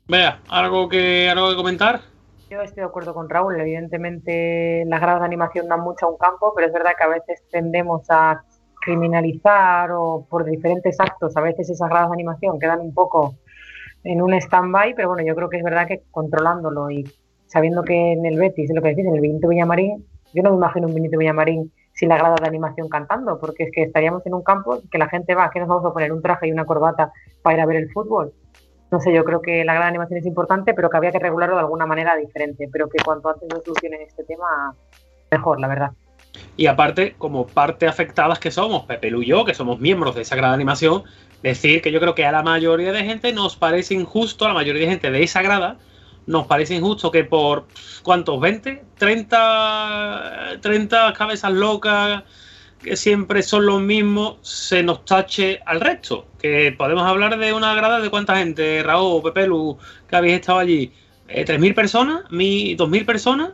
Vea, 0.09 0.41
¿algo 0.49 0.89
que, 0.89 1.29
algo 1.31 1.51
que 1.51 1.57
comentar? 1.57 2.01
Yo 2.51 2.61
estoy 2.63 2.81
de 2.81 2.89
acuerdo 2.89 3.15
con 3.15 3.31
Raúl. 3.31 3.61
Evidentemente, 3.61 4.85
las 4.87 5.01
gradas 5.01 5.21
de 5.21 5.27
animación 5.27 5.69
dan 5.69 5.83
mucho 5.83 6.07
a 6.07 6.11
un 6.11 6.19
campo, 6.19 6.53
pero 6.53 6.67
es 6.67 6.73
verdad 6.73 6.91
que 6.99 7.05
a 7.05 7.09
veces 7.09 7.45
tendemos 7.49 8.03
a 8.11 8.43
criminalizar 8.85 9.93
o 9.93 10.27
por 10.29 10.45
diferentes 10.45 10.99
actos, 10.99 11.37
a 11.37 11.43
veces 11.43 11.71
esas 11.71 11.89
gradas 11.89 12.09
de 12.09 12.15
animación 12.15 12.59
quedan 12.59 12.81
un 12.81 12.93
poco 12.93 13.37
en 14.03 14.21
un 14.21 14.35
stand-by, 14.35 14.95
pero 14.97 15.09
bueno, 15.09 15.23
yo 15.25 15.37
creo 15.37 15.49
que 15.49 15.59
es 15.59 15.63
verdad 15.63 15.87
que 15.87 16.03
controlándolo 16.11 16.91
y 16.91 17.05
sabiendo 17.47 17.85
que 17.85 18.13
en 18.13 18.27
el 18.27 18.37
Betis, 18.37 18.71
lo 18.75 18.83
que 18.83 18.89
decís, 18.89 19.07
en 19.07 19.15
el 19.15 19.21
Benito 19.21 19.47
Villamarín, 19.47 20.05
yo 20.35 20.43
no 20.43 20.51
me 20.51 20.57
imagino 20.57 20.89
un 20.89 20.95
Benito 20.95 21.19
Villamarín 21.19 21.71
sin 21.93 22.09
la 22.09 22.17
grada 22.17 22.37
de 22.41 22.49
animación 22.49 22.89
cantando, 22.89 23.39
porque 23.39 23.65
es 23.65 23.71
que 23.73 23.83
estaríamos 23.83 24.27
en 24.27 24.35
un 24.35 24.43
campo 24.43 24.81
que 24.91 24.99
la 24.99 25.09
gente 25.09 25.37
va, 25.37 25.51
que 25.51 25.61
nos 25.61 25.69
vamos 25.69 25.85
a 25.85 25.93
poner 25.93 26.13
un 26.13 26.23
traje 26.23 26.49
y 26.49 26.53
una 26.53 26.65
corbata 26.65 27.13
para 27.43 27.59
ir 27.59 27.61
a 27.61 27.67
ver 27.67 27.77
el 27.77 27.93
fútbol. 27.93 28.33
No 28.91 29.01
sé, 29.01 29.13
yo 29.15 29.25
creo 29.25 29.41
que 29.41 29.65
la 29.65 29.75
de 29.75 29.79
animación 29.81 30.19
es 30.19 30.27
importante, 30.27 30.75
pero 30.75 30.91
que 30.91 30.97
había 30.97 31.13
que 31.13 31.19
regularlo 31.19 31.55
de 31.57 31.63
alguna 31.63 31.87
manera 31.87 32.17
diferente, 32.17 32.69
pero 32.73 32.89
que 32.89 33.03
cuanto 33.05 33.29
antes 33.29 33.49
lo 33.53 33.61
solucionen 33.63 34.03
este 34.03 34.25
tema, 34.25 34.75
mejor, 35.31 35.61
la 35.61 35.69
verdad. 35.69 35.93
Y 36.57 36.67
aparte, 36.67 37.15
como 37.17 37.47
parte 37.47 37.87
afectadas 37.87 38.39
que 38.39 38.51
somos, 38.51 38.85
Pepe 38.85 39.09
y 39.09 39.27
yo, 39.27 39.45
que 39.45 39.55
somos 39.55 39.81
miembros 39.81 40.15
de 40.15 40.23
esa 40.23 40.37
de 40.37 40.47
animación, 40.47 41.05
decir 41.43 41.83
que 41.83 41.93
yo 41.93 42.01
creo 42.01 42.15
que 42.15 42.27
a 42.27 42.33
la 42.33 42.43
mayoría 42.43 42.93
de 42.93 43.05
gente 43.05 43.33
nos 43.33 43.57
parece 43.57 43.95
injusto, 43.95 44.45
a 44.45 44.49
la 44.49 44.55
mayoría 44.55 44.83
de 44.83 44.91
gente 44.91 45.11
de 45.11 45.23
esa 45.23 45.43
grada, 45.43 45.79
nos 46.27 46.47
parece 46.47 46.75
injusto 46.75 47.11
que 47.11 47.25
por 47.25 47.67
¿cuántos? 48.03 48.39
¿20? 48.39 48.83
¿30, 48.99 50.61
30 50.61 51.13
cabezas 51.15 51.53
locas 51.53 52.25
que 52.83 52.97
siempre 52.97 53.43
son 53.43 53.67
los 53.67 53.81
mismos 53.81 54.39
se 54.43 54.83
nos 54.83 55.05
tache 55.05 55.61
al 55.67 55.81
resto? 55.81 56.27
Que 56.41 56.73
podemos 56.77 57.05
hablar 57.05 57.39
de 57.39 57.53
una 57.53 57.75
grada 57.75 58.01
de 58.01 58.11
cuánta 58.11 58.37
gente, 58.37 58.83
Raúl, 58.83 59.23
Pepelu, 59.23 59.79
que 60.09 60.17
habéis 60.17 60.35
estado 60.35 60.59
allí. 60.59 60.93
Eh, 61.29 61.45
¿3.000 61.45 61.75
personas? 61.75 62.25
¿2.000 62.31 63.05
personas? 63.05 63.51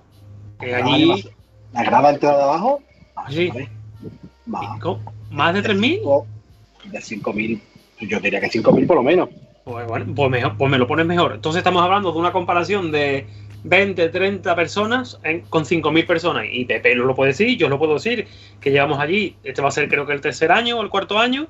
Allí... 0.59 1.25
¿La 1.73 1.85
grada 1.85 2.11
entrada 2.11 2.39
de 2.39 2.43
abajo? 2.45 2.83
Sí. 3.29 3.53
¿Más 4.47 5.55
de 5.55 5.63
3.000? 5.63 6.25
De 6.85 6.99
5.000 6.99 7.61
yo 8.01 8.21
diría 8.21 8.41
que 8.41 8.49
5.000 8.49 8.87
por 8.87 8.97
lo 8.97 9.03
menos. 9.03 9.29
Pues 9.65 9.87
bueno, 9.89 10.07
pues, 10.15 10.31
mejor, 10.31 10.57
pues 10.57 10.71
me 10.71 10.79
lo 10.79 10.87
pones 10.87 11.07
mejor. 11.07 11.33
Entonces 11.35 11.59
estamos 11.59 11.83
hablando 11.83 12.13
de 12.13 12.19
una 12.19 12.33
comparación 12.33 12.93
de 12.93 13.27
20, 13.69 14.09
30 14.11 14.55
personas 14.55 15.19
en, 15.25 15.41
con 15.43 15.65
5.000 15.65 16.07
personas. 16.07 16.47
Y 16.51 16.65
Pepe 16.65 16.95
lo 16.95 17.15
puede 17.15 17.33
decir, 17.33 17.57
yo 17.59 17.69
lo 17.69 17.79
puedo 17.79 17.95
decir, 17.95 18.27
que 18.61 18.71
llevamos 18.71 18.99
allí, 18.99 19.37
este 19.43 19.61
va 19.61 19.69
a 19.69 19.73
ser 19.73 19.89
creo 19.89 20.07
que 20.07 20.13
el 20.13 20.21
tercer 20.21 20.53
año 20.53 20.79
o 20.79 20.83
el 20.83 20.89
cuarto 20.89 21.19
año. 21.19 21.49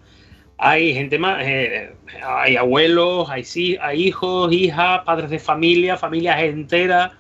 Hay 0.59 0.95
gente 0.95 1.19
más, 1.19 1.43
eh, 1.45 1.93
hay 2.25 2.57
abuelos, 2.57 3.29
hay, 3.29 3.45
hay 3.81 4.07
hijos, 4.07 4.51
hijas, 4.53 5.03
padres 5.05 5.29
de 5.29 5.39
familia, 5.39 5.99
familias 5.99 6.41
enteras. 6.41 7.13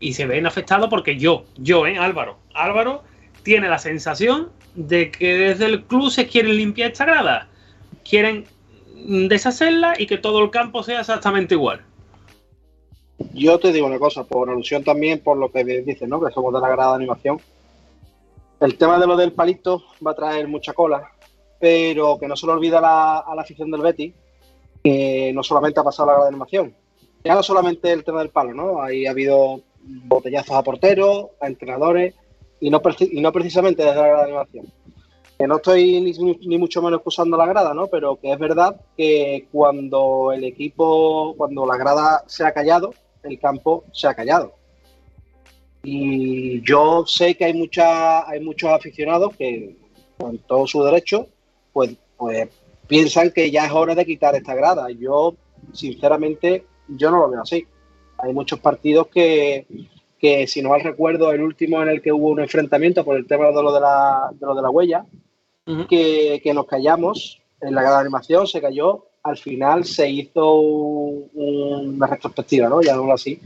Y 0.00 0.14
se 0.14 0.26
ven 0.26 0.46
afectados 0.46 0.90
porque 0.90 1.16
yo, 1.16 1.44
yo, 1.56 1.86
¿eh? 1.86 1.96
Álvaro, 1.96 2.38
Álvaro 2.52 3.04
tiene 3.44 3.68
la 3.68 3.78
sensación 3.78 4.50
de 4.74 5.12
que 5.12 5.36
desde 5.38 5.66
el 5.66 5.84
club 5.84 6.10
se 6.10 6.26
quieren 6.26 6.56
limpiar 6.56 6.90
esta 6.90 7.04
grada. 7.04 7.48
Quieren 8.08 8.44
deshacerla 9.28 9.94
y 9.96 10.06
que 10.06 10.18
todo 10.18 10.42
el 10.42 10.50
campo 10.50 10.82
sea 10.82 11.00
exactamente 11.00 11.54
igual. 11.54 11.82
Yo 13.32 13.58
te 13.58 13.72
digo 13.72 13.86
una 13.86 13.98
cosa, 13.98 14.24
por 14.24 14.50
alusión 14.50 14.82
también, 14.82 15.20
por 15.20 15.36
lo 15.36 15.50
que 15.50 15.64
dices, 15.64 16.08
¿no? 16.08 16.20
Que 16.20 16.32
somos 16.32 16.52
de 16.52 16.60
la 16.60 16.68
grada 16.68 16.90
de 16.90 16.96
animación. 16.96 17.40
El 18.60 18.76
tema 18.76 18.98
de 18.98 19.06
lo 19.06 19.16
del 19.16 19.32
palito 19.32 19.82
va 20.04 20.12
a 20.12 20.16
traer 20.16 20.48
mucha 20.48 20.72
cola, 20.72 21.12
pero 21.60 22.18
que 22.18 22.28
no 22.28 22.36
se 22.36 22.46
le 22.46 22.52
olvida 22.52 22.78
a 22.78 23.34
la, 23.34 23.40
afición 23.42 23.70
del 23.70 23.82
Betty 23.82 24.14
que 24.82 25.32
no 25.34 25.42
solamente 25.42 25.80
ha 25.80 25.84
pasado 25.84 26.06
la 26.06 26.12
grada 26.12 26.26
de 26.26 26.34
animación. 26.34 26.74
Ya 27.24 27.34
no 27.34 27.42
solamente 27.42 27.90
el 27.90 28.04
tema 28.04 28.18
del 28.18 28.30
palo, 28.30 28.52
¿no? 28.52 28.82
Ahí 28.82 29.06
ha 29.06 29.10
habido 29.10 29.62
botellazos 29.82 30.56
a 30.56 30.62
porteros, 30.62 31.28
a 31.40 31.46
entrenadores, 31.46 32.14
y 32.60 32.70
no, 32.70 32.82
y 32.98 33.20
no 33.20 33.32
precisamente 33.32 33.82
desde 33.82 33.96
la 33.96 34.08
grada 34.08 34.24
de 34.24 34.30
animación 34.30 34.66
que 35.38 35.48
no 35.48 35.56
estoy 35.56 36.00
ni, 36.00 36.12
ni, 36.46 36.58
mucho 36.58 36.80
menos 36.80 36.98
excusando 36.98 37.36
la 37.36 37.46
grada, 37.46 37.74
¿no? 37.74 37.88
Pero 37.88 38.16
que 38.16 38.32
es 38.32 38.38
verdad 38.38 38.80
que 38.96 39.48
cuando 39.50 40.32
el 40.32 40.44
equipo, 40.44 41.34
cuando 41.36 41.66
la 41.66 41.76
grada 41.76 42.22
se 42.26 42.44
ha 42.44 42.52
callado, 42.52 42.94
el 43.24 43.38
campo 43.38 43.84
se 43.92 44.06
ha 44.06 44.14
callado. 44.14 44.54
Y 45.82 46.62
yo 46.62 47.04
sé 47.06 47.36
que 47.36 47.44
hay 47.44 47.54
mucha, 47.54 48.28
hay 48.28 48.40
muchos 48.40 48.70
aficionados 48.70 49.36
que, 49.36 49.76
con 50.16 50.38
todo 50.38 50.66
su 50.66 50.82
derecho, 50.82 51.26
pues, 51.72 51.94
pues 52.16 52.48
piensan 52.86 53.30
que 53.30 53.50
ya 53.50 53.66
es 53.66 53.72
hora 53.72 53.94
de 53.94 54.06
quitar 54.06 54.34
esta 54.34 54.54
grada. 54.54 54.90
Yo, 54.90 55.34
sinceramente, 55.72 56.64
yo 56.88 57.10
no 57.10 57.18
lo 57.18 57.30
veo 57.30 57.42
así. 57.42 57.66
Hay 58.18 58.32
muchos 58.32 58.60
partidos 58.60 59.08
que, 59.08 59.66
que 60.18 60.46
si 60.46 60.62
no 60.62 60.70
mal 60.70 60.82
recuerdo, 60.82 61.32
el 61.32 61.42
último 61.42 61.82
en 61.82 61.88
el 61.88 62.00
que 62.00 62.12
hubo 62.12 62.28
un 62.28 62.40
enfrentamiento 62.40 63.04
por 63.04 63.16
el 63.16 63.26
tema 63.26 63.48
de 63.48 63.62
lo 63.62 63.72
de 63.72 63.80
la, 63.80 64.30
de, 64.32 64.46
lo 64.46 64.54
de 64.54 64.62
la 64.62 64.70
huella, 64.70 65.04
uh 65.66 65.70
-huh. 65.70 65.86
que, 65.86 66.40
que, 66.42 66.54
nos 66.54 66.66
callamos 66.66 67.42
en 67.60 67.74
la 67.74 67.82
gran 67.82 68.00
animación, 68.00 68.46
se 68.46 68.60
cayó, 68.60 69.06
al 69.24 69.38
final 69.38 69.84
se 69.84 70.08
hizo 70.08 70.54
un, 70.60 71.30
una 71.34 72.06
retrospectiva, 72.06 72.68
¿no? 72.68 72.82
Llamémoslo 72.82 73.14
así. 73.14 73.40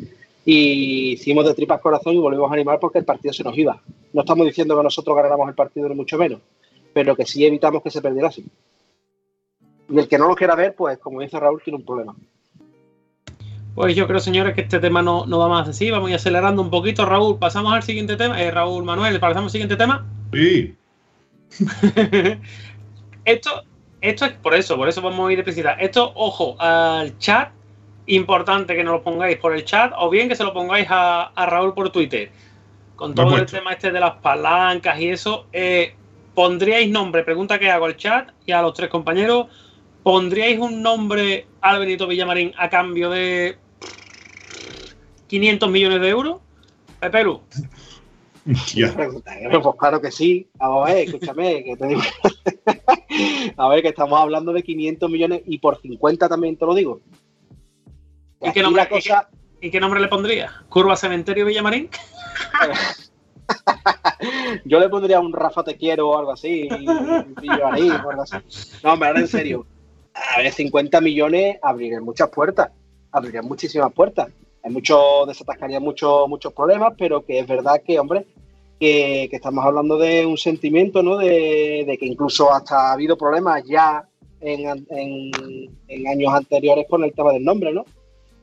Y 0.45 1.13
hicimos 1.13 1.47
de 1.47 1.55
tripas 1.55 1.81
corazón 1.81 2.15
y 2.15 2.19
volvimos 2.19 2.51
a 2.51 2.55
animar 2.55 2.81
porque 2.81 2.99
el 2.99 3.05
partido 3.05 3.33
se 3.33 3.45
nos 3.45 3.57
iba. 3.57 3.81
No 4.13 4.23
estamos 4.23 4.47
diciendo 4.47 4.77
que 4.77 4.83
nosotros 4.83 5.17
ganáramos 5.17 5.49
el 5.49 5.55
partido, 5.55 5.89
ni 5.89 5.95
mucho 5.95 6.19
menos, 6.19 6.41
pero 6.93 7.15
que 7.15 7.25
sí 7.25 7.47
evitamos 7.47 7.83
que 7.83 7.91
se 7.91 8.03
perdiera 8.03 8.29
así. 8.29 8.45
Y 9.89 9.99
el 9.99 10.09
que 10.09 10.19
no 10.19 10.29
lo 10.29 10.35
quiera 10.35 10.57
ver, 10.57 10.75
pues 10.75 10.99
como 10.99 11.21
dice 11.21 11.39
Raúl, 11.39 11.63
tiene 11.63 11.79
un 11.79 11.85
problema. 11.85 12.17
Pues 13.75 13.95
yo 13.95 14.09
creo, 14.09 14.19
señores, 14.19 14.55
que 14.55 14.63
este 14.63 14.81
tema 14.81 15.01
no, 15.01 15.27
no 15.27 15.39
va 15.39 15.49
más 15.49 15.69
así. 15.69 15.91
Vamos 15.93 16.09
a 16.09 16.11
ir 16.11 16.17
acelerando 16.17 16.61
un 16.61 16.71
poquito. 16.71 17.07
Raúl, 17.07 17.39
pasamos 17.39 17.73
al 17.73 17.85
siguiente 17.85 18.17
tema. 18.17 18.43
Eh, 18.43 18.51
Raúl 18.51 18.83
Manuel, 18.83 19.21
pasamos 19.21 19.51
al 19.51 19.53
siguiente 19.53 19.77
tema. 19.77 20.05
Sí. 20.33 20.75
esto, 23.25 23.51
esto 24.01 24.27
es 24.27 24.33
por 24.33 24.55
eso, 24.55 24.77
por 24.77 24.89
eso 24.89 25.03
vamos 25.03 25.29
a 25.29 25.33
ir 25.33 25.45
de 25.45 25.77
Esto, 25.81 26.13
ojo, 26.15 26.57
al 26.61 27.19
chat. 27.19 27.51
Importante 28.07 28.75
que 28.75 28.83
no 28.83 28.93
lo 28.93 29.03
pongáis 29.03 29.37
por 29.37 29.55
el 29.55 29.65
chat 29.65 29.93
o 29.99 30.09
bien 30.09 30.31
que 30.31 30.37
se 30.37 30.43
lo 30.43 30.55
pongáis 30.55 30.87
a, 30.89 31.25
a 31.25 31.47
Raúl 31.47 31.75
por 31.75 31.91
Twitter. 31.91 32.31
Con 32.97 33.15
todo 33.15 33.37
el 33.37 33.45
tema 33.45 33.73
este 33.73 33.91
de 33.91 34.01
las 34.01 34.15
palancas 34.17 34.99
y 34.99 35.11
eso. 35.11 35.47
Eh, 35.53 35.95
¿Pondríais 36.35 36.89
nombre? 36.89 37.23
Pregunta 37.23 37.59
que 37.59 37.71
hago 37.71 37.85
al 37.85 37.97
chat 37.97 38.31
y 38.47 38.53
a 38.53 38.63
los 38.63 38.73
tres 38.73 38.89
compañeros. 38.89 39.49
¿Pondríais 40.03 40.59
un 40.59 40.83
nombre 40.83 41.47
al 41.61 41.81
Benito 41.81 42.07
Villamarín 42.07 42.55
a 42.57 42.71
cambio 42.71 43.11
de 43.11 43.59
500 45.27 45.71
millones 45.71 46.01
de 46.01 46.09
euros? 46.09 46.41
Pepe 47.01 47.25
Ya. 48.75 48.95
Pues 49.63 49.77
claro 49.79 50.01
que 50.01 50.11
sí. 50.11 50.49
A 50.59 50.85
ver, 50.85 51.09
escúchame, 51.09 51.65
que 51.65 51.77
te 51.77 51.87
digo. 51.87 52.01
a 53.57 53.69
ver, 53.69 53.83
que 53.83 53.89
estamos 53.89 54.19
hablando 54.19 54.53
de 54.53 54.63
500 54.63 55.11
millones 55.11 55.43
y 55.47 55.59
por 55.59 55.81
50 55.81 56.29
también 56.29 56.57
te 56.57 56.65
lo 56.65 56.75
digo. 56.75 57.01
¿Y 58.41 58.53
qué, 58.53 58.63
nombre, 58.63 58.89
¿y 59.61 59.71
qué, 59.71 59.81
nombre, 59.81 60.01
le 60.01 60.09
pondría? 60.09 60.53
¿Curva 60.69 60.97
Cementerio 60.97 61.45
Villamarín? 61.45 61.89
Yo 64.65 64.79
le 64.79 64.89
pondría 64.89 65.21
un 65.21 65.33
Rafa 65.33 65.65
Te 65.65 65.77
Quiero 65.77 66.11
o 66.11 66.19
algo 66.19 66.33
así. 66.33 66.69
Villamarín 67.41 67.93
o 67.93 68.11
algo 68.11 68.23
así. 68.23 68.37
No, 68.85 68.93
hombre, 68.93 69.09
ahora 69.09 69.21
en 69.21 69.29
serio. 69.29 69.67
A 70.15 70.39
ver, 70.39 70.53
50 70.53 71.01
millones 71.01 71.59
abrirían 71.63 72.05
muchas 72.05 72.29
puertas. 72.29 72.71
Abrirían 73.11 73.47
muchísimas 73.47 73.93
puertas 73.93 74.29
hay 74.63 74.73
mucho, 74.73 75.25
desatascaría 75.27 75.81
muchos 75.81 76.29
muchos 76.29 76.53
problemas, 76.53 76.95
pero 76.99 77.25
que 77.25 77.39
es 77.39 77.47
verdad 77.47 77.81
que, 77.85 77.99
hombre, 77.99 78.27
que, 78.79 79.29
estamos 79.31 79.65
hablando 79.65 79.99
de 79.99 80.25
un 80.25 80.37
sentimiento, 80.37 81.03
¿no? 81.03 81.19
De, 81.19 81.97
que 81.99 82.07
incluso 82.07 82.53
hasta 82.53 82.89
ha 82.89 82.93
habido 82.93 83.17
problemas 83.17 83.65
ya 83.65 84.07
en, 84.41 84.67
años 86.07 86.33
anteriores 86.33 86.87
con 86.89 87.05
el 87.05 87.13
tema 87.13 87.33
del 87.33 87.45
nombre, 87.45 87.73
¿no? 87.73 87.85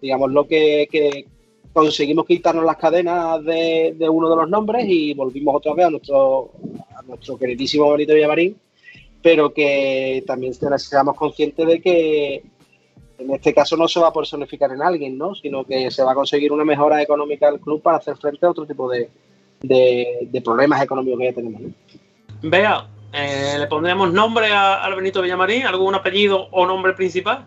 Digamos 0.01 0.31
lo 0.31 0.45
que, 0.47 1.25
conseguimos 1.73 2.25
quitarnos 2.25 2.63
las 2.63 2.77
cadenas 2.77 3.43
de, 3.43 3.95
uno 4.09 4.29
de 4.29 4.35
los 4.35 4.49
nombres 4.49 4.85
y 4.87 5.13
volvimos 5.13 5.55
otra 5.55 5.73
vez 5.73 5.85
a 5.85 5.89
nuestro, 5.89 6.51
a 6.95 7.01
nuestro 7.03 7.37
queridísimo 7.37 7.91
Benito 7.91 8.13
Villamarín, 8.13 8.57
pero 9.21 9.53
que 9.53 10.23
también 10.25 10.53
seamos 10.53 11.15
conscientes 11.15 11.67
de 11.67 11.81
que 11.81 12.43
en 13.17 13.31
este 13.31 13.53
caso 13.53 13.77
no 13.77 13.87
se 13.87 13.99
va 13.99 14.09
a 14.09 14.13
personificar 14.13 14.71
en 14.71 14.81
alguien, 14.81 15.17
¿no? 15.17 15.35
Sino 15.35 15.63
que 15.63 15.89
se 15.89 16.03
va 16.03 16.11
a 16.11 16.15
conseguir 16.15 16.51
una 16.51 16.65
mejora 16.65 17.01
económica 17.01 17.49
del 17.49 17.61
club 17.61 17.81
para 17.81 17.97
hacer 17.97 18.17
frente 18.17 18.45
a 18.45 18.51
otro 18.51 18.65
tipo 18.65 18.89
de, 18.89 19.09
problemas 20.43 20.81
económicos 20.81 21.19
que 21.19 21.25
ya 21.25 21.33
tenemos. 21.33 21.61
Vea, 22.43 22.87
eh, 23.13 23.55
¿le 23.57 23.67
pondríamos 23.67 24.11
nombre 24.13 24.51
al 24.51 24.93
Benito 24.95 25.21
Villamarín? 25.21 25.65
¿Algún 25.65 25.95
apellido 25.95 26.47
o 26.51 26.65
nombre 26.65 26.93
principal? 26.93 27.45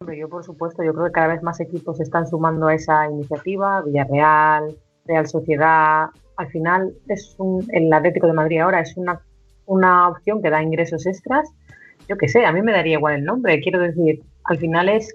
Hombre, 0.00 0.18
yo 0.18 0.28
por 0.28 0.44
supuesto, 0.44 0.82
yo 0.82 0.92
creo 0.92 1.06
que 1.06 1.12
cada 1.12 1.28
vez 1.28 1.42
más 1.42 1.60
equipos 1.60 2.00
están 2.00 2.26
sumando 2.26 2.66
a 2.66 2.74
esa 2.74 3.08
iniciativa, 3.08 3.82
Villarreal, 3.82 4.76
Real 5.06 5.26
Sociedad. 5.28 6.08
Al 6.36 6.48
final, 6.48 6.92
es 7.08 7.36
un, 7.38 7.66
el 7.72 7.92
Atlético 7.92 8.26
de 8.26 8.32
Madrid 8.32 8.60
ahora 8.60 8.80
es 8.80 8.96
una, 8.96 9.20
una 9.66 10.08
opción 10.08 10.42
que 10.42 10.50
da 10.50 10.62
ingresos 10.62 11.06
extras. 11.06 11.48
Yo 12.08 12.16
qué 12.18 12.28
sé, 12.28 12.44
a 12.44 12.52
mí 12.52 12.60
me 12.60 12.72
daría 12.72 12.94
igual 12.94 13.14
el 13.14 13.24
nombre. 13.24 13.60
Quiero 13.60 13.78
decir, 13.78 14.22
al 14.44 14.58
final 14.58 14.88
es, 14.88 15.14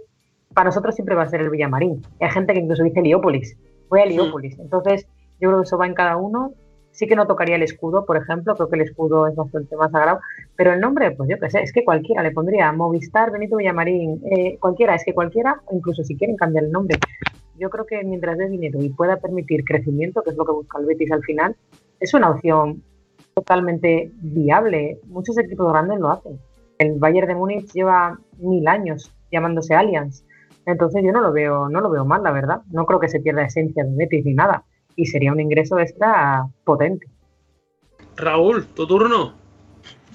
para 0.53 0.69
nosotros 0.69 0.95
siempre 0.95 1.15
va 1.15 1.23
a 1.23 1.30
ser 1.30 1.41
el 1.41 1.49
Villamarín. 1.49 2.01
Hay 2.21 2.31
gente 2.31 2.53
que 2.53 2.59
incluso 2.59 2.84
dice 2.84 3.01
Heliópolis, 3.01 3.57
voy 3.89 3.99
a 3.99 4.03
Heliópolis. 4.03 4.57
Entonces, 4.57 5.05
yo 5.39 5.49
creo 5.49 5.61
que 5.61 5.65
eso 5.65 5.77
va 5.77 5.87
en 5.87 5.93
cada 5.93 6.17
uno. 6.17 6.53
Sí 6.91 7.07
que 7.07 7.15
no 7.15 7.27
tocaría 7.27 7.55
el 7.55 7.63
escudo, 7.63 8.05
por 8.05 8.17
ejemplo, 8.17 8.55
creo 8.55 8.67
que 8.67 8.75
el 8.75 8.81
escudo 8.81 9.27
es 9.27 9.35
bastante 9.35 9.75
más 9.77 9.91
sagrado, 9.91 10.19
pero 10.57 10.73
el 10.73 10.81
nombre, 10.81 11.11
pues 11.11 11.29
yo 11.29 11.37
qué 11.39 11.49
sé, 11.49 11.61
es 11.61 11.71
que 11.71 11.85
cualquiera 11.85 12.23
le 12.23 12.31
pondría 12.31 12.71
Movistar, 12.71 13.31
Benito 13.31 13.57
Villamarín, 13.57 14.21
eh, 14.25 14.57
cualquiera, 14.59 14.95
es 14.95 15.05
que 15.05 15.13
cualquiera, 15.13 15.61
incluso 15.71 16.03
si 16.03 16.17
quieren 16.17 16.35
cambiar 16.35 16.65
el 16.65 16.71
nombre. 16.71 16.97
Yo 17.57 17.69
creo 17.69 17.85
que 17.85 18.03
mientras 18.03 18.37
dé 18.37 18.49
dinero 18.49 18.81
y 18.81 18.89
pueda 18.89 19.17
permitir 19.17 19.63
crecimiento, 19.63 20.23
que 20.23 20.31
es 20.31 20.35
lo 20.35 20.45
que 20.45 20.51
busca 20.51 20.79
el 20.79 20.87
Betis 20.87 21.11
al 21.11 21.23
final, 21.23 21.55
es 21.99 22.13
una 22.13 22.31
opción 22.31 22.83
totalmente 23.33 24.11
viable. 24.21 24.99
Muchos 25.07 25.37
equipos 25.37 25.71
grandes 25.71 25.99
lo 25.99 26.09
hacen. 26.11 26.39
El 26.77 26.97
Bayern 26.97 27.27
de 27.27 27.35
Múnich 27.35 27.71
lleva 27.73 28.17
mil 28.37 28.67
años 28.67 29.13
llamándose 29.31 29.75
Allianz. 29.75 30.23
Entonces 30.65 31.03
yo 31.03 31.11
no 31.11 31.21
lo 31.21 31.31
veo, 31.31 31.69
no 31.69 31.81
lo 31.81 31.89
veo 31.89 32.05
mal, 32.05 32.23
la 32.23 32.31
verdad. 32.31 32.61
No 32.71 32.85
creo 32.85 32.99
que 32.99 33.09
se 33.09 33.19
pierda 33.19 33.43
esencia 33.43 33.83
de 33.83 33.95
Betis 33.95 34.25
ni 34.25 34.33
nada. 34.33 34.63
Y 34.99 35.05
sería 35.05 35.31
un 35.31 35.39
ingreso 35.39 35.80
extra 35.80 36.45
potente. 36.65 37.07
Raúl, 38.17 38.65
tu 38.76 38.85
turno. 38.85 39.34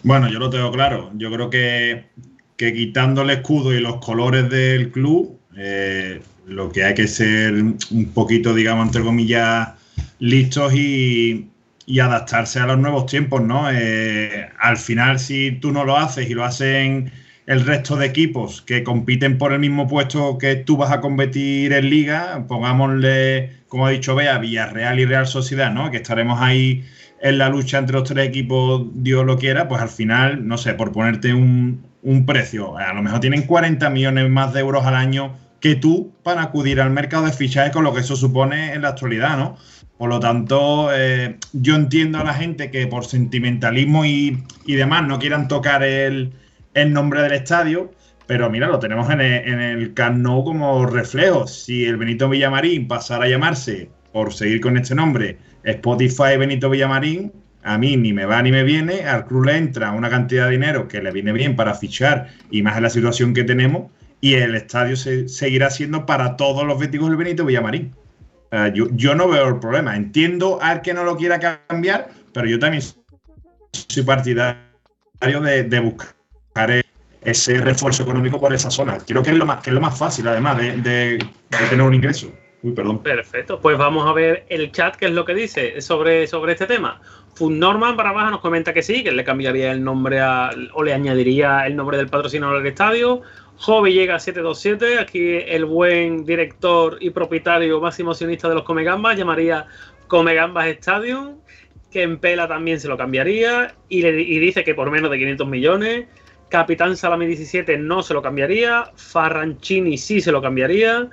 Bueno, 0.02 0.28
yo 0.28 0.39
lo 0.39 0.51
tengo 0.51 0.70
claro. 0.70 1.11
Yo 1.15 1.32
creo 1.32 1.48
que, 1.48 2.05
que 2.59 2.74
quitando 2.74 3.23
el 3.23 3.31
escudo 3.31 3.73
y 3.73 3.81
los 3.81 3.97
colores 4.05 4.51
del 4.51 4.93
club, 4.93 5.40
eh, 5.56 6.20
lo 6.47 6.70
que 6.70 6.85
hay 6.85 6.93
que 6.93 7.09
ser 7.09 7.55
un 7.55 8.11
poquito, 8.12 8.52
digamos, 8.52 8.85
entre 8.85 9.02
comillas, 9.02 9.70
listos 10.19 10.74
y, 10.74 11.48
y 11.86 12.01
adaptarse 12.01 12.61
a 12.61 12.66
los 12.66 12.78
nuevos 12.78 13.06
tiempos, 13.06 13.40
¿no? 13.40 13.70
Eh, 13.73 14.51
al 14.59 14.77
final, 14.77 15.19
si 15.19 15.52
tú 15.52 15.73
no 15.73 15.86
lo 15.86 15.97
haces 15.97 16.28
y 16.28 16.35
lo 16.35 16.44
hacen 16.44 17.11
el 17.47 17.65
resto 17.65 17.97
de 17.97 18.07
equipos 18.07 18.62
que 18.62 18.83
compiten 18.83 19.37
por 19.39 19.53
el 19.53 19.59
mismo 19.59 19.87
puesto 19.87 20.39
que 20.39 20.57
tú 20.57 20.77
vas 20.77 20.91
a 20.91 21.01
competir 21.01 21.73
en 21.73 21.91
liga, 21.91 22.45
pongámosle, 22.49 23.51
como 23.69 23.87
ha 23.87 23.91
dicho 23.91 24.15
Bea, 24.15 24.39
Villarreal 24.39 24.99
y 24.99 25.05
Real 25.05 25.27
Sociedad, 25.27 25.71
¿no? 25.73 25.91
Que 25.91 25.99
estaremos 25.99 26.41
ahí 26.41 26.85
en 27.21 27.39
la 27.39 27.49
lucha 27.49 27.79
entre 27.79 27.95
los 27.95 28.05
tres 28.09 28.27
equipos, 28.27 28.87
Dios 28.95 29.25
lo 29.25 29.39
quiera, 29.39 29.69
pues 29.69 29.81
al 29.81 29.89
final, 29.89 30.47
no 30.47 30.59
sé, 30.59 30.75
por 30.75 30.93
ponerte 30.93 31.35
un, 31.35 31.87
un 32.03 32.27
precio, 32.27 32.77
a 32.77 32.93
lo 32.93 33.03
mejor 33.03 33.21
tienen 33.21 33.43
40 33.43 33.89
millones 33.91 34.29
más 34.31 34.53
de 34.53 34.61
euros 34.61 34.85
al 34.85 34.95
año 34.95 35.37
que 35.61 35.75
tú 35.75 36.12
para 36.23 36.43
acudir 36.43 36.81
al 36.81 36.91
mercado 36.91 37.25
de 37.25 37.33
fichajes 37.33 37.73
con 37.73 37.85
lo 37.85 37.95
que 37.95 38.01
eso 38.01 38.16
supone 38.16 38.75
en 38.75 38.83
la 38.83 38.89
actualidad, 38.89 39.39
¿no? 39.39 39.57
Por 39.97 40.11
lo 40.11 40.21
tanto, 40.21 40.91
eh, 40.93 41.39
yo 41.53 41.77
entiendo 41.77 42.19
a 42.19 42.25
la 42.25 42.35
gente 42.35 42.71
que 42.71 42.87
por 42.87 43.07
sentimentalismo 43.07 44.05
y, 44.05 44.43
y 44.66 44.75
demás 44.75 45.07
no 45.07 45.19
quieran 45.19 45.49
tocar 45.49 45.83
el, 45.83 46.33
el 46.74 46.92
nombre 46.92 47.22
del 47.22 47.32
estadio, 47.32 47.92
pero 48.26 48.51
mira, 48.51 48.68
lo 48.68 48.78
tenemos 48.78 49.10
en 49.10 49.20
el, 49.20 49.92
en 49.96 50.22
como 50.24 50.86
reflejo. 50.86 51.46
Si 51.46 51.84
el 51.84 51.96
Benito 51.96 52.28
Villamarín 52.28 52.88
pasara 52.88 53.24
a 53.24 53.28
llamarse, 53.28 53.90
por 54.12 54.32
seguir 54.32 54.60
con 54.60 54.76
este 54.76 54.94
nombre, 54.94 55.38
Spotify 55.64 56.36
Benito 56.38 56.70
Villamarín, 56.70 57.32
a 57.62 57.78
mí 57.78 57.96
ni 57.96 58.12
me 58.12 58.26
va 58.26 58.42
ni 58.42 58.52
me 58.52 58.62
viene, 58.62 59.05
al 59.05 59.26
club 59.26 59.46
le 59.46 59.56
entra 59.56 59.90
una 59.92 60.10
cantidad 60.10 60.46
de 60.46 60.52
dinero 60.52 60.86
que 60.86 61.02
le 61.02 61.10
viene 61.10 61.32
bien 61.32 61.56
para 61.56 61.74
fichar 61.74 62.28
y 62.51 62.62
más 62.62 62.76
en 62.76 62.84
la 62.84 62.90
situación 62.90 63.34
que 63.34 63.44
tenemos, 63.44 63.90
y 64.20 64.34
el 64.34 64.55
estadio 64.55 64.96
se, 64.96 65.28
seguirá 65.28 65.70
siendo 65.70 66.06
para 66.06 66.36
todos 66.36 66.64
los 66.64 66.78
béticos 66.78 67.09
del 67.09 67.16
Benito 67.16 67.44
Villamarín. 67.44 67.94
yo, 68.72 68.88
yo, 68.92 69.14
no 69.14 69.28
veo 69.28 69.48
el 69.48 69.59
problema. 69.59 69.96
Entiendo 69.96 70.59
al 70.62 70.80
que 70.80 70.94
no 70.94 71.05
lo 71.05 71.16
quiera 71.16 71.38
cambiar, 71.68 72.09
pero 72.32 72.46
yo 72.46 72.59
también 72.59 72.82
soy 73.88 74.02
partidario 74.02 74.60
de 75.40 75.80
buscar 75.80 76.14
ese 77.24 77.59
refuerzo 77.59 78.02
económico 78.02 78.40
por 78.40 78.52
esa 78.52 78.70
zona. 78.70 78.98
Creo 78.98 79.22
que 79.22 79.31
es 79.31 79.36
lo 79.36 79.47
más, 79.47 79.62
que 79.62 79.70
es 79.70 79.74
lo 79.74 79.81
más 79.81 79.98
fácil, 79.98 80.28
además, 80.28 80.59
de, 80.59 81.18
tener 81.70 81.82
un 81.82 81.94
ingreso. 81.94 82.31
Uy, 82.62 82.72
perdón. 82.72 83.02
Perfecto, 83.02 83.60
pues 83.60 83.76
vamos 83.76 84.06
a 84.06 84.12
ver 84.12 84.47
el 84.48 84.72
chat, 84.72 84.97
qué 84.97 85.06
es 85.06 85.12
lo 85.12 85.24
que 85.24 85.35
dice 85.35 85.81
sobre, 85.81 86.26
sobre 86.26 86.52
este 86.52 86.66
tema. 86.66 87.01
Norman 87.40 87.97
para 87.97 88.10
abajo 88.10 88.31
nos 88.31 88.40
comenta 88.40 88.72
que 88.72 88.82
sí, 88.82 89.02
que 89.02 89.10
le 89.10 89.24
cambiaría 89.24 89.72
el 89.72 89.82
nombre 89.82 90.20
o 90.72 90.82
le 90.82 90.94
añadiría 90.94 91.66
el 91.66 91.74
nombre 91.76 91.97
del 91.97 92.09
patrocinador 92.09 92.59
del 92.59 92.66
estadio. 92.68 93.22
Hobby 93.56 93.93
llega 93.93 94.16
a 94.16 94.18
727, 94.18 94.98
aquí 94.98 95.39
el 95.47 95.64
buen 95.64 96.24
director 96.24 96.97
y 97.01 97.10
propietario 97.10 97.81
máximo 97.81 98.12
accionista 98.12 98.48
de 98.48 98.55
los 98.55 98.64
Comegambas 98.64 99.16
llamaría 99.16 99.66
Comegambas 100.06 100.66
Stadium, 100.68 101.36
que 101.90 102.02
en 102.02 102.18
Pela 102.18 102.48
también 102.48 102.81
se 102.81 102.89
lo 102.89 102.97
cambiaría 102.97 103.74
y, 103.89 104.02
le, 104.02 104.20
y 104.20 104.39
dice 104.39 104.64
que 104.64 104.74
por 104.74 104.90
menos 104.90 105.10
de 105.10 105.18
500 105.18 105.48
millones. 105.48 106.06
Capitán 106.55 106.97
Salami 106.97 107.26
17 107.26 107.78
no 107.78 108.05
se 108.05 108.14
lo 108.14 108.22
cambiaría. 108.22 108.93
Farranchini 108.94 109.98
sí 109.98 110.20
se 110.20 110.31
lo 110.31 110.40
cambiaría. 110.40 111.09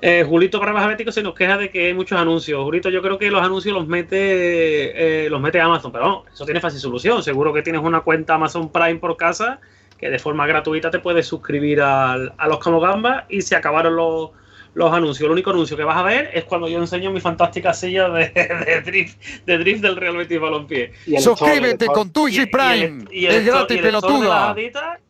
Eh, 0.00 0.24
Julito 0.24 0.60
para 0.60 0.86
Bético 0.86 1.10
se 1.10 1.24
nos 1.24 1.34
queja 1.34 1.58
de 1.58 1.70
que 1.70 1.88
hay 1.88 1.92
muchos 1.94 2.16
anuncios. 2.16 2.62
Julito, 2.62 2.88
yo 2.88 3.02
creo 3.02 3.18
que 3.18 3.32
los 3.32 3.42
anuncios 3.42 3.74
los 3.74 3.88
mete, 3.88 5.24
eh, 5.24 5.28
los 5.28 5.40
mete 5.40 5.60
Amazon, 5.60 5.90
pero 5.90 6.04
no, 6.04 6.24
eso 6.32 6.44
tiene 6.44 6.60
fácil 6.60 6.78
solución. 6.78 7.20
Seguro 7.20 7.52
que 7.52 7.62
tienes 7.62 7.82
una 7.82 8.02
cuenta 8.02 8.34
Amazon 8.34 8.70
Prime 8.70 9.00
por 9.00 9.16
casa 9.16 9.58
que 9.98 10.08
de 10.08 10.20
forma 10.20 10.46
gratuita 10.46 10.88
te 10.88 11.00
puedes 11.00 11.26
suscribir 11.26 11.82
a 11.82 12.16
los 12.46 12.58
Camogamba 12.60 13.26
y 13.28 13.42
se 13.42 13.56
acabaron 13.56 13.96
los, 13.96 14.30
los 14.74 14.92
anuncios. 14.92 15.26
El 15.26 15.32
único 15.32 15.50
anuncio 15.50 15.76
que 15.76 15.84
vas 15.84 15.96
a 15.96 16.02
ver 16.02 16.30
es 16.32 16.44
cuando 16.44 16.68
yo 16.68 16.78
enseño 16.78 17.10
mi 17.10 17.20
fantástica 17.20 17.74
silla 17.74 18.08
de, 18.08 18.82
drift, 18.84 19.20
de 19.46 19.58
drift 19.58 19.82
del 19.82 19.96
Real 19.96 20.16
Betis 20.16 20.40
Balompié. 20.40 20.92
Suscríbete 21.18 21.86
con 21.86 22.12
Twitch 22.12 22.50
Prime. 22.50 23.04
Y, 23.10 23.26
el, 23.26 23.44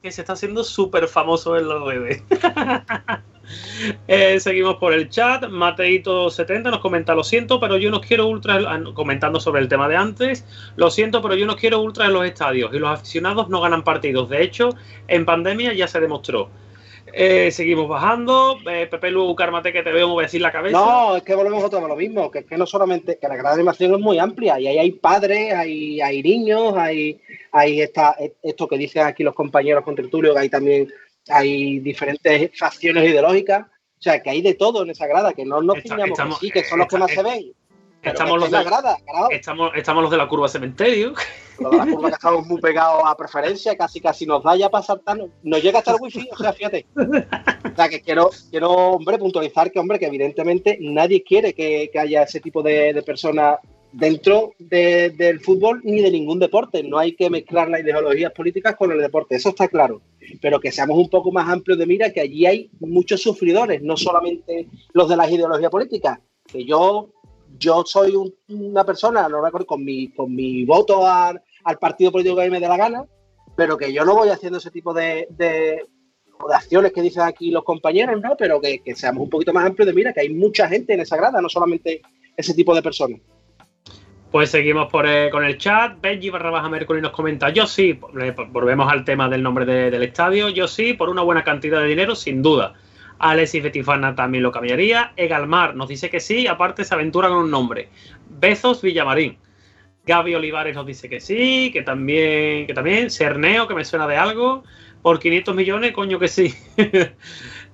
que 0.02 0.12
se 0.12 0.22
está 0.22 0.32
haciendo 0.32 0.64
súper 0.64 1.08
famoso 1.08 1.56
en 1.56 1.68
las 1.68 1.82
redes. 1.82 2.22
Eh, 4.06 4.38
seguimos 4.38 4.76
por 4.76 4.92
el 4.92 5.08
chat. 5.08 5.42
Mateito70 5.42 6.70
nos 6.70 6.78
comenta: 6.78 7.14
Lo 7.14 7.24
siento, 7.24 7.58
pero 7.58 7.76
yo 7.78 7.90
no 7.90 8.00
quiero 8.00 8.28
ultra. 8.28 8.60
Ah, 8.66 8.80
comentando 8.94 9.40
sobre 9.40 9.60
el 9.60 9.68
tema 9.68 9.88
de 9.88 9.96
antes. 9.96 10.44
Lo 10.76 10.90
siento, 10.90 11.20
pero 11.20 11.34
yo 11.34 11.46
no 11.46 11.56
quiero 11.56 11.80
ultra 11.80 12.06
en 12.06 12.12
los 12.12 12.24
estadios. 12.24 12.72
Y 12.72 12.78
los 12.78 12.90
aficionados 12.90 13.48
no 13.48 13.60
ganan 13.60 13.82
partidos. 13.82 14.28
De 14.28 14.42
hecho, 14.42 14.70
en 15.08 15.24
pandemia 15.24 15.72
ya 15.72 15.88
se 15.88 15.98
demostró. 16.00 16.48
Eh, 17.12 17.50
seguimos 17.50 17.88
bajando. 17.88 18.58
Eh, 18.70 18.86
Pepe 18.90 19.10
Lu, 19.10 19.34
cármate 19.34 19.72
que 19.72 19.82
te 19.82 19.92
veo 19.92 20.08
mover 20.08 20.26
decir 20.26 20.40
la 20.40 20.52
cabeza. 20.52 20.78
No, 20.78 21.16
es 21.16 21.22
que 21.22 21.34
volvemos 21.34 21.62
otra 21.62 21.80
vez 21.80 21.88
lo 21.88 21.96
mismo. 21.96 22.30
Que 22.30 22.40
es 22.40 22.46
que 22.46 22.56
no 22.56 22.66
solamente. 22.66 23.18
Que 23.18 23.28
la 23.28 23.36
gran 23.36 23.54
animación 23.54 23.94
es 23.94 24.00
muy 24.00 24.18
amplia. 24.18 24.58
Y 24.60 24.66
ahí 24.68 24.78
hay 24.78 24.92
padres, 24.92 25.52
hay, 25.54 26.00
hay 26.00 26.22
niños, 26.22 26.74
hay, 26.76 27.20
hay 27.52 27.80
esta, 27.80 28.16
esto 28.42 28.68
que 28.68 28.78
dicen 28.78 29.06
aquí 29.06 29.22
los 29.22 29.34
compañeros 29.34 29.84
con 29.84 29.94
Tertulio, 29.94 30.34
que 30.34 30.40
hay 30.40 30.48
también 30.48 30.88
hay 31.28 31.78
diferentes 31.80 32.50
facciones 32.58 33.08
ideológicas. 33.08 33.66
O 33.66 34.02
sea, 34.02 34.22
que 34.22 34.30
hay 34.30 34.42
de 34.42 34.54
todo 34.54 34.82
en 34.82 34.90
esa 34.90 35.06
grada. 35.06 35.32
Que 35.32 35.44
no 35.44 35.62
nos 35.62 35.82
ciñamos 35.82 36.18
que 36.18 36.32
sí, 36.40 36.50
que 36.50 36.64
son 36.64 36.78
los 36.78 36.88
que 36.88 36.98
más 36.98 37.10
se 37.10 37.22
ven. 37.22 37.52
Estamos 38.02 38.40
los, 38.40 38.50
de, 38.50 38.56
la 38.56 38.62
grada, 38.62 38.96
estamos, 39.30 39.72
estamos 39.74 40.02
los 40.02 40.10
de 40.10 40.16
la 40.16 40.26
curva 40.26 40.48
cementerio. 40.48 41.12
Los 41.58 41.70
de 41.70 41.76
la 41.76 41.86
curva 41.86 42.08
que 42.08 42.14
estamos 42.14 42.46
muy 42.46 42.58
pegados 42.58 43.02
a 43.04 43.14
preferencia, 43.14 43.76
casi 43.76 44.00
casi 44.00 44.24
nos 44.24 44.42
da 44.42 44.56
ya 44.56 44.70
para 44.70 44.82
saltarnos. 44.82 45.28
Nos 45.42 45.62
llega 45.62 45.80
hasta 45.80 45.92
el 45.92 45.98
wifi, 46.00 46.26
o 46.32 46.36
sea, 46.38 46.52
fíjate. 46.54 46.86
O 46.96 47.76
sea, 47.76 47.88
que 47.90 48.00
quiero, 48.00 48.30
quiero 48.50 48.70
hombre, 48.70 49.18
puntualizar 49.18 49.70
que, 49.70 49.78
hombre, 49.78 49.98
que 49.98 50.06
evidentemente 50.06 50.78
nadie 50.80 51.22
quiere 51.22 51.52
que, 51.52 51.90
haya 52.00 52.22
ese 52.22 52.40
tipo 52.40 52.62
de, 52.62 53.02
personas 53.04 53.58
dentro 53.92 54.54
del 54.58 55.40
fútbol 55.40 55.82
ni 55.84 56.00
de 56.00 56.10
ningún 56.10 56.38
deporte. 56.38 56.82
No 56.82 56.98
hay 56.98 57.14
que 57.14 57.28
mezclar 57.28 57.68
las 57.68 57.82
ideologías 57.82 58.32
políticas 58.32 58.76
con 58.76 58.92
el 58.92 59.00
deporte, 59.00 59.36
eso 59.36 59.50
está 59.50 59.68
claro. 59.68 60.00
Pero 60.40 60.58
que 60.58 60.72
seamos 60.72 60.96
un 60.96 61.10
poco 61.10 61.32
más 61.32 61.48
amplios 61.50 61.78
de 61.78 61.86
mira, 61.86 62.10
que 62.10 62.20
allí 62.22 62.46
hay 62.46 62.70
muchos 62.80 63.20
sufridores, 63.20 63.82
no 63.82 63.98
solamente 63.98 64.68
los 64.94 65.06
de 65.08 65.16
las 65.16 65.30
ideologías 65.30 65.70
políticas. 65.70 66.18
Que 66.46 66.64
yo 66.64 67.10
yo 67.60 67.84
soy 67.86 68.14
una 68.48 68.84
persona, 68.84 69.28
no 69.28 69.44
recuerdo, 69.44 69.66
con 69.66 69.84
mi, 69.84 70.08
con 70.12 70.34
mi 70.34 70.64
voto 70.64 71.06
al, 71.06 71.40
partido 71.78 72.10
político 72.10 72.36
que 72.36 72.42
a 72.42 72.44
mí 72.46 72.50
me 72.50 72.58
dé 72.58 72.66
la 72.66 72.76
gana, 72.76 73.04
pero 73.54 73.76
que 73.76 73.92
yo 73.92 74.04
no 74.04 74.14
voy 74.14 74.30
haciendo 74.30 74.58
ese 74.58 74.70
tipo 74.70 74.94
de, 74.94 75.28
de, 75.30 75.86
acciones 76.52 76.92
que 76.92 77.02
dicen 77.02 77.22
aquí 77.22 77.50
los 77.50 77.62
compañeros, 77.62 78.20
¿no? 78.20 78.34
Pero 78.36 78.60
que, 78.60 78.82
seamos 78.94 79.24
un 79.24 79.30
poquito 79.30 79.52
más 79.52 79.66
amplios 79.66 79.86
de 79.86 79.92
mira, 79.92 80.12
que 80.12 80.20
hay 80.20 80.30
mucha 80.30 80.66
gente 80.68 80.94
en 80.94 81.00
esa 81.00 81.16
grada, 81.16 81.40
no 81.42 81.50
solamente 81.50 82.00
ese 82.36 82.54
tipo 82.54 82.74
de 82.74 82.82
personas. 82.82 83.20
Pues 84.32 84.50
seguimos 84.50 84.90
por, 84.90 85.06
eh, 85.06 85.28
con 85.28 85.44
el 85.44 85.58
chat. 85.58 86.00
Benji 86.00 86.30
barra 86.30 86.50
baja 86.50 86.68
Mercury 86.68 87.02
nos 87.02 87.10
comenta: 87.10 87.50
Yo 87.50 87.66
sí, 87.66 87.98
volvemos 88.52 88.90
al 88.90 89.04
tema 89.04 89.28
del 89.28 89.42
nombre 89.42 89.66
del 89.66 90.02
estadio. 90.04 90.48
Yo 90.48 90.68
sí, 90.68 90.94
por 90.94 91.08
una 91.08 91.22
buena 91.22 91.42
cantidad 91.42 91.80
de 91.80 91.88
dinero, 91.88 92.14
sin 92.14 92.40
duda. 92.40 92.74
Alexis 93.20 93.62
Betifana 93.62 94.14
también 94.14 94.42
lo 94.42 94.50
cambiaría. 94.50 95.12
Egalmar 95.16 95.76
nos 95.76 95.88
dice 95.88 96.10
que 96.10 96.20
sí, 96.20 96.46
aparte 96.46 96.84
se 96.84 96.94
aventura 96.94 97.28
con 97.28 97.38
un 97.38 97.50
nombre. 97.50 97.88
Bezos 98.28 98.82
Villamarín. 98.82 99.38
Gaby 100.06 100.34
Olivares 100.34 100.74
nos 100.74 100.86
dice 100.86 101.08
que 101.08 101.20
sí, 101.20 101.70
que 101.72 101.82
también, 101.82 102.66
que 102.66 102.72
también. 102.74 103.10
Cerneo, 103.10 103.68
que 103.68 103.74
me 103.74 103.84
suena 103.84 104.08
de 104.08 104.16
algo. 104.16 104.64
Por 105.02 105.18
500 105.18 105.54
millones, 105.54 105.92
coño 105.92 106.18
que 106.18 106.28
sí. 106.28 106.54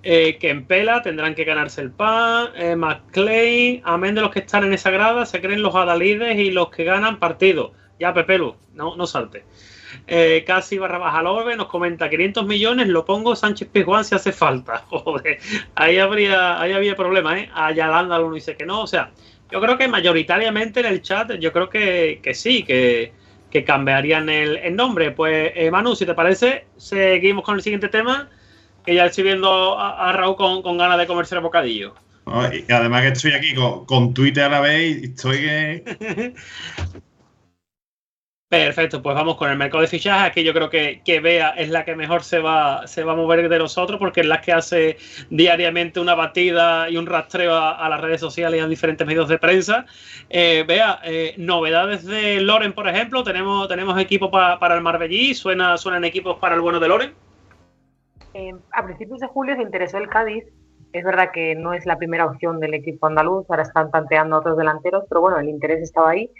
eh, 0.03 0.39
en 0.41 0.65
Pela 0.67 1.03
tendrán 1.03 1.37
que 1.37 1.45
ganarse 1.45 1.81
el 1.81 1.93
pan. 1.93 2.49
Eh, 2.57 2.75
McClay, 2.75 3.83
amén 3.85 4.17
de 4.17 4.23
los 4.23 4.31
que 4.33 4.41
están 4.41 4.65
en 4.65 4.73
esa 4.73 4.91
grada, 4.91 5.27
se 5.27 5.41
creen 5.41 5.63
los 5.63 5.75
adalides 5.77 6.37
y 6.39 6.51
los 6.51 6.71
que 6.71 6.85
ganan 6.85 7.21
partido. 7.21 7.73
Ya, 8.01 8.13
Pepelu, 8.13 8.57
no, 8.75 8.97
no 8.97 9.07
salte. 9.07 9.45
Eh, 10.07 10.45
casi 10.47 10.79
barra 10.79 10.99
baja 10.99 11.23
Lorbe 11.23 11.57
nos 11.57 11.67
comenta 11.67 12.09
500 12.09 12.47
millones, 12.47 12.89
lo 12.89 13.05
pongo 13.05 13.35
Sánchez 13.35 13.69
Pizjuán 13.69 14.05
si 14.05 14.15
hace 14.15 14.33
falta. 14.33 14.79
Joder, 14.89 15.39
ahí 15.75 15.99
habría, 15.99 16.61
ahí 16.61 16.73
había 16.73 16.97
problema, 16.97 17.39
¿eh? 17.39 17.51
Ayalanda 17.55 18.21
uno 18.21 18.35
dice 18.35 18.57
que 18.57 18.67
no. 18.67 18.83
O 18.83 18.87
sea, 18.87 19.11
yo 19.51 19.61
creo 19.61 19.79
que 19.79 19.89
mayoritariamente 19.89 20.81
en 20.81 20.87
el 20.87 21.03
chat, 21.03 21.33
yo 21.35 21.53
creo 21.53 21.69
que, 21.69 22.21
sí, 22.35 22.63
que, 22.63 23.13
cambiarían 23.65 24.29
el, 24.29 24.77
nombre. 24.77 25.13
Pues, 25.13 25.53
eh, 25.55 25.71
Manu, 25.71 25.97
si 25.97 26.05
te 26.05 26.13
parece, 26.13 26.67
seguimos 26.77 27.43
con 27.43 27.57
el 27.57 27.63
siguiente 27.63 27.89
tema, 27.89 28.29
que 28.85 28.95
ya 28.95 29.07
estoy 29.07 29.25
viendo 29.25 29.79
a, 29.79 30.13
Raúl 30.13 30.37
con, 30.37 30.77
ganas 30.77 30.99
de 30.99 31.07
comerse 31.07 31.35
el 31.37 31.41
bocadillo. 31.41 31.95
y 32.53 32.71
además 32.71 33.03
que 33.03 33.09
estoy 33.09 33.33
aquí 33.33 33.55
con, 33.55 33.87
con 33.87 34.13
Twitter 34.13 34.45
a 34.45 34.49
la 34.51 34.61
vez 34.61 35.03
y 35.03 35.05
estoy 35.07 35.39
que... 35.39 36.35
Perfecto, 38.49 39.03
pues 39.03 39.17
vamos 39.17 39.37
con 39.37 39.51
el 39.51 39.59
mercado 39.59 39.81
de 39.81 39.89
fichajes. 39.89 40.31
Aquí 40.31 40.45
yo 40.45 40.55
creo 40.55 40.71
que, 40.71 41.03
que 41.05 41.19
Bea 41.19 41.51
es 41.51 41.69
la 41.69 41.85
que 41.85 41.97
mejor 41.97 42.23
se 42.23 42.39
va, 42.39 42.87
se 42.87 43.03
va 43.03 43.15
a 43.15 43.17
mover 43.17 43.49
de 43.49 43.59
nosotros 43.59 43.99
porque 43.99 44.21
es 44.21 44.27
la 44.29 44.41
que 44.41 44.53
hace 44.53 44.99
diariamente 45.31 45.99
una 45.99 46.15
batida 46.15 46.89
y 46.89 46.97
un 46.97 47.07
rastreo 47.07 47.57
a, 47.57 47.89
las 47.89 48.01
redes 48.01 48.21
sociales 48.21 48.61
y 48.61 48.63
a 48.63 48.69
diferentes 48.69 49.05
medios 49.05 49.29
de 49.29 49.39
prensa. 49.39 49.85
Eh, 50.31 50.65
Bea, 50.65 51.01
eh, 51.03 51.35
novedades 51.39 52.05
de 52.05 52.41
Loren, 52.41 52.73
por 52.73 52.87
ejemplo. 52.87 53.25
Tenemos, 53.25 53.67
tenemos 53.67 53.99
equipo 53.99 54.31
para 54.31 54.75
el 54.77 54.81
Marbellí, 54.81 55.35
¿Suena, 55.35 55.77
¿suenan 55.77 56.05
equipos 56.05 56.39
para 56.39 56.55
el 56.55 56.61
bueno 56.61 56.79
de 56.79 56.87
Loren? 56.87 57.15
Eh, 58.35 58.55
a 58.73 58.85
principios 58.85 59.19
de 59.19 59.27
julio 59.27 59.57
se 59.57 59.63
interesó 59.63 59.99
el 59.99 60.09
Cádiz. 60.09 60.45
Es 60.93 61.05
verdad 61.05 61.31
que 61.33 61.57
no 61.57 61.73
es 61.73 61.85
la 61.85 61.99
primera 61.99 62.27
opción 62.27 62.61
del 62.61 62.75
equipo 62.75 63.09
andaluz, 63.09 63.45
ahora 63.49 63.65
están 63.65 63.91
tanteando 63.91 64.39
otros 64.39 64.57
delanteros, 64.57 65.03
pero 65.09 65.21
bueno, 65.21 65.41
el 65.41 65.49
interés 65.49 65.83
estaba 65.83 66.11
ahí. 66.11 66.31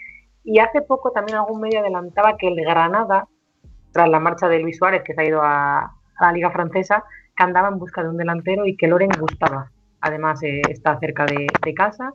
Y 0.47 0.59
hace 0.59 0.81
poco 0.81 1.11
también 1.11 1.37
algún 1.37 1.59
medio 1.59 1.81
adelantaba 1.81 2.37
que 2.37 2.47
el 2.47 2.55
Granada, 2.55 3.27
tras 3.91 4.07
la 4.07 4.21
marcha 4.21 4.47
de 4.47 4.59
Luis 4.59 4.77
Suárez, 4.77 5.03
que 5.03 5.13
se 5.13 5.19
ha 5.19 5.25
ido 5.25 5.41
a, 5.43 5.93
la 6.21 6.31
Liga 6.31 6.51
Francesa, 6.51 7.03
que 7.35 7.43
andaba 7.43 7.67
en 7.67 7.77
busca 7.77 8.01
de 8.01 8.07
un 8.07 8.15
delantero 8.15 8.65
y 8.65 8.77
que 8.77 8.87
Loren 8.87 9.09
gustaba. 9.19 9.69
Además, 9.99 10.41
eh, 10.43 10.61
está 10.69 10.97
cerca 10.99 11.25
de, 11.25 11.73
casa. 11.73 12.13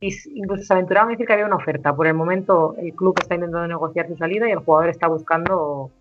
Y 0.00 0.12
incluso 0.34 0.64
se 0.64 0.74
aventuraban 0.74 1.10
a 1.10 1.12
decir 1.12 1.24
que 1.24 1.34
había 1.34 1.46
una 1.46 1.54
oferta. 1.54 1.94
Por 1.94 2.08
el 2.08 2.14
momento, 2.14 2.74
el 2.78 2.92
club 2.94 3.14
está 3.20 3.36
intentando 3.36 3.68
negociar 3.68 4.08
su 4.08 4.16
salida 4.16 4.48
y 4.48 4.50
el 4.50 4.58
jugador 4.58 4.88
está 4.88 5.06
buscando 5.06 5.92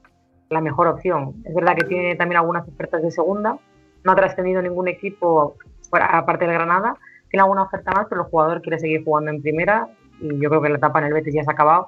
la 0.49 0.61
mejor 0.61 0.87
opción. 0.87 1.35
Es 1.45 1.53
verdad 1.53 1.75
que 1.75 1.85
tiene 1.85 2.15
también 2.15 2.39
algunas 2.39 2.67
ofertas 2.67 3.03
de 3.03 3.11
segunda. 3.11 3.59
No 4.03 4.13
ha 4.13 4.15
trascendido 4.15 4.63
ningún 4.63 4.87
equipo, 4.87 5.57
aparte 5.91 6.45
del 6.45 6.55
Granada. 6.55 6.97
Tiene 7.29 7.43
alguna 7.43 7.63
oferta 7.63 7.91
más, 7.91 8.07
pero 8.09 8.21
el 8.21 8.29
jugador 8.29 8.63
quiere 8.63 8.79
seguir 8.79 9.03
jugando 9.03 9.29
en 9.29 9.43
primera 9.43 9.87
y 10.21 10.39
yo 10.39 10.49
creo 10.49 10.61
que 10.61 10.69
la 10.69 10.77
etapa 10.77 10.99
en 10.99 11.05
el 11.05 11.13
Betis 11.13 11.33
ya 11.33 11.43
se 11.43 11.49
ha 11.49 11.53
acabado. 11.53 11.87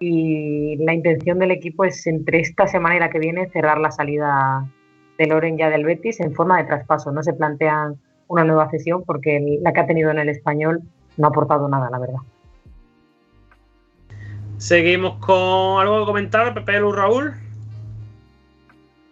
Y 0.00 0.76
la 0.84 0.92
intención 0.92 1.38
del 1.38 1.50
equipo 1.50 1.84
es 1.84 2.06
entre 2.06 2.40
esta 2.40 2.66
semana 2.66 2.96
y 2.96 3.00
la 3.00 3.10
que 3.10 3.18
viene 3.18 3.48
cerrar 3.50 3.78
la 3.78 3.90
salida 3.90 4.68
de 5.18 5.26
Loren 5.26 5.56
ya 5.56 5.70
del 5.70 5.84
Betis 5.84 6.20
en 6.20 6.34
forma 6.34 6.58
de 6.58 6.64
traspaso. 6.64 7.12
No 7.12 7.22
se 7.22 7.32
plantean 7.32 7.96
una 8.28 8.44
nueva 8.44 8.68
cesión 8.70 9.04
porque 9.04 9.58
la 9.62 9.72
que 9.72 9.80
ha 9.80 9.86
tenido 9.86 10.10
en 10.10 10.18
el 10.18 10.28
español 10.28 10.82
no 11.16 11.26
ha 11.26 11.30
aportado 11.30 11.68
nada, 11.68 11.88
la 11.90 11.98
verdad. 11.98 12.18
Seguimos 14.58 15.16
con 15.18 15.80
algo 15.80 16.00
que 16.00 16.06
comentar, 16.06 16.54
Pepe 16.54 16.80
Lu 16.80 16.92
Raúl. 16.92 17.32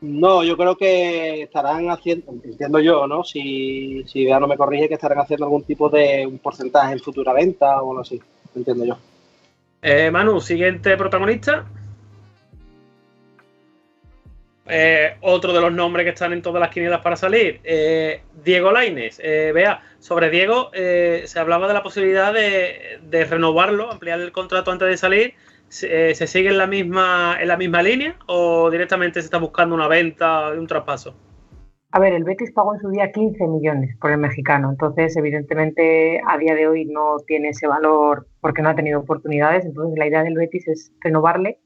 No, 0.01 0.43
yo 0.43 0.57
creo 0.57 0.77
que 0.77 1.43
estarán 1.43 1.89
haciendo, 1.89 2.33
entiendo 2.33 2.81
yo, 2.81 3.07
¿no? 3.07 3.23
Si, 3.23 4.03
si 4.07 4.25
ya 4.25 4.41
no 4.41 4.49
me 4.49 4.57
corrige, 4.57 4.89
que 4.89 4.95
estarán 4.95 5.21
haciendo 5.21 5.45
algún 5.45 5.63
tipo 5.63 5.89
de 5.89 6.27
un 6.27 6.39
porcentaje 6.39 6.93
en 6.93 6.99
futura 6.99 7.33
venta 7.33 7.81
o 7.81 7.91
algo 7.91 8.01
así 8.01 8.21
entiendo 8.55 8.85
yo. 8.85 8.99
Eh, 9.83 10.11
Manu, 10.11 10.41
siguiente 10.41 10.97
protagonista. 10.97 11.65
Eh, 14.67 15.17
otro 15.23 15.53
de 15.53 15.61
los 15.61 15.73
nombres 15.73 16.05
que 16.05 16.11
están 16.11 16.33
en 16.33 16.41
todas 16.41 16.61
las 16.61 16.71
quinielas 16.71 17.01
para 17.01 17.17
salir, 17.17 17.61
eh, 17.65 18.23
Diego 18.45 18.71
Laines. 18.71 19.19
vea, 19.19 19.83
sobre 19.99 20.31
Diego 20.31 20.71
se 20.73 21.39
hablaba 21.39 21.67
de 21.67 21.75
la 21.75 21.83
posibilidad 21.83 22.33
de, 22.33 23.27
renovarlo, 23.29 23.91
ampliar 23.91 24.21
el 24.21 24.31
contrato 24.31 24.71
antes 24.71 24.89
de 24.89 24.97
salir. 24.97 25.35
¿Se, 25.69 26.15
sigue 26.27 26.51
en 26.51 26.59
la 26.59 26.67
misma 26.67 27.39
en 27.41 27.49
la 27.49 27.57
misma 27.57 27.83
línea 27.83 28.15
o 28.27 28.71
directamente 28.71 29.21
se 29.21 29.25
está 29.25 29.39
buscando 29.39 29.75
una 29.75 29.89
venta, 29.89 30.51
un 30.51 30.67
traspaso? 30.67 31.15
A 31.95 31.99
ver, 31.99 32.15
el 32.15 32.25
Betis 32.25 32.51
pagó 32.53 32.75
en 32.75 32.81
su 32.81 32.89
día 32.89 33.13
15 33.13 33.47
millones 33.49 33.95
por 33.99 34.11
el 34.11 34.17
mexicano, 34.17 34.71
entonces 34.71 35.15
evidentemente 35.15 36.23
a 36.27 36.39
día 36.39 36.55
de 36.55 36.67
hoy 36.67 36.87
no 36.87 37.19
tiene 37.27 37.51
ese 37.51 37.67
valor 37.67 38.27
porque 38.41 38.63
no 38.63 38.71
ha 38.71 38.75
tenido 38.75 39.01
oportunidades, 39.01 39.67
entonces 39.67 39.99
la 39.99 40.07
idea 40.07 40.23
del 40.23 40.35
Betis 40.35 40.67
es 40.69 40.91
renovarle 41.03 41.59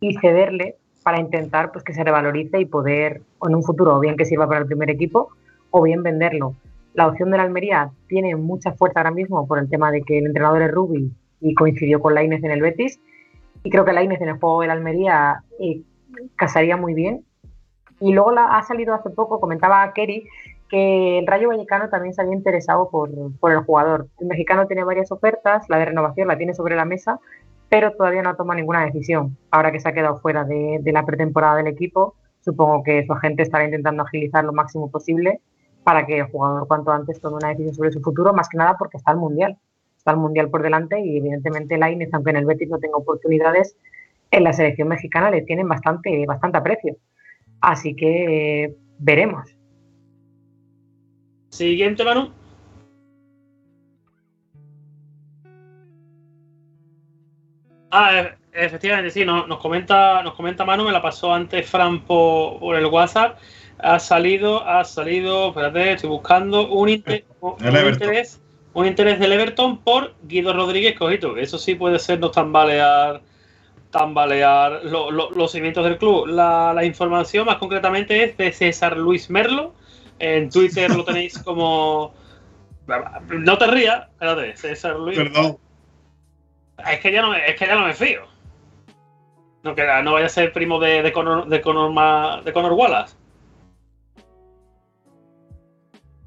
y 0.00 0.16
cederle 0.16 0.74
para 1.04 1.20
intentar 1.20 1.70
pues 1.70 1.84
que 1.84 1.94
se 1.94 2.02
revalorice 2.02 2.58
y 2.58 2.64
poder 2.64 3.22
en 3.40 3.54
un 3.54 3.62
futuro 3.62 3.94
o 3.94 4.00
bien 4.00 4.16
que 4.16 4.24
sirva 4.24 4.48
para 4.48 4.58
el 4.58 4.66
primer 4.66 4.90
equipo 4.90 5.28
o 5.70 5.82
bien 5.82 6.02
venderlo. 6.02 6.56
La 6.94 7.06
opción 7.06 7.30
de 7.30 7.36
la 7.36 7.44
Almería 7.44 7.92
tiene 8.08 8.34
mucha 8.34 8.72
fuerza 8.72 8.98
ahora 8.98 9.12
mismo 9.12 9.46
por 9.46 9.60
el 9.60 9.70
tema 9.70 9.92
de 9.92 10.02
que 10.02 10.18
el 10.18 10.26
entrenador 10.26 10.62
es 10.62 10.72
Rubi 10.72 11.12
y 11.40 11.54
coincidió 11.54 12.00
con 12.00 12.14
Lainez 12.14 12.42
en 12.42 12.50
el 12.50 12.62
Betis. 12.62 13.00
Y 13.62 13.70
creo 13.70 13.84
que 13.84 13.92
Lainez 13.92 14.20
en 14.20 14.30
el 14.30 14.38
juego 14.38 14.60
de 14.60 14.66
la 14.66 14.72
Almería 14.72 15.44
eh, 15.60 15.82
casaría 16.34 16.76
muy 16.76 16.94
bien 16.94 17.27
y 18.00 18.12
luego 18.12 18.32
la, 18.32 18.56
ha 18.56 18.62
salido 18.62 18.94
hace 18.94 19.10
poco, 19.10 19.40
comentaba 19.40 19.92
Kerry, 19.92 20.24
que 20.68 21.18
el 21.18 21.26
Rayo 21.26 21.48
Vallecano 21.48 21.88
también 21.88 22.14
se 22.14 22.22
había 22.22 22.34
interesado 22.34 22.90
por, 22.90 23.10
el 23.10 23.58
jugador. 23.64 24.08
El 24.20 24.26
mexicano 24.26 24.66
tiene 24.66 24.84
varias 24.84 25.10
ofertas, 25.10 25.64
la 25.68 25.78
de 25.78 25.86
renovación 25.86 26.28
la 26.28 26.36
tiene 26.36 26.54
sobre 26.54 26.76
la 26.76 26.84
mesa, 26.84 27.18
pero 27.68 27.92
todavía 27.92 28.22
no 28.22 28.36
toma 28.36 28.54
ninguna 28.54 28.84
decisión. 28.84 29.36
Ahora 29.50 29.72
que 29.72 29.80
se 29.80 29.88
ha 29.88 29.92
quedado 29.92 30.18
fuera 30.18 30.44
de, 30.44 30.80
la 30.84 31.04
pretemporada 31.04 31.56
del 31.56 31.66
equipo, 31.66 32.14
supongo 32.40 32.82
que 32.82 33.04
su 33.06 33.12
agente 33.12 33.42
estará 33.42 33.64
intentando 33.64 34.02
agilizar 34.02 34.44
lo 34.44 34.52
máximo 34.52 34.90
posible 34.90 35.40
para 35.84 36.06
que 36.06 36.18
el 36.18 36.26
jugador 36.26 36.68
cuanto 36.68 36.90
antes 36.90 37.20
tome 37.20 37.36
una 37.36 37.48
decisión 37.48 37.74
sobre 37.74 37.92
su 37.92 38.00
futuro, 38.00 38.34
más 38.34 38.48
que 38.48 38.58
nada 38.58 38.76
porque 38.78 38.98
está 38.98 39.12
el 39.12 39.18
Mundial. 39.18 39.56
Está 39.96 40.12
el 40.12 40.18
Mundial 40.18 40.48
por 40.48 40.62
delante 40.62 41.00
y 41.00 41.18
evidentemente 41.18 41.78
Lainez, 41.78 42.10
aunque 42.12 42.30
en 42.30 42.36
el 42.36 42.44
Betis 42.44 42.68
no 42.68 42.78
tenga 42.78 42.96
oportunidades, 42.96 43.76
en 44.30 44.44
la 44.44 44.52
selección 44.52 44.88
mexicana 44.88 45.30
le 45.30 45.42
tienen 45.42 45.66
bastante, 45.66 46.24
bastante 46.26 46.58
aprecio. 46.58 46.96
Así 47.60 47.94
que 47.94 48.64
eh, 48.64 48.76
veremos. 48.98 49.48
Siguiente, 51.50 52.04
Manu. 52.04 52.30
Ah, 57.90 58.12
e, 58.12 58.36
efectivamente, 58.52 59.10
sí, 59.10 59.24
nos, 59.24 59.48
nos, 59.48 59.58
comenta, 59.58 60.22
nos 60.22 60.34
comenta 60.34 60.64
Manu, 60.64 60.84
me 60.84 60.92
la 60.92 61.02
pasó 61.02 61.32
antes 61.32 61.68
Fran 61.68 62.00
por, 62.02 62.76
el 62.76 62.86
WhatsApp. 62.86 63.38
Ha 63.78 63.98
salido, 63.98 64.66
ha 64.66 64.84
salido, 64.84 65.48
espérate, 65.48 65.92
estoy 65.92 66.10
buscando 66.10 66.68
un, 66.68 66.88
interés, 66.88 68.40
un 68.74 68.86
interés 68.86 69.20
del 69.20 69.32
Everton 69.32 69.78
por 69.78 70.14
Guido 70.24 70.52
Rodríguez 70.52 70.98
Cojito. 70.98 71.36
Eso 71.36 71.58
sí 71.58 71.76
puede 71.76 71.98
ser 71.98 72.18
no 72.18 72.30
tambalear, 72.30 73.22
tambalear 73.98 74.82
los 74.84 75.52
cimientos 75.52 75.84
del 75.84 75.98
club. 75.98 76.26
La, 76.26 76.72
la, 76.74 76.84
información 76.84 77.46
más 77.46 77.56
concretamente 77.56 78.22
es 78.22 78.36
de 78.36 78.52
César 78.52 78.96
Luis 78.96 79.28
Merlo. 79.28 79.74
En 80.18 80.50
Twitter 80.50 80.90
lo 80.94 81.04
tenéis 81.04 81.38
como. 81.44 82.14
No 83.28 83.58
te 83.58 83.66
rías, 83.66 84.08
espérate, 84.08 84.56
César 84.56 84.96
Luis. 84.96 85.18
Perdón. 85.18 85.58
Es 86.90 87.00
que 87.00 87.12
ya 87.12 87.22
no 87.22 87.30
me, 87.30 87.44
es 87.44 87.56
que 87.56 87.66
ya 87.66 87.74
no 87.74 87.86
me 87.86 87.92
fío. 87.92 88.22
No, 89.64 89.74
que 89.74 89.84
no 90.04 90.12
vaya 90.12 90.26
a 90.26 90.30
ser 90.30 90.52
primo 90.52 90.78
de, 90.78 91.02
de, 91.02 91.12
Conor, 91.12 91.48
de, 91.48 91.60
Conor, 91.60 92.44
de 92.44 92.52
Conor 92.52 92.72
Wallace. 92.72 93.16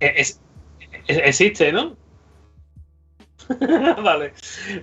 E, 0.01 0.25
existe, 1.07 1.71
¿no? 1.71 1.95
vale. 4.03 4.33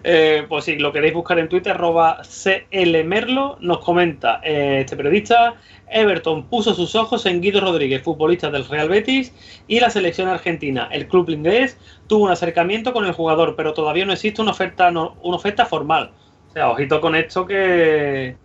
Eh, 0.05 0.45
pues 0.49 0.65
si 0.65 0.77
lo 0.79 0.93
queréis 0.93 1.15
buscar 1.15 1.39
en 1.39 1.49
Twitter, 1.49 1.73
arroba 1.73 2.23
CLMerlo, 2.23 3.59
nos 3.61 3.79
comenta 3.79 4.41
eh, 4.43 4.81
este 4.81 4.97
periodista. 4.97 5.55
Everton 5.91 6.49
puso 6.49 6.75
sus 6.75 6.95
ojos 6.95 7.27
en 7.27 7.41
Guido 7.41 7.61
Rodríguez, 7.61 8.03
futbolista 8.03 8.51
del 8.51 8.67
Real 8.67 8.89
Betis, 8.89 9.33
y 9.67 9.81
la 9.81 9.91
selección 9.91 10.29
argentina. 10.29 10.89
El 10.93 11.09
club 11.09 11.31
inglés 11.31 11.79
tuvo 12.07 12.25
un 12.25 12.31
acercamiento 12.31 12.93
con 12.93 13.05
el 13.07 13.13
jugador, 13.13 13.57
pero 13.57 13.73
todavía 13.73 14.05
no 14.05 14.13
existe 14.13 14.43
una 14.43 14.53
oferta, 14.53 14.89
una 14.89 15.37
oferta 15.37 15.67
formal. 15.67 16.13
O 16.51 16.53
sea, 16.53 16.71
ojito 16.71 17.01
con 17.01 17.15
esto 17.15 17.47
que. 17.47 18.37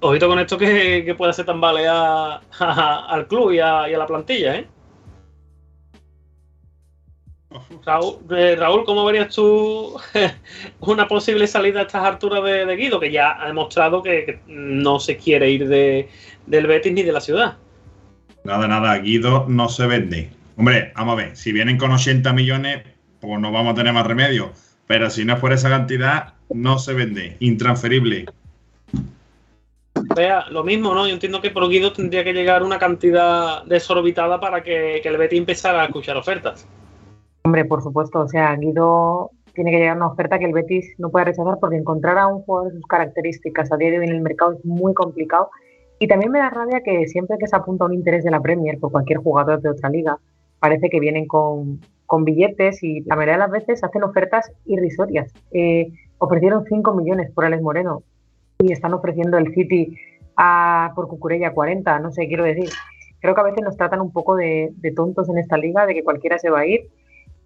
Ojito 0.00 0.28
con 0.28 0.38
esto 0.38 0.56
que, 0.58 1.02
que 1.04 1.14
puede 1.16 1.32
ser 1.32 1.44
tan 1.44 1.60
balear 1.60 2.40
al 2.60 3.26
club 3.26 3.52
y 3.52 3.58
a, 3.58 3.88
y 3.88 3.94
a 3.94 3.98
la 3.98 4.06
plantilla, 4.06 4.56
¿eh? 4.56 4.68
Eh, 7.50 8.56
Raúl, 8.56 8.84
¿cómo 8.84 9.04
verías 9.06 9.34
tú 9.34 9.96
una 10.80 11.08
posible 11.08 11.46
salida 11.46 11.80
a 11.80 11.82
estas 11.82 12.04
alturas 12.04 12.44
de, 12.44 12.76
Guido, 12.76 13.00
que 13.00 13.10
ya 13.10 13.42
ha 13.42 13.46
demostrado 13.46 14.02
que, 14.02 14.40
no 14.46 15.00
se 15.00 15.16
quiere 15.16 15.50
ir 15.50 15.66
de, 15.66 16.08
del 16.46 16.66
Betis 16.66 16.92
ni 16.92 17.02
de 17.02 17.12
la 17.12 17.20
ciudad? 17.20 17.56
Nada, 18.44 18.68
nada, 18.68 18.98
Guido 18.98 19.46
no 19.48 19.68
se 19.68 19.86
vende. 19.86 20.30
Hombre, 20.56 20.92
vamos 20.94 21.14
a 21.14 21.16
ver, 21.16 21.36
si 21.36 21.52
vienen 21.52 21.78
con 21.78 21.90
80 21.90 22.32
millones, 22.32 22.82
pues 23.20 23.40
no 23.40 23.50
vamos 23.50 23.72
a 23.72 23.76
tener 23.76 23.92
más 23.92 24.06
remedio. 24.06 24.52
Pero 24.86 25.08
si 25.08 25.24
no 25.24 25.34
es 25.34 25.40
por 25.40 25.52
esa 25.52 25.68
cantidad, 25.68 26.34
no 26.50 26.78
se 26.78 26.94
vende. 26.94 27.36
Intransferible. 27.40 28.26
Vea, 30.16 30.46
lo 30.50 30.64
mismo, 30.64 30.94
¿no? 30.94 31.06
Yo 31.06 31.14
entiendo 31.14 31.40
que 31.40 31.50
por 31.50 31.68
Guido 31.68 31.92
tendría 31.92 32.24
que 32.24 32.32
llegar 32.32 32.62
una 32.62 32.78
cantidad 32.78 33.64
desorbitada 33.64 34.40
para 34.40 34.62
que, 34.62 35.00
que 35.02 35.08
el 35.08 35.16
Betis 35.16 35.38
empezara 35.38 35.82
a 35.82 35.86
escuchar 35.86 36.16
ofertas. 36.16 36.66
Hombre, 37.48 37.64
por 37.64 37.82
supuesto, 37.82 38.20
o 38.20 38.28
sea, 38.28 38.54
Guido 38.56 39.30
tiene 39.54 39.70
que 39.70 39.78
llegar 39.78 39.96
una 39.96 40.08
oferta 40.08 40.38
que 40.38 40.44
el 40.44 40.52
Betis 40.52 40.94
no 40.98 41.08
puede 41.08 41.24
rechazar 41.24 41.56
porque 41.58 41.78
encontrar 41.78 42.18
a 42.18 42.26
un 42.26 42.42
jugador 42.42 42.70
de 42.70 42.76
sus 42.76 42.86
características 42.86 43.72
a 43.72 43.78
día 43.78 43.90
de 43.90 44.00
hoy 44.00 44.04
en 44.04 44.12
el 44.12 44.20
mercado 44.20 44.52
es 44.52 44.62
muy 44.66 44.92
complicado. 44.92 45.48
Y 45.98 46.08
también 46.08 46.30
me 46.30 46.40
da 46.40 46.50
rabia 46.50 46.82
que 46.84 47.06
siempre 47.06 47.38
que 47.38 47.46
se 47.46 47.56
apunta 47.56 47.86
un 47.86 47.94
interés 47.94 48.22
de 48.22 48.30
la 48.30 48.42
Premier 48.42 48.78
por 48.78 48.92
cualquier 48.92 49.20
jugador 49.20 49.62
de 49.62 49.70
otra 49.70 49.88
liga, 49.88 50.18
parece 50.60 50.90
que 50.90 51.00
vienen 51.00 51.26
con, 51.26 51.80
billetes 52.22 52.82
y 52.82 53.00
la 53.04 53.16
mayoría 53.16 53.36
de 53.36 53.40
las 53.40 53.50
veces 53.50 53.82
hacen 53.82 54.02
ofertas 54.02 54.52
irrisorias. 54.66 55.32
Eh, 55.50 55.90
ofrecieron 56.18 56.66
5 56.66 56.94
millones 56.96 57.30
por 57.30 57.46
Alex 57.46 57.62
Moreno 57.62 58.02
y 58.58 58.72
están 58.72 58.92
ofreciendo 58.92 59.38
el 59.38 59.54
City 59.54 59.96
a, 60.36 60.92
por 60.94 61.08
Cucurella 61.08 61.54
40, 61.54 61.98
no 62.00 62.12
sé, 62.12 62.28
quiero 62.28 62.44
decir. 62.44 62.68
Creo 63.20 63.34
que 63.34 63.40
a 63.40 63.44
veces 63.44 63.64
nos 63.64 63.78
tratan 63.78 64.02
un 64.02 64.12
poco 64.12 64.36
de, 64.36 64.68
de 64.76 64.92
tontos 64.92 65.30
en 65.30 65.38
esta 65.38 65.56
liga, 65.56 65.86
de 65.86 65.94
que 65.94 66.04
cualquiera 66.04 66.38
se 66.38 66.50
va 66.50 66.60
a 66.60 66.66
ir 66.66 66.82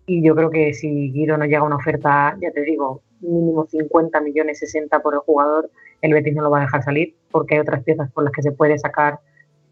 y 0.07 0.23
yo 0.23 0.35
creo 0.35 0.51
que 0.51 0.75
si 0.75 1.13
Guido 1.13 1.37
no 1.37 1.45
llega 1.45 1.61
a 1.61 1.65
una 1.65 1.77
oferta, 1.77 2.37
ya 2.41 2.51
te 2.51 2.63
digo, 2.63 3.03
mínimo 3.21 3.67
50 3.67 4.21
millones, 4.21 4.59
60 4.59 5.01
por 5.01 5.15
el 5.15 5.21
jugador, 5.21 5.71
el 6.01 6.13
Betis 6.13 6.35
no 6.35 6.43
lo 6.43 6.51
va 6.51 6.59
a 6.59 6.63
dejar 6.63 6.83
salir 6.83 7.15
porque 7.31 7.55
hay 7.55 7.61
otras 7.61 7.85
piezas 7.85 8.11
por 8.11 8.25
las 8.25 8.33
que 8.33 8.43
se 8.43 8.53
puede 8.53 8.79
sacar 8.79 9.21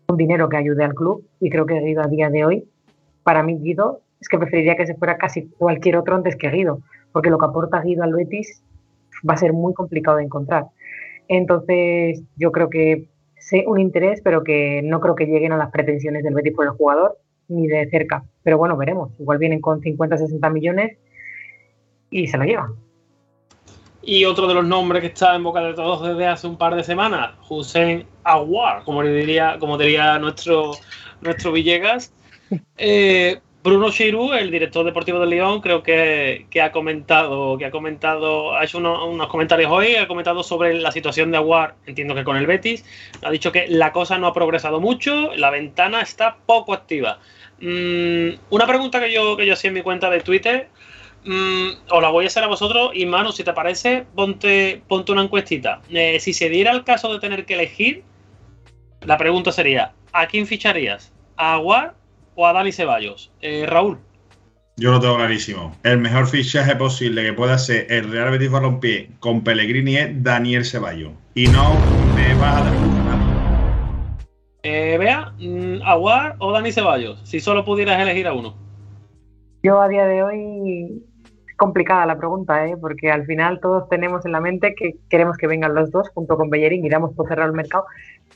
un 0.08 0.16
dinero 0.16 0.48
que 0.48 0.56
ayude 0.56 0.84
al 0.84 0.94
club. 0.94 1.24
Y 1.40 1.50
creo 1.50 1.66
que 1.66 1.80
Guido 1.80 2.02
a 2.02 2.06
día 2.06 2.30
de 2.30 2.44
hoy, 2.44 2.68
para 3.24 3.42
mí 3.42 3.58
Guido, 3.58 4.00
es 4.20 4.28
que 4.28 4.38
preferiría 4.38 4.76
que 4.76 4.86
se 4.86 4.94
fuera 4.94 5.18
casi 5.18 5.48
cualquier 5.48 5.96
otro 5.96 6.14
antes 6.14 6.36
que 6.36 6.50
Guido, 6.50 6.80
porque 7.12 7.30
lo 7.30 7.38
que 7.38 7.46
aporta 7.46 7.80
Guido 7.82 8.04
al 8.04 8.14
Betis 8.14 8.62
va 9.28 9.34
a 9.34 9.38
ser 9.38 9.52
muy 9.52 9.74
complicado 9.74 10.18
de 10.18 10.24
encontrar. 10.24 10.66
Entonces, 11.26 12.22
yo 12.36 12.52
creo 12.52 12.70
que 12.70 13.08
sé 13.36 13.64
un 13.66 13.80
interés, 13.80 14.20
pero 14.22 14.44
que 14.44 14.82
no 14.84 15.00
creo 15.00 15.14
que 15.14 15.26
lleguen 15.26 15.52
a 15.52 15.56
las 15.56 15.70
pretensiones 15.70 16.22
del 16.22 16.34
Betis 16.34 16.54
por 16.54 16.66
el 16.66 16.72
jugador 16.72 17.18
ni 17.50 17.66
de 17.66 17.88
cerca. 17.90 18.24
Pero 18.42 18.58
bueno, 18.58 18.76
veremos. 18.76 19.10
Igual 19.18 19.38
vienen 19.38 19.60
con 19.60 19.80
50, 19.80 20.16
60 20.16 20.50
millones 20.50 20.96
y 22.10 22.26
se 22.26 22.38
lo 22.38 22.44
llevan. 22.44 22.74
Y 24.02 24.24
otro 24.24 24.46
de 24.46 24.54
los 24.54 24.64
nombres 24.64 25.02
que 25.02 25.08
está 25.08 25.34
en 25.34 25.42
boca 25.42 25.60
de 25.60 25.74
todos 25.74 26.08
desde 26.08 26.26
hace 26.26 26.46
un 26.46 26.56
par 26.56 26.74
de 26.74 26.82
semanas, 26.82 27.32
Hussein 27.48 28.06
Aguar, 28.24 28.82
como 28.84 29.02
diría, 29.02 29.58
como 29.60 29.76
diría 29.76 30.18
nuestro, 30.18 30.72
nuestro 31.20 31.52
Villegas. 31.52 32.12
Eh, 32.78 33.38
Bruno 33.62 33.90
Chirú, 33.90 34.32
el 34.32 34.50
director 34.50 34.86
deportivo 34.86 35.20
del 35.20 35.30
León, 35.30 35.60
creo 35.60 35.82
que, 35.82 36.46
ha 36.62 36.72
comentado, 36.72 37.58
que 37.58 37.66
ha 37.66 37.70
comentado, 37.70 38.56
ha 38.56 38.64
hecho 38.64 38.78
unos 38.78 39.28
comentarios 39.28 39.70
hoy, 39.70 39.96
ha 39.96 40.08
comentado 40.08 40.42
sobre 40.42 40.80
la 40.80 40.90
situación 40.90 41.30
de 41.30 41.36
Aguar, 41.36 41.74
entiendo 41.84 42.14
que 42.14 42.24
con 42.24 42.38
el 42.38 42.46
Betis, 42.46 42.86
ha 43.22 43.30
dicho 43.30 43.52
que 43.52 43.66
la 43.68 43.92
cosa 43.92 44.16
no 44.16 44.26
ha 44.28 44.32
progresado 44.32 44.80
mucho, 44.80 45.34
la 45.36 45.50
ventana 45.50 46.00
está 46.00 46.38
poco 46.46 46.72
activa. 46.72 47.20
Mm, 47.60 48.38
una 48.50 48.66
pregunta 48.66 49.00
que 49.00 49.12
yo, 49.12 49.36
que 49.36 49.46
yo 49.46 49.52
hacía 49.52 49.68
en 49.68 49.74
mi 49.74 49.82
cuenta 49.82 50.08
de 50.10 50.20
Twitter, 50.20 50.68
mm, 51.24 51.68
os 51.90 52.02
la 52.02 52.08
voy 52.08 52.24
a 52.24 52.28
hacer 52.28 52.42
a 52.42 52.46
vosotros 52.46 52.92
y 52.94 53.06
Manu, 53.06 53.32
si 53.32 53.44
te 53.44 53.52
parece, 53.52 54.06
ponte, 54.14 54.82
ponte 54.88 55.12
una 55.12 55.22
encuestita. 55.22 55.82
Eh, 55.90 56.18
si 56.20 56.32
se 56.32 56.48
diera 56.48 56.72
el 56.72 56.84
caso 56.84 57.12
de 57.12 57.20
tener 57.20 57.44
que 57.44 57.54
elegir, 57.54 58.02
la 59.02 59.18
pregunta 59.18 59.52
sería, 59.52 59.92
¿a 60.12 60.26
quién 60.26 60.46
ficharías? 60.46 61.12
¿A 61.36 61.54
Aguar 61.54 61.94
o 62.34 62.46
a 62.46 62.52
Dani 62.52 62.72
Ceballos? 62.72 63.30
Eh, 63.40 63.66
Raúl. 63.66 63.98
Yo 64.76 64.92
lo 64.92 65.00
tengo 65.00 65.16
clarísimo. 65.16 65.76
El 65.82 65.98
mejor 65.98 66.26
fichaje 66.26 66.74
posible 66.74 67.22
que 67.22 67.34
pueda 67.34 67.58
ser 67.58 67.86
el 67.90 68.10
Real 68.10 68.30
Betis 68.30 68.50
Balompié 68.50 69.10
con 69.18 69.44
Pellegrini 69.44 69.96
es 69.96 70.22
Daniel 70.22 70.64
Ceballos. 70.64 71.12
Y 71.34 71.48
no 71.48 71.74
me 72.14 72.34
vas 72.36 72.56
a 72.56 72.64
dar 72.64 73.29
eh, 74.62 74.96
vea, 74.98 75.32
mm, 75.38 75.82
Aguar 75.84 76.36
o 76.38 76.52
Dani 76.52 76.72
Ceballos, 76.72 77.20
si 77.24 77.40
solo 77.40 77.64
pudieras 77.64 78.00
elegir 78.00 78.26
a 78.26 78.32
uno. 78.32 78.54
Yo 79.62 79.80
a 79.80 79.88
día 79.88 80.06
de 80.06 80.22
hoy 80.22 81.02
es 81.48 81.56
complicada 81.56 82.06
la 82.06 82.18
pregunta, 82.18 82.66
¿eh? 82.66 82.76
porque 82.80 83.10
al 83.10 83.26
final 83.26 83.60
todos 83.60 83.88
tenemos 83.88 84.24
en 84.24 84.32
la 84.32 84.40
mente 84.40 84.74
que 84.74 84.94
queremos 85.08 85.36
que 85.36 85.46
vengan 85.46 85.74
los 85.74 85.90
dos 85.90 86.08
junto 86.10 86.36
con 86.36 86.50
Bellerín 86.50 86.84
y 86.84 86.88
damos 86.88 87.14
por 87.14 87.28
cerrar 87.28 87.46
el 87.46 87.54
mercado, 87.54 87.84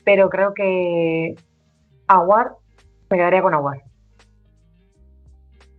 pero 0.03 0.29
creo 0.29 0.53
que 0.53 1.35
Aguar 2.07 2.51
me 3.09 3.17
quedaría 3.17 3.41
con 3.41 3.53
Aguar. 3.53 3.81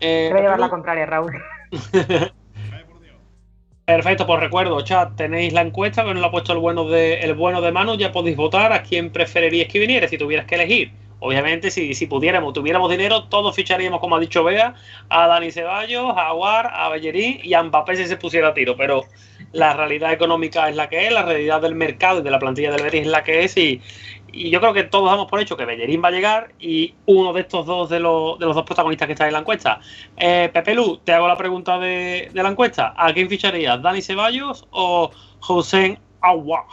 Eh, 0.00 0.28
voy 0.30 0.40
a 0.40 0.42
llevar 0.42 0.60
la 0.60 0.68
contraria, 0.68 1.06
Raúl. 1.06 1.32
Perfecto, 3.86 4.26
pues 4.26 4.40
recuerdo, 4.40 4.80
chat, 4.80 5.14
tenéis 5.14 5.52
la 5.52 5.60
encuesta 5.60 6.02
que 6.02 6.12
nos 6.12 6.20
lo 6.20 6.26
ha 6.26 6.30
puesto 6.32 6.52
el 6.52 6.58
bueno 6.58 6.88
de 6.88 7.20
el 7.20 7.34
bueno 7.34 7.60
de 7.60 7.70
mano, 7.70 7.94
ya 7.94 8.10
podéis 8.10 8.36
votar 8.36 8.72
a 8.72 8.82
quién 8.82 9.12
preferiríais 9.12 9.70
que 9.72 9.78
viniera 9.78 10.08
si 10.08 10.18
tuvieras 10.18 10.44
que 10.44 10.56
elegir. 10.56 10.90
Obviamente, 11.20 11.70
si, 11.70 11.94
si 11.94 12.06
pudiéramos, 12.08 12.52
tuviéramos 12.52 12.90
dinero, 12.90 13.28
todos 13.28 13.54
ficharíamos, 13.54 14.00
como 14.00 14.16
ha 14.16 14.20
dicho 14.20 14.42
Vega, 14.42 14.74
a 15.08 15.28
Dani 15.28 15.52
Ceballos, 15.52 16.16
a 16.16 16.30
Aguar, 16.30 16.68
a 16.74 16.88
Bellerín 16.88 17.38
y 17.44 17.54
a 17.54 17.62
Mbappé 17.62 17.96
si 17.96 18.06
se 18.06 18.16
pusiera 18.16 18.48
a 18.48 18.54
tiro. 18.54 18.76
Pero 18.76 19.04
la 19.52 19.72
realidad 19.72 20.12
económica 20.12 20.68
es 20.68 20.74
la 20.74 20.88
que 20.88 21.06
es, 21.06 21.12
la 21.12 21.22
realidad 21.22 21.62
del 21.62 21.76
mercado 21.76 22.18
y 22.18 22.22
de 22.24 22.30
la 22.32 22.40
plantilla 22.40 22.72
del 22.72 22.82
Betis 22.82 23.02
es 23.02 23.06
la 23.06 23.22
que 23.22 23.44
es 23.44 23.56
y, 23.56 23.80
y 24.32 24.50
yo 24.50 24.60
creo 24.60 24.72
que 24.72 24.84
todos 24.84 25.10
damos 25.10 25.28
por 25.28 25.40
hecho 25.40 25.56
que 25.56 25.64
Bellerín 25.64 26.02
va 26.02 26.08
a 26.08 26.12
llegar 26.12 26.52
y 26.58 26.94
uno 27.06 27.32
de 27.32 27.40
estos 27.42 27.66
dos 27.66 27.88
de 27.88 28.00
los, 28.00 28.38
de 28.38 28.46
los 28.46 28.54
dos 28.54 28.64
protagonistas 28.64 29.06
que 29.06 29.12
está 29.12 29.26
en 29.26 29.32
la 29.32 29.40
encuesta. 29.40 29.80
Eh, 30.16 30.50
Pepe 30.52 30.74
Lu, 30.74 30.98
te 30.98 31.12
hago 31.12 31.28
la 31.28 31.36
pregunta 31.36 31.78
de, 31.78 32.30
la 32.32 32.48
encuesta. 32.48 32.94
¿A 32.96 33.12
quién 33.12 33.28
ficharías? 33.28 33.80
¿Dani 33.80 34.02
Ceballos 34.02 34.66
o 34.70 35.10
José 35.40 35.98
Agua? 36.20 36.66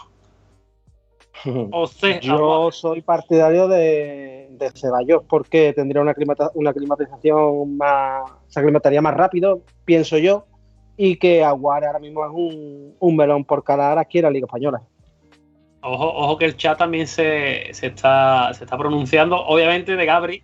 Yo 2.21 2.71
soy 2.71 3.01
partidario 3.01 3.67
de, 3.67 4.47
de, 4.51 4.71
Ceballos 4.71 5.23
porque 5.27 5.73
tendría 5.73 6.01
una, 6.01 6.13
una 6.53 6.73
climatización 6.73 7.77
más. 7.77 8.31
se 8.47 8.59
aclimataría 8.59 9.01
más 9.01 9.13
rápido, 9.15 9.61
pienso 9.83 10.17
yo, 10.17 10.45
y 10.95 11.17
que 11.17 11.43
Aguar 11.43 11.85
ahora 11.85 11.99
mismo 11.99 12.23
es 12.25 12.31
un, 12.99 13.15
melón 13.15 13.43
por 13.45 13.63
calar 13.63 13.97
aquí 13.97 14.19
en 14.19 14.25
la 14.25 14.31
Liga 14.31 14.45
Española. 14.45 14.81
Ojo, 15.83 16.13
ojo 16.13 16.37
que 16.37 16.45
el 16.45 16.57
chat 16.57 16.77
también 16.77 17.07
se, 17.07 17.69
está, 17.69 18.53
se 18.53 18.63
está 18.63 18.77
pronunciando, 18.77 19.37
obviamente, 19.37 19.95
de 19.95 20.05
Gabri. 20.05 20.43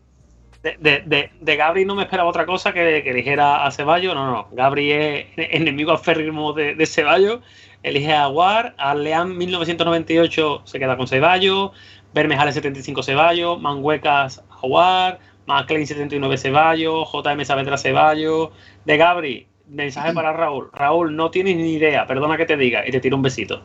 De, 0.62 1.32
de, 1.40 1.56
Gabri 1.56 1.86
no 1.86 1.96
me 1.96 2.04
esperaba 2.04 2.30
otra 2.30 2.46
cosa 2.46 2.74
que, 2.74 2.98
eligiera 2.98 3.66
a 3.66 3.72
Ceballos. 3.72 4.14
No, 4.14 4.30
no, 4.30 4.48
Gabri 4.52 4.92
es 4.92 5.26
enemigo 5.38 5.92
aférrimo 5.92 6.54
de, 6.54 6.76
de 6.76 6.86
Ceballos 6.86 7.40
elige 7.84 8.14
a 8.14 8.24
Aguar, 8.24 8.76
Leán 8.96 9.38
1998 9.38 10.62
se 10.66 10.80
queda 10.80 10.98
con 10.98 11.08
Ceballos, 11.08 11.72
Bermejales 12.14 12.56
75 12.56 13.04
Ceballos, 13.04 13.60
Manhuecas 13.62 14.44
Aguar, 14.62 15.20
McLean 15.46 15.88
79 15.88 16.38
Ceballos, 16.38 17.10
JM 17.12 17.46
Saavedra 17.46 17.78
Ceballos, 17.78 18.50
de 18.86 18.98
Gabri, 18.98 19.48
mensaje 19.68 20.14
para 20.14 20.34
Raúl. 20.34 20.70
Raúl, 20.74 21.16
no 21.16 21.32
tienes 21.32 21.56
ni 21.56 21.74
idea, 21.74 22.06
perdona 22.06 22.38
que 22.38 22.46
te 22.46 22.58
diga, 22.58 22.88
y 22.88 22.92
te 22.92 23.00
tiro 23.00 23.16
un 23.16 23.22
besito. 23.22 23.62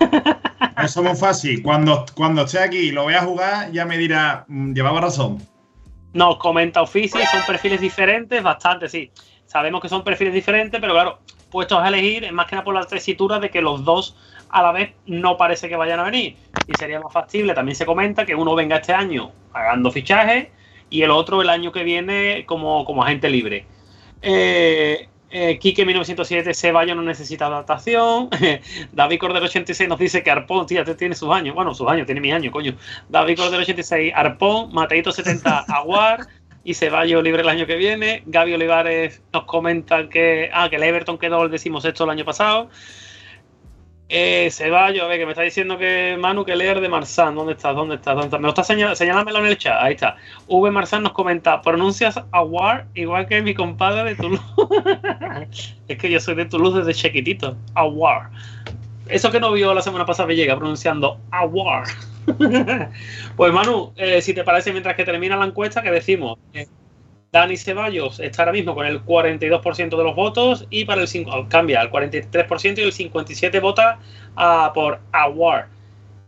Eso 0.76 1.00
es 1.00 1.06
muy 1.06 1.16
fácil. 1.16 1.62
Cuando, 1.62 2.04
cuando 2.14 2.42
esté 2.42 2.58
aquí 2.58 2.78
y 2.78 2.90
lo 2.90 3.06
vea 3.06 3.22
jugar, 3.22 3.70
ya 3.72 3.84
me 3.84 3.96
dirá, 3.96 4.44
mm, 4.48 4.72
llevaba 4.72 5.00
razón. 5.00 5.46
Nos 6.12 6.36
comenta 6.38 6.82
Ofici, 6.82 7.18
son 7.26 7.42
perfiles 7.46 7.80
diferentes, 7.80 8.42
bastante, 8.42 8.88
sí. 8.88 9.10
Sabemos 9.46 9.80
que 9.80 9.88
son 9.88 10.02
perfiles 10.04 10.34
diferentes, 10.34 10.80
pero 10.80 10.92
claro, 10.92 11.18
puestos 11.50 11.78
a 11.78 11.88
elegir, 11.88 12.24
es 12.24 12.32
más 12.32 12.46
que 12.46 12.56
nada 12.56 12.64
por 12.64 12.74
la 12.74 12.86
tesitura 12.86 13.38
de 13.38 13.50
que 13.50 13.60
los 13.60 13.84
dos 13.84 14.16
a 14.48 14.62
la 14.62 14.72
vez 14.72 14.94
no 15.06 15.36
parece 15.36 15.68
que 15.68 15.76
vayan 15.76 16.00
a 16.00 16.04
venir. 16.04 16.36
Y 16.66 16.74
sería 16.76 17.00
más 17.00 17.12
factible, 17.12 17.54
también 17.54 17.76
se 17.76 17.86
comenta 17.86 18.24
que 18.24 18.34
uno 18.34 18.54
venga 18.54 18.76
este 18.76 18.92
año 18.92 19.32
pagando 19.52 19.90
fichajes 19.90 20.48
y 20.90 21.02
el 21.02 21.10
otro 21.10 21.42
el 21.42 21.50
año 21.50 21.72
que 21.72 21.84
viene 21.84 22.44
como, 22.46 22.84
como 22.84 23.02
agente 23.02 23.28
libre. 23.28 23.66
Eh, 24.22 25.08
eh, 25.36 25.58
Quique 25.58 25.84
1907 25.84 26.54
Ceballos 26.54 26.96
no 26.96 27.02
necesita 27.02 27.46
adaptación. 27.46 28.30
David 28.92 29.18
Cordero 29.18 29.46
86 29.46 29.88
nos 29.88 29.98
dice 29.98 30.22
que 30.22 30.30
Arpón, 30.30 30.64
tía, 30.64 30.84
tiene 30.84 31.16
sus 31.16 31.28
años. 31.30 31.56
Bueno, 31.56 31.74
sus 31.74 31.88
años, 31.88 32.06
tiene 32.06 32.20
mi 32.20 32.30
año, 32.30 32.52
coño. 32.52 32.76
David 33.08 33.36
Cordero 33.36 33.62
86 33.62 34.12
Arpón, 34.14 34.72
Mateito 34.72 35.10
70 35.10 35.58
Aguar, 35.68 36.28
y 36.62 36.74
Ceballos 36.74 37.24
libre 37.24 37.42
el 37.42 37.48
año 37.48 37.66
que 37.66 37.74
viene. 37.74 38.22
Gaby 38.26 38.54
Olivares 38.54 39.22
nos 39.32 39.44
comenta 39.44 40.08
que, 40.08 40.50
ah, 40.52 40.70
que 40.70 40.76
el 40.76 40.84
Everton 40.84 41.18
quedó 41.18 41.42
el 41.42 41.50
decimosexto 41.50 42.04
el 42.04 42.10
año 42.10 42.24
pasado. 42.24 42.70
Eh, 44.08 44.50
Ceballos, 44.50 45.02
a 45.02 45.08
ver, 45.08 45.18
que 45.18 45.24
me 45.24 45.32
está 45.32 45.42
diciendo 45.42 45.78
que 45.78 46.16
Manu 46.18 46.44
que 46.44 46.54
leer 46.54 46.80
de 46.80 46.88
Marzán. 46.88 47.34
¿Dónde 47.34 47.54
estás? 47.54 47.74
¿Dónde 47.74 47.94
estás? 47.96 48.14
¿Dónde 48.14 48.26
estás? 48.26 48.40
Me 48.40 48.46
lo 48.46 48.50
está 48.50 48.94
señalando 48.94 49.38
en 49.38 49.46
el 49.46 49.56
chat. 49.56 49.76
Ahí 49.80 49.94
está. 49.94 50.16
V 50.46 50.70
Marzán 50.70 51.02
nos 51.02 51.12
comenta, 51.12 51.62
pronuncias 51.62 52.20
Awar 52.32 52.86
igual 52.94 53.26
que 53.26 53.40
mi 53.40 53.54
compadre 53.54 54.04
de 54.10 54.16
Toulouse. 54.16 54.44
es 55.88 55.98
que 55.98 56.10
yo 56.10 56.20
soy 56.20 56.34
de 56.34 56.44
Toulouse 56.44 56.78
desde 56.78 56.94
chiquitito. 56.94 57.56
Awar. 57.74 58.30
Eso 59.08 59.30
que 59.30 59.40
no 59.40 59.52
vio 59.52 59.72
la 59.74 59.82
semana 59.82 60.04
pasada 60.04 60.26
me 60.26 60.36
llega 60.36 60.56
pronunciando 60.56 61.18
Awar. 61.30 61.84
pues 63.36 63.52
Manu, 63.52 63.92
eh, 63.96 64.20
si 64.20 64.34
te 64.34 64.44
parece, 64.44 64.70
mientras 64.72 64.96
que 64.96 65.04
termina 65.04 65.36
la 65.36 65.46
encuesta, 65.46 65.82
que 65.82 65.90
decimos, 65.90 66.38
eh, 66.52 66.66
Dani 67.34 67.56
Ceballos 67.56 68.20
está 68.20 68.42
ahora 68.42 68.52
mismo 68.52 68.76
con 68.76 68.86
el 68.86 69.04
42% 69.04 69.96
de 69.96 70.04
los 70.04 70.14
votos 70.14 70.68
y 70.70 70.84
para 70.84 71.00
el 71.00 71.08
5, 71.08 71.48
cambia 71.48 71.80
al 71.80 71.90
43% 71.90 72.78
y 72.78 72.82
el 72.82 72.92
57% 72.92 73.60
vota 73.60 73.98
ah, 74.36 74.70
por 74.72 75.00
Award. 75.10 75.66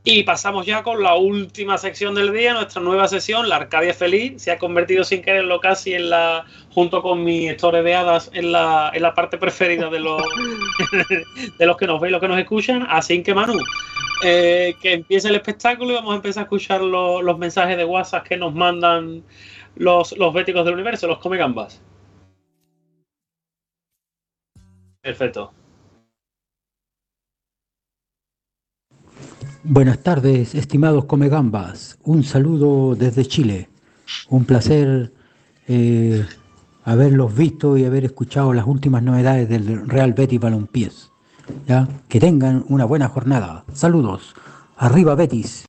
Y 0.02 0.24
pasamos 0.24 0.66
ya 0.66 0.82
con 0.82 1.00
la 1.04 1.14
última 1.14 1.78
sección 1.78 2.16
del 2.16 2.32
día, 2.32 2.54
nuestra 2.54 2.82
nueva 2.82 3.06
sesión, 3.06 3.48
la 3.48 3.54
Arcadia 3.54 3.94
Feliz. 3.94 4.42
Se 4.42 4.50
ha 4.50 4.58
convertido 4.58 5.04
sin 5.04 5.22
quererlo 5.22 5.60
casi 5.60 5.94
en 5.94 6.10
la, 6.10 6.44
junto 6.70 7.00
con 7.02 7.22
mi 7.22 7.46
historia 7.46 7.82
de 7.82 7.94
hadas, 7.94 8.28
en 8.34 8.50
la, 8.50 8.90
en 8.92 9.02
la 9.02 9.14
parte 9.14 9.38
preferida 9.38 9.88
de 9.88 10.00
los, 10.00 10.20
de 11.58 11.66
los 11.66 11.76
que 11.76 11.86
nos 11.86 12.00
ven 12.00 12.10
y 12.10 12.12
los 12.12 12.20
que 12.20 12.28
nos 12.28 12.38
escuchan. 12.38 12.84
Así 12.88 13.22
que 13.22 13.32
Manu, 13.32 13.60
eh, 14.24 14.74
que 14.82 14.94
empiece 14.94 15.28
el 15.28 15.36
espectáculo 15.36 15.92
y 15.92 15.94
vamos 15.94 16.14
a 16.14 16.16
empezar 16.16 16.40
a 16.40 16.44
escuchar 16.44 16.80
los 16.80 17.38
mensajes 17.38 17.76
de 17.76 17.84
WhatsApp 17.84 18.26
que 18.26 18.36
nos 18.36 18.52
mandan 18.52 19.22
los, 19.76 20.16
los 20.18 20.34
béticos 20.34 20.64
del 20.64 20.74
universo, 20.74 21.06
los 21.06 21.18
come 21.18 21.36
gambas. 21.36 21.80
Perfecto. 25.00 25.52
Buenas 29.62 30.02
tardes, 30.02 30.54
estimados 30.54 31.04
come 31.06 31.28
gambas. 31.28 31.98
Un 32.04 32.22
saludo 32.22 32.94
desde 32.94 33.24
Chile. 33.24 33.68
Un 34.28 34.44
placer 34.44 35.12
eh, 35.68 36.24
haberlos 36.84 37.36
visto 37.36 37.76
y 37.76 37.84
haber 37.84 38.04
escuchado 38.04 38.52
las 38.52 38.66
últimas 38.66 39.02
novedades 39.02 39.48
del 39.48 39.88
Real 39.88 40.12
Betis 40.12 40.40
Balompiés. 40.40 41.10
¿ya? 41.66 41.88
Que 42.08 42.20
tengan 42.20 42.64
una 42.68 42.84
buena 42.84 43.08
jornada. 43.08 43.64
Saludos. 43.72 44.34
Arriba 44.76 45.14
Betis. 45.14 45.66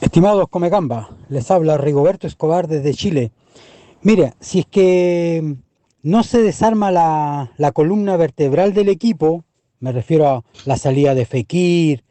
Estimados 0.00 0.48
Comegamba, 0.48 1.10
les 1.28 1.50
habla 1.50 1.76
Rigoberto 1.76 2.28
Escobar 2.28 2.68
desde 2.68 2.94
Chile. 2.94 3.32
Mira, 4.02 4.36
si 4.38 4.60
es 4.60 4.66
que 4.66 5.56
no 6.02 6.22
se 6.22 6.40
desarma 6.40 6.92
la, 6.92 7.72
columna 7.72 8.16
vertebral 8.16 8.74
del 8.74 8.90
equipo, 8.90 9.44
me 9.80 9.90
refiero 9.90 10.28
a 10.28 10.44
la 10.66 10.76
salida 10.76 11.16
de 11.16 11.26
Fekir, 11.26 12.04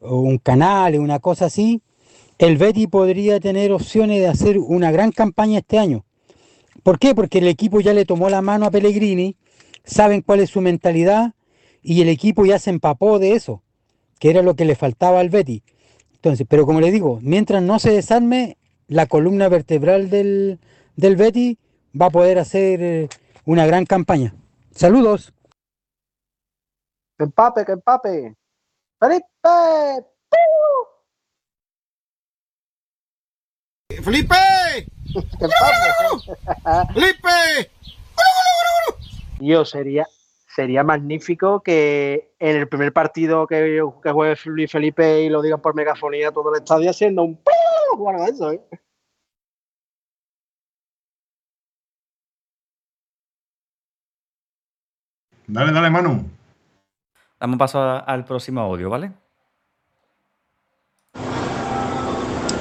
o 0.00 0.16
un 0.16 0.38
canal, 0.38 0.98
una 0.98 1.20
cosa 1.20 1.46
así, 1.46 1.80
el 2.38 2.56
Betty 2.56 2.88
podría 2.88 3.38
tener 3.38 3.70
opciones 3.70 4.18
de 4.18 4.26
hacer 4.26 4.58
una 4.58 4.90
gran 4.90 5.12
campaña 5.12 5.58
este 5.58 5.78
año. 5.78 6.04
¿Por 6.82 6.98
qué? 6.98 7.14
Porque 7.14 7.38
el 7.38 7.46
equipo 7.46 7.80
ya 7.80 7.92
le 7.92 8.04
tomó 8.04 8.30
la 8.30 8.42
mano 8.42 8.66
a 8.66 8.70
Pellegrini 8.72 9.36
saben 9.84 10.22
cuál 10.22 10.40
es 10.40 10.50
su 10.50 10.60
mentalidad 10.60 11.34
y 11.82 12.02
el 12.02 12.08
equipo 12.08 12.44
ya 12.44 12.58
se 12.58 12.70
empapó 12.70 13.20
de 13.20 13.32
eso, 13.32 13.62
que 14.18 14.30
era 14.30 14.42
lo 14.42 14.54
que 14.54 14.64
le 14.64 14.74
faltaba 14.74 15.20
al 15.20 15.30
Betty. 15.30 15.62
Entonces, 16.18 16.46
pero 16.48 16.66
como 16.66 16.80
le 16.80 16.90
digo, 16.90 17.20
mientras 17.22 17.62
no 17.62 17.78
se 17.78 17.92
desarme 17.92 18.58
la 18.88 19.06
columna 19.06 19.48
vertebral 19.48 20.10
del, 20.10 20.58
del 20.96 21.14
Betty, 21.16 21.58
va 21.98 22.06
a 22.06 22.10
poder 22.10 22.38
hacer 22.38 22.82
eh, 22.82 23.08
una 23.44 23.66
gran 23.66 23.86
campaña. 23.86 24.34
Saludos. 24.72 25.32
Que 27.16 27.24
empape, 27.24 27.64
que 27.64 27.72
empape. 27.72 28.36
Felipe. 29.00 29.26
Felipe. 34.02 34.34
Felipe. 36.94 37.70
Yo 39.40 39.64
sería, 39.64 40.06
sería 40.58 40.82
magnífico 40.82 41.62
que 41.62 42.32
en 42.40 42.56
el 42.56 42.66
primer 42.66 42.92
partido 42.92 43.46
que, 43.46 43.80
que 44.02 44.10
juegue 44.10 44.34
Luis 44.46 44.72
Felipe 44.72 45.22
y 45.22 45.28
lo 45.28 45.40
digan 45.40 45.60
por 45.60 45.76
megafonía 45.76 46.32
todo 46.32 46.52
el 46.52 46.60
estadio 46.60 46.90
haciendo 46.90 47.22
un 47.22 47.38
bueno, 47.96 48.24
eso, 48.24 48.50
¿eh? 48.50 48.60
Dale, 55.46 55.72
dale, 55.72 55.90
Manu. 55.90 56.24
Damos 57.38 57.56
paso 57.56 57.80
al 57.80 58.24
próximo 58.24 58.60
audio, 58.60 58.90
¿vale? 58.90 59.12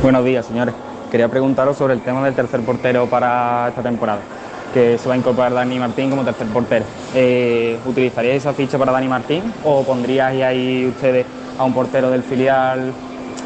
Buenos 0.04 0.24
días, 0.24 0.46
señores. 0.46 0.76
Quería 1.10 1.30
preguntaros 1.30 1.76
sobre 1.76 1.96
el 1.96 2.02
tema 2.04 2.24
del 2.24 2.36
tercer 2.36 2.62
portero 2.62 3.08
para 3.08 3.70
esta 3.70 3.82
temporada 3.82 4.37
que 4.74 4.98
se 4.98 5.08
va 5.08 5.16
a 5.16 5.18
incorporar 5.18 5.54
Dani 5.54 5.80
Martín 5.80 6.10
como 6.10 6.24
tercer 6.24 6.48
portero. 6.48 6.86
Eh, 7.16 7.78
¿Utilizaríais 7.86 8.38
esa 8.38 8.54
ficha 8.54 8.78
para 8.78 8.92
Dani 8.92 9.08
Martín 9.08 9.54
o 9.64 9.84
pondríais 9.84 10.42
ahí 10.44 10.86
ustedes 10.86 11.26
a 11.58 11.64
un 11.64 11.74
portero 11.74 12.10
del 12.10 12.24
filial, 12.24 12.94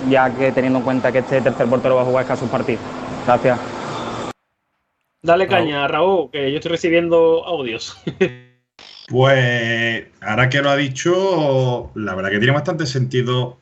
ya 0.09 0.29
que 0.35 0.51
teniendo 0.51 0.79
en 0.79 0.85
cuenta 0.85 1.11
que 1.11 1.19
este 1.19 1.41
tercer 1.41 1.67
portero 1.67 1.95
va 1.95 2.01
a 2.01 2.05
jugar 2.05 2.23
escasos 2.23 2.49
partidos? 2.49 2.81
Gracias. 3.25 3.59
Dale 5.23 5.47
caña, 5.47 5.87
Raúl, 5.87 6.31
que 6.31 6.51
yo 6.51 6.57
estoy 6.57 6.71
recibiendo 6.71 7.45
audios. 7.45 7.95
pues 9.07 10.07
ahora 10.21 10.49
que 10.49 10.61
lo 10.61 10.71
ha 10.71 10.75
dicho, 10.75 11.91
la 11.93 12.15
verdad 12.15 12.31
que 12.31 12.39
tiene 12.39 12.53
bastante 12.53 12.87
sentido 12.87 13.59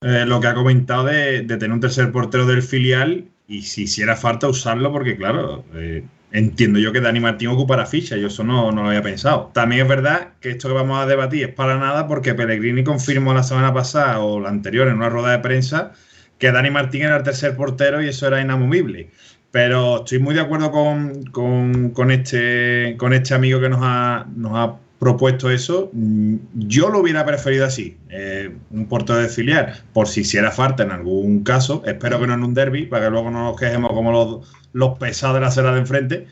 eh, 0.00 0.24
lo 0.26 0.40
que 0.40 0.46
ha 0.46 0.54
comentado 0.54 1.04
de, 1.04 1.42
tener 1.42 1.72
un 1.72 1.80
tercer 1.80 2.10
portero 2.10 2.46
del 2.46 2.62
filial 2.62 3.26
y 3.46 3.62
si 3.62 3.82
hiciera 3.82 4.16
falta 4.16 4.48
usarlo, 4.48 4.90
porque 4.90 5.16
claro, 5.16 5.64
eh, 5.74 6.04
entiendo 6.32 6.78
yo 6.78 6.92
que 6.92 7.00
Dani 7.00 7.20
Martín 7.20 7.48
ocupará 7.48 7.86
ficha, 7.86 8.16
yo 8.16 8.28
eso 8.28 8.44
no, 8.44 8.70
no, 8.72 8.82
lo 8.82 8.88
había 8.88 9.02
pensado. 9.02 9.50
También 9.52 9.82
es 9.82 9.88
verdad 9.88 10.28
que 10.40 10.50
esto 10.50 10.68
que 10.68 10.74
vamos 10.74 11.02
a 11.02 11.06
debatir 11.06 11.44
es 11.44 11.54
para 11.54 11.78
nada 11.78 12.06
porque 12.06 12.34
Pellegrini 12.34 12.84
confirmó 12.84 13.34
la 13.34 13.42
semana 13.42 13.72
pasada 13.74 14.20
o 14.20 14.40
la 14.40 14.48
anterior 14.48 14.88
en 14.88 14.94
una 14.94 15.08
rueda 15.08 15.32
de 15.32 15.38
prensa 15.40 15.92
que 16.38 16.52
Dani 16.52 16.70
Martín 16.70 17.02
era 17.02 17.18
el 17.18 17.22
tercer 17.22 17.54
portero 17.56 18.02
y 18.02 18.08
eso 18.08 18.26
era 18.26 18.40
inamovible. 18.40 19.10
Pero 19.50 19.98
estoy 19.98 20.20
muy 20.20 20.34
de 20.34 20.40
acuerdo 20.40 20.70
con, 20.70 21.24
con, 21.24 22.10
este, 22.10 22.94
con 22.96 23.12
este 23.12 23.34
amigo 23.34 23.60
que 23.60 23.68
nos 23.68 23.80
ha, 23.82 24.26
nos 24.34 24.52
ha 24.54 24.76
propuesto 25.00 25.50
eso, 25.50 25.90
mm, 25.92 26.36
yo 26.54 26.90
lo 26.90 27.00
hubiera 27.00 27.24
preferido 27.24 27.64
así, 27.66 27.98
eh, 28.10 28.54
un 28.70 28.86
portero 28.86 29.18
de 29.18 29.28
filial, 29.28 29.82
por 29.92 30.06
si 30.06 30.20
hiciera 30.20 30.52
falta 30.52 30.84
en 30.84 30.92
algún 30.92 31.42
caso, 31.42 31.82
espero 31.84 32.20
que 32.20 32.28
no 32.28 32.34
en 32.34 32.44
un 32.44 32.54
derby, 32.54 32.86
para 32.86 33.06
que 33.06 33.10
luego 33.10 33.30
no 33.30 33.42
nos 33.44 33.58
quejemos 33.58 33.90
como 33.92 34.12
los, 34.12 34.54
los 34.72 34.98
pesados 34.98 35.34
de 35.34 35.40
la 35.40 35.48
acera 35.48 35.72
de 35.72 35.80
enfrente, 35.80 36.28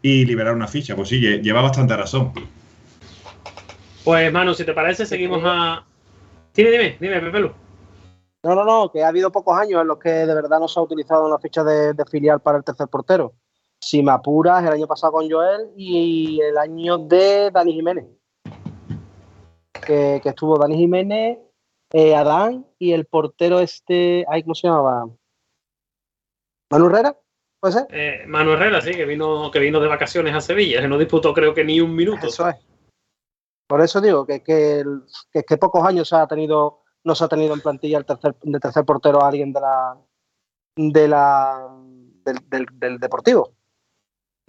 y 0.00 0.24
liberar 0.24 0.54
una 0.54 0.68
ficha. 0.68 0.96
Pues 0.96 1.08
sí, 1.08 1.20
lle- 1.20 1.42
lleva 1.42 1.60
bastante 1.60 1.96
razón. 1.96 2.32
Pues 4.04 4.32
Manu, 4.32 4.54
si 4.54 4.64
te 4.64 4.72
parece, 4.72 5.04
seguimos 5.04 5.42
a. 5.44 5.84
Dime, 6.54 6.70
dime, 6.70 6.96
dime, 7.00 7.20
Pepelu. 7.20 7.52
No, 8.44 8.54
no, 8.54 8.64
no, 8.64 8.90
que 8.92 9.02
ha 9.02 9.08
habido 9.08 9.30
pocos 9.32 9.58
años 9.58 9.82
en 9.82 9.88
los 9.88 9.98
que 9.98 10.10
de 10.10 10.34
verdad 10.34 10.60
no 10.60 10.68
se 10.68 10.78
ha 10.78 10.82
utilizado 10.82 11.26
una 11.26 11.38
ficha 11.38 11.64
de, 11.64 11.92
de 11.92 12.04
filial 12.06 12.40
para 12.40 12.58
el 12.58 12.64
tercer 12.64 12.86
portero. 12.88 13.34
Si 13.80 14.02
me 14.02 14.12
apuras, 14.12 14.62
el 14.64 14.72
año 14.72 14.86
pasado 14.86 15.12
con 15.14 15.30
Joel 15.30 15.70
y 15.76 16.40
el 16.40 16.58
año 16.58 16.98
de 16.98 17.50
Dani 17.50 17.72
Jiménez. 17.72 18.06
Que, 19.72 20.20
que 20.22 20.28
estuvo 20.28 20.58
Dani 20.58 20.76
Jiménez, 20.76 21.38
eh, 21.92 22.14
Adán 22.14 22.66
y 22.78 22.92
el 22.92 23.06
portero 23.06 23.60
este, 23.60 24.24
ay, 24.28 24.42
¿cómo 24.42 24.54
se 24.54 24.66
llamaba? 24.66 25.06
Manu 26.70 26.86
Herrera, 26.86 27.16
¿puede 27.60 27.72
ser? 27.74 27.86
Eh, 27.90 28.24
Manu 28.26 28.52
Herrera, 28.52 28.80
sí, 28.82 28.90
que 28.90 29.04
vino, 29.06 29.50
que 29.50 29.58
vino 29.58 29.80
de 29.80 29.88
vacaciones 29.88 30.34
a 30.34 30.40
Sevilla, 30.40 30.80
que 30.82 30.88
no 30.88 30.98
disputó 30.98 31.32
creo 31.32 31.54
que 31.54 31.64
ni 31.64 31.80
un 31.80 31.94
minuto. 31.94 32.26
Eso 32.26 32.48
es. 32.48 32.56
Por 33.66 33.80
eso 33.80 34.00
digo 34.00 34.26
que, 34.26 34.42
que, 34.42 34.82
que, 35.32 35.42
que 35.44 35.56
pocos 35.56 35.86
años 35.86 36.08
se 36.08 36.16
ha 36.16 36.26
tenido, 36.26 36.82
no 37.04 37.14
se 37.14 37.24
ha 37.24 37.28
tenido 37.28 37.54
en 37.54 37.60
plantilla 37.60 37.98
el 37.98 38.04
tercer, 38.04 38.34
de 38.42 38.58
tercer 38.60 38.84
portero 38.84 39.22
a 39.22 39.28
alguien 39.28 39.52
de 39.52 39.60
la 39.60 39.96
de 40.76 41.08
la 41.08 41.68
del, 42.24 42.38
del- 42.48 42.66
del 42.72 42.98
deportivo. 42.98 43.52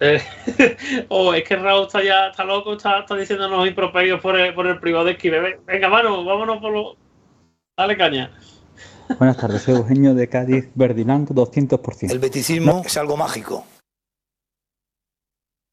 Eh, 0.00 0.18
oh, 1.10 1.34
es 1.34 1.44
que 1.44 1.56
Raúl 1.56 1.86
está 1.86 2.02
ya, 2.02 2.28
está 2.28 2.42
loco, 2.42 2.72
está, 2.72 3.00
está 3.00 3.14
diciéndonos 3.14 3.68
improperios 3.68 4.18
por 4.20 4.38
el, 4.38 4.54
por 4.54 4.66
el 4.66 4.80
privado 4.80 5.04
de 5.04 5.12
Esquive. 5.12 5.60
Venga, 5.66 5.88
Manu, 5.88 6.24
vámonos 6.24 6.58
por 6.58 6.72
lo. 6.72 6.96
Dale 7.76 7.96
caña. 7.96 8.30
Buenas 9.18 9.36
tardes, 9.36 9.62
soy 9.62 9.74
Eugenio 9.74 10.14
de 10.14 10.28
Cádiz, 10.28 10.70
Verdiland 10.74 11.28
200%. 11.28 12.12
El 12.12 12.18
beticismo 12.18 12.82
es 12.84 12.96
algo 12.96 13.16
mágico. 13.16 13.66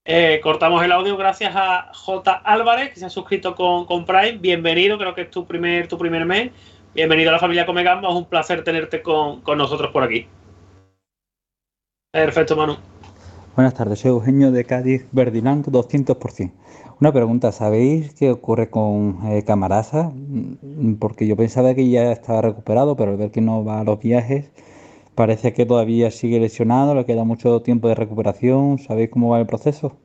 Eh, 0.04 0.40
cortamos 0.42 0.84
el 0.84 0.92
audio 0.92 1.16
gracias 1.18 1.54
a 1.56 1.92
J. 1.94 2.32
Álvarez, 2.44 2.94
que 2.94 3.00
se 3.00 3.06
ha 3.06 3.10
suscrito 3.10 3.56
con, 3.56 3.86
con 3.86 4.06
Prime. 4.06 4.38
Bienvenido, 4.40 4.98
creo 4.98 5.14
que 5.14 5.22
es 5.22 5.32
tu 5.32 5.46
primer, 5.46 5.88
tu 5.88 5.98
primer 5.98 6.26
mes. 6.26 6.52
Bienvenido 6.94 7.30
a 7.30 7.34
la 7.34 7.40
familia 7.40 7.66
Come 7.66 7.84
Gamba. 7.84 8.10
Es 8.10 8.16
un 8.16 8.26
placer 8.26 8.64
tenerte 8.64 9.02
con, 9.02 9.42
con 9.42 9.58
nosotros 9.58 9.92
por 9.92 10.04
aquí. 10.04 10.28
Perfecto, 12.12 12.56
Manu. 12.56 12.78
Buenas 13.58 13.74
tardes, 13.74 14.02
soy 14.02 14.12
Eugenio 14.12 14.52
de 14.52 14.66
Cádiz, 14.66 15.08
Verdiland 15.12 15.66
200%. 15.66 16.52
Una 17.02 17.12
pregunta, 17.12 17.52
¿sabéis 17.52 18.14
qué 18.14 18.30
ocurre 18.30 18.70
con 18.70 19.18
eh, 19.26 19.44
Camarasa? 19.46 20.12
Mm, 20.14 20.98
Porque 21.00 21.26
yo 21.26 21.36
pensaba 21.36 21.74
que 21.74 21.90
ya 21.90 22.12
estaba 22.12 22.44
recuperado, 22.44 22.96
pero 22.96 23.10
al 23.10 23.18
ver 23.18 23.32
que 23.32 23.42
no 23.42 23.66
va 23.66 23.80
a 23.80 23.84
los 23.84 24.00
viajes, 24.00 24.52
parece 25.16 25.54
que 25.54 25.66
todavía 25.66 26.12
sigue 26.12 26.40
lesionado, 26.40 26.96
le 26.96 27.06
queda 27.06 27.24
mucho 27.24 27.64
tiempo 27.64 27.88
de 27.88 27.96
recuperación. 27.96 28.80
¿Sabéis 28.80 29.10
cómo 29.10 29.30
va 29.30 29.40
el 29.40 29.48
proceso? 29.48 29.98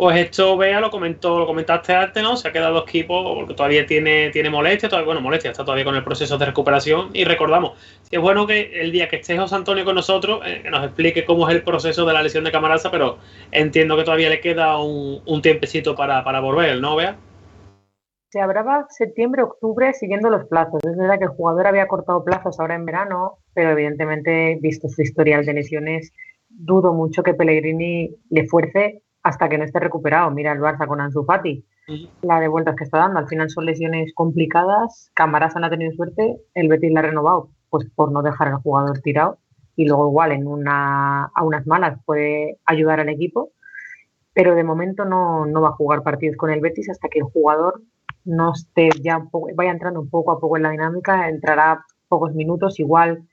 Pues 0.00 0.16
esto, 0.16 0.56
Bea, 0.56 0.80
lo 0.80 0.90
comentó, 0.90 1.38
lo 1.38 1.46
comentaste 1.46 1.92
antes, 1.92 2.22
¿no? 2.22 2.34
Se 2.34 2.48
ha 2.48 2.52
quedado 2.52 2.84
equipo 2.84 3.34
porque 3.34 3.52
todavía 3.52 3.84
tiene, 3.84 4.30
tiene 4.30 4.48
molestia, 4.48 4.88
todavía, 4.88 5.04
bueno, 5.04 5.20
molestia, 5.20 5.50
está 5.50 5.62
todavía 5.62 5.84
con 5.84 5.94
el 5.94 6.02
proceso 6.02 6.38
de 6.38 6.46
recuperación. 6.46 7.10
Y 7.12 7.24
recordamos, 7.24 7.78
es 8.10 8.18
bueno 8.18 8.46
que 8.46 8.80
el 8.80 8.92
día 8.92 9.10
que 9.10 9.16
esté 9.16 9.36
José 9.36 9.56
Antonio 9.56 9.84
con 9.84 9.96
nosotros, 9.96 10.40
eh, 10.46 10.60
que 10.62 10.70
nos 10.70 10.86
explique 10.86 11.26
cómo 11.26 11.46
es 11.46 11.54
el 11.54 11.62
proceso 11.62 12.06
de 12.06 12.14
la 12.14 12.22
lesión 12.22 12.44
de 12.44 12.50
Camarasa, 12.50 12.90
pero 12.90 13.18
entiendo 13.52 13.94
que 13.94 14.04
todavía 14.04 14.30
le 14.30 14.40
queda 14.40 14.82
un, 14.82 15.20
un 15.26 15.42
tiempecito 15.42 15.94
para, 15.94 16.24
para 16.24 16.40
volver, 16.40 16.80
¿no, 16.80 16.96
Bea? 16.96 17.18
Se 18.30 18.40
hablaba 18.40 18.86
septiembre, 18.88 19.42
octubre 19.42 19.92
siguiendo 19.92 20.30
los 20.30 20.46
plazos. 20.46 20.80
Es 20.82 20.96
verdad 20.96 21.18
que 21.18 21.24
el 21.24 21.36
jugador 21.36 21.66
había 21.66 21.86
cortado 21.88 22.24
plazos 22.24 22.58
ahora 22.58 22.74
en 22.74 22.86
verano, 22.86 23.36
pero 23.52 23.72
evidentemente, 23.72 24.56
visto 24.62 24.88
su 24.88 25.02
historial 25.02 25.44
de 25.44 25.52
lesiones, 25.52 26.10
dudo 26.48 26.94
mucho 26.94 27.22
que 27.22 27.34
Pellegrini 27.34 28.16
le 28.30 28.46
fuerce 28.46 29.02
hasta 29.22 29.48
que 29.48 29.58
no 29.58 29.64
esté 29.64 29.80
recuperado. 29.80 30.30
Mira 30.30 30.52
el 30.52 30.60
Barça 30.60 30.86
con 30.86 31.00
Ansu 31.00 31.24
Fati, 31.24 31.64
la 32.22 32.40
de 32.40 32.48
vueltas 32.48 32.76
que 32.76 32.84
está 32.84 32.98
dando. 32.98 33.18
Al 33.18 33.28
final 33.28 33.50
son 33.50 33.66
lesiones 33.66 34.12
complicadas. 34.14 35.10
Camarasa 35.14 35.60
no 35.60 35.66
ha 35.66 35.70
tenido 35.70 35.92
suerte, 35.92 36.36
el 36.54 36.68
Betis 36.68 36.92
la 36.92 37.00
ha 37.00 37.04
renovado, 37.04 37.50
pues 37.68 37.88
por 37.94 38.12
no 38.12 38.22
dejar 38.22 38.48
al 38.48 38.56
jugador 38.62 39.00
tirado. 39.00 39.38
Y 39.76 39.86
luego 39.86 40.08
igual 40.08 40.32
en 40.32 40.46
una, 40.46 41.24
a 41.24 41.44
unas 41.44 41.66
malas 41.66 41.98
puede 42.04 42.58
ayudar 42.66 43.00
al 43.00 43.08
equipo. 43.08 43.50
Pero 44.32 44.54
de 44.54 44.64
momento 44.64 45.04
no, 45.04 45.46
no 45.46 45.60
va 45.60 45.68
a 45.68 45.72
jugar 45.72 46.02
partidos 46.02 46.36
con 46.36 46.50
el 46.50 46.60
Betis 46.60 46.88
hasta 46.90 47.08
que 47.08 47.18
el 47.18 47.24
jugador 47.24 47.82
no 48.24 48.52
esté 48.52 48.90
ya 49.02 49.18
un 49.18 49.30
poco, 49.30 49.48
vaya 49.54 49.70
entrando 49.70 50.00
un 50.00 50.10
poco 50.10 50.32
a 50.32 50.40
poco 50.40 50.56
en 50.56 50.64
la 50.64 50.70
dinámica, 50.70 51.28
entrará 51.28 51.84
pocos 52.08 52.34
minutos, 52.34 52.78
igual 52.78 53.26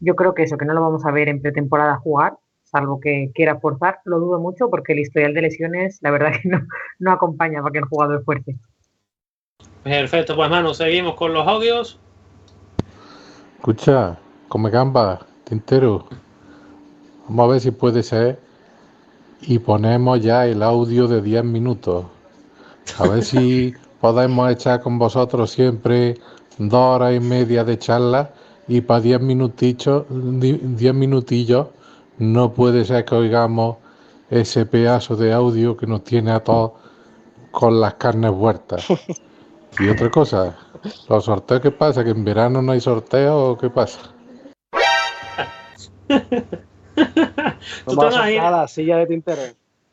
yo 0.00 0.16
creo 0.16 0.34
que 0.34 0.42
eso, 0.42 0.56
que 0.56 0.64
no 0.64 0.74
lo 0.74 0.80
vamos 0.80 1.04
a 1.04 1.12
ver 1.12 1.28
en 1.28 1.40
pretemporada 1.40 1.98
jugar, 1.98 2.38
salvo 2.72 2.98
que 2.98 3.30
quiera 3.34 3.60
forzar, 3.60 4.00
lo 4.04 4.18
dudo 4.18 4.40
mucho 4.40 4.68
porque 4.70 4.94
el 4.94 5.00
historial 5.00 5.34
de 5.34 5.42
lesiones, 5.42 5.98
la 6.00 6.10
verdad 6.10 6.32
que 6.42 6.48
no, 6.48 6.66
no 6.98 7.12
acompaña 7.12 7.60
para 7.60 7.72
que 7.72 7.78
el 7.78 7.84
jugador 7.84 8.24
fuerce. 8.24 8.56
Perfecto, 9.84 10.34
pues 10.34 10.50
Manu, 10.50 10.74
seguimos 10.74 11.14
con 11.14 11.32
los 11.34 11.46
audios. 11.46 11.98
Escucha, 13.56 14.18
come 14.48 14.70
gamba, 14.70 15.20
tintero. 15.44 16.06
Vamos 17.28 17.44
a 17.44 17.52
ver 17.52 17.60
si 17.60 17.70
puede 17.70 18.02
ser. 18.02 18.40
Y 19.42 19.58
ponemos 19.58 20.20
ya 20.20 20.46
el 20.46 20.62
audio 20.62 21.08
de 21.08 21.20
10 21.20 21.44
minutos. 21.44 22.06
A 22.98 23.08
ver 23.08 23.22
si 23.22 23.74
podemos 24.00 24.50
echar 24.50 24.80
con 24.80 24.98
vosotros 24.98 25.50
siempre 25.50 26.16
dos 26.58 26.96
horas 26.96 27.14
y 27.14 27.20
media 27.20 27.64
de 27.64 27.78
charla 27.78 28.30
y 28.68 28.80
para 28.80 29.00
10 29.00 29.20
minutitos, 29.20 30.06
10 30.08 30.94
minutillos 30.94 31.68
no 32.22 32.52
puede 32.54 32.84
ser 32.84 33.04
que 33.04 33.14
oigamos 33.14 33.76
ese 34.30 34.64
pedazo 34.64 35.16
de 35.16 35.32
audio 35.32 35.76
que 35.76 35.86
nos 35.86 36.04
tiene 36.04 36.30
a 36.30 36.40
todos 36.40 36.72
con 37.50 37.80
las 37.80 37.94
carnes 37.94 38.30
vueltas. 38.30 38.86
Y 39.80 39.88
otra 39.88 40.10
cosa, 40.10 40.54
los 41.08 41.24
sorteos, 41.24 41.62
¿qué 41.62 41.70
pasa? 41.70 42.04
¿Que 42.04 42.10
en 42.10 42.22
verano 42.26 42.60
no 42.60 42.72
hay 42.72 42.80
sorteo 42.82 43.52
o 43.52 43.56
qué 43.58 43.70
pasa? 43.70 44.00
¿Tú 46.08 47.96
te 47.96 48.06
imaginas? 48.06 48.50
la 48.50 48.68
silla 48.68 48.98
de 48.98 49.06
tintero. 49.06 49.40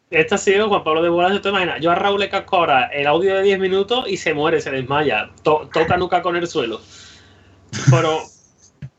Este 0.10 0.36
ha 0.36 0.38
sido 0.38 0.68
Juan 0.68 0.84
Pablo 0.84 1.02
de 1.02 1.08
Bolas, 1.08 1.42
¿te 1.42 1.48
imaginas? 1.48 1.80
Yo 1.80 1.92
a 1.92 1.96
Raúl 1.96 2.20
le 2.20 2.30
casco 2.30 2.58
ahora 2.58 2.88
el 2.88 3.08
audio 3.08 3.36
de 3.36 3.44
10 3.44 3.60
minutos 3.60 4.04
y 4.10 4.18
se 4.18 4.34
muere, 4.34 4.60
se 4.60 4.70
desmaya. 4.72 5.30
To- 5.44 5.70
toca 5.72 5.96
nuca 5.96 6.22
con 6.22 6.36
el 6.36 6.46
suelo. 6.48 6.82
Pero 7.90 8.18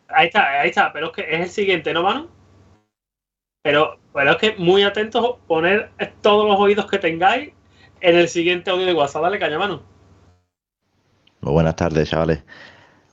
ahí 0.09 0.29
está, 0.29 0.61
ahí 0.63 0.69
está. 0.71 0.93
Pero 0.95 1.09
es 1.09 1.13
que 1.13 1.23
es 1.35 1.41
el 1.43 1.51
siguiente, 1.51 1.93
¿no, 1.93 2.03
Manu? 2.05 2.29
Pero, 3.63 3.99
pero 4.15 4.31
es 4.33 4.37
que 4.39 4.55
muy 4.59 4.83
atentos, 4.83 5.37
poner 5.47 5.91
todos 6.23 6.49
los 6.49 6.59
oídos 6.59 6.87
que 6.91 6.99
tengáis 6.99 7.53
en 8.01 8.17
el 8.17 8.29
siguiente 8.29 8.71
audio 8.71 8.87
de 8.87 8.95
WhatsApp. 8.95 9.23
Dale 9.23 9.39
caña, 9.39 9.59
Manu. 9.59 9.81
Muy 11.43 11.53
buenas 11.53 11.77
tardes, 11.77 12.09
chavales. 12.09 12.43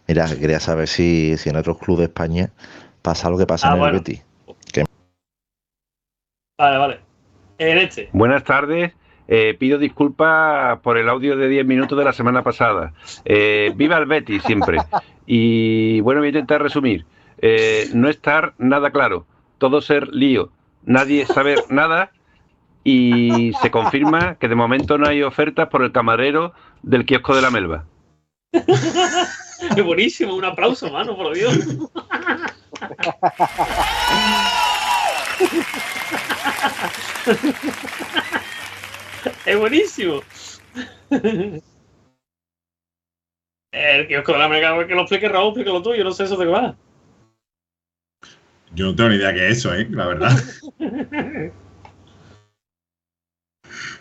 Mira, 0.08 0.26
quería 0.40 0.60
saber 0.60 0.88
si, 0.88 1.38
si 1.38 1.50
en 1.50 1.58
otros 1.58 1.78
clubes 1.80 2.00
de 2.00 2.06
España 2.06 2.50
pasa 3.02 3.30
lo 3.30 3.38
que 3.38 3.46
pasa 3.46 3.72
Ah, 3.72 3.78
en 3.78 3.84
el. 3.84 3.92
Betis. 3.92 4.24
Que 4.72 4.86
Vale, 6.58 6.78
vale. 6.78 7.00
En 7.58 7.78
este. 7.80 8.10
Buenas 8.14 8.44
tardes. 8.44 8.94
Eh, 9.30 9.58
pido 9.60 9.78
disculpas 9.78 10.80
por 10.80 10.98
el 10.98 11.10
audio 11.10 11.36
de 11.36 11.50
10 11.50 11.66
minutos 11.66 11.98
de 11.98 12.06
la 12.06 12.14
semana 12.14 12.42
pasada. 12.44 12.94
Eh, 13.26 13.74
viva 13.76 13.98
el 13.98 14.06
Betis 14.06 14.44
siempre. 14.44 14.78
Y 15.26 16.00
bueno, 16.00 16.22
voy 16.22 16.28
a 16.28 16.30
intentar 16.30 16.62
resumir. 16.62 17.06
Eh, 17.40 17.90
no 17.94 18.08
estar 18.08 18.54
nada 18.58 18.92
claro. 18.92 19.26
Todo 19.58 19.82
ser 19.82 20.08
lío. 20.10 20.52
Nadie 20.84 21.26
saber 21.26 21.64
nada. 21.70 22.12
Y 22.84 23.52
se 23.62 23.70
confirma 23.70 24.36
que 24.36 24.48
de 24.48 24.56
momento 24.56 24.98
no 24.98 25.08
hay 25.08 25.22
ofertas 25.22 25.68
por 25.68 25.84
el 25.84 25.92
camarero 25.92 26.54
del 26.84 27.06
kiosco 27.06 27.36
de 27.36 27.42
la 27.42 27.52
Melva. 27.52 27.84
Es 28.54 29.84
buenísimo, 29.84 30.36
un 30.36 30.46
aplauso, 30.46 30.90
mano, 30.90 31.18
por 31.18 31.34
Dios. 31.34 31.54
es 39.46 39.60
buenísimo. 39.60 40.22
El 43.72 44.08
kiosco 44.08 44.32
de 44.32 44.38
la 44.40 44.48
mega 44.48 44.88
que 44.88 44.96
lo 44.96 45.02
explique 45.02 45.28
Raúl, 45.28 45.50
explícalo 45.50 45.82
tú, 45.82 45.94
yo 45.94 46.04
no 46.04 46.12
sé 46.12 46.24
eso 46.24 46.38
de 46.38 46.46
qué 46.46 46.52
va. 46.52 46.76
Yo 48.78 48.86
no 48.86 48.96
tengo 48.96 49.10
ni 49.10 49.16
idea 49.16 49.34
qué 49.34 49.48
es 49.50 49.58
eso, 49.58 49.74
¿eh? 49.74 49.88
La 49.90 50.06
verdad. 50.06 50.32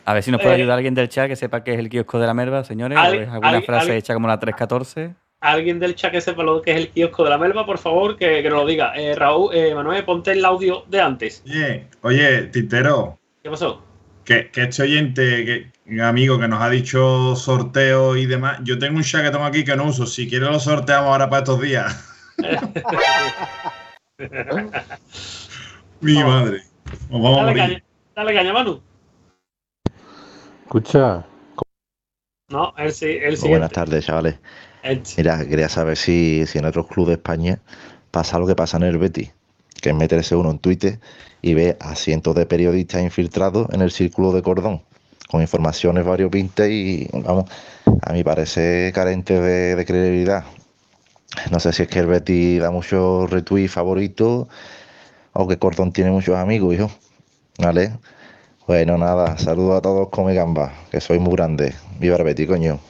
A 0.04 0.12
ver 0.12 0.22
si 0.22 0.30
nos 0.30 0.38
puede 0.42 0.54
Eh, 0.56 0.58
ayudar 0.58 0.76
alguien 0.76 0.94
del 0.94 1.08
chat 1.08 1.28
que 1.28 1.34
sepa 1.36 1.64
qué 1.64 1.72
es 1.72 1.78
el 1.78 1.88
kiosco 1.88 2.18
de 2.18 2.26
la 2.26 2.34
merva, 2.34 2.62
señores. 2.62 2.98
al- 2.98 3.16
o 3.16 3.20
es 3.22 3.28
alguna 3.28 3.48
al- 3.56 3.64
frase 3.64 3.92
al- 3.92 3.96
hecha 3.96 4.12
como 4.12 4.28
la 4.28 4.38
314. 4.38 5.14
Alguien 5.40 5.80
del 5.80 5.94
chat 5.94 6.12
que 6.12 6.20
sepa 6.20 6.42
lo 6.42 6.60
que 6.60 6.72
es 6.72 6.76
el 6.76 6.90
kiosco 6.90 7.24
de 7.24 7.30
la 7.30 7.38
melva, 7.38 7.64
por 7.64 7.78
favor, 7.78 8.18
que, 8.18 8.42
que 8.42 8.50
nos 8.50 8.60
lo 8.60 8.66
diga. 8.66 8.92
Eh, 8.96 9.14
Raúl, 9.14 9.54
eh, 9.54 9.74
Manuel, 9.74 10.04
ponte 10.04 10.32
el 10.32 10.44
audio 10.44 10.84
de 10.90 11.00
antes. 11.00 11.42
Oye, 11.46 11.86
oye, 12.02 12.42
Tintero, 12.48 13.18
¿Qué 13.42 13.48
pasó? 13.48 13.82
que, 14.24 14.50
que 14.50 14.64
este 14.64 14.82
oyente 14.82 15.44
que, 15.46 15.72
un 15.86 16.02
amigo 16.02 16.38
que 16.38 16.48
nos 16.48 16.60
ha 16.60 16.68
dicho 16.68 17.34
sorteo 17.34 18.14
y 18.16 18.26
demás. 18.26 18.58
Yo 18.62 18.78
tengo 18.78 18.98
un 18.98 19.04
chat 19.04 19.24
que 19.24 19.30
tengo 19.30 19.44
aquí 19.46 19.64
que 19.64 19.74
no 19.74 19.84
uso. 19.84 20.04
Si 20.04 20.28
quieres 20.28 20.50
lo 20.50 20.60
sorteamos 20.60 21.08
ahora 21.08 21.30
para 21.30 21.44
estos 21.44 21.62
días. 21.62 22.12
Mi 26.00 26.14
madre. 26.22 26.62
Nos 27.10 27.22
vamos 27.22 27.38
a 27.40 27.44
Dale 27.44 27.50
morir. 27.50 27.62
caña, 27.62 27.84
dale 28.14 28.34
caña, 28.34 28.52
Manu. 28.52 28.80
Escucha, 30.64 31.24
No, 32.48 32.72
si- 32.90 33.06
el 33.06 33.20
Muy 33.20 33.36
siguiente. 33.36 33.48
buenas 33.48 33.72
tardes, 33.72 34.06
chavales. 34.06 34.38
Mira, 35.16 35.44
quería 35.46 35.68
saber 35.68 35.96
si, 35.96 36.46
si 36.46 36.58
en 36.58 36.64
otros 36.64 36.86
clubes 36.86 37.08
de 37.08 37.14
España 37.14 37.58
pasa 38.12 38.38
lo 38.38 38.46
que 38.46 38.54
pasa 38.54 38.76
en 38.76 38.84
el 38.84 38.98
Betis, 38.98 39.32
que 39.82 39.90
es 39.90 39.94
meterse 39.96 40.36
uno 40.36 40.50
en 40.52 40.60
Twitter 40.60 41.00
y 41.42 41.54
ve 41.54 41.76
a 41.80 41.94
cientos 41.96 42.34
de 42.36 42.46
periodistas 42.46 43.02
infiltrados 43.02 43.66
en 43.72 43.80
el 43.82 43.90
círculo 43.90 44.30
de 44.32 44.42
cordón, 44.42 44.82
con 45.28 45.42
informaciones 45.42 46.04
variopintas 46.04 46.68
y, 46.68 47.08
vamos, 47.12 47.50
a 48.02 48.12
mi 48.12 48.22
parece 48.22 48.92
carente 48.94 49.40
de, 49.40 49.74
de 49.74 49.84
credibilidad. 49.84 50.44
No 51.50 51.60
sé 51.60 51.72
si 51.72 51.82
es 51.82 51.88
que 51.88 51.98
el 51.98 52.06
Betis 52.06 52.60
da 52.60 52.70
muchos 52.70 53.30
retweets 53.30 53.72
favoritos 53.72 54.48
o 55.32 55.48
que 55.48 55.58
Cordón 55.58 55.92
tiene 55.92 56.10
muchos 56.10 56.36
amigos, 56.36 56.74
hijo. 56.74 56.90
¿Vale? 57.58 57.92
Bueno, 58.66 58.98
nada, 58.98 59.38
saludos 59.38 59.78
a 59.78 59.82
todos 59.82 60.08
come 60.08 60.34
gamba, 60.34 60.72
que 60.90 61.00
soy 61.00 61.18
muy 61.18 61.34
grande. 61.34 61.74
Viva 61.98 62.16
el 62.16 62.24
Betis, 62.24 62.48
coño. 62.48 62.80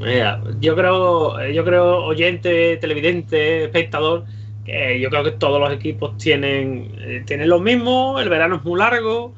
Mira, 0.00 0.40
yo 0.60 0.76
creo, 0.76 1.48
yo 1.48 1.64
creo, 1.64 2.04
oyente, 2.04 2.76
televidente, 2.76 3.64
espectador, 3.64 4.26
que 4.64 5.00
yo 5.00 5.10
creo 5.10 5.24
que 5.24 5.32
todos 5.32 5.60
los 5.60 5.72
equipos 5.72 6.16
tienen, 6.18 6.94
eh, 7.00 7.24
tienen 7.26 7.48
lo 7.48 7.58
mismo, 7.58 8.20
el 8.20 8.28
verano 8.28 8.56
es 8.56 8.64
muy 8.64 8.78
largo, 8.78 9.34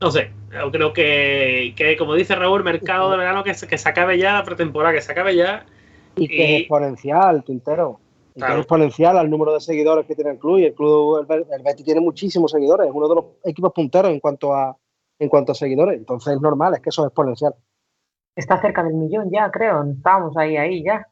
no 0.00 0.10
sé, 0.10 0.30
yo 0.52 0.70
creo 0.70 0.92
que, 0.92 1.72
que 1.74 1.96
como 1.96 2.14
dice 2.14 2.34
Raúl, 2.34 2.62
mercado 2.64 3.10
de 3.12 3.16
verano 3.16 3.44
que 3.44 3.54
se, 3.54 3.66
que 3.66 3.78
se 3.78 3.88
acabe 3.88 4.18
ya, 4.18 4.34
la 4.34 4.44
pretemporada 4.44 4.94
que 4.94 5.00
se 5.00 5.12
acabe 5.12 5.36
ya, 5.36 5.64
Y 6.16 6.28
que 6.28 6.44
es 6.44 6.60
exponencial, 6.60 7.44
Tintero. 7.44 8.00
Y 8.30 8.34
que 8.34 8.40
Claro. 8.40 8.54
es 8.54 8.58
exponencial 8.60 9.18
al 9.18 9.30
número 9.30 9.52
de 9.52 9.60
seguidores 9.60 10.06
que 10.06 10.14
tiene 10.14 10.32
el 10.32 10.38
club. 10.38 10.58
Y 10.58 10.64
el 10.66 10.74
club, 10.74 11.26
el, 11.28 11.46
el 11.50 11.62
Betis 11.62 11.84
tiene 11.84 12.00
muchísimos 12.00 12.50
seguidores. 12.50 12.88
Es 12.88 12.94
uno 12.94 13.08
de 13.08 13.14
los 13.14 13.24
equipos 13.44 13.72
punteros 13.72 14.10
en 14.10 14.20
cuanto 14.20 14.52
a 14.52 14.76
en 15.18 15.28
cuanto 15.28 15.52
a 15.52 15.54
seguidores. 15.54 15.98
Entonces 15.98 16.34
es 16.34 16.40
normal, 16.40 16.74
es 16.74 16.80
que 16.80 16.90
eso 16.90 17.02
es 17.02 17.08
exponencial. 17.08 17.54
Está 18.36 18.60
cerca 18.60 18.82
del 18.82 18.94
millón 18.94 19.30
ya, 19.30 19.50
creo. 19.50 19.84
Estábamos 19.84 20.36
ahí, 20.36 20.56
ahí 20.56 20.82
ya. 20.82 21.06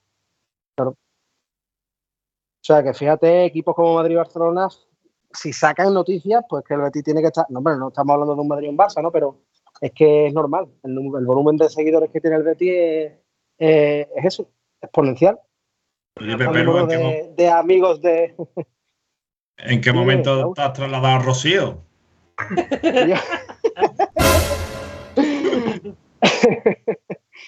O 0.79 2.65
sea 2.65 2.83
que 2.83 2.95
fíjate, 2.95 3.45
equipos 3.45 3.75
como 3.75 3.95
Madrid 3.95 4.13
y 4.13 4.19
Barcelona, 4.19 4.69
si 5.33 5.53
sacan 5.53 5.93
noticias, 5.93 6.45
pues 6.49 6.65
que 6.65 6.75
el 6.75 6.81
Betis 6.81 7.03
tiene 7.03 7.21
que 7.21 7.27
estar. 7.29 7.47
No, 7.49 7.59
hombre, 7.59 7.77
no 7.77 7.89
estamos 7.89 8.13
hablando 8.13 8.37
de 8.37 8.41
un 8.41 8.49
Madrid 8.49 8.67
y 8.69 8.71
un 8.71 8.79
Barça, 8.79 9.03
¿no? 9.03 9.11
Pero 9.11 9.41
es 9.81 9.91
que 9.93 10.29
es 10.29 10.35
normal. 10.35 10.69
El, 10.85 10.95
volumen 11.01 11.57
de 11.57 11.69
seguidores 11.69 12.11
que 12.11 12.21
tiene 12.21 12.37
el 12.37 12.45
Betis 12.45 13.13
es 13.59 14.25
eso, 14.25 14.49
exponencial. 14.83 15.39
Oye, 16.21 16.33
El 16.33 16.39
Pepe, 16.39 16.65
número 16.65 16.81
¿en 16.81 16.89
qué, 16.89 16.99
mo- 16.99 17.09
de, 17.11 17.33
de 17.37 17.49
amigos 17.49 18.03
de. 18.03 18.35
en 19.59 19.81
qué 19.81 19.93
momento 19.93 20.53
te 20.55 20.63
has 20.63 20.73
trasladado 20.75 21.17
a 21.17 21.19
Rocío? 21.21 21.83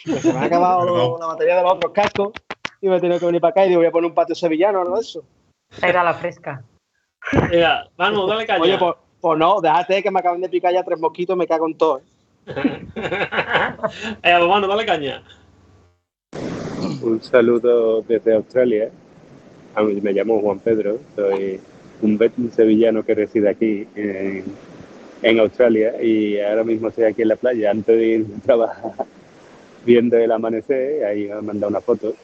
se 0.05 0.33
me 0.33 0.39
ha 0.39 0.45
acabado 0.45 1.19
la 1.19 1.27
batería 1.27 1.57
de 1.57 1.63
los 1.63 1.73
otros 1.73 1.93
cascos 1.93 2.33
y 2.81 2.89
me 2.89 2.97
he 2.97 3.01
tenido 3.01 3.19
que 3.19 3.27
venir 3.27 3.41
para 3.41 3.51
acá 3.51 3.65
y 3.65 3.69
digo, 3.69 3.81
voy 3.81 3.89
a 3.89 3.91
poner 3.93 4.09
un 4.11 4.15
patio 4.15 4.35
sevillano 4.35 4.79
o 4.79 4.83
algo 4.83 4.97
de 4.97 5.01
eso. 5.03 5.25
Era 5.83 6.05
la 6.05 6.15
fresca. 6.15 6.63
Mira, 7.51 7.89
Manu, 7.97 8.27
dale 8.27 8.47
caña. 8.47 8.63
Oye, 8.63 8.79
pues, 8.79 8.95
pues 9.21 9.39
no, 9.39 9.61
déjate 9.61 10.03
que 10.03 10.11
me 10.11 10.21
acaban 10.21 10.41
de 10.41 10.49
picar 10.49 10.73
ya 10.73 10.85
tres 10.85 11.01
mosquitos, 11.01 11.37
me 11.37 11.47
cago 11.47 11.67
en 11.67 11.77
todo. 11.79 11.99
¿eh? 11.99 12.03
Eh, 14.23 14.37
pues, 14.39 14.49
Manu, 14.49 14.67
dale 14.67 14.85
caña. 14.87 15.23
Un 17.03 17.23
saludo 17.23 18.03
desde 18.03 18.35
Australia. 18.35 18.91
Me 20.03 20.13
llamo 20.13 20.41
Juan 20.41 20.61
Pedro, 20.61 20.99
soy 21.17 21.61
un 22.03 22.53
sevillano 22.53 23.05
que 23.05 23.15
reside 23.15 23.49
aquí 23.49 23.87
en, 23.95 25.41
Australia 25.41 26.01
y 26.03 26.39
ahora 26.39 26.65
mismo 26.65 26.89
estoy 26.89 27.05
aquí 27.05 27.23
en 27.23 27.29
la 27.29 27.37
playa 27.37 27.71
antes 27.71 27.97
de 27.97 28.07
ir 28.07 28.27
viendo 29.87 30.17
el 30.17 30.31
amanecer, 30.31 31.05
ahí 31.05 31.27
me 31.27 31.33
han 31.33 31.47
mandado 31.47 31.71
una 31.71 31.81
foto 31.81 32.15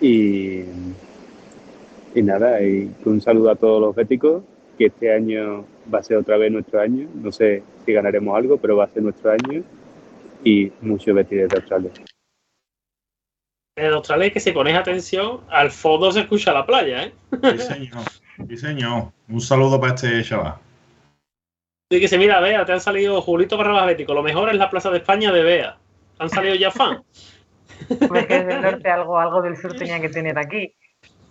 y, 0.00 0.60
y 2.14 2.22
nada, 2.22 2.62
y 2.62 2.90
un 3.04 3.20
saludo 3.20 3.50
a 3.50 3.56
todos 3.56 3.80
los 3.80 3.94
béticos, 3.94 4.44
que 4.78 4.86
este 4.86 5.12
año 5.12 5.64
va 5.92 5.98
a 5.98 6.02
ser 6.02 6.16
otra 6.16 6.36
vez 6.36 6.52
nuestro 6.52 6.80
año, 6.80 7.08
no 7.14 7.32
sé 7.32 7.62
si 7.84 7.92
ganaremos 7.92 8.36
algo, 8.36 8.56
pero 8.56 8.76
va 8.76 8.84
a 8.84 8.88
ser 8.88 9.02
nuestro 9.02 9.32
año 9.32 9.62
y 10.44 10.70
mucho 10.80 11.12
betis 11.12 11.40
desde 11.40 11.56
Australia. 11.56 11.90
En 13.78 13.92
Australia 13.92 14.26
es 14.26 14.32
que 14.32 14.40
si 14.40 14.52
ponéis 14.52 14.76
atención, 14.76 15.40
al 15.50 15.70
fondo 15.70 16.10
se 16.10 16.20
escucha 16.20 16.52
la 16.52 16.66
playa, 16.66 17.04
¿eh? 17.04 17.14
Sí, 17.42 17.58
señor. 17.58 18.02
Sí, 18.48 18.56
señor. 18.56 19.12
Un 19.28 19.40
saludo 19.40 19.80
para 19.80 19.94
este 19.94 20.22
chaval. 20.24 20.54
Así 21.90 22.00
que 22.00 22.08
se 22.08 22.18
mira, 22.18 22.40
Bea, 22.40 22.64
te 22.64 22.72
han 22.72 22.80
salido 22.80 23.22
Julito 23.22 23.56
Barrabás 23.56 23.86
Bético. 23.86 24.12
Lo 24.14 24.22
mejor 24.22 24.48
es 24.50 24.56
la 24.56 24.68
Plaza 24.68 24.90
de 24.90 24.98
España 24.98 25.32
de 25.32 25.42
Bea. 25.42 25.78
¿Te 26.16 26.22
han 26.24 26.28
salido 26.30 26.54
ya 26.56 26.70
fan? 26.70 27.02
Hombre, 28.00 28.26
que 28.26 28.36
es 28.36 28.46
del 28.46 28.60
norte, 28.60 28.90
algo, 28.90 29.18
algo 29.18 29.40
del 29.42 29.56
sur 29.56 29.74
tenía 29.74 30.00
que 30.00 30.08
tener 30.08 30.36
aquí. 30.38 30.74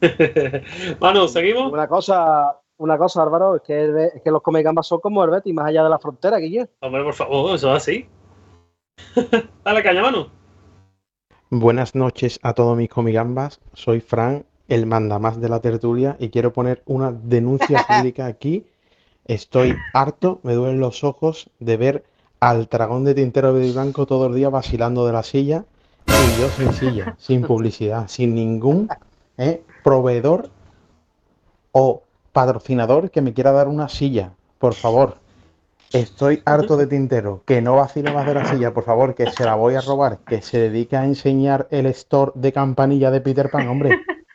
Manu, 1.00 1.28
¿seguimos? 1.28 1.72
Una 1.72 1.88
cosa, 1.88 2.56
una 2.78 2.98
cosa, 2.98 3.24
Álvaro, 3.24 3.58
es 3.58 3.62
que, 3.64 3.80
el 3.80 3.92
Be- 3.94 4.12
es 4.16 4.22
que 4.24 4.32
los 4.32 4.42
comegambas 4.42 4.88
son 4.88 5.00
como 5.00 5.24
el 5.24 5.30
Betis, 5.32 5.54
más 5.54 5.68
allá 5.68 5.84
de 5.84 5.90
la 5.90 6.00
frontera, 6.00 6.38
Guille. 6.38 6.70
Hombre, 6.80 7.04
por 7.04 7.14
favor, 7.14 7.56
eso 7.56 7.76
es 7.76 7.78
así. 7.84 8.10
Dale 9.64 9.84
caña, 9.84 10.02
Manu. 10.02 10.28
Buenas 11.50 11.96
noches 11.96 12.42
a 12.44 12.54
todos 12.54 12.76
mis 12.76 12.90
comigambas. 12.90 13.62
Soy 13.72 14.02
Fran, 14.02 14.46
el 14.68 14.86
mandamás 14.86 15.40
de 15.40 15.48
la 15.48 15.62
tertulia, 15.62 16.18
y 16.20 16.28
quiero 16.28 16.52
poner 16.52 16.84
una 16.86 17.14
denuncia 17.14 17.86
pública 17.88 18.26
aquí. 18.26 18.66
Estoy 19.24 19.74
harto, 19.94 20.42
me 20.44 20.56
duelen 20.56 20.82
los 20.82 21.06
ojos 21.06 21.50
de 21.60 21.78
ver 21.78 22.04
al 22.42 22.66
dragón 22.66 23.06
de 23.06 23.16
tintero 23.16 23.54
de 23.54 23.72
blanco 23.72 24.06
todo 24.06 24.28
el 24.28 24.36
día 24.36 24.50
vacilando 24.50 25.06
de 25.08 25.14
la 25.14 25.24
silla 25.24 25.64
y 26.06 26.42
yo 26.42 26.50
sin 26.50 26.74
silla, 26.74 27.16
sin 27.18 27.44
publicidad, 27.44 28.10
sin 28.10 28.36
ningún 28.36 28.90
eh, 29.38 29.64
proveedor 29.86 30.50
o 31.72 32.04
patrocinador 32.34 33.10
que 33.10 33.22
me 33.22 33.34
quiera 33.34 33.54
dar 33.54 33.70
una 33.70 33.88
silla. 33.88 34.34
Por 34.60 34.74
favor, 34.74 35.20
Estoy 35.94 36.42
harto 36.46 36.76
de 36.76 36.88
tintero, 36.88 37.44
que 37.46 37.62
no 37.62 37.78
vacile 37.78 38.12
más 38.12 38.26
de 38.26 38.34
la 38.34 38.46
silla, 38.46 38.74
por 38.74 38.84
favor, 38.84 39.16
que 39.16 39.32
se 39.32 39.46
la 39.46 39.56
voy 39.56 39.76
a 39.76 39.82
robar, 39.82 40.20
que 40.28 40.42
se 40.42 40.60
dedique 40.60 40.98
a 40.98 41.06
enseñar 41.06 41.68
el 41.72 41.86
store 41.88 42.34
de 42.36 42.52
campanilla 42.52 43.10
de 43.10 43.22
Peter 43.22 43.50
Pan, 43.50 43.68
hombre. 43.68 43.92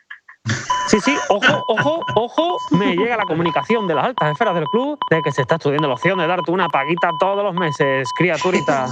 Sí, 0.87 0.99
sí, 0.99 1.15
ojo, 1.29 1.63
ojo, 1.69 2.01
ojo, 2.15 2.57
me 2.71 2.95
llega 2.95 3.15
la 3.15 3.23
comunicación 3.23 3.87
de 3.87 3.95
las 3.95 4.05
altas 4.05 4.33
esferas 4.33 4.53
del 4.53 4.65
club 4.65 4.99
de 5.09 5.21
que 5.23 5.31
se 5.31 5.41
está 5.41 5.55
estudiando 5.55 5.87
la 5.87 5.93
opción 5.93 6.19
de 6.19 6.27
darte 6.27 6.51
una 6.51 6.67
paguita 6.67 7.09
todos 7.19 7.41
los 7.43 7.55
meses, 7.55 8.07
criaturita. 8.17 8.87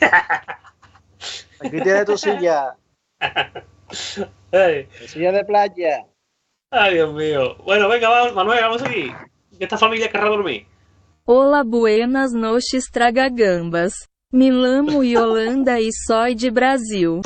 Aquí 1.60 1.80
tienes 1.82 2.04
tu 2.06 2.16
silla. 2.16 2.76
Silla 5.06 5.32
de 5.32 5.44
playa. 5.44 6.06
Ay, 6.70 6.94
Dios 6.94 7.12
mío. 7.12 7.56
Bueno, 7.64 7.88
venga, 7.88 8.08
va, 8.08 8.32
Manuel, 8.32 8.62
vamos 8.62 8.82
aquí. 8.82 9.12
Esta 9.58 9.76
familia 9.76 10.08
querrá 10.10 10.28
dormir. 10.30 10.66
Olá, 11.34 11.64
buenas 11.64 12.34
noites, 12.34 12.90
tragagambas. 12.92 13.94
Me 14.30 14.50
lamo 14.50 15.02
Yolanda 15.02 15.80
e 15.80 15.88
soy 15.90 16.34
de 16.34 16.50
Brasil. 16.50 17.22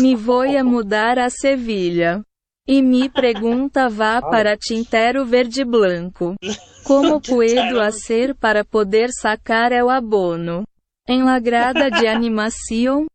Me 0.00 0.16
vou 0.16 0.44
a 0.44 0.64
mudar 0.64 1.18
a 1.18 1.28
Sevilha. 1.28 2.22
E 2.66 2.80
mi 2.80 3.10
pregunta 3.10 3.86
va 3.90 4.22
para 4.22 4.56
Tintero 4.56 5.26
Verde 5.26 5.62
Blanco. 5.62 6.36
Como 6.84 7.20
puedo 7.20 7.82
hacer 7.82 8.34
para 8.34 8.64
poder 8.64 9.10
sacar 9.12 9.72
el 9.72 9.90
abono? 9.90 10.64
Em 11.06 11.22
la 11.22 11.38
grada 11.38 11.90
de 11.90 12.08
animación? 12.08 13.08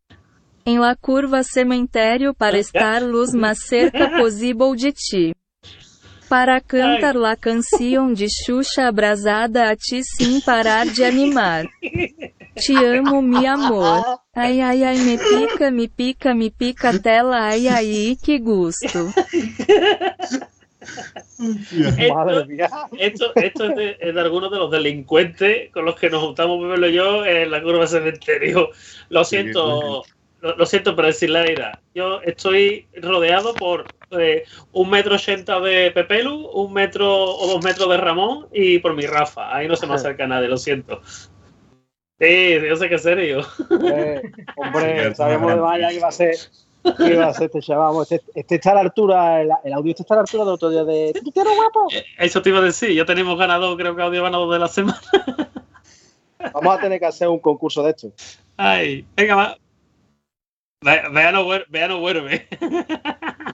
Em 0.64 0.78
la 0.78 0.94
curva 0.94 1.42
cemitério 1.42 2.32
para 2.32 2.56
estar 2.56 3.02
luz 3.02 3.34
mais 3.34 3.66
cerca 3.66 4.16
possível 4.16 4.76
de 4.76 4.92
ti. 4.92 5.34
Para 6.28 6.60
cantar 6.60 7.14
la 7.14 7.36
canção 7.36 8.12
de 8.12 8.26
Xuxa 8.28 8.88
abrasada 8.88 9.70
a 9.70 9.76
ti 9.76 10.02
sem 10.02 10.40
parar 10.40 10.86
de 10.86 11.04
animar. 11.04 11.66
Te 12.54 12.72
amo, 12.98 13.22
mi 13.22 13.46
amor. 13.46 14.02
Ai, 14.34 14.60
ai, 14.60 14.82
ai, 14.82 14.98
me 14.98 15.18
pica, 15.18 15.70
me 15.70 15.88
pica, 15.88 16.34
me 16.34 16.50
pica 16.50 16.90
a 16.90 16.98
tela, 16.98 17.48
ai, 17.48 17.68
ai, 17.68 18.16
que 18.22 18.38
gusto. 18.38 19.12
Esto, 21.98 22.46
esto, 22.98 23.32
esto 23.34 23.64
es, 23.64 23.76
de, 23.76 23.96
es 24.00 24.14
de 24.14 24.20
algunos 24.20 24.50
de 24.50 24.58
los 24.58 24.70
delincuentes 24.70 25.70
con 25.72 25.84
los 25.84 25.96
que 25.96 26.08
nos 26.08 26.22
juntamos 26.22 26.62
Pepelo 26.62 26.88
y 26.88 26.94
yo 26.94 27.24
en 27.26 27.50
la 27.50 27.62
curva 27.62 27.86
cementerio. 27.86 28.70
Lo 29.10 29.24
siento, 29.24 30.04
lo, 30.40 30.56
lo 30.56 30.66
siento, 30.66 30.96
pero 30.96 31.08
decir 31.08 31.30
la 31.30 31.42
verdad. 31.42 31.78
Yo 31.94 32.20
estoy 32.22 32.86
rodeado 32.96 33.54
por 33.54 33.86
eh, 34.12 34.44
un 34.72 34.90
metro 34.90 35.14
ochenta 35.16 35.60
de 35.60 35.90
Pepelu, 35.90 36.48
un 36.48 36.72
metro 36.72 37.12
o 37.12 37.46
dos 37.46 37.64
metros 37.64 37.88
de 37.88 37.96
Ramón 37.96 38.48
y 38.52 38.78
por 38.78 38.94
mi 38.94 39.06
Rafa. 39.06 39.54
Ahí 39.54 39.68
no 39.68 39.76
se 39.76 39.86
me 39.86 39.94
acerca 39.94 40.26
nadie, 40.26 40.48
lo 40.48 40.56
siento. 40.56 41.00
Sí, 42.18 42.54
yo 42.66 42.76
sé 42.76 42.88
que 42.88 42.94
es 42.94 43.02
serio. 43.02 43.40
Eh, 43.92 44.22
hombre, 44.56 45.14
sabemos 45.14 45.54
de 45.54 45.60
vaya 45.60 45.88
que 45.88 45.96
iba 45.96 46.08
a 46.08 46.12
ser. 46.12 46.36
que 46.96 47.08
iba 47.08 47.26
a 47.26 47.34
ser 47.34 47.46
este 47.46 47.60
chaval. 47.60 48.02
Este, 48.02 48.22
este 48.34 48.54
está 48.54 48.70
a 48.70 48.74
la 48.74 48.80
altura, 48.80 49.42
el, 49.42 49.50
el 49.64 49.72
audio 49.72 49.90
este 49.90 50.02
está 50.02 50.14
a 50.14 50.18
la 50.18 50.22
altura 50.22 50.44
del 50.44 50.54
otro 50.54 50.70
día 50.70 50.84
de. 50.84 51.12
¿Tú 51.22 51.30
quieres 51.32 51.54
guapo? 51.56 51.88
Eso 52.18 52.40
te 52.40 52.48
iba 52.48 52.60
a 52.60 52.62
decir, 52.62 52.92
ya 52.92 53.04
tenemos 53.04 53.38
ganador, 53.38 53.76
creo 53.76 53.94
que 53.94 54.02
audio 54.02 54.22
ganador 54.22 54.52
de 54.52 54.58
la 54.58 54.68
semana. 54.68 55.00
Vamos 56.52 56.78
a 56.78 56.80
tener 56.80 57.00
que 57.00 57.06
hacer 57.06 57.28
un 57.28 57.38
concurso 57.38 57.82
de 57.82 57.90
esto. 57.90 58.12
Ay, 58.56 59.04
venga, 59.16 59.58
va. 60.84 60.92
Ve- 60.92 61.02
Vea 61.12 61.32
no 61.32 61.44
vuelve. 61.44 61.66
Vea 61.68 61.88
no 61.88 62.00
vuelve. 62.00 62.48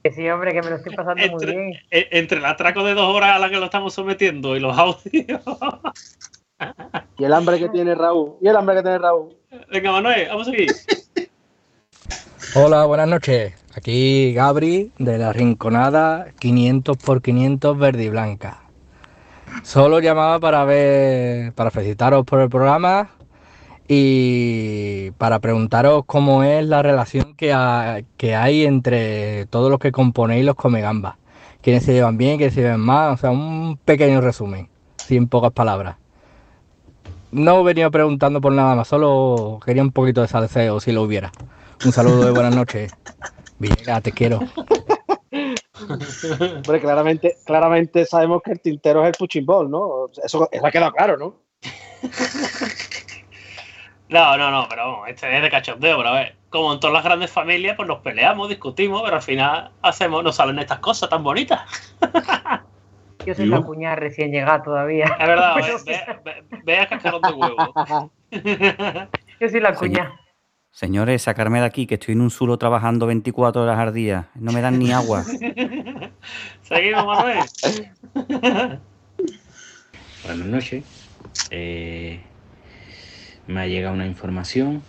Que 0.03 0.11
sí, 0.13 0.29
hombre, 0.29 0.53
que 0.53 0.63
me 0.63 0.71
lo 0.71 0.77
estoy 0.77 0.95
pasando 0.95 1.27
muy 1.31 1.47
bien. 1.47 1.73
E- 1.91 2.09
Entre 2.13 2.39
el 2.39 2.45
atraco 2.45 2.85
de 2.85 2.95
dos 2.95 3.15
horas 3.15 3.37
a 3.37 3.39
la 3.39 3.49
que 3.51 3.57
lo 3.59 3.67
estamos 3.67 3.95
sometiendo 3.95 4.57
y 4.57 4.61
los 4.61 4.77
audios. 4.77 5.03
Y 7.19 7.25
el 7.25 7.33
hambre 7.33 7.59
que 7.59 7.69
tiene 7.71 7.93
Raúl. 7.97 8.35
Y 8.41 8.47
el 8.47 8.55
hambre 8.57 8.77
que 8.77 8.83
tiene 8.83 8.99
Raúl. 8.99 9.37
Venga, 9.69 9.91
Manuel, 9.91 10.29
vamos 10.29 10.47
a 10.47 10.51
seguir. 10.53 10.71
Hola, 12.55 12.85
buenas 12.85 13.09
noches. 13.09 13.55
Aquí 13.75 14.33
Gabri 14.33 14.93
de 14.99 15.19
la 15.19 15.33
Rinconada 15.33 16.27
500 16.39 16.97
por 16.99 17.21
500 17.21 17.77
verde 17.79 18.05
y 18.05 18.09
blanca. 18.11 18.63
Solo 19.65 19.99
llamaba 19.99 20.39
para 20.39 20.65
ver, 20.65 21.53
para 21.55 21.73
felicitaros 21.73 22.25
por 22.25 22.41
el 22.41 22.49
programa 22.49 23.11
y 23.95 25.11
para 25.19 25.39
preguntaros 25.39 26.05
cómo 26.07 26.43
es 26.43 26.65
la 26.65 26.81
relación 26.81 27.35
que, 27.35 27.55
que 28.17 28.35
hay 28.35 28.65
entre 28.65 29.45
todos 29.47 29.71
los 29.71 29.79
que 29.79 29.93
componéis 29.93 30.47
los 30.47 30.55
Comegambas. 30.55 31.17
Quiénes 31.61 31.85
se 31.85 31.93
llevan 31.93 32.17
bien, 32.17 32.39
quiénes 32.39 32.55
se 32.55 32.63
llevan 32.63 32.81
mal, 32.81 33.13
o 33.13 33.17
sea, 33.19 33.31
un 33.31 33.79
pequeño 33.85 34.23
resumen, 34.23 34.71
sin 34.97 35.29
pocas 35.29 35.53
palabras. 35.53 35.97
No 37.33 37.61
he 37.61 37.65
venido 37.65 37.91
preguntando 37.91 38.41
por 38.41 38.55
nada 38.55 38.75
más, 38.75 38.89
solo 38.89 39.61
quería 39.63 39.83
un 39.83 39.93
poquito 39.93 40.23
de 40.23 40.29
salseo 40.29 40.81
si 40.81 40.91
lo 40.93 41.03
hubiera. 41.03 41.31
Un 41.85 41.93
saludo 41.93 42.25
de 42.25 42.31
buenas 42.31 42.57
noches. 42.57 42.95
Villegas, 43.59 44.03
te 44.03 44.13
quiero. 44.13 44.41
Hombre, 46.57 46.81
claramente, 46.81 47.37
claramente 47.45 48.07
sabemos 48.07 48.41
que 48.43 48.53
el 48.53 48.61
tintero 48.61 49.03
es 49.03 49.09
el 49.09 49.15
punching 49.19 49.45
ball, 49.45 49.71
¿no? 49.71 50.09
Eso, 50.25 50.49
eso 50.51 50.67
ha 50.67 50.71
quedado 50.71 50.93
claro, 50.93 51.19
¿no? 51.19 51.43
No, 54.13 54.37
no, 54.37 54.51
no, 54.51 54.67
pero 54.69 54.93
vamos, 54.93 55.09
este 55.09 55.35
es 55.35 55.43
de 55.43 55.51
cachondeo, 55.51 55.97
pero 55.97 56.09
a 56.11 56.13
ver, 56.13 56.37
como 56.51 56.75
en 56.75 56.81
todas 56.81 56.93
las 56.93 57.03
grandes 57.03 57.31
familias, 57.31 57.77
pues 57.77 57.89
nos 57.89 58.01
peleamos, 58.01 58.51
discutimos, 58.51 59.01
pero 59.03 59.17
al 59.17 59.23
final 59.23 59.71
hacemos, 59.81 60.23
nos 60.23 60.37
salen 60.37 60.59
estas 60.59 60.81
cosas 60.81 61.09
tan 61.09 61.25
bonitas. 61.25 61.63
Yo 63.27 63.35
soy 63.35 63.47
la 63.47 63.63
cuñada 63.63 63.97
recién 63.97 64.31
llegada 64.31 64.63
todavía. 64.63 65.07
Es 65.19 65.27
verdad, 65.27 65.55
ve, 65.87 66.03
ve, 66.25 66.45
ve, 66.51 66.61
ve 66.63 66.79
a 66.79 66.89
cascarón 66.89 67.23
de 67.23 67.33
huevo. 67.33 68.13
Yo 69.41 69.49
soy 69.49 69.61
la 69.61 69.75
cuñada. 69.75 70.13
Señores, 70.71 71.23
sacarme 71.23 71.61
de 71.61 71.67
aquí, 71.67 71.87
que 71.87 71.95
estoy 71.95 72.13
en 72.13 72.21
un 72.21 72.31
suelo 72.31 72.59
trabajando 72.59 73.07
24 73.07 73.63
horas 73.63 73.79
al 73.79 73.95
día. 73.95 74.29
No 74.35 74.53
me 74.53 74.61
dan 74.61 74.79
ni 74.79 74.93
agua. 74.93 75.23
Seguimos, 76.63 77.07
Manuel. 77.07 77.39
Buenas 80.25 80.47
noches. 80.47 80.85
Eh, 81.51 82.21
me 83.47 83.61
ha 83.61 83.67
llegado 83.67 83.95
una 83.95 84.07
información 84.07 84.83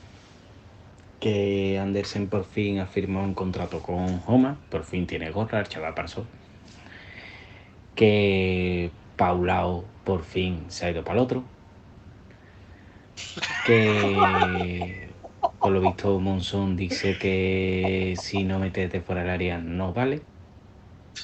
que 1.23 1.79
Andersen 1.79 2.27
por 2.27 2.43
fin 2.43 2.79
ha 2.79 2.85
firmado 2.85 3.25
un 3.25 3.33
contrato 3.33 3.81
con 3.81 4.21
Homa. 4.27 4.57
Por 4.69 4.83
fin 4.83 5.07
tiene 5.07 5.31
gorra, 5.31 5.61
el 5.61 5.69
chaval 5.69 5.93
pasó. 5.93 6.25
Que 7.95 8.91
Paulao 9.15 9.85
por 10.03 10.23
fin 10.23 10.65
se 10.67 10.85
ha 10.85 10.91
ido 10.91 11.03
para 11.03 11.19
el 11.19 11.23
otro. 11.23 11.43
Que 13.65 15.07
por 15.59 15.71
lo 15.71 15.79
visto 15.79 16.19
Monzón 16.19 16.75
dice 16.75 17.17
que 17.17 18.15
si 18.21 18.43
no 18.43 18.59
metes 18.59 18.91
de 18.91 18.99
fuera 18.99 19.21
del 19.21 19.29
área 19.29 19.57
no 19.59 19.93
vale. 19.93 20.21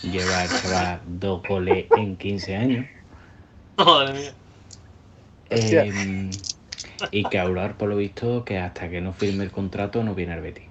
Lleva 0.01 0.43
el 0.45 0.49
chaval 0.49 1.01
dos 1.07 1.43
goles 1.43 1.87
en 1.97 2.15
15 2.15 2.55
años. 2.55 2.85
Madre 3.77 4.13
mía. 4.13 4.33
Eh, 5.49 6.29
y 7.11 7.23
que 7.25 7.39
Aurar, 7.39 7.75
por 7.75 7.89
lo 7.89 7.95
visto, 7.97 8.43
que 8.45 8.57
hasta 8.57 8.89
que 8.89 9.01
no 9.01 9.13
firme 9.13 9.43
el 9.43 9.51
contrato 9.51 10.03
no 10.03 10.13
viene 10.15 10.33
al 10.33 10.41
Betis. 10.41 10.65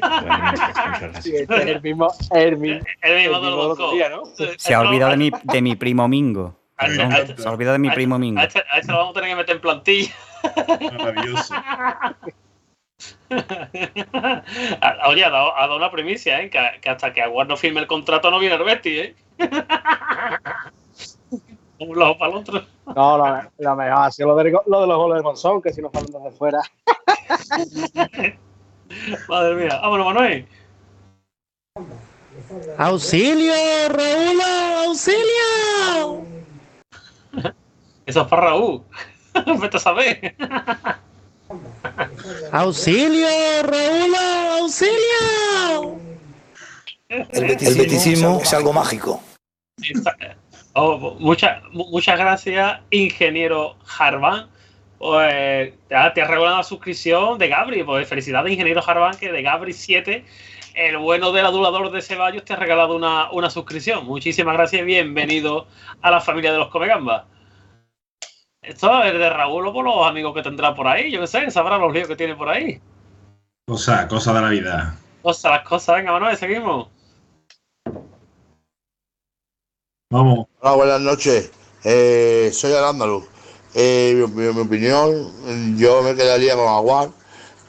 Gracias. 0.00 0.76
Sí, 1.24 1.36
este 1.36 1.54
es 1.56 1.66
el 1.66 1.82
mismo, 1.82 2.08
el 2.32 2.56
mismo, 2.56 2.84
El 3.02 3.28
mismo. 3.30 3.76
Se 4.58 4.74
ha 4.74 4.80
olvidado 4.80 5.10
de 5.12 5.16
mi, 5.18 5.30
de 5.42 5.62
mi 5.62 5.76
primo 5.76 6.08
Mingo. 6.08 6.58
A 6.78 6.86
Perdón, 6.86 7.12
a 7.12 7.18
este- 7.18 7.38
se 7.38 7.48
ha 7.48 7.50
olvidado 7.52 7.72
de 7.74 7.78
mi 7.78 7.88
a 7.88 7.90
este- 7.90 7.96
primo 7.96 8.18
Mingo. 8.18 8.40
A 8.40 8.44
este, 8.44 8.58
a 8.70 8.78
este 8.78 8.92
lo 8.92 8.98
vamos 8.98 9.10
a 9.16 9.20
tener 9.20 9.30
que 9.30 9.36
meter 9.36 9.56
en 9.56 9.62
plantilla. 9.62 10.12
Maravilloso. 10.98 11.54
Ah, 14.80 15.08
Oye, 15.08 15.24
ha 15.24 15.30
dado, 15.30 15.54
ha 15.56 15.62
dado 15.62 15.76
una 15.76 15.90
primicia, 15.90 16.40
¿eh? 16.40 16.48
Que, 16.48 16.60
que 16.80 16.88
hasta 16.88 17.12
que 17.12 17.20
Aguar 17.20 17.46
no 17.46 17.56
firme 17.56 17.80
el 17.80 17.86
contrato 17.86 18.30
no 18.30 18.38
viene 18.38 18.54
el 18.54 18.62
Betis, 18.64 18.98
¿eh? 19.00 19.14
Un 21.78 21.98
lado 21.98 22.16
para 22.18 22.32
el 22.32 22.38
otro. 22.38 22.62
No, 22.94 23.18
lo, 23.18 23.42
lo 23.58 23.76
mejor 23.76 23.92
ha 23.92 24.10
sido 24.10 24.28
lo 24.28 24.36
de, 24.36 24.50
lo 24.66 24.80
de 24.80 24.86
los 24.86 24.96
goles 24.96 25.18
de 25.18 25.22
Monzón, 25.22 25.60
que 25.60 25.72
si 25.72 25.82
nos 25.82 25.92
faltan 25.92 26.22
desde 26.22 26.36
fuera. 26.36 26.60
Madre 29.28 29.54
mía. 29.54 29.78
Vámonos, 29.82 30.06
Manuel. 30.06 30.48
¡Auxilio, 32.78 33.52
Raúl! 33.88 34.40
¡Auxilio! 34.86 36.24
Eso 38.06 38.20
es 38.22 38.28
para 38.28 38.42
Raúl. 38.42 38.82
Vete 39.60 39.76
a 39.76 39.80
saber. 39.80 40.36
¡Auxilio, 42.52 43.28
Raúl! 43.64 44.14
¡Auxilio! 44.60 45.98
El 47.08 47.44
beticismo 47.76 48.40
es 48.42 48.54
algo 48.54 48.72
mágico. 48.72 49.22
Oh, 50.78 51.16
muchas, 51.18 51.62
mu- 51.72 51.88
muchas 51.90 52.18
gracias, 52.18 52.80
ingeniero 52.90 53.76
Jarván. 53.84 54.48
Pues, 54.98 55.72
ya 55.88 56.12
te 56.12 56.20
has 56.20 56.28
regalado 56.28 56.58
la 56.58 56.62
suscripción 56.64 57.38
de 57.38 57.48
Gabri. 57.48 57.82
Pues 57.82 58.06
felicidades, 58.06 58.52
ingeniero 58.52 58.82
Jarván, 58.82 59.16
que 59.16 59.32
de 59.32 59.40
Gabri 59.40 59.72
7, 59.72 60.22
el 60.74 60.98
bueno 60.98 61.32
del 61.32 61.46
adulador 61.46 61.90
de 61.90 62.02
Ceballos, 62.02 62.44
te 62.44 62.52
ha 62.52 62.56
regalado 62.56 62.94
una, 62.94 63.30
una 63.30 63.48
suscripción. 63.48 64.04
Muchísimas 64.04 64.52
gracias 64.54 64.82
y 64.82 64.84
bienvenido 64.84 65.66
a 66.02 66.10
la 66.10 66.20
familia 66.20 66.52
de 66.52 66.58
los 66.58 66.68
Comegambas. 66.68 67.24
Esto 68.62 69.02
es 69.02 69.14
de 69.14 69.30
Raúl 69.30 69.66
o 69.68 69.72
por 69.72 69.84
los 69.86 70.06
amigos 70.06 70.34
que 70.34 70.42
tendrá 70.42 70.74
por 70.74 70.88
ahí. 70.88 71.10
Yo 71.10 71.22
qué 71.22 71.26
sé, 71.26 71.50
sabrá 71.50 71.78
los 71.78 71.90
líos 71.90 72.08
que 72.08 72.16
tiene 72.16 72.34
por 72.34 72.50
ahí. 72.50 72.78
Cosa, 73.66 74.06
cosa 74.08 74.34
de 74.34 74.40
la 74.42 74.48
vida. 74.50 74.94
Cosas, 75.22 75.52
las 75.52 75.62
cosas. 75.62 75.96
Venga, 75.96 76.12
Manuel, 76.12 76.36
seguimos. 76.36 76.88
Vamos. 80.08 80.46
Hola, 80.60 80.76
buenas 80.76 81.00
noches. 81.00 81.50
Eh, 81.82 82.50
soy 82.52 82.72
andaluz. 82.74 83.24
Eh, 83.74 84.24
mi, 84.32 84.46
opinión, 84.46 85.76
yo 85.76 86.00
me 86.02 86.14
quedaría 86.14 86.54
con 86.54 86.68
Aguar. 86.68 87.10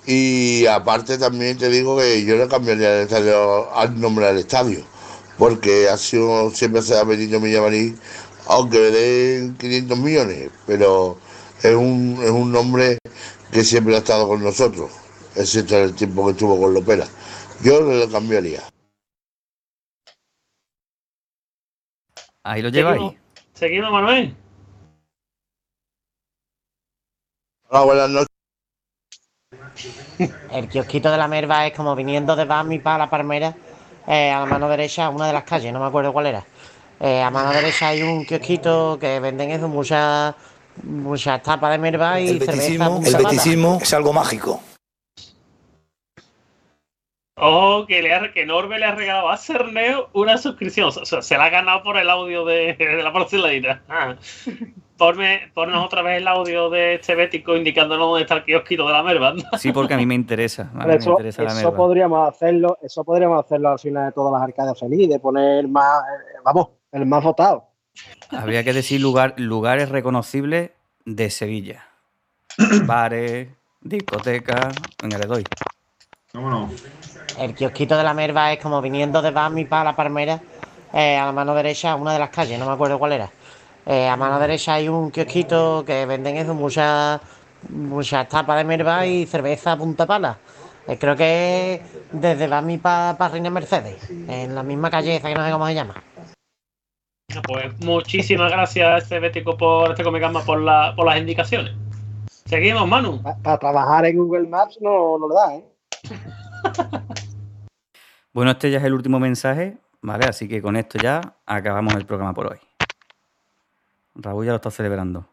Y 0.05 0.67
aparte 0.67 1.17
también 1.17 1.57
te 1.57 1.67
digo 1.69 1.97
que 1.97 2.23
yo 2.25 2.35
le 2.37 2.47
cambiaría 2.47 3.01
el 3.01 3.33
al 3.73 3.99
nombre 3.99 4.27
del 4.27 4.37
estadio. 4.37 4.85
Porque 5.39 5.89
ha 5.89 5.97
sido, 5.97 6.51
siempre 6.51 6.83
se 6.83 6.95
ha 6.95 7.03
Benito 7.03 7.39
Millamarí, 7.39 7.95
aunque 8.45 8.77
le 8.77 8.91
den 8.91 9.57
500 9.57 9.97
millones. 9.97 10.51
Pero 10.67 11.17
es 11.63 11.73
un, 11.73 12.19
es 12.23 12.29
un 12.29 12.51
nombre 12.51 12.99
que 13.51 13.63
siempre 13.63 13.95
ha 13.95 13.99
estado 13.99 14.27
con 14.27 14.43
nosotros, 14.43 14.91
excepto 15.35 15.77
el 15.77 15.95
tiempo 15.95 16.25
que 16.25 16.33
estuvo 16.33 16.59
con 16.61 16.73
Lopera. 16.73 17.07
Yo 17.63 17.81
le 17.81 18.07
cambiaría. 18.09 18.61
Ahí 22.47 22.61
lo 22.61 22.69
lleváis. 22.69 23.01
Seguimos, 23.01 23.15
seguimos 23.53 23.91
Manuel. 23.91 24.35
Hola, 27.67 27.81
buenas 27.83 28.09
noches. 28.09 28.27
El 30.51 30.69
kiosquito 30.69 31.11
de 31.11 31.17
la 31.17 31.27
Merva 31.27 31.67
es 31.67 31.73
como 31.73 31.93
viniendo 31.93 32.37
de 32.37 32.45
Bami 32.45 32.79
para 32.79 32.99
la 32.99 33.09
Palmera, 33.09 33.53
eh, 34.07 34.31
a 34.31 34.39
la 34.39 34.45
mano 34.45 34.69
derecha, 34.69 35.09
una 35.09 35.27
de 35.27 35.33
las 35.33 35.43
calles, 35.43 35.73
no 35.73 35.79
me 35.81 35.87
acuerdo 35.87 36.13
cuál 36.13 36.27
era. 36.27 36.45
Eh, 37.01 37.21
a 37.21 37.29
mano 37.29 37.51
derecha 37.51 37.89
hay 37.89 38.01
un 38.01 38.25
kiosquito 38.25 38.97
que 38.97 39.19
venden 39.19 39.51
eso, 39.51 39.67
muchas 39.67 40.33
muchas 40.83 41.43
tapas 41.43 41.71
de 41.71 41.77
Merva 41.79 42.21
y 42.21 42.29
El 42.29 42.39
cerveza. 42.39 42.51
beticismo, 42.53 43.01
el 43.03 43.15
beticismo 43.17 43.79
es 43.81 43.93
algo 43.93 44.13
mágico. 44.13 44.61
Ojo, 47.39 47.85
que, 47.85 48.01
le 48.01 48.13
ha- 48.13 48.31
que 48.33 48.45
Norbe 48.45 48.79
le 48.79 48.85
ha 48.85 48.95
regalado 48.95 49.29
a 49.29 49.37
Cerneo 49.37 50.09
una 50.13 50.37
suscripción. 50.37 50.87
O 50.87 50.91
sea, 51.05 51.21
se 51.21 51.37
la 51.37 51.45
ha 51.45 51.49
ganado 51.49 51.83
por 51.83 51.97
el 51.97 52.09
audio 52.09 52.43
de, 52.45 52.73
de 52.73 53.03
la 53.03 53.13
porcelana. 53.13 53.83
Ah. 53.87 54.15
Ponme, 54.97 55.51
ponnos 55.53 55.85
otra 55.85 56.01
vez 56.01 56.17
el 56.17 56.27
audio 56.27 56.71
de 56.71 56.95
este 56.95 57.13
bético 57.13 57.55
indicándonos 57.55 58.07
dónde 58.07 58.23
está 58.23 58.33
el 58.33 58.43
kiosquito 58.43 58.87
de 58.87 58.93
la 58.93 59.03
merva. 59.03 59.35
Sí, 59.59 59.71
porque 59.71 59.93
a 59.93 59.97
mí 59.97 60.07
me 60.07 60.15
interesa. 60.15 60.71
A 60.73 60.79
mí 60.79 60.85
me 60.87 60.95
Eso, 60.95 61.11
interesa 61.11 61.43
la 61.43 61.49
eso 61.51 61.57
merda. 61.65 61.77
podríamos 61.77 62.27
hacerlo, 62.29 62.77
eso 62.81 63.03
podríamos 63.03 63.45
hacerlo 63.45 63.69
al 63.69 63.77
final 63.79 64.07
de 64.07 64.11
todas 64.13 64.33
las 64.33 64.41
arcades 64.41 64.79
feliz, 64.79 65.07
de 65.07 65.19
poner 65.19 65.67
más, 65.67 66.01
eh, 66.01 66.39
vamos, 66.43 66.69
el 66.91 67.05
más 67.05 67.23
votado. 67.23 67.65
Habría 68.31 68.63
que 68.63 68.73
decir 68.73 68.99
lugar, 68.99 69.35
lugares 69.37 69.89
reconocibles 69.89 70.71
de 71.05 71.29
Sevilla. 71.29 71.87
bares, 72.87 73.49
discotecas. 73.81 74.73
Venga, 75.03 75.19
le 75.19 75.25
doy. 75.27 75.43
Vámonos. 76.33 76.71
El 77.37 77.53
kiosquito 77.53 77.97
de 77.97 78.03
la 78.03 78.13
Merva 78.13 78.51
es 78.51 78.59
como 78.59 78.81
viniendo 78.81 79.21
de 79.21 79.31
Bami 79.31 79.65
para 79.65 79.85
la 79.85 79.95
Palmera, 79.95 80.39
eh, 80.93 81.17
a 81.17 81.25
la 81.25 81.31
mano 81.31 81.53
derecha, 81.53 81.95
una 81.95 82.13
de 82.13 82.19
las 82.19 82.29
calles, 82.29 82.57
no 82.57 82.65
me 82.65 82.73
acuerdo 82.73 82.97
cuál 82.97 83.13
era. 83.13 83.29
Eh, 83.85 84.07
a 84.07 84.15
mano 84.15 84.39
derecha 84.39 84.73
hay 84.73 84.89
un 84.89 85.11
kiosquito 85.11 85.83
que 85.85 86.05
venden 86.05 86.37
eso, 86.37 86.53
muchas 86.53 87.21
muchas 87.69 88.27
tapas 88.27 88.57
de 88.57 88.63
Merva 88.63 89.05
y 89.05 89.25
cerveza 89.25 89.73
a 89.73 89.77
punta 89.77 90.05
pala. 90.05 90.37
Eh, 90.87 90.97
creo 90.97 91.15
que 91.15 91.73
es 91.73 91.81
desde 92.11 92.47
Bami 92.47 92.77
para 92.77 93.29
Reina 93.29 93.49
Mercedes, 93.49 94.09
en 94.09 94.55
la 94.55 94.63
misma 94.63 94.89
calle 94.89 95.15
esa 95.17 95.27
que 95.27 95.35
no 95.35 95.45
sé 95.45 95.51
cómo 95.51 95.67
se 95.67 95.75
llama. 95.75 96.03
Pues 97.45 97.77
muchísimas 97.81 98.51
gracias 98.51 98.87
a 98.87 98.97
este 98.97 99.19
Bético 99.19 99.57
por 99.57 99.91
este 99.91 100.03
por, 100.03 100.61
la, 100.61 100.93
por 100.95 101.05
las 101.05 101.17
indicaciones. 101.17 101.73
Seguimos, 102.45 102.87
Manu. 102.87 103.21
Para 103.43 103.57
trabajar 103.57 104.05
en 104.05 104.17
Google 104.17 104.47
Maps 104.47 104.79
no, 104.81 105.17
no 105.17 105.27
le 105.27 105.35
da, 105.35 105.55
¿eh? 105.55 105.63
Bueno, 108.37 108.51
este 108.51 108.69
ya 108.69 108.77
es 108.77 108.83
el 108.83 108.93
último 108.93 109.19
mensaje, 109.19 109.79
¿vale? 109.99 110.27
Así 110.27 110.47
que 110.47 110.61
con 110.61 110.75
esto 110.75 110.99
ya 110.99 111.37
acabamos 111.47 111.95
el 111.95 112.05
programa 112.05 112.35
por 112.35 112.51
hoy. 112.51 112.59
Raúl 114.13 114.45
ya 114.45 114.51
lo 114.51 114.57
está 114.57 114.69
celebrando. 114.69 115.27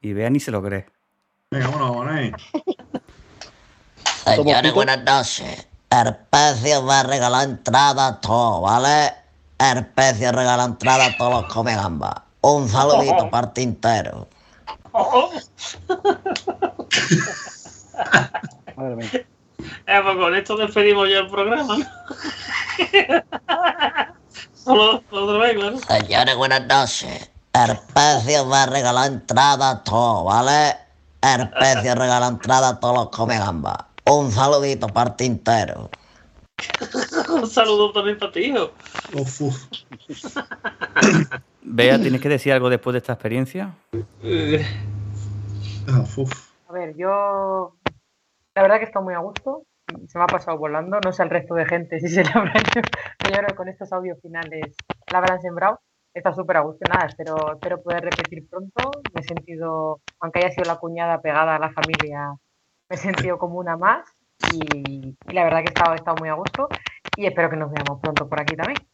Y 0.00 0.12
vea 0.12 0.28
ni 0.28 0.40
se 0.40 0.50
lo 0.50 0.60
cree. 0.60 0.86
Venga, 1.52 1.68
vámonos, 1.68 1.96
vámonos. 1.96 2.50
Señores, 4.24 4.74
buenas 4.74 5.04
noches. 5.04 5.68
Herpecio 5.88 6.84
va 6.84 6.98
a 6.98 7.02
regalar 7.04 7.48
entrada 7.48 8.08
a 8.08 8.20
todo, 8.20 8.62
¿vale? 8.62 9.12
Herpecio 9.56 10.32
regala 10.32 10.64
entrada 10.64 11.06
a 11.06 11.16
todos 11.16 11.42
los 11.42 11.54
come 11.54 11.76
gambas. 11.76 12.22
Un 12.40 12.68
saludito 12.68 13.30
para 13.30 13.46
el 13.46 13.52
tintero. 13.52 14.26
Eh, 19.90 20.00
pues 20.02 20.16
con 20.16 20.34
esto 20.34 20.54
despedimos 20.58 21.08
ya 21.08 21.20
el 21.20 21.28
programa. 21.28 21.64
Solo 24.52 25.02
otra 25.10 25.38
vez, 25.38 25.54
claro. 25.54 25.78
Señores, 25.78 26.36
buenas 26.36 26.66
noches. 26.66 27.30
Herpecio 27.54 28.46
va 28.50 28.64
a 28.64 28.66
regalar 28.66 29.10
entrada 29.10 29.70
a 29.70 29.82
todo, 29.82 30.24
¿vale? 30.24 30.76
Herpecio 31.22 31.94
regala 31.94 32.26
entrada 32.26 32.68
a 32.68 32.78
todos 32.78 32.96
los 32.96 33.08
come 33.08 33.38
gambas. 33.38 33.78
Un 34.04 34.30
saludito 34.30 34.88
para 34.88 35.08
el 35.08 35.16
tintero. 35.16 35.88
Un 37.30 37.48
saludo 37.48 37.90
también 37.92 38.18
para 38.18 38.32
ti, 38.32 38.40
hijo. 38.40 38.72
Uf, 39.14 39.40
uf. 39.40 39.56
Bea, 41.62 41.98
¿tienes 41.98 42.20
que 42.20 42.28
decir 42.28 42.52
algo 42.52 42.68
después 42.68 42.92
de 42.92 42.98
esta 42.98 43.14
experiencia? 43.14 43.74
Ah, 45.88 46.04
uf. 46.14 46.50
A 46.68 46.72
ver, 46.74 46.94
yo 46.94 47.74
la 48.54 48.62
verdad 48.62 48.78
que 48.80 48.84
estoy 48.84 49.02
muy 49.02 49.14
a 49.14 49.20
gusto. 49.20 49.64
Se 50.08 50.18
me 50.18 50.24
ha 50.24 50.26
pasado 50.26 50.58
volando. 50.58 50.98
No 51.04 51.12
sé 51.12 51.22
el 51.22 51.30
resto 51.30 51.54
de 51.54 51.66
gente 51.66 52.00
si 52.00 52.08
se 52.08 52.24
le 52.24 52.30
habrá 52.34 52.52
hecho. 52.58 52.80
Pero 53.18 53.54
con 53.56 53.68
estos 53.68 53.92
audios 53.92 54.20
finales 54.20 54.74
la 55.12 55.18
habrán 55.18 55.40
sembrado. 55.40 55.80
Está 56.14 56.32
súper 56.32 56.58
a 56.58 56.60
gusto. 56.60 56.84
Nada, 56.92 57.06
espero, 57.06 57.54
espero 57.54 57.82
poder 57.82 58.04
repetir 58.04 58.48
pronto. 58.48 58.90
Me 59.14 59.20
he 59.20 59.24
sentido, 59.24 60.00
aunque 60.20 60.40
haya 60.40 60.50
sido 60.50 60.64
la 60.64 60.76
cuñada 60.76 61.20
pegada 61.20 61.56
a 61.56 61.58
la 61.58 61.70
familia, 61.70 62.32
me 62.88 62.96
he 62.96 62.98
sentido 62.98 63.38
como 63.38 63.58
una 63.58 63.76
más. 63.76 64.08
Y, 64.52 65.16
y 65.28 65.32
la 65.32 65.44
verdad 65.44 65.58
que 65.58 65.66
he 65.66 65.74
estado, 65.74 65.92
he 65.92 65.96
estado 65.96 66.16
muy 66.18 66.28
a 66.28 66.34
gusto. 66.34 66.68
Y 67.16 67.26
espero 67.26 67.50
que 67.50 67.56
nos 67.56 67.70
veamos 67.70 68.00
pronto 68.00 68.28
por 68.28 68.40
aquí 68.40 68.56
también. 68.56 68.87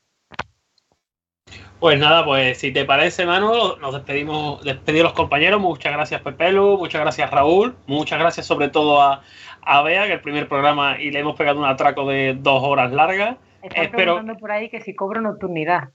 Pues 1.81 1.99
nada, 1.99 2.25
pues 2.25 2.59
si 2.59 2.73
te 2.73 2.85
parece, 2.85 3.27
Manu, 3.27 3.77
nos 3.81 3.93
despedimos, 3.93 4.63
despedir 4.65 5.01
a 5.03 5.05
los 5.05 5.13
compañeros. 5.13 5.61
Muchas 5.61 5.93
gracias, 5.93 6.23
Pepelu, 6.23 6.79
muchas 6.79 7.01
gracias, 7.01 7.31
Raúl, 7.31 7.75
muchas 7.87 8.19
gracias 8.19 8.47
sobre 8.47 8.69
todo 8.69 9.03
a, 9.03 9.23
a 9.63 9.83
Bea, 9.83 10.07
que 10.07 10.15
el 10.15 10.21
primer 10.21 10.49
programa 10.49 10.99
y 10.99 11.11
le 11.11 11.21
hemos 11.21 11.37
pegado 11.37 11.59
un 11.59 11.67
atraco 11.67 12.09
de 12.09 12.37
dos 12.39 12.63
horas 12.63 12.93
largas. 12.93 13.37
Están 13.63 13.85
Espero. 13.85 14.15
preguntando 14.15 14.39
por 14.39 14.53
ahí 14.53 14.69
que 14.69 14.81
si 14.81 14.95
cobro 14.95 15.21
nocturnidad. 15.21 15.91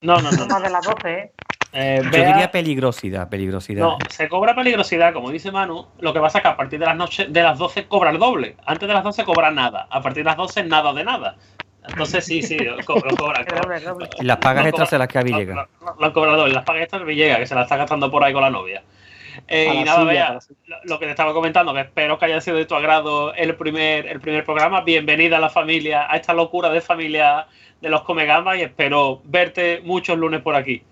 No, 0.00 0.20
no, 0.20 0.30
no. 0.30 0.46
Más 0.46 0.62
de 0.62 0.70
las 0.70 0.84
12, 0.84 1.12
¿eh? 1.12 1.32
Eh, 1.76 2.00
Yo 2.04 2.10
diría 2.10 2.52
peligrosidad, 2.52 3.28
peligrosidad. 3.28 3.82
No, 3.82 3.98
se 4.08 4.28
cobra 4.28 4.54
peligrosidad, 4.54 5.12
como 5.12 5.30
dice 5.30 5.50
Manu. 5.50 5.86
Lo 5.98 6.12
que 6.12 6.20
pasa 6.20 6.38
es 6.38 6.42
que 6.42 6.48
a 6.48 6.56
partir 6.56 6.78
de 6.78 6.86
las 6.86 6.96
noches, 6.96 7.32
de 7.32 7.42
las 7.42 7.58
12 7.58 7.88
cobra 7.88 8.10
el 8.10 8.18
doble. 8.20 8.56
Antes 8.64 8.86
de 8.86 8.94
las 8.94 9.02
12 9.02 9.24
cobra 9.24 9.50
nada. 9.50 9.88
A 9.90 10.00
partir 10.00 10.22
de 10.22 10.30
las 10.30 10.36
12 10.36 10.62
nada 10.64 10.92
de 10.92 11.02
nada. 11.02 11.36
Entonces 11.86 12.24
sí, 12.24 12.42
sí, 12.42 12.56
lo 12.58 12.76
cobra, 12.84 13.10
lo 13.10 13.16
cobra. 13.16 13.44
las 14.20 14.36
pagas 14.38 14.70
cobra- 14.70 14.86
se 14.86 14.98
las 14.98 15.08
que 15.08 15.18
a 15.18 15.22
Villegas. 15.22 15.68
Lo, 15.80 15.96
lo 15.98 16.12
cobra 16.12 16.32
doble. 16.32 16.54
Las 16.54 16.64
pagas 16.64 16.82
extras 16.82 17.02
de 17.02 17.06
Villegas, 17.06 17.38
que 17.38 17.46
se 17.46 17.54
las 17.54 17.64
está 17.64 17.76
gastando 17.76 18.10
por 18.10 18.24
ahí 18.24 18.32
con 18.32 18.42
la 18.42 18.50
novia. 18.50 18.82
Eh, 19.48 19.68
y 19.74 19.84
nada, 19.84 20.00
silla, 20.00 20.12
Bea, 20.12 20.28
a 20.28 20.32
la 20.68 20.80
lo, 20.84 20.98
que 20.98 21.06
te 21.06 21.10
estaba 21.10 21.32
comentando, 21.34 21.74
que 21.74 21.80
espero 21.80 22.18
que 22.18 22.24
haya 22.26 22.40
sido 22.40 22.56
de 22.56 22.66
tu 22.66 22.74
agrado 22.74 23.34
el 23.34 23.54
primer, 23.56 24.06
el 24.06 24.20
primer 24.20 24.44
programa. 24.44 24.80
Bienvenida 24.82 25.36
a 25.36 25.40
la 25.40 25.50
familia, 25.50 26.06
a 26.10 26.16
esta 26.16 26.32
locura 26.32 26.70
de 26.70 26.80
familia 26.80 27.46
de 27.80 27.88
los 27.90 28.02
Comegambas 28.02 28.58
y 28.58 28.62
espero 28.62 29.20
verte 29.24 29.80
muchos 29.84 30.16
lunes 30.16 30.40
por 30.40 30.54
aquí. 30.54 30.82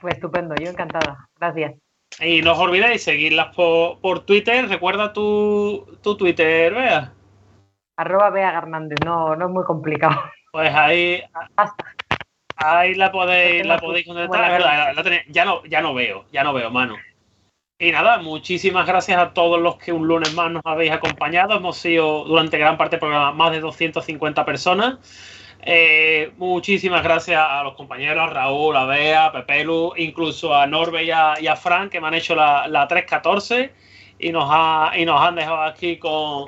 Pues 0.00 0.14
estupendo, 0.14 0.54
yo 0.62 0.70
encantada. 0.70 1.28
Gracias. 1.38 1.74
Y 2.20 2.40
no 2.40 2.52
os 2.52 2.58
olvidéis 2.58 3.02
seguirlas 3.02 3.54
por, 3.54 3.98
por 4.00 4.20
Twitter. 4.20 4.68
Recuerda 4.68 5.12
tu, 5.12 5.98
tu 6.02 6.16
Twitter, 6.16 6.72
Bea. 6.72 7.12
Arroba 7.96 8.30
Bea 8.30 8.50
Hernández, 8.58 8.98
no, 9.04 9.34
no 9.36 9.46
es 9.46 9.50
muy 9.52 9.64
complicado. 9.64 10.20
Pues 10.52 10.72
ahí, 10.74 11.22
ahí 12.56 12.94
la 12.94 13.12
podéis, 13.12 13.66
la 13.66 13.78
podéis 13.78 14.06
contestar. 14.06 14.60
la- 14.60 14.92
la 14.92 15.02
ya 15.28 15.44
no, 15.44 15.62
ya 15.64 15.80
no 15.80 15.94
veo, 15.94 16.24
ya 16.32 16.42
no 16.44 16.52
veo, 16.52 16.70
mano. 16.70 16.96
Y 17.78 17.92
nada, 17.92 18.18
muchísimas 18.18 18.86
gracias 18.86 19.18
a 19.18 19.34
todos 19.34 19.60
los 19.60 19.76
que 19.76 19.92
un 19.92 20.06
lunes 20.08 20.32
más 20.34 20.50
nos 20.50 20.62
habéis 20.64 20.92
acompañado. 20.92 21.56
Hemos 21.56 21.76
sido 21.76 22.24
durante 22.24 22.56
gran 22.56 22.78
parte 22.78 22.96
del 22.96 23.00
programa 23.00 23.32
más 23.32 23.52
de 23.52 23.60
250 23.60 24.46
personas. 24.46 24.98
Eh, 25.60 26.32
muchísimas 26.38 27.02
gracias 27.02 27.38
a 27.38 27.62
los 27.64 27.74
compañeros, 27.74 28.30
a 28.30 28.32
Raúl, 28.32 28.76
a 28.76 28.86
Bea, 28.86 29.26
a 29.26 29.32
Pepelu, 29.32 29.92
incluso 29.96 30.54
a 30.54 30.66
Norbe 30.66 31.04
y 31.04 31.10
a, 31.10 31.34
y 31.38 31.48
a 31.48 31.56
Frank 31.56 31.90
que 31.90 32.00
me 32.00 32.06
han 32.08 32.14
hecho 32.14 32.34
la, 32.34 32.66
la 32.68 32.88
314 32.88 33.72
y 34.18 34.32
nos, 34.32 34.48
ha, 34.50 34.92
y 34.96 35.04
nos 35.04 35.20
han 35.20 35.34
dejado 35.34 35.62
aquí 35.62 35.98
con, 35.98 36.46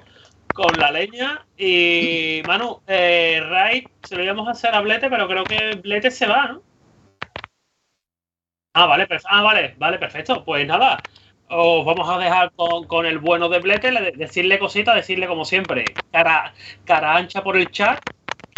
con 0.59 0.77
la 0.77 0.91
leña. 0.91 1.47
Y 1.57 2.43
Manu, 2.45 2.81
eh, 2.89 3.85
se 4.03 4.17
lo 4.17 4.25
íbamos 4.25 4.49
a 4.49 4.51
hacer 4.51 4.75
a 4.75 4.81
Blete, 4.81 5.09
pero 5.09 5.29
creo 5.29 5.45
que 5.45 5.77
Blete 5.77 6.11
se 6.11 6.27
va, 6.27 6.49
¿no? 6.49 6.63
Ah, 8.75 8.87
vale, 8.87 9.07
ah, 9.27 9.43
vale, 9.43 9.75
vale, 9.79 9.99
perfecto. 9.99 10.45
Pues 10.45 10.67
nada, 10.67 11.01
os 11.49 11.85
vamos 11.85 12.09
a 12.11 12.19
dejar 12.19 12.51
con, 12.57 12.87
con 12.89 13.07
el 13.07 13.19
bueno 13.19 13.49
de 13.49 13.61
Blete, 13.61 13.93
le- 13.93 14.13
decirle 14.13 14.59
cositas, 14.59 14.97
decirle 14.97 15.29
como 15.29 15.45
siempre, 15.45 15.85
cara, 16.11 16.53
cara 16.85 17.17
ancha 17.17 17.43
por 17.43 17.57
el 17.57 17.71
chat. 17.71 18.01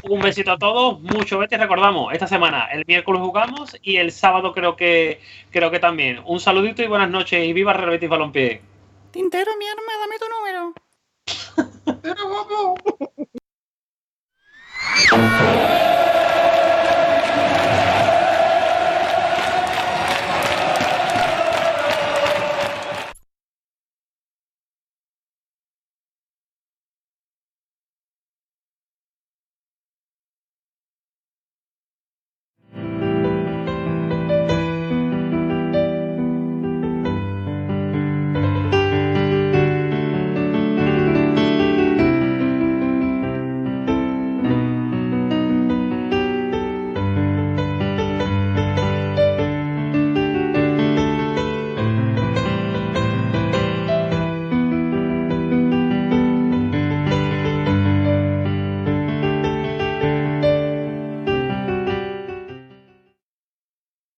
Un 0.02 0.20
besito 0.22 0.52
a 0.52 0.58
todos, 0.58 0.98
mucho 1.00 1.38
vete, 1.38 1.58
recordamos, 1.58 2.14
esta 2.14 2.26
semana 2.26 2.68
el 2.72 2.84
miércoles 2.86 3.20
jugamos 3.20 3.76
y 3.82 3.98
el 3.98 4.12
sábado 4.12 4.54
creo 4.54 4.74
que 4.74 5.20
creo 5.50 5.70
que 5.70 5.78
también. 5.78 6.22
Un 6.24 6.40
saludito 6.40 6.82
y 6.82 6.86
buenas 6.86 7.10
noches 7.10 7.44
y 7.46 7.52
viva 7.52 7.74
Real 7.74 7.90
Betis 7.90 8.08
Balompié. 8.08 8.62
Tintero, 9.10 9.50
mi 9.58 9.66
arma, 9.66 9.92
dame 10.00 10.18
tu 10.18 10.24
número. 10.26 10.72
Eu 12.02 12.44
vou. 12.48 12.76